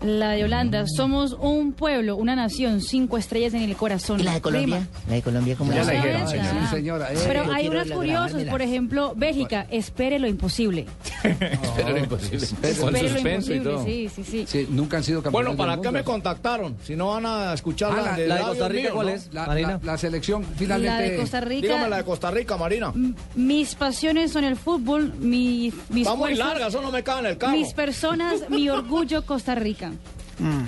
La 0.00 0.30
de 0.30 0.44
Holanda. 0.44 0.84
Somos 0.86 1.32
un 1.40 1.72
pueblo, 1.72 2.16
una 2.16 2.36
nación, 2.36 2.80
cinco 2.80 3.18
estrellas 3.18 3.52
en 3.54 3.62
el 3.62 3.74
corazón. 3.76 4.20
¿Y 4.20 4.22
la 4.22 4.34
de 4.34 4.40
Colombia? 4.40 4.86
La 5.08 5.14
de 5.14 5.22
Colombia, 5.22 5.56
¿cómo 5.56 5.72
Ya 5.72 5.78
la 5.78 5.84
la 5.84 5.92
dijeron? 5.92 6.28
sí, 6.28 6.36
señora. 6.70 7.12
eh. 7.12 7.16
Pero 7.26 7.44
Yo 7.44 7.52
hay 7.52 7.68
curiosas, 7.68 8.06
grabármela. 8.06 8.50
por 8.52 8.62
ejemplo, 8.62 9.12
Bélgica, 9.16 9.66
espere 9.70 10.18
lo 10.20 10.28
imposible. 10.28 10.86
Pero 11.22 11.88
era 11.88 11.98
imposible. 11.98 12.46
Espere 12.62 13.10
lo 13.10 13.18
imposible, 13.18 13.78
sí, 13.84 14.08
sí, 14.14 14.24
sí. 14.24 14.44
Sí, 14.46 14.68
nunca 14.70 14.98
han 14.98 15.04
sido 15.04 15.22
campeones 15.22 15.56
Bueno, 15.56 15.56
¿para 15.56 15.80
qué 15.82 15.90
me 15.90 16.04
contactaron? 16.04 16.76
Si 16.84 16.94
no 16.94 17.08
van 17.08 17.26
a 17.26 17.52
escuchar 17.54 17.92
Ah, 17.92 17.96
la, 17.96 18.02
la- 18.12 18.16
de 18.16 18.26
la 18.28 18.34
de 18.36 18.42
Costa 18.42 18.68
Rica, 18.68 18.80
míos, 18.82 18.94
¿cuál 18.94 19.08
es? 19.08 19.28
La- 19.32 19.46
la- 19.54 19.80
la 19.82 19.98
selección 19.98 20.44
finalmente. 20.56 20.94
La 20.96 21.00
de 21.10 21.16
Costa 21.16 21.40
Rica. 21.40 21.62
Dígame 21.66 21.88
la 21.88 21.96
de 21.96 22.04
Costa 22.04 22.30
Rica, 22.30 22.56
Marina. 22.56 22.92
Mis 23.34 23.74
pasiones 23.74 24.30
son 24.32 24.44
el 24.44 24.56
fútbol, 24.56 25.12
mi, 25.18 25.72
mis 25.90 26.06
Está 26.06 26.14
muy 26.16 26.34
larga, 26.34 26.68
eso 26.68 26.80
no 26.80 26.92
me 26.92 27.02
cabe 27.02 27.20
en 27.20 27.26
el 27.26 27.38
carro. 27.38 27.52
Mis 27.52 27.72
personas, 27.72 28.48
mi 28.48 28.68
orgullo, 28.68 29.26
Costa 29.26 29.54
Rica. 29.54 29.87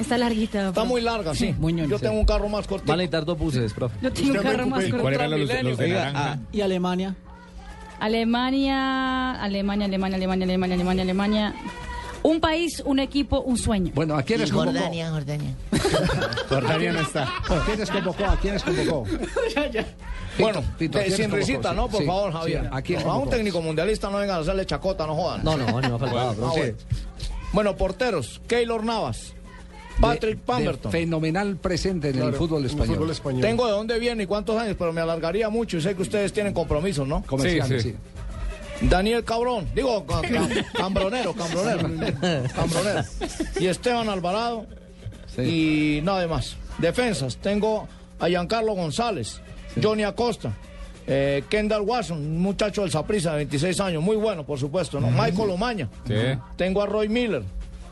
Está 0.01 0.19
larguita. 0.19 0.69
Está 0.69 0.85
muy 0.85 1.01
larga, 1.01 1.35
sí. 1.35 1.55
Yo 1.89 1.99
tengo 1.99 2.19
un 2.19 2.25
carro 2.27 2.49
más 2.49 2.67
cortito. 2.67 2.91
Van 2.91 2.99
a 2.99 3.03
necesitar 3.03 3.25
dos 3.25 3.39
buses, 3.39 3.73
profe. 3.73 3.97
Yo 4.03 4.13
tengo 4.13 4.33
un 4.33 4.39
carro 4.39 4.67
más 4.67 4.85
corto. 4.85 5.01
¿Cuál 5.03 5.15
eran 5.15 5.31
los, 5.31 5.63
los 5.63 5.79
de 5.79 5.89
naranja? 5.89 6.33
ah, 6.33 6.39
¿Y 6.53 6.61
Alemania? 6.61 7.15
Alemania, 8.01 9.33
Alemania, 9.43 9.87
Alemania, 9.87 10.17
Alemania, 10.17 10.45
Alemania, 10.47 10.75
Alemania, 10.75 11.03
Alemania. 11.03 11.55
Un 12.23 12.41
país, 12.41 12.83
un 12.85 12.99
equipo, 12.99 13.41
un 13.41 13.57
sueño. 13.57 13.93
Bueno, 13.95 14.15
¿a 14.17 14.23
quiénes 14.23 14.51
convocó? 14.51 14.73
Jordania, 14.79 15.11
Jordania. 15.11 15.55
Jordania 16.49 16.93
no 16.93 17.01
está. 17.01 17.23
¿A 17.25 17.65
quiénes 17.65 17.91
convocó? 17.91 18.25
¿A 18.27 18.37
quiénes 18.37 18.63
convocó? 18.63 19.05
Bueno, 20.39 20.63
Pito, 20.79 20.99
¿a 20.99 21.03
eh, 21.03 21.11
sin 21.11 21.31
risita, 21.31 21.73
¿no? 21.73 21.89
Por 21.89 22.01
sí, 22.01 22.07
favor, 22.07 22.31
sí, 22.33 22.39
Javier. 22.39 22.69
¿a 22.73 22.83
quién 22.83 23.01
a 23.07 23.15
un 23.17 23.29
técnico 23.31 23.61
mundialista 23.63 24.11
no 24.11 24.19
vengan 24.19 24.37
a 24.37 24.41
hacerle 24.41 24.67
chacota, 24.67 25.07
no 25.07 25.15
jodan. 25.15 25.43
No, 25.45 25.57
no, 25.57 25.81
no 25.81 25.95
Ah, 25.95 25.99
profe. 25.99 26.15
bueno. 26.15 26.75
Bueno, 27.53 27.77
porteros, 27.77 28.41
Keylor 28.47 28.85
Navas, 28.85 29.35
Patrick 30.01 30.39
De- 30.47 30.91
fenomenal 30.91 31.57
presente 31.57 32.11
en 32.11 32.23
el 32.23 32.33
fútbol 32.35 32.61
en 32.61 32.65
el 32.67 32.71
español. 32.71 32.97
fútbol 32.97 33.11
español. 33.11 33.41
Tengo 33.43 33.67
de 33.67 33.73
dónde 33.73 33.99
viene 33.99 34.23
y 34.23 34.27
cuántos 34.27 34.57
años, 34.59 34.77
pero 34.79 34.93
me 34.93 35.01
alargaría 35.01 35.49
mucho 35.51 35.77
y 35.77 35.83
sé 35.83 35.95
que 35.95 36.03
ustedes 36.03 36.33
tienen 36.33 36.55
compromisos, 36.55 37.07
¿no? 37.07 37.23
Comerciales, 37.27 37.83
Sí, 37.83 37.91
sí. 37.91 37.97
sí. 38.81 38.87
Daniel 38.89 39.25
Cabrón, 39.25 39.69
digo, 39.75 40.07
ca- 40.07 40.23
ca- 40.23 40.49
cambronero, 40.75 41.35
cambronero, 41.35 41.89
cambronero. 42.55 43.03
Y 43.59 43.67
Esteban 43.67 44.09
Alvarado 44.09 44.67
y 45.39 46.01
nada 46.03 46.27
más. 46.29 46.57
Defensas, 46.79 47.37
tengo 47.37 47.87
a 48.19 48.29
Giancarlo 48.29 48.73
González, 48.73 49.41
Johnny 49.83 50.03
Acosta, 50.05 50.53
eh, 51.13 51.43
Kendall 51.49 51.83
Watson, 51.83 52.19
un 52.19 52.39
muchacho 52.41 52.83
del 52.83 52.91
Saprissa 52.93 53.33
de 53.33 53.39
26 53.39 53.81
años, 53.81 54.01
muy 54.03 54.15
bueno, 54.17 54.45
por 54.47 54.59
supuesto, 54.61 55.01
¿no? 55.01 55.11
Michael 55.11 55.51
Omaña, 55.51 55.89
Sí. 56.07 56.15
tengo 56.57 56.81
a 56.83 56.87
Roy 56.87 57.09
Miller, 57.09 57.43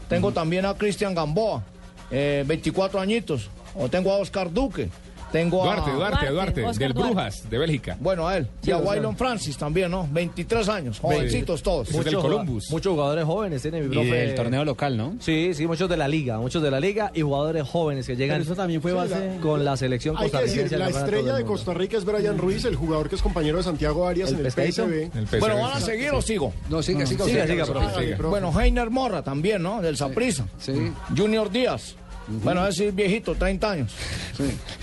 tengo 0.08 0.30
también 0.30 0.64
a 0.66 0.74
Cristian 0.74 1.14
Gamboa, 1.16 1.64
eh, 2.12 2.44
24 2.46 3.00
añitos, 3.00 3.50
o 3.74 3.88
tengo 3.88 4.12
a 4.12 4.18
Oscar 4.18 4.52
Duque, 4.52 4.88
tengo 5.32 5.62
Duarte, 5.62 5.90
a... 5.90 5.94
Duarte, 5.94 6.26
Duarte, 6.26 6.32
Duarte, 6.32 6.64
Oscar 6.64 6.88
del 6.88 6.92
Duarte. 6.94 7.14
Brujas, 7.14 7.50
de 7.50 7.58
Bélgica. 7.58 7.96
Bueno, 8.00 8.28
a 8.28 8.36
él. 8.36 8.48
y 8.62 8.70
a 8.70 8.78
Waylon 8.78 9.16
Francis 9.16 9.56
también, 9.56 9.90
¿no? 9.90 10.08
23 10.10 10.68
años, 10.68 10.98
jovencitos 11.00 11.62
todos. 11.62 11.90
Muchos 11.90 12.04
del 12.04 12.16
Columbus. 12.16 12.70
Muchos 12.70 12.92
jugadores 12.92 13.24
jóvenes 13.24 13.62
tiene 13.62 13.80
mi 13.80 13.86
Y 13.86 13.90
profe. 13.90 14.08
del 14.12 14.34
torneo 14.34 14.64
local, 14.64 14.96
¿no? 14.96 15.16
Sí, 15.20 15.52
sí, 15.54 15.66
muchos 15.66 15.88
de 15.88 15.96
la 15.96 16.08
liga, 16.08 16.38
muchos 16.38 16.62
de 16.62 16.70
la 16.70 16.80
liga 16.80 17.10
y 17.14 17.22
jugadores 17.22 17.68
jóvenes 17.68 18.06
que 18.06 18.16
llegan 18.16 18.36
Pero 18.36 18.44
eso 18.44 18.56
también 18.56 18.82
fue 18.82 18.92
base... 18.92 19.38
con 19.40 19.64
la 19.64 19.76
selección 19.76 20.16
Hay 20.18 20.30
que 20.30 20.38
decir, 20.38 20.78
la 20.78 20.88
estrella 20.88 21.34
de. 21.34 21.44
Costa 21.44 21.72
Rica 21.72 21.96
es 21.96 22.04
Brian 22.04 22.38
Ruiz, 22.38 22.64
el 22.64 22.76
jugador 22.76 23.08
que 23.08 23.14
es 23.14 23.22
compañero 23.22 23.56
de 23.58 23.64
Santiago 23.64 24.06
Arias 24.06 24.30
¿El 24.30 24.40
en 24.40 24.46
el 24.46 24.52
PSV. 24.52 25.38
Bueno, 25.40 25.60
¿van 25.60 25.76
a 25.76 25.80
seguir 25.80 26.10
o 26.10 26.20
sigo? 26.22 26.52
No, 26.68 26.78
profe. 26.78 27.06
Siga. 27.06 27.66
profe. 27.66 28.14
Bueno, 28.28 28.60
Heiner 28.60 28.90
Morra 28.90 29.22
también, 29.22 29.62
¿no? 29.62 29.80
Del 29.80 29.96
Saprissa. 29.96 30.46
Sí. 30.58 30.92
Junior 31.16 31.50
Díaz. 31.50 31.96
Bueno, 32.28 32.66
ese 32.66 32.88
es 32.88 32.94
viejito, 32.94 33.34
30 33.34 33.70
años. 33.70 33.92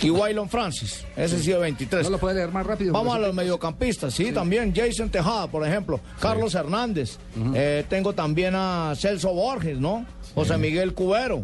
Y 0.01 0.09
Waylon 0.09 0.49
Francis. 0.49 1.05
Ese 1.15 1.39
sí 1.39 1.51
de 1.51 1.57
23. 1.57 2.03
¿No 2.05 2.09
lo 2.11 2.17
puede 2.17 2.35
leer 2.35 2.51
más 2.51 2.65
rápido? 2.65 2.91
Vamos 2.93 3.15
a 3.15 3.19
los 3.19 3.33
mediocampistas, 3.33 4.13
sí, 4.13 4.31
también 4.31 4.73
Jason 4.75 5.09
Tejada, 5.09 5.47
por 5.47 5.65
ejemplo, 5.65 5.99
Carlos 6.19 6.55
Hernández, 6.55 7.17
Eh, 7.53 7.83
tengo 7.89 8.13
también 8.13 8.53
a 8.55 8.93
Celso 8.95 9.33
Borges, 9.33 9.79
¿no? 9.79 10.05
José 10.33 10.57
Miguel 10.57 10.93
Cubero, 10.93 11.43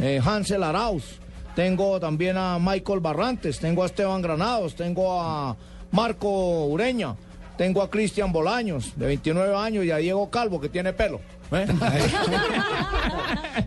eh, 0.00 0.20
Hansel 0.24 0.62
Arauz, 0.62 1.04
tengo 1.54 2.00
también 2.00 2.36
a 2.36 2.58
Michael 2.58 3.00
Barrantes, 3.00 3.58
tengo 3.58 3.82
a 3.82 3.86
Esteban 3.86 4.22
Granados, 4.22 4.74
tengo 4.74 5.20
a 5.20 5.56
Marco 5.92 6.64
Ureña, 6.66 7.14
tengo 7.62 7.80
a 7.80 7.88
Cristian 7.88 8.32
Bolaños, 8.32 8.98
de 8.98 9.06
29 9.06 9.54
años, 9.54 9.84
y 9.84 9.92
a 9.92 9.98
Diego 9.98 10.28
Calvo, 10.30 10.60
que 10.60 10.68
tiene 10.68 10.92
pelo. 10.92 11.20
¿eh? 11.52 11.64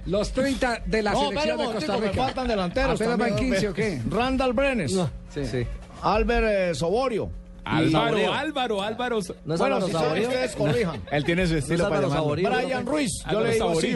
Los 0.05 0.31
30 0.31 0.81
de 0.85 1.01
la 1.01 1.11
No, 1.13 1.29
selección 1.29 1.59
espera 1.61 1.67
de 1.69 1.73
Costa 1.75 1.95
Rica. 1.95 2.07
me 2.07 2.13
faltan 2.13 2.47
delanteros. 2.47 2.95
¿Apenas 3.01 3.17
van 3.17 3.29
también, 3.29 3.51
15 3.53 3.69
o 3.69 3.73
qué? 3.73 4.01
Randall 4.09 4.53
Brenes, 4.53 4.91
Sí. 5.33 5.45
Sí. 5.45 5.65
Albert 6.01 6.47
eh, 6.49 6.75
Soborio. 6.75 7.29
y- 7.65 7.95
Álvaro, 7.95 8.33
Álvaro, 8.33 8.81
Álvaro. 8.81 9.19
¿No 9.45 9.53
es 9.53 9.59
Bueno, 9.59 9.75
Álvaro 9.77 9.87
si 9.87 9.91
saben 9.93 10.23
ustedes, 10.23 10.55
corrijan. 10.55 11.01
Él 11.11 11.23
tiene 11.23 11.45
su 11.47 11.53
¿No 11.53 11.57
es 11.59 11.63
estilo 11.63 11.83
para 11.89 12.01
llamarlo. 12.01 12.15
Saborío? 12.21 12.49
Brian 12.51 12.85
Ruiz, 12.85 13.11
yo 13.23 13.29
Álvaro 13.29 13.47
le 13.47 13.53
digo 13.53 13.71
así. 13.71 13.95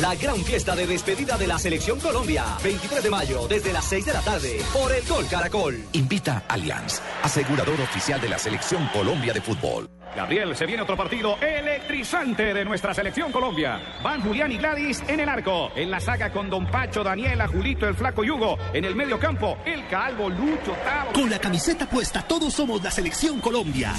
La 0.00 0.16
gran 0.16 0.36
fiesta 0.38 0.74
de 0.74 0.88
despedida 0.88 1.38
de 1.38 1.46
la 1.46 1.56
Selección 1.56 2.00
Colombia. 2.00 2.44
23 2.64 3.04
de 3.04 3.10
mayo, 3.10 3.46
desde 3.46 3.72
las 3.72 3.84
6 3.84 4.06
de 4.06 4.12
la 4.12 4.20
tarde, 4.22 4.60
por 4.72 4.92
el 4.92 5.06
Gol 5.06 5.24
Caracol. 5.28 5.84
Invita 5.92 6.42
Allianz, 6.48 7.00
asegurador 7.22 7.80
oficial 7.80 8.20
de 8.20 8.28
la 8.28 8.38
Selección 8.38 8.88
Colombia 8.92 9.32
de 9.32 9.40
Fútbol. 9.40 9.88
Gabriel, 10.16 10.56
se 10.56 10.66
viene 10.66 10.82
otro 10.82 10.96
partido 10.96 11.36
electrizante 11.40 12.54
de 12.54 12.64
nuestra 12.64 12.92
selección 12.92 13.30
Colombia. 13.30 13.80
Van 14.02 14.20
Julián 14.20 14.50
y 14.50 14.58
Gladys 14.58 15.02
en 15.06 15.20
el 15.20 15.28
arco. 15.28 15.70
En 15.76 15.90
la 15.90 16.00
saga 16.00 16.32
con 16.32 16.50
Don 16.50 16.66
Pacho, 16.66 17.04
Daniela, 17.04 17.46
Julito, 17.46 17.86
el 17.86 17.94
Flaco 17.94 18.24
Yugo. 18.24 18.58
En 18.72 18.84
el 18.84 18.96
medio 18.96 19.18
campo, 19.18 19.58
el 19.64 19.86
Calvo, 19.86 20.28
Lucho, 20.28 20.72
Tavo. 20.84 21.12
Con 21.12 21.30
la 21.30 21.38
camiseta 21.38 21.88
puesta, 21.88 22.22
todos 22.22 22.52
somos 22.52 22.82
la 22.82 22.90
Selección 22.90 23.40
Colombia. 23.40 23.92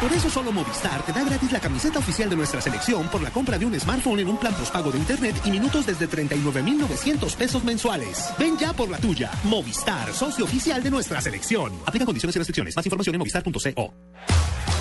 Por 0.00 0.10
eso 0.12 0.30
solo 0.30 0.50
Movistar 0.50 1.04
te 1.04 1.12
da 1.12 1.22
gratis 1.22 1.52
la 1.52 1.60
camiseta 1.60 1.98
oficial 1.98 2.30
de 2.30 2.36
nuestra 2.36 2.60
selección 2.62 3.06
por 3.08 3.20
la 3.20 3.30
compra 3.30 3.58
de 3.58 3.66
un 3.66 3.78
smartphone 3.78 4.20
en 4.20 4.28
un 4.28 4.38
plan 4.38 4.54
postpago 4.54 4.90
de 4.90 4.98
internet 4.98 5.36
y 5.44 5.50
minutos 5.50 5.84
desde 5.84 6.06
39,900 6.06 7.36
pesos 7.36 7.62
mensuales. 7.64 8.30
Ven 8.38 8.56
ya 8.56 8.72
por 8.72 8.88
la 8.88 8.96
tuya. 8.96 9.30
Movistar, 9.44 10.10
socio 10.14 10.46
oficial 10.46 10.82
de 10.82 10.90
nuestra 10.90 11.20
selección. 11.20 11.72
Aplica 11.84 12.06
condiciones 12.06 12.34
y 12.34 12.38
restricciones. 12.38 12.74
Más 12.74 12.86
información 12.86 13.14
en 13.14 13.18
movistar.co. 13.18 13.92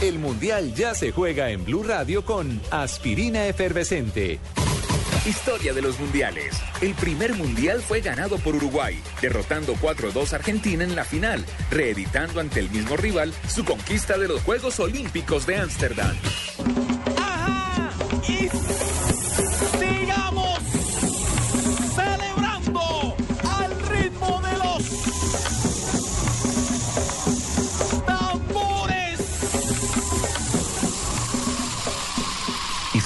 El 0.02 0.20
Mundial 0.20 0.74
ya 0.74 0.96
se 0.96 1.12
juega 1.12 1.50
en 1.50 1.66
Blue 1.66 1.84
Radio 1.84 2.24
con 2.24 2.62
Aspirina 2.72 3.46
Efervescente. 3.48 4.40
Historia 5.26 5.74
de 5.74 5.82
los 5.82 6.00
mundiales. 6.00 6.56
El 6.82 6.94
primer 6.96 7.36
mundial 7.36 7.82
fue 7.82 8.00
ganado 8.00 8.38
por 8.38 8.56
Uruguay, 8.56 8.98
derrotando 9.22 9.76
4-2 9.76 10.32
a 10.32 10.38
Argentina 10.38 10.84
en 10.84 10.96
la 10.96 11.04
final, 11.04 11.46
reeditando 11.70 12.40
ante 12.40 12.62
el 12.62 12.70
mismo 12.70 12.96
rival 12.96 13.34
su 13.48 13.66
conquista 13.66 14.18
de 14.18 14.30
los 14.30 14.42
Juegos 14.44 14.80
Olímpicos 14.80 15.46
de 15.46 15.58
Ámsterdam. 15.58 16.16
Y 18.28 18.89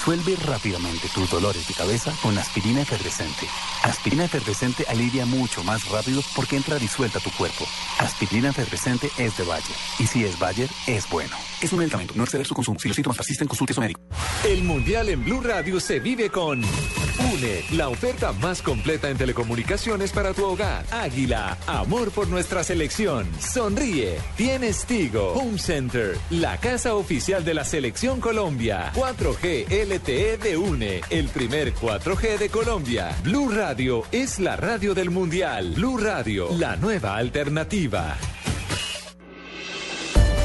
Resuelve 0.05 0.35
rápidamente 0.35 1.07
tus 1.15 1.29
dolores 1.29 1.65
de 1.65 1.73
cabeza 1.73 2.13
con 2.21 2.37
aspirina 2.37 2.81
efervescente. 2.81 3.47
Aspirina 3.83 4.25
efervescente 4.25 4.83
alivia 4.89 5.25
mucho 5.25 5.63
más 5.63 5.87
rápido 5.87 6.21
porque 6.35 6.57
entra 6.57 6.77
disuelta 6.77 7.19
a 7.19 7.21
tu 7.21 7.31
cuerpo. 7.31 7.65
Aspirina 7.99 8.49
efervescente 8.49 9.09
es 9.17 9.37
de 9.37 9.45
Bayer. 9.45 9.77
Y 9.99 10.07
si 10.07 10.25
es 10.25 10.37
Bayer, 10.37 10.69
es 10.87 11.09
bueno. 11.09 11.37
Es 11.61 11.71
un 11.71 11.79
medicamento, 11.79 12.13
no 12.17 12.25
exceder 12.25 12.45
su 12.45 12.53
consumo. 12.53 12.77
Si 12.79 12.89
los 12.89 12.95
síntomas 12.95 13.15
persisten, 13.15 13.47
consulte 13.47 13.71
a 13.71 13.75
su 13.75 13.79
médico. 13.79 14.01
El 14.43 14.65
Mundial 14.65 15.07
en 15.07 15.23
Blue 15.23 15.39
Radio 15.39 15.79
se 15.79 16.01
vive 16.01 16.29
con 16.29 16.61
UNE, 16.61 17.63
la 17.71 17.87
oferta 17.87 18.33
más 18.33 18.61
completa 18.61 19.09
en 19.09 19.17
telecomunicaciones 19.17 20.11
para 20.11 20.33
tu 20.33 20.43
hogar. 20.43 20.85
Águila, 20.91 21.57
amor 21.65 22.11
por 22.11 22.27
nuestra 22.27 22.65
selección. 22.65 23.25
Sonríe, 23.39 24.19
tienes 24.35 24.85
Tigo. 24.85 25.31
Home 25.33 25.59
Center, 25.59 26.17
la 26.29 26.57
casa 26.57 26.95
oficial 26.95 27.45
de 27.45 27.53
la 27.53 27.63
selección 27.63 28.19
Colombia. 28.19 28.91
4G 28.95 29.67
LTE 29.69 29.93
de 30.05 30.57
UNE, 30.57 31.01
el 31.09 31.29
primer 31.29 31.73
4G 31.73 32.37
de 32.37 32.49
Colombia. 32.49 33.15
Blue 33.23 33.49
Radio 33.49 34.03
es 34.11 34.37
la 34.37 34.57
radio 34.57 34.93
del 34.93 35.09
Mundial. 35.11 35.73
Blue 35.75 35.97
Radio, 35.97 36.49
la 36.57 36.75
nueva 36.75 37.15
alternativa. 37.15 38.17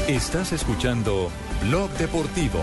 Estás 0.07 0.53
escuchando 0.53 1.29
Blog 1.67 1.89
Deportivo. 1.97 2.61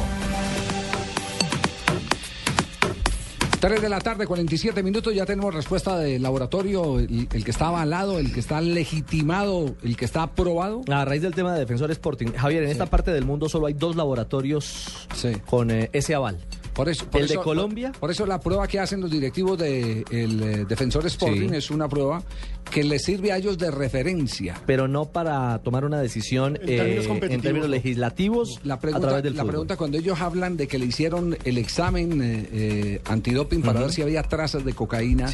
3 3.60 3.82
de 3.82 3.88
la 3.90 4.00
tarde, 4.00 4.26
47 4.26 4.82
minutos, 4.82 5.14
ya 5.14 5.26
tenemos 5.26 5.54
respuesta 5.54 5.98
del 5.98 6.22
laboratorio, 6.22 6.98
el, 6.98 7.28
el 7.30 7.44
que 7.44 7.50
está 7.50 7.66
avalado, 7.66 8.18
el 8.18 8.32
que 8.32 8.40
está 8.40 8.62
legitimado, 8.62 9.74
el 9.82 9.98
que 9.98 10.06
está 10.06 10.22
aprobado. 10.22 10.80
A 10.90 11.04
raíz 11.04 11.20
del 11.20 11.34
tema 11.34 11.52
de 11.52 11.60
Defensor 11.60 11.90
Sporting, 11.90 12.28
Javier, 12.36 12.62
en 12.62 12.70
esta 12.70 12.86
parte 12.86 13.10
del 13.10 13.26
mundo 13.26 13.50
solo 13.50 13.66
hay 13.66 13.74
dos 13.74 13.96
laboratorios 13.96 15.06
con 15.46 15.70
eh, 15.70 15.90
ese 15.92 16.14
aval. 16.14 16.38
Por 16.76 16.88
eso, 16.90 17.06
por 17.06 17.22
el 17.22 17.26
de 17.28 17.34
eso- 17.34 17.42
Colombia. 17.42 17.90
Por, 17.92 18.00
por 18.00 18.10
eso 18.10 18.26
la 18.26 18.38
prueba 18.38 18.68
que 18.68 18.78
hacen 18.78 19.00
los 19.00 19.10
directivos 19.10 19.58
del 19.58 20.66
Defensor 20.68 21.06
Sporting 21.06 21.48
Sí. 21.50 21.56
es 21.56 21.70
una 21.70 21.88
prueba 21.88 22.22
que 22.70 22.84
les 22.84 23.02
sirve 23.04 23.32
a 23.32 23.36
ellos 23.38 23.56
de 23.58 23.70
referencia. 23.70 24.54
Pero 24.66 24.86
no 24.88 25.06
para 25.06 25.58
tomar 25.60 25.84
una 25.84 26.00
decisión 26.00 26.56
En 26.60 26.66
términos 26.66 27.06
eh, 27.06 27.18
en 27.34 27.40
términos 27.40 27.68
no. 27.68 27.74
legislativos 27.74 28.60
La 28.64 28.74
a 28.74 28.80
pregunta, 28.80 29.06
través 29.08 29.24
del 29.24 29.34
la 29.34 29.42
fútbol. 29.42 29.50
pregunta 29.52 29.76
cuando 29.76 29.98
ellos 29.98 30.20
hablan 30.20 30.56
de 30.56 30.66
que 30.68 30.78
le 30.78 30.86
hicieron 30.86 31.36
el 31.44 31.58
examen 31.58 32.20
eh, 32.22 32.48
eh, 32.52 33.00
antidoping 33.06 33.62
para 33.62 33.80
ver 33.80 33.92
si 33.92 34.02
había 34.02 34.22
trazas 34.22 34.64
de 34.64 34.72
cocaína, 34.74 35.30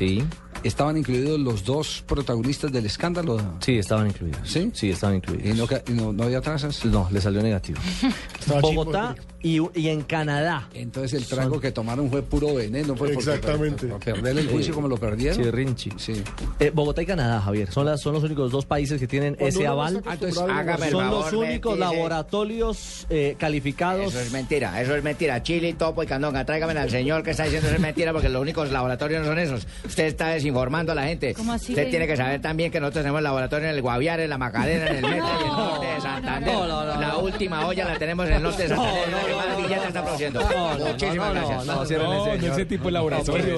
¿estaban 0.62 0.96
incluidos 0.96 1.40
los 1.40 1.64
dos 1.64 2.04
protagonistas 2.06 2.70
del 2.70 2.86
escándalo? 2.86 3.38
Sí, 3.60 3.78
estaban 3.78 4.06
incluidos. 4.08 4.40
¿Sí? 4.48 4.70
Sí, 4.74 4.90
estaban 4.90 5.16
incluidos. 5.16 5.46
¿Y 5.46 5.58
no, 5.58 5.66
ca- 5.66 5.82
y 5.88 5.92
no- 5.92 6.12
no 6.12 6.24
había 6.24 6.40
trazas? 6.40 6.84
No, 6.84 7.08
le 7.10 7.20
salió 7.20 7.42
negativo. 7.42 7.80
Bogotá 8.60 9.14
y, 9.42 9.58
y 9.78 9.88
en 9.88 10.02
Canadá. 10.02 10.68
Entonces 10.74 11.14
el 11.14 11.26
trago 11.26 11.60
que 11.60 11.72
tomaron 11.72 12.10
fue 12.10 12.22
puro 12.22 12.54
veneno. 12.54 12.94
Fue 12.96 13.12
Exactamente. 13.12 13.86
Perder 14.04 14.38
el 14.38 14.48
juicio 14.48 14.74
como 14.74 14.88
lo 14.88 14.96
perdieron. 14.98 15.42
Sí, 15.42 15.50
Rinchi. 15.50 15.90
Sí. 15.96 16.22
Eh, 16.60 16.70
Bogotá 16.74 17.02
y 17.02 17.06
Canadá, 17.06 17.21
Javier, 17.44 17.70
son, 17.70 17.86
las, 17.86 18.00
son 18.00 18.14
los 18.14 18.22
únicos 18.24 18.50
dos 18.50 18.66
países 18.66 18.98
que 19.00 19.06
tienen 19.06 19.34
Cuando 19.34 19.48
ese 19.48 19.64
no 19.64 19.72
aval. 19.72 20.02
a 20.06 20.58
Hágame 20.58 20.86
el 20.86 20.92
son 20.92 21.04
favor, 21.04 21.24
los 21.24 21.32
únicos 21.32 21.78
laboratorios 21.78 23.06
eh, 23.10 23.36
calificados. 23.38 24.08
Eso 24.14 24.20
es 24.20 24.32
mentira, 24.32 24.80
eso 24.80 24.94
es 24.96 25.02
mentira. 25.02 25.42
Chile, 25.42 25.74
Topo 25.74 26.02
y 26.02 26.06
Candonga, 26.06 26.44
tráigame 26.44 26.78
al 26.78 26.90
señor 26.90 27.22
que 27.22 27.30
está 27.32 27.44
diciendo 27.44 27.68
eso 27.68 27.76
es 27.76 27.82
mentira 27.82 28.12
porque 28.12 28.28
los 28.28 28.40
únicos 28.42 28.70
laboratorios 28.70 29.20
no 29.22 29.28
son 29.28 29.38
esos. 29.38 29.66
Usted 29.84 30.06
está 30.06 30.28
desinformando 30.28 30.92
a 30.92 30.94
la 30.94 31.04
gente. 31.04 31.34
¿Cómo 31.34 31.52
así, 31.52 31.72
Usted 31.72 31.90
tiene 31.90 32.06
que 32.06 32.16
saber 32.16 32.40
también 32.40 32.70
que 32.70 32.80
nosotros 32.80 33.02
tenemos 33.02 33.22
laboratorio 33.22 33.68
en 33.68 33.74
el 33.74 33.82
Guaviare, 33.82 34.24
en 34.24 34.30
la 34.30 34.38
Macarena, 34.38 34.86
en 34.88 34.96
el 34.96 35.02
Metro 35.02 35.28
y 35.38 35.42
en 35.42 35.48
el 35.50 35.56
norte 35.56 35.86
de 35.86 36.00
Santander. 36.00 36.52
No, 36.54 36.66
no, 36.66 36.84
no, 36.84 37.00
la 37.00 37.08
no. 37.08 37.18
última 37.20 37.66
olla 37.66 37.84
la 37.84 37.98
tenemos 37.98 38.26
en 38.26 38.32
el 38.34 38.42
norte 38.42 38.62
de 38.64 38.68
Santander, 38.68 39.08
la 39.10 39.24
que 39.24 39.34
más 39.34 39.56
billetes 39.56 39.86
está 39.88 40.02
produciendo. 40.04 40.40
No, 40.40 40.78
no, 40.78 40.84
Muchísimas 40.86 41.16
no, 41.16 41.24
no, 41.40 41.48
gracias. 41.48 41.66
no, 41.66 41.74
no, 41.74 41.98
No, 42.02 42.36
no 42.36 42.52
ese 42.52 42.64
tipo 42.66 42.84
de 42.84 42.90
No 42.92 42.98
laboratorio. 42.98 43.56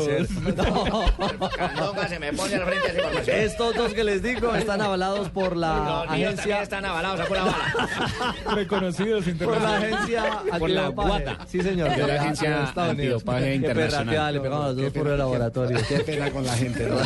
Candonga 1.56 2.08
se 2.08 2.18
me 2.18 2.32
pone 2.32 2.54
al 2.54 2.64
frente 2.64 2.92
de 2.92 2.98
esa 2.98 2.98
información. 2.98 3.36
Estos 3.54 3.76
dos 3.76 3.94
que 3.94 4.02
les 4.02 4.20
digo 4.20 4.52
están 4.56 4.80
avalados 4.82 5.28
por 5.30 5.56
la 5.56 5.76
Los 5.76 5.86
míos 5.86 6.06
también 6.08 6.28
agencia 6.28 6.62
están 6.62 6.84
avalados, 6.84 7.20
sacó 7.20 7.34
la 7.36 7.44
bala. 7.44 8.34
Reconocidos 8.56 9.24
por 9.24 9.60
la 9.62 9.80
internacionalmente. 9.80 9.94
agencia 10.18 10.58
Por 10.58 10.70
la 10.70 10.80
antidopaje. 10.86 11.08
guata. 11.24 11.46
Sí, 11.46 11.60
señor. 11.60 11.90
De 11.94 12.06
la 12.06 12.14
agencia 12.20 12.50
de 12.58 12.64
Estados 12.64 12.94
Unidos. 12.94 13.14
antidopaje 13.22 13.44
Qué 13.44 13.54
internacional. 13.54 14.34
le 14.34 14.40
pegamos 14.40 14.64
a 14.64 14.66
los 14.68 14.76
dos 14.76 14.92
por 14.92 15.06
el 15.08 15.18
laboratorio. 15.18 15.78
Qué 15.88 15.98
pena 16.00 16.30
con 16.32 16.44
la 16.44 16.52
gente. 16.54 16.88
¿no? 16.88 16.98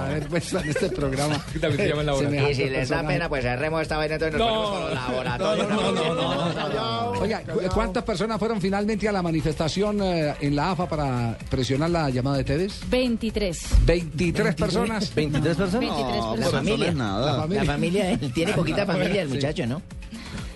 A 0.00 0.08
ver, 0.08 0.26
pues, 0.28 0.52
en 0.54 0.68
este 0.70 0.88
programa. 0.88 1.34
También 1.60 1.76
se 1.76 1.88
llama 1.88 2.00
el 2.00 2.06
laboratorio. 2.06 2.50
Y 2.50 2.54
si 2.54 2.64
les 2.70 2.88
da 2.88 3.06
pena, 3.06 3.28
pues 3.28 3.42
cerremos 3.44 3.82
esta 3.82 3.96
vaina 3.98 4.14
entonces 4.14 4.38
nos 4.38 4.48
No. 4.48 4.54
ponemos 4.54 4.80
con 4.80 4.94
los 4.94 4.94
laboratorios. 4.94 5.68
No, 5.68 5.92
no, 5.92 6.14
no, 6.14 7.10
Oiga, 7.20 7.40
¿cu- 7.42 7.60
¿cuántas 7.74 8.02
personas 8.02 8.38
fueron 8.38 8.60
finalmente 8.62 9.06
a 9.08 9.12
la 9.12 9.20
manifestación 9.20 10.00
eh, 10.02 10.34
en 10.40 10.56
la 10.56 10.70
AFA 10.70 10.88
para 10.88 11.36
presionar 11.50 11.90
la 11.90 12.08
llamada 12.08 12.38
de 12.38 12.44
Tevez? 12.44 12.80
23. 12.88 13.84
23 13.84 14.54
personas. 14.54 15.14
23 15.14 15.56
personas. 15.56 15.81
23 15.88 16.16
No, 16.16 16.34
personas. 16.34 16.62
pero 16.62 16.74
eso 16.74 16.76
no 16.78 16.84
es 16.84 16.94
nada. 16.94 17.26
La 17.26 17.32
La 17.36 17.42
familia. 17.42 17.64
familia, 17.64 18.10
él 18.12 18.32
tiene 18.32 18.52
poquita 18.52 18.86
familia 18.86 19.22
el 19.22 19.28
muchacho, 19.28 19.66
¿no? 19.66 19.82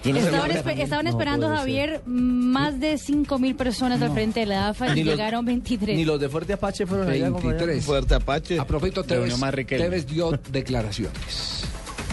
Estaban, 0.05 0.23
poquita 0.43 0.61
espe- 0.61 0.63
familia. 0.63 0.85
estaban 0.85 1.05
No 1.07 1.11
esperando, 1.11 1.49
Javier, 1.49 2.01
más 2.07 2.79
de 2.79 2.95
5.000 2.95 3.57
personas 3.57 4.01
al 4.03 4.13
frente 4.13 4.41
de 4.41 4.47
la 4.47 4.69
AFA 4.69 4.97
y 4.97 5.03
los- 5.03 5.15
llegaron 5.17 5.45
23. 5.45 5.97
Ni 5.97 6.05
los 6.05 6.21
de 6.21 6.29
Fuerte 6.29 6.53
Apache 6.53 6.87
fueron 6.87 7.09
allá. 7.11 7.27
compañero. 7.31 7.57
23. 7.67 7.85
Fuerte 7.85 8.15
Apache. 8.15 8.61
A 8.61 8.65
propósito, 8.67 9.03
Riquelme. 9.03 9.85
Tevez 9.85 10.07
dio 10.07 10.31
declaraciones. 10.53 11.65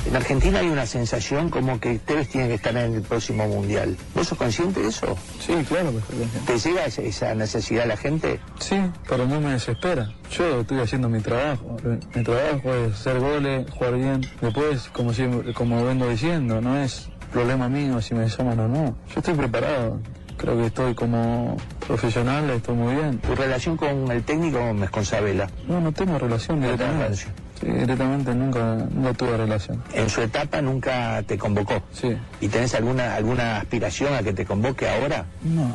En 0.05 0.15
Argentina 0.17 0.59
hay 0.59 0.67
una 0.67 0.85
sensación 0.85 1.49
como 1.49 1.79
que 1.79 1.97
Tevez 1.97 2.27
tiene 2.29 2.47
que 2.49 2.55
estar 2.55 2.75
en 2.75 2.93
el 2.95 3.01
próximo 3.01 3.47
mundial. 3.47 3.95
¿Vos 4.13 4.27
sos 4.27 4.37
consciente 4.37 4.81
de 4.81 4.89
eso? 4.89 5.17
Sí, 5.39 5.53
claro 5.67 5.91
que 5.91 5.97
estoy 5.99 6.17
consciente. 6.19 6.53
¿Te 6.53 6.59
llega 6.59 6.85
esa- 6.85 7.35
necesidad 7.35 7.83
a 7.85 7.87
la 7.87 7.97
gente? 7.97 8.39
Sí, 8.59 8.75
pero 9.07 9.25
no 9.25 9.39
me 9.39 9.51
desespera. 9.53 10.11
Yo 10.31 10.59
estoy 10.61 10.79
haciendo 10.81 11.07
mi 11.09 11.19
trabajo. 11.21 11.77
Mi 12.15 12.23
trabajo 12.23 12.73
es 12.75 12.93
hacer 12.93 13.19
goles, 13.19 13.65
jugar 13.71 13.95
bien. 13.95 14.21
Después, 14.41 14.89
como 14.89 15.13
siempre, 15.13 15.53
como 15.53 15.83
vengo 15.85 16.07
diciendo, 16.09 16.59
no 16.61 16.77
es 16.77 17.09
problema 17.31 17.69
mío 17.69 18.01
si 18.01 18.13
me 18.13 18.27
llaman 18.27 18.59
o 18.59 18.67
no. 18.67 18.85
Yo 19.13 19.19
estoy 19.19 19.33
preparado. 19.35 19.99
Creo 20.37 20.57
que 20.57 20.65
estoy 20.65 20.95
como 20.95 21.55
profesional, 21.87 22.49
estoy 22.49 22.75
muy 22.75 22.95
bien. 22.95 23.19
¿Tu 23.19 23.33
relación 23.35 23.77
con 23.77 24.11
el 24.11 24.23
técnico 24.23 24.59
me 24.73 24.87
Sabela? 25.05 25.47
No, 25.67 25.79
no 25.79 25.91
tengo 25.91 26.17
relación 26.19 26.59
No 26.59 26.65
directamente. 26.65 27.03
relación. 27.03 27.33
Directamente 27.63 28.35
nunca, 28.35 28.75
nunca 28.91 29.13
tuve 29.13 29.37
relación. 29.37 29.83
En 29.93 30.09
su 30.09 30.21
etapa 30.21 30.61
nunca 30.61 31.23
te 31.25 31.37
convocó. 31.37 31.81
Sí. 31.93 32.15
¿Y 32.41 32.47
tenés 32.47 32.73
alguna, 32.75 33.15
alguna 33.15 33.57
aspiración 33.57 34.13
a 34.13 34.23
que 34.23 34.33
te 34.33 34.45
convoque 34.45 34.89
ahora? 34.89 35.25
No, 35.43 35.71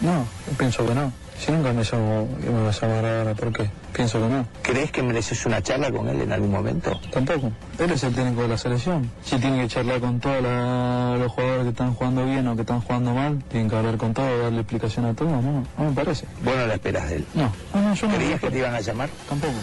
no, 0.00 0.26
pienso 0.56 0.86
que 0.86 0.94
no. 0.94 1.12
Si 1.38 1.50
nunca 1.50 1.72
me 1.72 1.82
llamo, 1.82 2.28
me 2.40 2.62
va 2.62 2.68
a 2.68 2.72
llamar 2.72 3.04
ahora, 3.04 3.34
¿por 3.34 3.52
qué? 3.52 3.68
Pienso 3.92 4.20
que 4.20 4.28
no. 4.28 4.46
¿Crees 4.62 4.92
que 4.92 5.02
mereces 5.02 5.44
una 5.44 5.60
charla 5.60 5.90
con 5.90 6.08
él 6.08 6.20
en 6.20 6.30
algún 6.30 6.52
momento? 6.52 7.00
Tampoco. 7.10 7.50
Él 7.80 7.90
es 7.90 8.04
el 8.04 8.14
técnico 8.14 8.42
de 8.42 8.48
la 8.48 8.58
selección. 8.58 9.10
Si 9.24 9.36
tiene 9.38 9.62
que 9.62 9.68
charlar 9.68 9.98
con 9.98 10.20
todos 10.20 10.40
los 10.40 11.32
jugadores 11.32 11.64
que 11.64 11.70
están 11.70 11.94
jugando 11.94 12.24
bien 12.24 12.46
o 12.46 12.54
que 12.54 12.60
están 12.60 12.80
jugando 12.80 13.12
mal, 13.12 13.42
tienen 13.48 13.68
que 13.68 13.76
hablar 13.76 13.96
con 13.96 14.14
todos, 14.14 14.40
darle 14.40 14.60
explicación 14.60 15.06
a 15.06 15.14
todos, 15.14 15.32
no, 15.32 15.64
no 15.76 15.84
me 15.84 15.92
parece. 15.92 16.26
Vos 16.44 16.54
no 16.54 16.66
la 16.66 16.74
esperas 16.74 17.08
de 17.08 17.16
él. 17.16 17.26
No, 17.34 17.52
no, 17.74 17.88
no 17.88 17.94
yo 17.94 18.06
no. 18.06 18.14
¿Creías 18.14 18.40
que 18.40 18.50
te 18.50 18.58
iban 18.58 18.74
a 18.74 18.80
llamar? 18.80 19.10
Tampoco. 19.28 19.54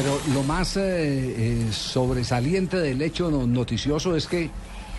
Pero 0.00 0.16
lo 0.32 0.44
más 0.44 0.76
eh, 0.76 0.80
eh, 1.36 1.66
sobresaliente 1.72 2.76
del 2.76 3.02
hecho 3.02 3.32
no- 3.32 3.46
noticioso 3.48 4.14
es 4.14 4.28
que 4.28 4.48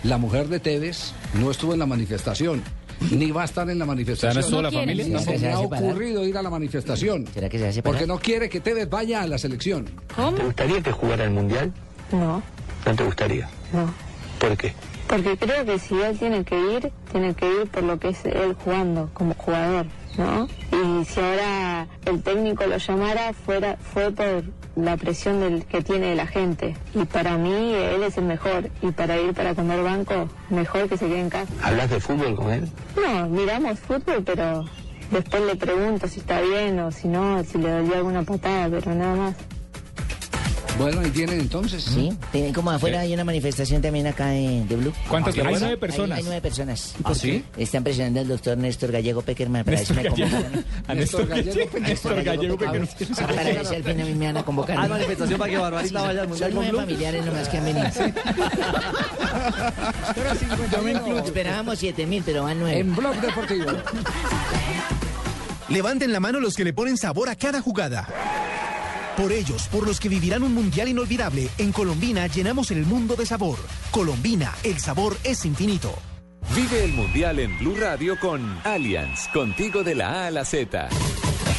la 0.02 0.18
mujer 0.18 0.48
de 0.48 0.60
Tevez 0.60 1.12
no 1.40 1.50
estuvo 1.50 1.72
en 1.72 1.78
la 1.78 1.86
manifestación. 1.86 2.62
Ni 3.10 3.30
va 3.30 3.42
a 3.42 3.44
estar 3.46 3.70
en 3.70 3.78
la 3.78 3.86
manifestación. 3.86 4.44
O 4.44 4.46
sea, 4.46 4.56
¿no 4.56 4.60
la 4.62 4.70
familia? 4.70 5.04
Ni 5.06 5.18
¿Será 5.18 5.32
que 5.32 5.38
se 5.38 5.50
ha 5.50 5.58
ocurrido 5.60 6.26
ir 6.26 6.36
a 6.36 6.42
la 6.42 6.50
manifestación. 6.50 7.26
¿Será 7.32 7.48
que 7.48 7.72
se? 7.72 7.82
Porque 7.82 8.06
no 8.06 8.18
quiere 8.18 8.50
que 8.50 8.60
Tevez 8.60 8.90
vaya 8.90 9.22
a 9.22 9.26
la 9.26 9.38
selección. 9.38 9.88
¿Cómo? 10.14 10.32
¿Te 10.36 10.44
gustaría 10.44 10.82
que 10.82 10.92
jugara 10.92 11.24
el 11.24 11.30
Mundial? 11.30 11.72
No, 12.12 12.42
¿No 12.84 12.94
te 12.94 13.02
gustaría? 13.04 13.48
no. 13.72 13.90
¿Por 14.38 14.54
qué? 14.58 14.74
Porque 15.08 15.36
creo 15.38 15.64
que 15.64 15.78
si 15.78 15.94
él 15.98 16.18
tiene 16.18 16.44
que 16.44 16.58
ir, 16.58 16.92
tiene 17.10 17.32
que 17.34 17.46
ir 17.46 17.68
por 17.68 17.82
lo 17.84 17.98
que 17.98 18.10
es 18.10 18.24
él 18.26 18.54
jugando 18.64 19.08
como 19.14 19.32
jugador, 19.34 19.86
¿no? 20.18 20.46
Y 20.72 21.04
si 21.06 21.20
ahora 21.20 21.86
el 22.04 22.22
técnico 22.22 22.66
lo 22.66 22.76
llamara, 22.76 23.32
fuera, 23.32 23.76
fue 23.92 24.10
por 24.12 24.44
la 24.76 24.96
presión 24.96 25.40
del, 25.40 25.64
que 25.64 25.82
tiene 25.82 26.14
la 26.14 26.26
gente. 26.26 26.76
Y 26.94 27.04
para 27.04 27.36
mí, 27.36 27.74
él 27.74 28.02
es 28.02 28.16
el 28.18 28.24
mejor. 28.24 28.70
Y 28.82 28.92
para 28.92 29.18
ir 29.20 29.34
para 29.34 29.54
comer 29.54 29.82
banco, 29.82 30.28
mejor 30.48 30.88
que 30.88 30.96
se 30.96 31.06
quede 31.06 31.20
en 31.20 31.30
casa. 31.30 31.52
¿Hablas 31.62 31.90
de 31.90 32.00
fútbol 32.00 32.36
con 32.36 32.50
él? 32.50 32.68
No, 32.96 33.28
miramos 33.28 33.78
fútbol, 33.78 34.22
pero 34.24 34.64
después 35.10 35.42
le 35.42 35.56
pregunto 35.56 36.08
si 36.08 36.20
está 36.20 36.40
bien 36.40 36.78
o 36.80 36.90
si 36.90 37.08
no, 37.08 37.42
si 37.44 37.58
le 37.58 37.70
dolió 37.70 37.96
alguna 37.96 38.22
patada, 38.22 38.68
pero 38.70 38.94
nada 38.94 39.16
más. 39.16 39.36
Bueno, 40.80 41.00
ahí 41.02 41.10
tienen 41.10 41.40
entonces. 41.40 41.84
Sí, 41.84 42.10
tienen 42.32 42.54
como 42.54 42.70
afuera 42.70 43.00
hay 43.00 43.12
una 43.12 43.24
manifestación 43.24 43.82
también 43.82 44.06
acá 44.06 44.28
de, 44.28 44.64
de 44.66 44.76
Blue. 44.76 44.92
¿Cuántas 45.08 45.34
Hay 45.36 45.42
personas? 45.42 45.44
nueve 45.44 45.54
Hay 45.54 45.60
nueve 45.60 45.76
personas. 45.78 46.18
Hay, 46.18 46.24
nueve 46.24 46.40
personas. 46.40 46.94
¿Ah, 47.04 47.14
sí? 47.14 47.44
Están 47.58 47.84
presionando 47.84 48.20
al 48.20 48.28
doctor 48.28 48.56
Néstor 48.56 48.90
Gallego 48.92 49.20
Peckerman 49.20 49.64
para 49.64 49.76
Néstor 49.76 49.96
ver 49.96 50.06
si 50.14 50.22
me 50.22 50.24
Gallego. 50.24 50.40
convocan. 50.42 50.64
A 50.88 50.94
Néstor 50.94 51.26
Gallego, 51.26 51.78
Néstor 51.80 52.22
Gallego, 52.22 52.56
que 52.56 52.64
no 52.66 52.72
Para 53.26 53.42
ver 53.44 53.66
si 53.66 53.74
al 53.74 53.84
fin 53.84 54.00
a 54.00 54.04
mí 54.04 54.14
me 54.14 54.26
van 54.26 54.36
a 54.38 54.42
convocar. 54.42 54.78
Hay 54.78 54.88
manifestación 54.88 55.38
para 55.38 55.50
que 55.52 55.58
Barbarita 55.58 56.02
vaya 56.02 56.22
al 56.22 56.28
Mundial 56.28 56.50
con 56.52 56.68
Blue. 56.68 56.78
familiares 56.80 57.26
nomás 57.26 57.48
que 57.48 57.58
han 57.58 57.64
venido. 57.64 57.90
Yo 60.72 60.82
me 60.82 60.92
incluyo. 60.92 61.18
Esperábamos 61.24 61.78
siete 61.78 62.06
mil, 62.06 62.22
pero 62.24 62.44
van 62.44 62.58
nueve. 62.58 62.78
En 62.78 62.94
Blog 62.96 63.16
Deportivo. 63.20 63.70
Levanten 65.68 66.12
la 66.12 66.20
mano 66.20 66.40
los 66.40 66.54
que 66.54 66.64
le 66.64 66.72
ponen 66.72 66.96
sabor 66.96 67.28
a 67.28 67.36
cada 67.36 67.60
jugada. 67.60 68.08
Por 69.20 69.32
ellos, 69.32 69.68
por 69.68 69.86
los 69.86 70.00
que 70.00 70.08
vivirán 70.08 70.42
un 70.42 70.54
mundial 70.54 70.88
inolvidable, 70.88 71.50
en 71.58 71.72
Colombina 71.72 72.26
llenamos 72.26 72.70
el 72.70 72.86
mundo 72.86 73.16
de 73.16 73.26
sabor. 73.26 73.58
Colombina, 73.90 74.54
el 74.62 74.78
sabor 74.78 75.14
es 75.24 75.44
infinito. 75.44 75.94
Vive 76.56 76.84
el 76.84 76.94
Mundial 76.94 77.38
en 77.38 77.58
Blue 77.58 77.76
Radio 77.78 78.18
con 78.18 78.58
Allianz, 78.64 79.28
contigo 79.28 79.84
de 79.84 79.94
la 79.94 80.22
A 80.22 80.26
a 80.28 80.30
la 80.30 80.46
Z. 80.46 80.88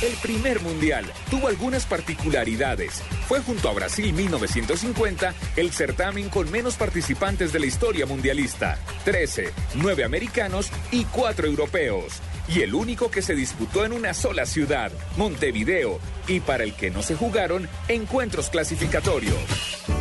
El 0.01 0.13
primer 0.13 0.61
mundial 0.61 1.05
tuvo 1.29 1.47
algunas 1.47 1.85
particularidades. 1.85 3.03
Fue 3.27 3.39
junto 3.39 3.69
a 3.69 3.73
Brasil 3.73 4.11
1950 4.13 5.35
el 5.55 5.71
certamen 5.71 6.27
con 6.29 6.49
menos 6.49 6.75
participantes 6.75 7.53
de 7.53 7.59
la 7.59 7.67
historia 7.67 8.07
mundialista. 8.07 8.79
13, 9.05 9.53
9 9.75 10.03
americanos 10.03 10.71
y 10.91 11.05
4 11.05 11.45
europeos. 11.45 12.19
Y 12.47 12.61
el 12.61 12.73
único 12.73 13.11
que 13.11 13.21
se 13.21 13.35
disputó 13.35 13.85
en 13.85 13.93
una 13.93 14.15
sola 14.15 14.47
ciudad, 14.47 14.91
Montevideo, 15.17 15.99
y 16.27 16.39
para 16.39 16.63
el 16.63 16.73
que 16.73 16.89
no 16.89 17.03
se 17.03 17.15
jugaron 17.15 17.69
encuentros 17.87 18.49
clasificatorios. 18.49 20.00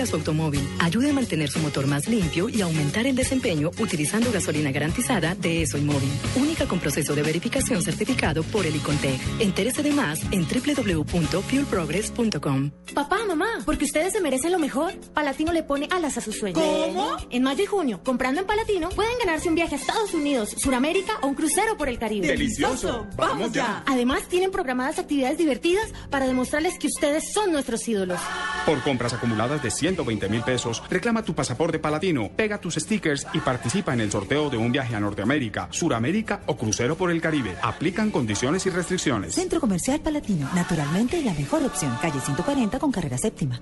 A 0.00 0.06
su 0.06 0.16
automóvil. 0.16 0.66
Ayude 0.78 1.10
a 1.10 1.12
mantener 1.12 1.50
su 1.50 1.58
motor 1.58 1.86
más 1.86 2.08
limpio 2.08 2.48
y 2.48 2.62
aumentar 2.62 3.06
el 3.06 3.14
desempeño 3.14 3.70
utilizando 3.78 4.32
gasolina 4.32 4.72
garantizada 4.72 5.34
de 5.34 5.62
ESO 5.62 5.76
y 5.78 5.82
Móvil. 5.82 6.10
Única 6.36 6.66
con 6.66 6.80
proceso 6.80 7.14
de 7.14 7.22
verificación 7.22 7.82
certificado 7.82 8.42
por 8.44 8.64
el 8.64 8.76
Icontec. 8.76 9.20
Entérese 9.40 9.82
de 9.82 9.92
más 9.92 10.20
en 10.30 10.46
www.fuelprogress.com. 10.46 12.70
Papá, 12.94 13.18
mamá, 13.26 13.46
porque 13.64 13.84
ustedes 13.84 14.12
se 14.12 14.20
merecen 14.20 14.52
lo 14.52 14.58
mejor, 14.58 14.94
Palatino 15.12 15.52
le 15.52 15.62
pone 15.62 15.88
alas 15.90 16.18
a 16.18 16.20
sus 16.20 16.38
sueños. 16.38 16.62
¿Cómo? 16.62 17.16
En 17.30 17.42
mayo 17.42 17.64
y 17.64 17.66
junio, 17.66 18.00
comprando 18.02 18.40
en 18.40 18.46
Palatino, 18.46 18.88
pueden 18.90 19.18
ganarse 19.18 19.48
un 19.48 19.54
viaje 19.54 19.74
a 19.74 19.78
Estados 19.78 20.14
Unidos, 20.14 20.54
Suramérica 20.58 21.18
o 21.22 21.26
un 21.26 21.34
crucero 21.34 21.76
por 21.76 21.88
el 21.88 21.98
Caribe. 21.98 22.28
¡Delicioso! 22.28 23.06
¡Vamos 23.16 23.52
ya! 23.52 23.82
Además, 23.86 24.28
tienen 24.28 24.50
programadas 24.50 24.98
actividades 24.98 25.38
divertidas 25.38 25.90
para 26.10 26.26
demostrarles 26.26 26.78
que 26.78 26.86
ustedes 26.86 27.32
son 27.32 27.52
nuestros 27.52 27.86
ídolos. 27.88 28.20
Por 28.66 28.82
compras 28.82 29.12
acumuladas 29.12 29.62
de 29.62 29.70
120 29.82 30.28
mil 30.28 30.42
pesos, 30.42 30.82
reclama 30.88 31.22
tu 31.22 31.34
pasaporte 31.34 31.78
palatino, 31.78 32.30
pega 32.34 32.58
tus 32.58 32.76
stickers 32.76 33.26
y 33.34 33.40
participa 33.40 33.92
en 33.92 34.00
el 34.00 34.10
sorteo 34.10 34.48
de 34.48 34.56
un 34.56 34.70
viaje 34.70 34.94
a 34.94 35.00
Norteamérica, 35.00 35.68
Suramérica 35.70 36.40
o 36.46 36.56
crucero 36.56 36.96
por 36.96 37.10
el 37.10 37.20
Caribe. 37.20 37.56
Aplican 37.62 38.10
condiciones 38.10 38.64
y 38.66 38.70
restricciones. 38.70 39.34
Centro 39.34 39.60
Comercial 39.60 40.00
Palatino, 40.00 40.48
naturalmente 40.54 41.20
la 41.22 41.34
mejor 41.34 41.64
opción. 41.64 41.96
Calle 42.00 42.20
140 42.20 42.78
con 42.78 42.92
carrera 42.92 43.18
séptima. 43.18 43.60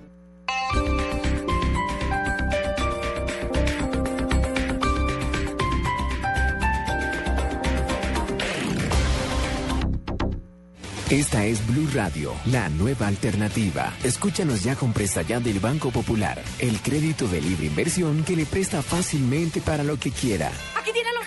Esta 11.10 11.44
es 11.44 11.66
Blue 11.66 11.88
Radio, 11.92 12.32
la 12.46 12.68
nueva 12.68 13.08
alternativa. 13.08 13.92
Escúchanos 14.04 14.62
ya 14.62 14.76
con 14.76 14.92
presta 14.92 15.22
ya 15.22 15.40
del 15.40 15.58
Banco 15.58 15.90
Popular, 15.90 16.40
el 16.60 16.80
crédito 16.80 17.26
de 17.26 17.40
libre 17.40 17.66
inversión 17.66 18.22
que 18.22 18.36
le 18.36 18.46
presta 18.46 18.80
fácilmente 18.80 19.60
para 19.60 19.82
lo 19.82 19.98
que 19.98 20.12
quiera. 20.12 20.52
Aquí 20.80 20.92
tienen 20.92 21.12
los 21.16 21.26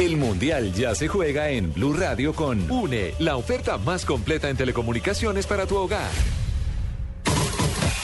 El 0.00 0.16
Mundial 0.16 0.72
ya 0.72 0.94
se 0.94 1.08
juega 1.08 1.50
en 1.50 1.74
Blue 1.74 1.92
Radio 1.92 2.32
con 2.32 2.70
UNE, 2.70 3.12
la 3.18 3.36
oferta 3.36 3.76
más 3.76 4.06
completa 4.06 4.48
en 4.48 4.56
telecomunicaciones 4.56 5.46
para 5.46 5.66
tu 5.66 5.76
hogar. 5.76 6.08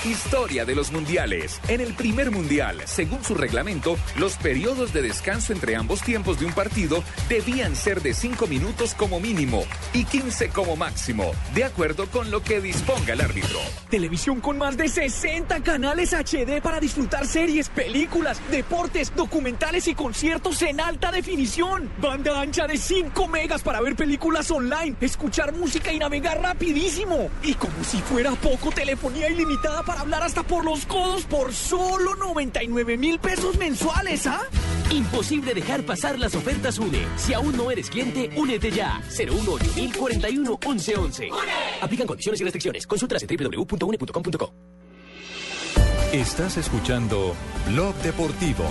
Historia 0.05 0.65
de 0.65 0.77
los 0.77 0.93
mundiales. 0.93 1.61
En 1.67 1.81
el 1.81 1.93
primer 1.95 2.31
mundial, 2.31 2.81
según 2.85 3.25
su 3.25 3.35
reglamento, 3.35 3.97
los 4.17 4.37
periodos 4.37 4.93
de 4.93 5.03
descanso 5.03 5.53
entre 5.53 5.75
ambos 5.75 6.01
tiempos 6.03 6.39
de 6.39 6.47
un 6.47 6.53
partido 6.53 7.03
debían 7.29 7.75
ser 7.75 8.03
de 8.03 8.15
5 8.15 8.47
minutos 8.47 8.95
como 8.95 9.19
mínimo 9.19 9.65
y 9.93 10.05
15 10.05 10.51
como 10.51 10.77
máximo, 10.77 11.33
de 11.55 11.65
acuerdo 11.65 12.07
con 12.09 12.31
lo 12.31 12.41
que 12.41 12.61
disponga 12.61 13.15
el 13.15 13.21
árbitro. 13.21 13.59
Televisión 13.91 14.41
con 14.41 14.59
más 14.59 14.77
de 14.77 14.89
60 14.89 15.63
canales 15.63 16.13
HD 16.13 16.61
para 16.63 16.79
disfrutar 16.79 17.27
series, 17.27 17.69
películas, 17.69 18.41
deportes, 18.51 19.13
documentales 19.17 19.89
y 19.89 19.95
conciertos 19.95 20.63
en 20.63 20.81
alta 20.81 21.11
definición. 21.11 21.91
Banda 22.01 22.41
ancha 22.41 22.69
de 22.69 22.77
5 22.77 23.27
megas 23.27 23.63
para 23.63 23.81
ver 23.81 23.97
películas 23.97 24.51
online, 24.53 24.95
escuchar 25.01 25.53
música 25.53 25.93
y 25.93 25.99
navegar 25.99 26.41
rapidísimo. 26.41 27.29
Y 27.43 27.55
como 27.55 27.83
si 27.83 27.99
fuera 28.03 28.31
poco, 28.33 28.71
telefonía 28.71 29.29
ilimitada 29.29 29.83
para 29.83 29.96
hablar 29.97 30.23
hasta 30.23 30.43
por 30.43 30.65
los 30.65 30.87
codos 30.87 31.25
por 31.25 31.53
solo 31.53 32.15
99 32.17 32.97
mil 32.97 33.19
pesos 33.19 33.57
mensuales, 33.59 34.27
¿ah? 34.27 34.43
Imposible 34.91 35.55
dejar 35.55 35.83
pasar 35.83 36.19
las 36.19 36.35
ofertas 36.35 36.79
UNE. 36.79 37.07
Si 37.17 37.35
aún 37.35 37.57
no 37.57 37.71
eres 37.71 37.91
cliente, 37.91 38.31
únete 38.37 38.71
ya. 38.71 39.03
018 39.09 39.65
1041 39.75 40.59
1111. 40.65 41.29
Aplican 41.81 42.07
condiciones 42.07 42.41
y 42.41 42.45
restricciones. 42.45 42.87
Consultas 42.87 43.23
en 43.23 43.37
www.une.com.co. 43.37 44.53
Estás 46.13 46.57
escuchando 46.57 47.35
Blog 47.67 47.95
Deportivo. 47.97 48.65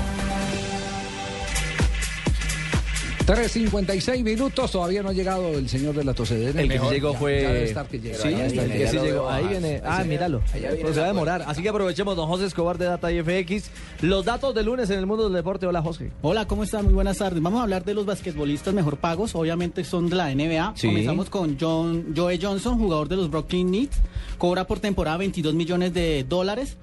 3.56 3.25 4.21
minutos, 4.23 4.71
todavía 4.71 5.01
no 5.01 5.09
ha 5.09 5.13
llegado 5.13 5.49
el 5.57 5.67
señor 5.67 5.95
de 5.95 6.03
la 6.03 6.13
tosedera. 6.13 6.61
El 6.61 6.67
que 6.67 6.75
Mejor, 6.75 6.93
llegó 6.93 7.13
ya- 7.13 7.17
fue. 7.19 7.41
ya 7.41 7.47
debe 7.53 7.63
estar 7.65 7.87
que 7.87 7.99
llega. 7.99 8.17
Sí, 8.19 8.29
Ya 8.29 8.45
está 8.45 8.63
el 8.63 8.71
que 8.71 8.77
que 8.77 8.87
sí 8.87 8.93
llega. 8.97 9.03
llegó. 9.05 9.29
Ahí 9.29 9.47
viene. 9.47 9.81
Ah, 9.83 10.03
míralo. 10.03 10.41
allá 10.53 10.67
viene 10.69 10.83
Pues 10.83 10.93
se 10.93 10.99
va 10.99 11.07
a 11.07 11.09
demorar. 11.09 11.43
Así 11.47 11.63
que 11.63 11.69
aprovechemos, 11.69 12.15
don 12.15 12.27
José 12.27 12.45
Escobar 12.45 12.77
de 12.77 12.85
Data 12.85 13.11
IFX. 13.11 13.71
Los 14.01 14.25
datos 14.25 14.53
de 14.53 14.61
lunes 14.61 14.91
en 14.91 14.99
el 14.99 15.07
mundo 15.07 15.23
del 15.23 15.33
deporte. 15.33 15.65
Hola, 15.65 15.81
José. 15.81 16.11
Hola, 16.21 16.45
¿cómo 16.47 16.63
están? 16.63 16.85
Muy 16.85 16.93
buenas 16.93 17.17
tardes. 17.17 17.41
Vamos 17.41 17.59
a 17.59 17.63
hablar 17.63 17.83
de 17.83 17.95
los 17.95 18.05
basquetbolistas 18.05 18.75
mejor 18.75 18.97
pagos. 18.97 19.33
Obviamente 19.33 19.83
son 19.83 20.07
de 20.07 20.15
la 20.17 20.29
NBA. 20.29 20.73
Sí. 20.75 20.87
Comenzamos 20.87 21.31
con 21.31 21.57
John, 21.59 22.13
Joe 22.15 22.37
Johnson, 22.39 22.77
jugador 22.77 23.09
de 23.09 23.15
los 23.15 23.31
Brooklyn 23.31 23.67
Knicks. 23.69 23.97
Cobra 24.37 24.67
por 24.67 24.79
temporada 24.79 25.17
22 25.17 25.55
millones 25.55 25.95
de 25.95 26.23
dólares. 26.29 26.77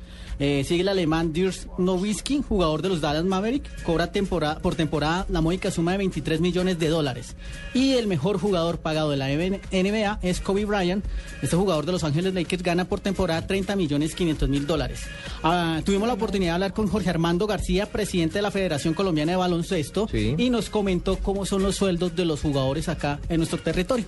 Eh, 0.44 0.64
sigue 0.64 0.82
el 0.82 0.88
alemán 0.88 1.32
Dirk 1.32 1.54
Nowitzki, 1.78 2.42
jugador 2.42 2.82
de 2.82 2.88
los 2.88 3.00
Dallas 3.00 3.22
Maverick. 3.24 3.62
Cobra 3.84 4.10
temporada, 4.10 4.58
por 4.58 4.74
temporada 4.74 5.24
la 5.28 5.40
módica 5.40 5.70
suma 5.70 5.92
de 5.92 5.98
23 5.98 6.40
millones 6.40 6.80
de 6.80 6.88
dólares. 6.88 7.36
Y 7.74 7.92
el 7.92 8.08
mejor 8.08 8.40
jugador 8.40 8.80
pagado 8.80 9.10
de 9.10 9.16
la 9.18 9.28
NBA 9.28 10.18
es 10.20 10.40
Kobe 10.40 10.64
Bryant. 10.64 11.04
Este 11.42 11.54
jugador 11.54 11.86
de 11.86 11.92
Los 11.92 12.02
Ángeles 12.02 12.34
Lakers 12.34 12.64
gana 12.64 12.86
por 12.86 12.98
temporada 12.98 13.46
30 13.46 13.76
millones 13.76 14.16
500 14.16 14.48
mil 14.48 14.66
dólares. 14.66 15.06
Ah, 15.44 15.80
tuvimos 15.84 16.08
la 16.08 16.14
oportunidad 16.14 16.50
de 16.50 16.54
hablar 16.54 16.72
con 16.72 16.88
Jorge 16.88 17.10
Armando 17.10 17.46
García, 17.46 17.86
presidente 17.86 18.38
de 18.38 18.42
la 18.42 18.50
Federación 18.50 18.94
Colombiana 18.94 19.30
de 19.30 19.38
Baloncesto, 19.38 20.08
y 20.12 20.50
nos 20.50 20.70
comentó 20.70 21.18
cómo 21.18 21.46
son 21.46 21.62
los 21.62 21.76
sueldos 21.76 22.16
de 22.16 22.24
los 22.24 22.40
jugadores 22.40 22.88
acá 22.88 23.20
en 23.28 23.36
nuestro 23.36 23.60
territorio. 23.60 24.06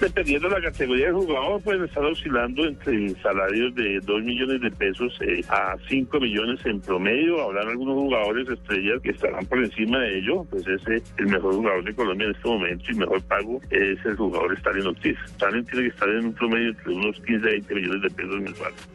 Dependiendo 0.00 0.48
de 0.48 0.54
la 0.54 0.70
categoría 0.70 1.06
de 1.06 1.12
jugador, 1.12 1.62
pueden 1.62 1.84
estar 1.84 2.04
oscilando 2.04 2.64
entre 2.66 3.14
salarios 3.20 3.74
de 3.74 4.00
2 4.00 4.22
millones 4.24 4.60
de 4.60 4.70
pesos 4.70 5.16
eh, 5.20 5.42
a 5.48 5.71
5 5.88 6.20
millones 6.20 6.64
en 6.64 6.80
promedio. 6.80 7.42
Habrán 7.42 7.68
algunos 7.68 7.94
jugadores 7.94 8.48
estrellas 8.48 9.00
que 9.02 9.10
estarán 9.10 9.46
por 9.46 9.58
encima 9.58 9.98
de 10.00 10.18
ello. 10.18 10.44
Pues 10.50 10.66
ese, 10.66 11.02
el 11.18 11.26
mejor 11.26 11.54
jugador 11.54 11.84
de 11.84 11.94
Colombia 11.94 12.26
en 12.26 12.34
este 12.34 12.48
momento 12.48 12.84
y 12.90 12.94
mejor 12.94 13.22
pago 13.22 13.60
es 13.70 14.04
el 14.04 14.16
jugador 14.16 14.56
Stalin 14.58 14.86
Ortiz. 14.86 15.18
Stalin 15.26 15.64
tiene 15.64 15.82
que 15.82 15.90
estar 15.90 16.08
en 16.08 16.26
un 16.26 16.32
promedio 16.32 16.68
entre 16.70 16.92
unos 16.92 17.16
15 17.20 17.46
a 17.46 17.50
20 17.50 17.74
millones 17.74 18.02
de 18.02 18.10
pesos 18.10 18.40
mensuales. 18.40 18.88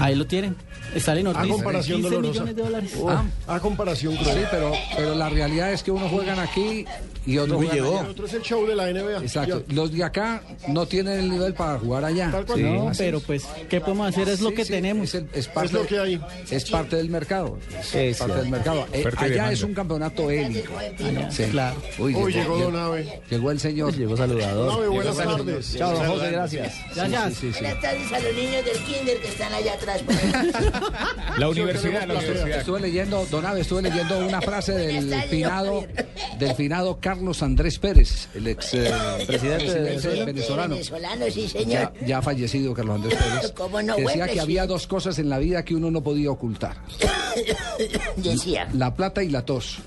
Ahí 0.00 0.16
lo 0.16 0.26
tienen. 0.26 0.56
Stalin 0.94 1.26
Ortiz. 1.26 1.44
A 1.44 1.48
comparación 1.54 2.00
15 2.00 2.14
dolorosa. 2.14 2.32
millones 2.44 2.56
de 2.56 2.62
dólares. 2.62 2.92
Ah, 3.08 3.24
A 3.46 3.60
comparación 3.60 4.16
Sí, 4.16 4.30
pero, 4.50 4.72
pero 4.96 5.14
la 5.14 5.28
realidad 5.28 5.72
es 5.72 5.82
que 5.82 5.90
unos 5.90 6.10
juegan 6.10 6.38
aquí 6.38 6.84
y 7.26 7.38
otros 7.38 7.60
Uy, 7.60 7.66
juegan 7.68 7.84
llegó. 7.84 7.92
allá. 7.98 8.04
El 8.06 8.10
otro 8.10 8.26
es 8.26 8.32
el 8.34 8.42
show 8.42 8.66
de 8.66 8.74
la 8.76 8.86
NBA. 8.92 9.18
Exacto. 9.22 9.62
Los 9.68 9.92
de 9.92 10.04
acá 10.04 10.42
no 10.68 10.86
tienen 10.86 11.18
el 11.20 11.30
nivel 11.30 11.54
para 11.54 11.78
jugar 11.78 12.04
allá. 12.04 12.30
Tal 12.30 12.44
cual. 12.46 12.58
Sí, 12.58 12.64
No, 12.64 12.90
pero 12.96 13.18
es. 13.18 13.24
pues, 13.24 13.44
¿qué 13.68 13.80
podemos 13.80 14.08
hacer? 14.08 14.28
Es 14.28 14.40
lo 14.40 14.50
Sí, 14.50 14.54
que 14.56 14.64
sí, 14.64 14.72
tenemos. 14.72 15.08
Es, 15.08 15.14
el- 15.14 15.28
es 15.32 15.48
parte, 15.48 15.66
Es 15.68 15.72
lo 15.72 15.86
que 15.86 15.98
hay. 15.98 16.20
Es 16.50 16.70
parte 16.70 16.96
del 16.96 17.08
mercado. 17.08 17.58
Es 17.78 17.94
Es 17.94 18.18
parte 18.18 18.36
del 18.36 18.48
mercado. 18.48 18.86
Eh, 18.92 19.04
allá 19.16 19.26
demanda. 19.28 19.52
es 19.52 19.62
un 19.62 19.74
campeonato 19.74 20.30
élico. 20.30 20.72
Sí. 21.30 21.44
Claro. 21.50 21.76
Uy, 21.98 22.14
Uy, 22.14 22.32
llegó 22.32 22.58
Don 22.58 22.76
Ave. 22.76 23.20
Llegó 23.30 23.50
el 23.50 23.60
señor. 23.60 23.94
Llegó 23.96 24.16
saludador. 24.16 24.72
Ave, 24.72 24.88
buenas 24.88 25.16
tardes. 25.16 25.74
Chao, 25.76 25.96
José, 25.96 26.30
gracias. 26.30 26.74
Gracias. 26.94 27.40
Buenas 27.60 27.80
tardes 27.80 28.12
a 28.12 28.18
los 28.20 28.34
niños 28.34 28.64
del 28.64 28.78
kinder 28.84 29.20
que 29.20 29.28
están 29.28 29.52
allá 29.54 29.74
atrás. 29.74 30.02
La 31.38 31.48
universidad, 31.48 32.06
la 32.06 32.14
universidad. 32.14 32.58
Estuve 32.60 32.80
leyendo, 32.80 33.26
Don 33.30 33.44
Ave, 33.46 33.60
estuve 33.62 33.82
leyendo 33.82 34.18
una 34.18 34.40
frase 34.40 34.72
del 34.74 35.12
finado, 35.24 35.84
del 36.38 36.54
finado 36.54 36.98
Carlos 37.00 37.42
Andrés 37.42 37.78
Pérez, 37.78 38.28
el 38.34 38.46
ex 38.48 38.74
eh, 38.74 38.92
presidente 39.26 39.72
de- 39.74 39.90
Presidente 39.92 40.24
venezolano. 40.24 40.74
venezolano, 40.74 41.24
sí, 41.30 41.46
Ya, 41.46 41.60
señor. 41.60 41.92
ya 42.06 42.18
ha 42.18 42.22
fallecido 42.22 42.74
Carlos 42.74 42.96
Andrés 42.96 43.14
Pérez. 43.18 43.52
¿Cómo 43.56 43.80
no? 43.82 43.96
que 43.96 44.02
decía 44.02 44.28
que 44.28 44.40
había 44.40 44.66
dos 44.66 44.86
cosas 44.86 45.18
en 45.18 45.28
la 45.30 45.38
vida 45.38 45.64
que 45.64 45.74
uno 45.74 45.90
no 45.90 46.02
podía 46.02 46.30
ocultar. 46.30 46.76
Decía. 48.16 48.68
La 48.74 48.94
plata 48.94 49.22
y 49.22 49.28
la 49.30 49.44
tos. 49.44 49.78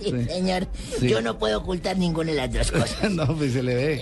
Sí, 0.00 0.10
Sí. 0.10 0.24
señor. 0.26 0.68
Sí. 1.00 1.08
Yo 1.08 1.20
no 1.20 1.38
puedo 1.38 1.58
ocultar 1.58 1.96
ninguna 1.98 2.30
de 2.30 2.36
las 2.36 2.52
dos 2.52 2.70
cosas. 2.70 3.10
no, 3.10 3.26
pues 3.36 3.52
se 3.52 3.62
le 3.62 3.74
ve. 3.74 4.00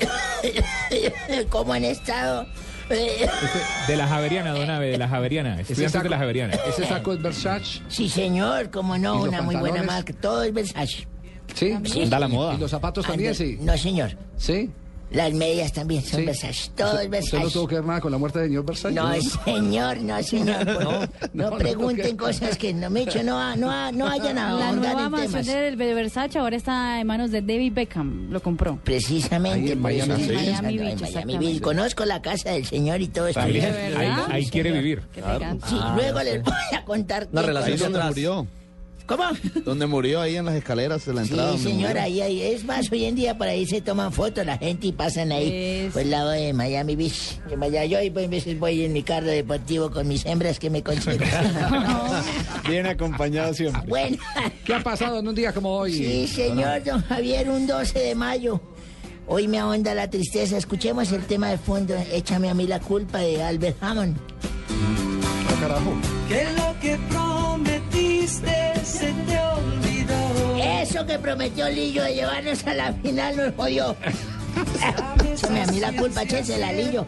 ¿Cómo 1.48 1.72
han 1.72 1.84
estado? 1.84 2.46
De 2.88 3.96
la 3.96 4.06
Javeriana, 4.06 4.52
don 4.52 4.70
Ave, 4.70 4.90
de 4.90 4.98
la 4.98 5.08
Javeriana. 5.08 5.60
Estudiantes 5.60 6.02
de 6.02 6.08
la 6.08 6.18
Javeriana. 6.18 6.54
Ese 6.68 6.86
saco 6.86 7.12
es 7.12 7.22
Versace. 7.22 7.80
Sí, 7.88 8.08
señor, 8.08 8.70
como 8.70 8.96
¿Y 8.96 9.00
no, 9.00 9.22
una 9.22 9.42
muy 9.42 9.56
buena 9.56 9.82
marca. 9.82 10.12
Todo 10.12 10.42
es 10.42 10.54
Versace. 10.54 11.08
¿Sí? 11.54 11.76
Sí. 11.84 12.06
Da 12.06 12.18
la 12.18 12.28
moda. 12.28 12.54
¿Y 12.54 12.58
los 12.58 12.70
zapatos 12.70 13.06
también, 13.06 13.34
sí? 13.34 13.58
No, 13.60 13.76
señor. 13.76 14.10
¿Sí? 14.36 14.70
Las 15.10 15.32
medias 15.32 15.72
también 15.72 16.02
son 16.02 16.20
Sí. 16.20 16.26
Versace. 16.26 16.70
Todo 16.74 16.88
es 16.88 16.94
¿Usted 16.94 17.04
no 17.06 17.10
Versace. 17.10 17.52
tuvo 17.52 17.68
que 17.68 17.74
ver 17.76 17.84
nada 17.84 18.00
con 18.00 18.10
la 18.12 18.18
muerte 18.18 18.40
de 18.40 18.46
señor 18.46 18.64
Versace? 18.66 18.94
No, 18.94 19.12
señor, 19.44 19.98
no, 20.00 20.22
señor. 20.22 20.66
No, 20.66 20.80
no, 20.80 21.00
no 21.32 21.50
no, 21.50 21.58
pregunten 21.58 22.16
no, 22.16 22.24
cosas 22.24 22.58
que 22.58 22.74
no 22.74 22.90
me 22.90 23.00
he 23.00 23.02
hecho, 23.04 23.22
no, 23.22 23.54
no, 23.56 23.92
no 23.92 24.08
hayan 24.08 24.34
La 24.36 24.48
ahondar 24.48 24.74
nueva 24.74 25.04
en 25.04 25.10
mansión 25.12 25.44
del 25.46 25.76
de 25.78 25.94
Versace 25.94 26.38
ahora 26.38 26.56
está 26.56 27.00
en 27.00 27.06
manos 27.06 27.30
de 27.30 27.40
David 27.40 27.72
Beckham. 27.72 28.30
Lo 28.30 28.42
compró. 28.42 28.78
Precisamente 28.84 29.60
Ahí 29.66 29.72
en 29.72 29.80
Miami 29.80 30.14
Beach. 30.14 30.28
pensando 30.28 30.62
Miami 30.62 30.90
en 30.90 30.98
Beach, 30.98 31.14
Miami. 31.14 31.38
Beach. 31.38 31.60
Conozco 31.62 32.04
la 32.04 32.20
casa 32.20 32.50
del 32.50 32.66
señor 32.66 33.00
y 33.00 33.08
todo 33.08 33.28
esto. 33.28 33.40
Ahí, 33.40 34.46
quiere 34.50 34.72
vivir. 34.72 35.02
Elegante. 35.14 35.66
Sí, 35.68 35.76
Ah, 35.80 35.92
luego 35.96 36.20
les 36.22 36.42
voy 36.42 36.54
a 36.76 36.84
contar. 36.84 37.28
La 37.32 37.42
relación 37.42 37.78
donde 37.92 38.08
murió. 38.08 38.46
¿Cómo? 39.06 39.22
Donde 39.64 39.86
murió 39.86 40.20
ahí 40.20 40.34
en 40.36 40.44
las 40.46 40.56
escaleras 40.56 41.06
de 41.06 41.14
la 41.14 41.22
entrada. 41.22 41.52
Sí, 41.56 41.62
señora, 41.64 42.02
ahí, 42.02 42.20
ahí. 42.20 42.42
Es 42.42 42.64
más, 42.64 42.90
hoy 42.90 43.04
en 43.04 43.14
día 43.14 43.38
por 43.38 43.46
ahí 43.46 43.64
se 43.64 43.80
toman 43.80 44.12
fotos 44.12 44.44
la 44.44 44.58
gente 44.58 44.88
y 44.88 44.92
pasan 44.92 45.30
ahí 45.30 45.52
Es- 45.86 45.92
por 45.92 46.02
el 46.02 46.10
lado 46.10 46.30
de 46.30 46.52
Miami 46.52 46.96
Beach. 46.96 47.38
Yo, 47.48 47.56
vaya, 47.56 47.84
yo 47.84 48.00
y 48.02 48.08
a 48.08 48.28
veces 48.28 48.58
voy 48.58 48.84
en 48.84 48.92
mi 48.92 49.02
carro 49.04 49.28
deportivo 49.28 49.90
con 49.92 50.08
mis 50.08 50.26
hembras 50.26 50.58
que 50.58 50.70
me 50.70 50.82
consigo. 50.82 51.18
Bien 52.68 52.86
acompañado 52.86 53.54
siempre. 53.54 53.82
bueno, 53.86 54.16
¿Qué 54.64 54.74
ha 54.74 54.82
pasado 54.82 55.20
en 55.20 55.28
un 55.28 55.34
día 55.34 55.52
como 55.52 55.70
hoy? 55.70 55.92
sí, 55.92 56.26
señor 56.26 56.82
don 56.82 57.02
Javier, 57.02 57.48
un 57.48 57.66
12 57.66 57.98
de 57.98 58.14
mayo. 58.16 58.60
Hoy 59.28 59.48
me 59.48 59.58
ahonda 59.58 59.94
la 59.94 60.08
tristeza. 60.10 60.56
Escuchemos 60.56 61.10
el 61.12 61.24
tema 61.26 61.48
de 61.50 61.58
fondo. 61.58 61.94
Échame 62.12 62.48
a 62.48 62.54
mí 62.54 62.66
la 62.66 62.78
culpa 62.80 63.18
de 63.18 63.42
Albert 63.42 63.76
Hammond. 63.80 64.16
Ah, 65.48 65.60
carajo. 65.60 65.92
Que 66.28 66.44
lo 66.56 66.80
que 66.80 66.96
prometiste 68.26 68.84
se 68.84 69.12
te 69.12 69.38
olvidó. 69.38 70.56
Eso 70.82 71.06
que 71.06 71.18
prometió 71.18 71.68
Lillo 71.68 72.02
de 72.02 72.14
llevarnos 72.14 72.66
a 72.66 72.74
la 72.74 72.92
final 72.92 73.36
nos 73.36 73.54
jodió. 73.54 73.96
A 74.86 75.70
mí 75.70 75.80
la 75.80 75.92
culpa, 75.92 76.22
la 76.24 76.72
Lillo. 76.72 77.06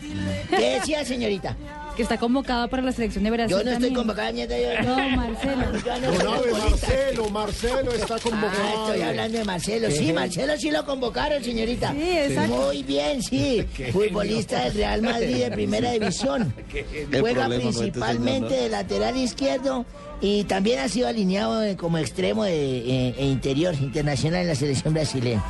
¿Qué 0.50 0.74
decía, 0.80 1.02
señorita? 1.02 1.56
Que 1.96 2.02
está 2.02 2.18
convocado 2.18 2.68
para 2.68 2.82
la 2.82 2.92
selección 2.92 3.24
de 3.24 3.30
Brasil. 3.30 3.50
Yo 3.56 3.64
no 3.64 3.70
estoy 3.70 3.72
también. 3.74 3.94
convocada, 3.94 4.30
nieta. 4.30 4.54
Yo, 4.58 4.82
No, 4.82 5.08
Marcelo. 5.16 5.64
Yo 5.84 6.00
no 6.00 6.16
soy 6.16 6.50
futbolista. 6.50 6.86
Marcelo, 6.88 7.30
Marcelo 7.30 7.92
está 7.92 8.14
Ah, 8.14 8.18
convocado. 8.22 8.86
estoy 8.92 9.02
hablando 9.02 9.38
de 9.38 9.44
Marcelo. 9.44 9.90
Sí, 9.90 10.12
Marcelo 10.12 10.52
sí 10.58 10.70
lo 10.70 10.84
convocaron, 10.84 11.42
señorita. 11.42 11.92
Sí, 11.92 12.18
exacto. 12.18 12.56
Muy 12.56 12.82
bien, 12.82 13.22
sí. 13.22 13.64
Futbolista 13.92 14.64
del 14.64 14.74
Real 14.74 15.02
Madrid 15.02 15.36
de 15.44 15.50
primera 15.50 15.90
división. 15.92 16.54
El 17.12 17.20
Juega 17.20 17.46
este 17.46 17.60
principalmente 17.60 18.40
¿no? 18.56 18.62
de 18.62 18.68
lateral 18.68 19.16
izquierdo 19.16 19.84
y 20.20 20.44
también 20.44 20.80
ha 20.80 20.88
sido 20.88 21.08
alineado 21.08 21.62
como 21.76 21.98
extremo 21.98 22.44
de, 22.44 22.78
eh, 22.78 23.14
e 23.18 23.26
interior 23.26 23.74
internacional 23.74 24.42
en 24.42 24.48
la 24.48 24.54
selección 24.54 24.94
brasileña. 24.94 25.42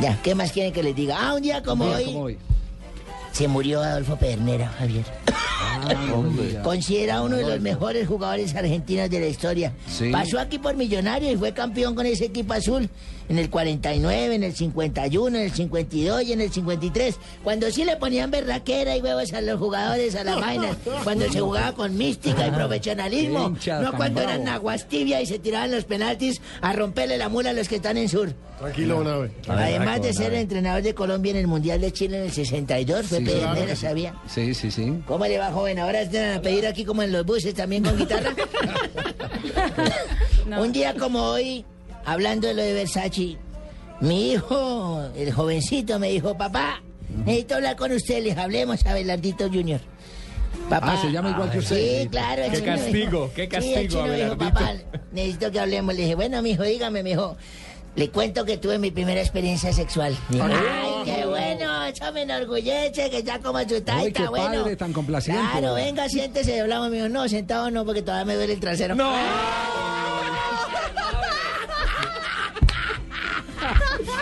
Ya, 0.00 0.18
¿qué 0.22 0.34
más 0.34 0.52
quieren 0.52 0.72
que 0.72 0.82
les 0.82 0.94
diga? 0.94 1.16
Ah, 1.18 1.34
un 1.34 1.42
día 1.42 1.62
como 1.62 1.84
Un 1.84 1.90
día 1.90 1.98
hoy 1.98 2.04
como 2.06 2.20
hoy. 2.24 2.38
Se 3.38 3.46
murió 3.46 3.80
Adolfo 3.80 4.16
Pedernera, 4.16 4.66
Javier. 4.66 5.04
Ah. 5.28 6.60
Considera 6.64 7.22
uno 7.22 7.36
de 7.36 7.44
los 7.44 7.60
mejores 7.60 8.08
jugadores 8.08 8.52
argentinos 8.56 9.08
de 9.08 9.20
la 9.20 9.26
historia. 9.28 9.72
Sí. 9.86 10.10
Pasó 10.10 10.40
aquí 10.40 10.58
por 10.58 10.74
Millonario 10.74 11.30
y 11.30 11.36
fue 11.36 11.52
campeón 11.52 11.94
con 11.94 12.04
ese 12.04 12.24
equipo 12.24 12.54
azul 12.54 12.90
en 13.28 13.38
el 13.38 13.50
49, 13.50 14.34
en 14.34 14.42
el 14.42 14.54
51, 14.54 15.36
en 15.36 15.44
el 15.44 15.52
52 15.52 16.22
y 16.22 16.32
en 16.32 16.40
el 16.40 16.50
53. 16.50 17.16
Cuando 17.44 17.70
sí 17.70 17.84
le 17.84 17.96
ponían 17.96 18.30
berraquera 18.30 18.96
y 18.96 19.00
huevos 19.00 19.32
a 19.32 19.40
los 19.40 19.58
jugadores, 19.58 20.14
a 20.14 20.24
las 20.24 20.40
vainas. 20.40 20.76
Cuando 21.04 21.30
se 21.30 21.40
jugaba 21.40 21.72
con 21.72 21.96
mística 21.96 22.46
y 22.46 22.50
profesionalismo. 22.52 23.54
No 23.80 23.92
cuando 23.92 24.22
eran 24.22 24.48
aguastibia 24.48 25.20
y 25.20 25.26
se 25.26 25.38
tiraban 25.38 25.70
los 25.70 25.84
penaltis 25.84 26.40
a 26.60 26.72
romperle 26.72 27.18
la 27.18 27.28
mula 27.28 27.50
a 27.50 27.52
los 27.52 27.68
que 27.68 27.76
están 27.76 27.96
en 27.96 28.08
sur. 28.08 28.32
Tranquilo, 28.58 28.96
Don 28.96 29.06
Abe. 29.06 29.30
Además 29.46 30.02
de 30.02 30.12
ser 30.12 30.34
entrenador 30.34 30.82
de 30.82 30.94
Colombia 30.94 31.30
en 31.30 31.36
el 31.36 31.46
Mundial 31.46 31.80
de 31.80 31.92
Chile 31.92 32.18
en 32.18 32.24
el 32.24 32.32
62, 32.32 33.06
fue 33.06 33.18
sí. 33.18 33.76
¿sabía? 33.76 34.14
Sí, 34.26 34.52
sí, 34.54 34.70
sí. 34.70 34.94
¿Cómo 35.06 35.26
le 35.26 35.38
va, 35.38 35.52
joven? 35.52 35.78
Ahora 35.78 36.02
están 36.02 36.38
a 36.38 36.42
pedir 36.42 36.66
aquí 36.66 36.84
como 36.84 37.02
en 37.02 37.12
los 37.12 37.24
buses 37.24 37.54
también 37.54 37.84
con 37.84 37.96
guitarra. 37.96 38.34
Un 40.60 40.72
día 40.72 40.94
como 40.94 41.22
hoy, 41.22 41.64
hablando 42.04 42.48
de 42.48 42.54
lo 42.54 42.62
de 42.62 42.72
Versace, 42.74 43.36
mi 44.00 44.32
hijo, 44.32 45.02
el 45.16 45.32
jovencito, 45.32 45.98
me 45.98 46.08
dijo, 46.10 46.36
papá, 46.36 46.82
necesito 47.24 47.56
hablar 47.56 47.76
con 47.76 47.92
usted, 47.92 48.22
les 48.22 48.36
hablemos 48.36 48.84
a 48.86 48.94
Belardito 48.94 49.48
Junior. 49.48 49.80
Papá, 50.68 50.94
Ah, 50.98 51.02
se 51.02 51.10
llama 51.12 51.30
igual 51.30 51.50
que 51.50 51.58
usted. 51.58 52.02
Sí, 52.02 52.08
claro. 52.08 52.42
Qué 52.52 52.62
castigo, 52.62 53.30
qué 53.34 53.42
Sí, 53.44 53.48
castigo 53.48 54.02
me 54.04 54.16
dijo, 54.24 54.36
papá, 54.38 54.72
necesito 55.12 55.50
que 55.50 55.60
hablemos. 55.60 55.94
Le 55.94 56.02
dije, 56.02 56.14
bueno, 56.14 56.42
mi 56.42 56.50
hijo, 56.50 56.62
dígame, 56.62 57.02
mi 57.02 57.10
hijo. 57.12 57.36
Le 57.96 58.10
cuento 58.10 58.44
que 58.44 58.58
tuve 58.58 58.78
mi 58.78 58.90
primera 58.90 59.20
experiencia 59.20 59.72
sexual. 59.72 60.16
Ay, 60.30 61.02
qué 61.04 61.26
bueno, 61.26 61.84
eso 61.84 62.12
me 62.12 62.22
enorgullece, 62.22 63.10
que 63.10 63.22
ya 63.22 63.40
como 63.40 63.58
su 63.60 63.80
taita, 63.80 63.92
Ay, 63.96 64.12
qué 64.12 64.28
bueno. 64.28 64.62
padre 64.62 64.76
tan 64.76 64.92
complaciente. 64.92 65.42
Claro, 65.52 65.74
venga, 65.74 66.08
siéntese, 66.08 66.60
hablamos, 66.60 66.90
me 66.90 66.96
dijo, 66.96 67.08
no, 67.08 67.28
sentado 67.28 67.70
no, 67.70 67.84
porque 67.84 68.02
todavía 68.02 68.24
me 68.26 68.34
duele 68.36 68.52
el 68.52 68.60
trasero. 68.60 68.94
¡No! 68.94 69.10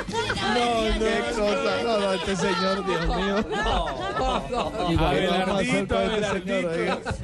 No, 0.09 0.99
qué 0.99 1.23
cosa. 1.35 1.83
No, 1.83 1.99
no, 1.99 2.13
este 2.13 2.37
señor, 2.37 2.87
Dios 2.87 3.07
mío. 3.17 3.37
Abelardito, 4.99 5.97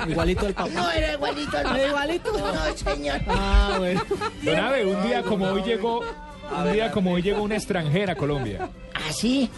Igualito 0.08 0.46
el 0.46 0.54
papá. 0.54 0.70
No, 0.70 0.90
era 0.90 1.12
igualito. 1.12 1.62
No, 1.62 1.74
¿Era 1.74 1.88
igualito? 1.88 2.32
No, 2.32 2.76
señor. 2.76 3.20
Ah, 3.28 3.76
bueno. 3.78 4.02
Don 4.42 4.56
Abe, 4.56 4.86
un 4.86 5.02
día 5.06 5.22
como 5.22 5.46
hoy 5.46 5.62
llegó, 5.62 6.00
un 6.00 6.72
día 6.72 6.90
como 6.90 7.12
hoy 7.12 7.22
llegó 7.22 7.42
una 7.42 7.56
extranjera 7.56 8.12
a 8.14 8.16
Colombia. 8.16 8.70
Así, 9.08 9.48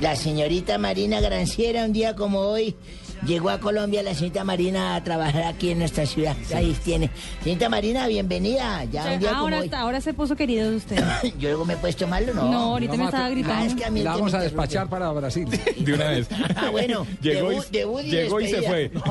la 0.00 0.16
señorita 0.16 0.78
Marina 0.78 1.20
Granciera, 1.20 1.84
un 1.84 1.92
día 1.92 2.14
como 2.14 2.40
hoy, 2.40 2.76
llegó 3.26 3.50
a 3.50 3.58
Colombia 3.60 4.02
la 4.02 4.14
señorita 4.14 4.44
Marina 4.44 4.94
a 4.96 5.04
trabajar 5.04 5.44
aquí 5.44 5.70
en 5.70 5.78
nuestra 5.78 6.06
ciudad. 6.06 6.36
Ahí 6.54 6.76
tiene. 6.84 7.10
Señorita 7.42 7.68
Marina, 7.68 8.06
bienvenida. 8.06 8.84
Ya 8.84 9.12
un 9.14 9.18
día 9.20 9.30
como 9.30 9.40
ahora, 9.42 9.60
hoy. 9.60 9.70
ahora 9.74 10.00
se 10.00 10.12
puso 10.14 10.36
querido 10.36 10.70
de 10.70 10.76
usted. 10.76 11.02
Yo 11.38 11.48
luego 11.50 11.64
me 11.64 11.74
he 11.74 11.76
puesto 11.76 12.06
malo, 12.06 12.34
¿no? 12.34 12.50
No, 12.50 12.58
ahorita 12.72 12.96
me 12.96 13.04
estaba 13.04 13.26
Ah, 13.26 13.30
gritando. 13.30 13.64
es 13.66 13.74
que 13.74 13.84
a 13.84 13.90
mí 13.90 14.00
el 14.00 14.04
La 14.04 14.12
vamos 14.12 14.34
a 14.34 14.40
despachar 14.40 14.88
para 14.88 15.10
Brasil. 15.12 15.48
De 15.78 15.92
una 15.94 16.08
vez. 16.10 16.28
Ah, 16.56 16.70
bueno, 16.70 17.06
Llegó 17.22 17.52
y, 17.52 17.56
debut- 17.56 17.70
debut 17.70 18.00
y 18.04 18.10
llegó 18.10 18.40
y 18.40 18.48
se 18.48 18.62
fue. 18.62 18.90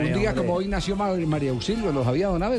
Un 0.00 0.12
día 0.18 0.34
como 0.34 0.54
hoy 0.54 0.66
nació 0.68 0.96
María 0.96 1.50
Auxilio, 1.50 1.92
¿lo 1.92 2.04
sabía, 2.04 2.28
don 2.28 2.42
Abe? 2.42 2.54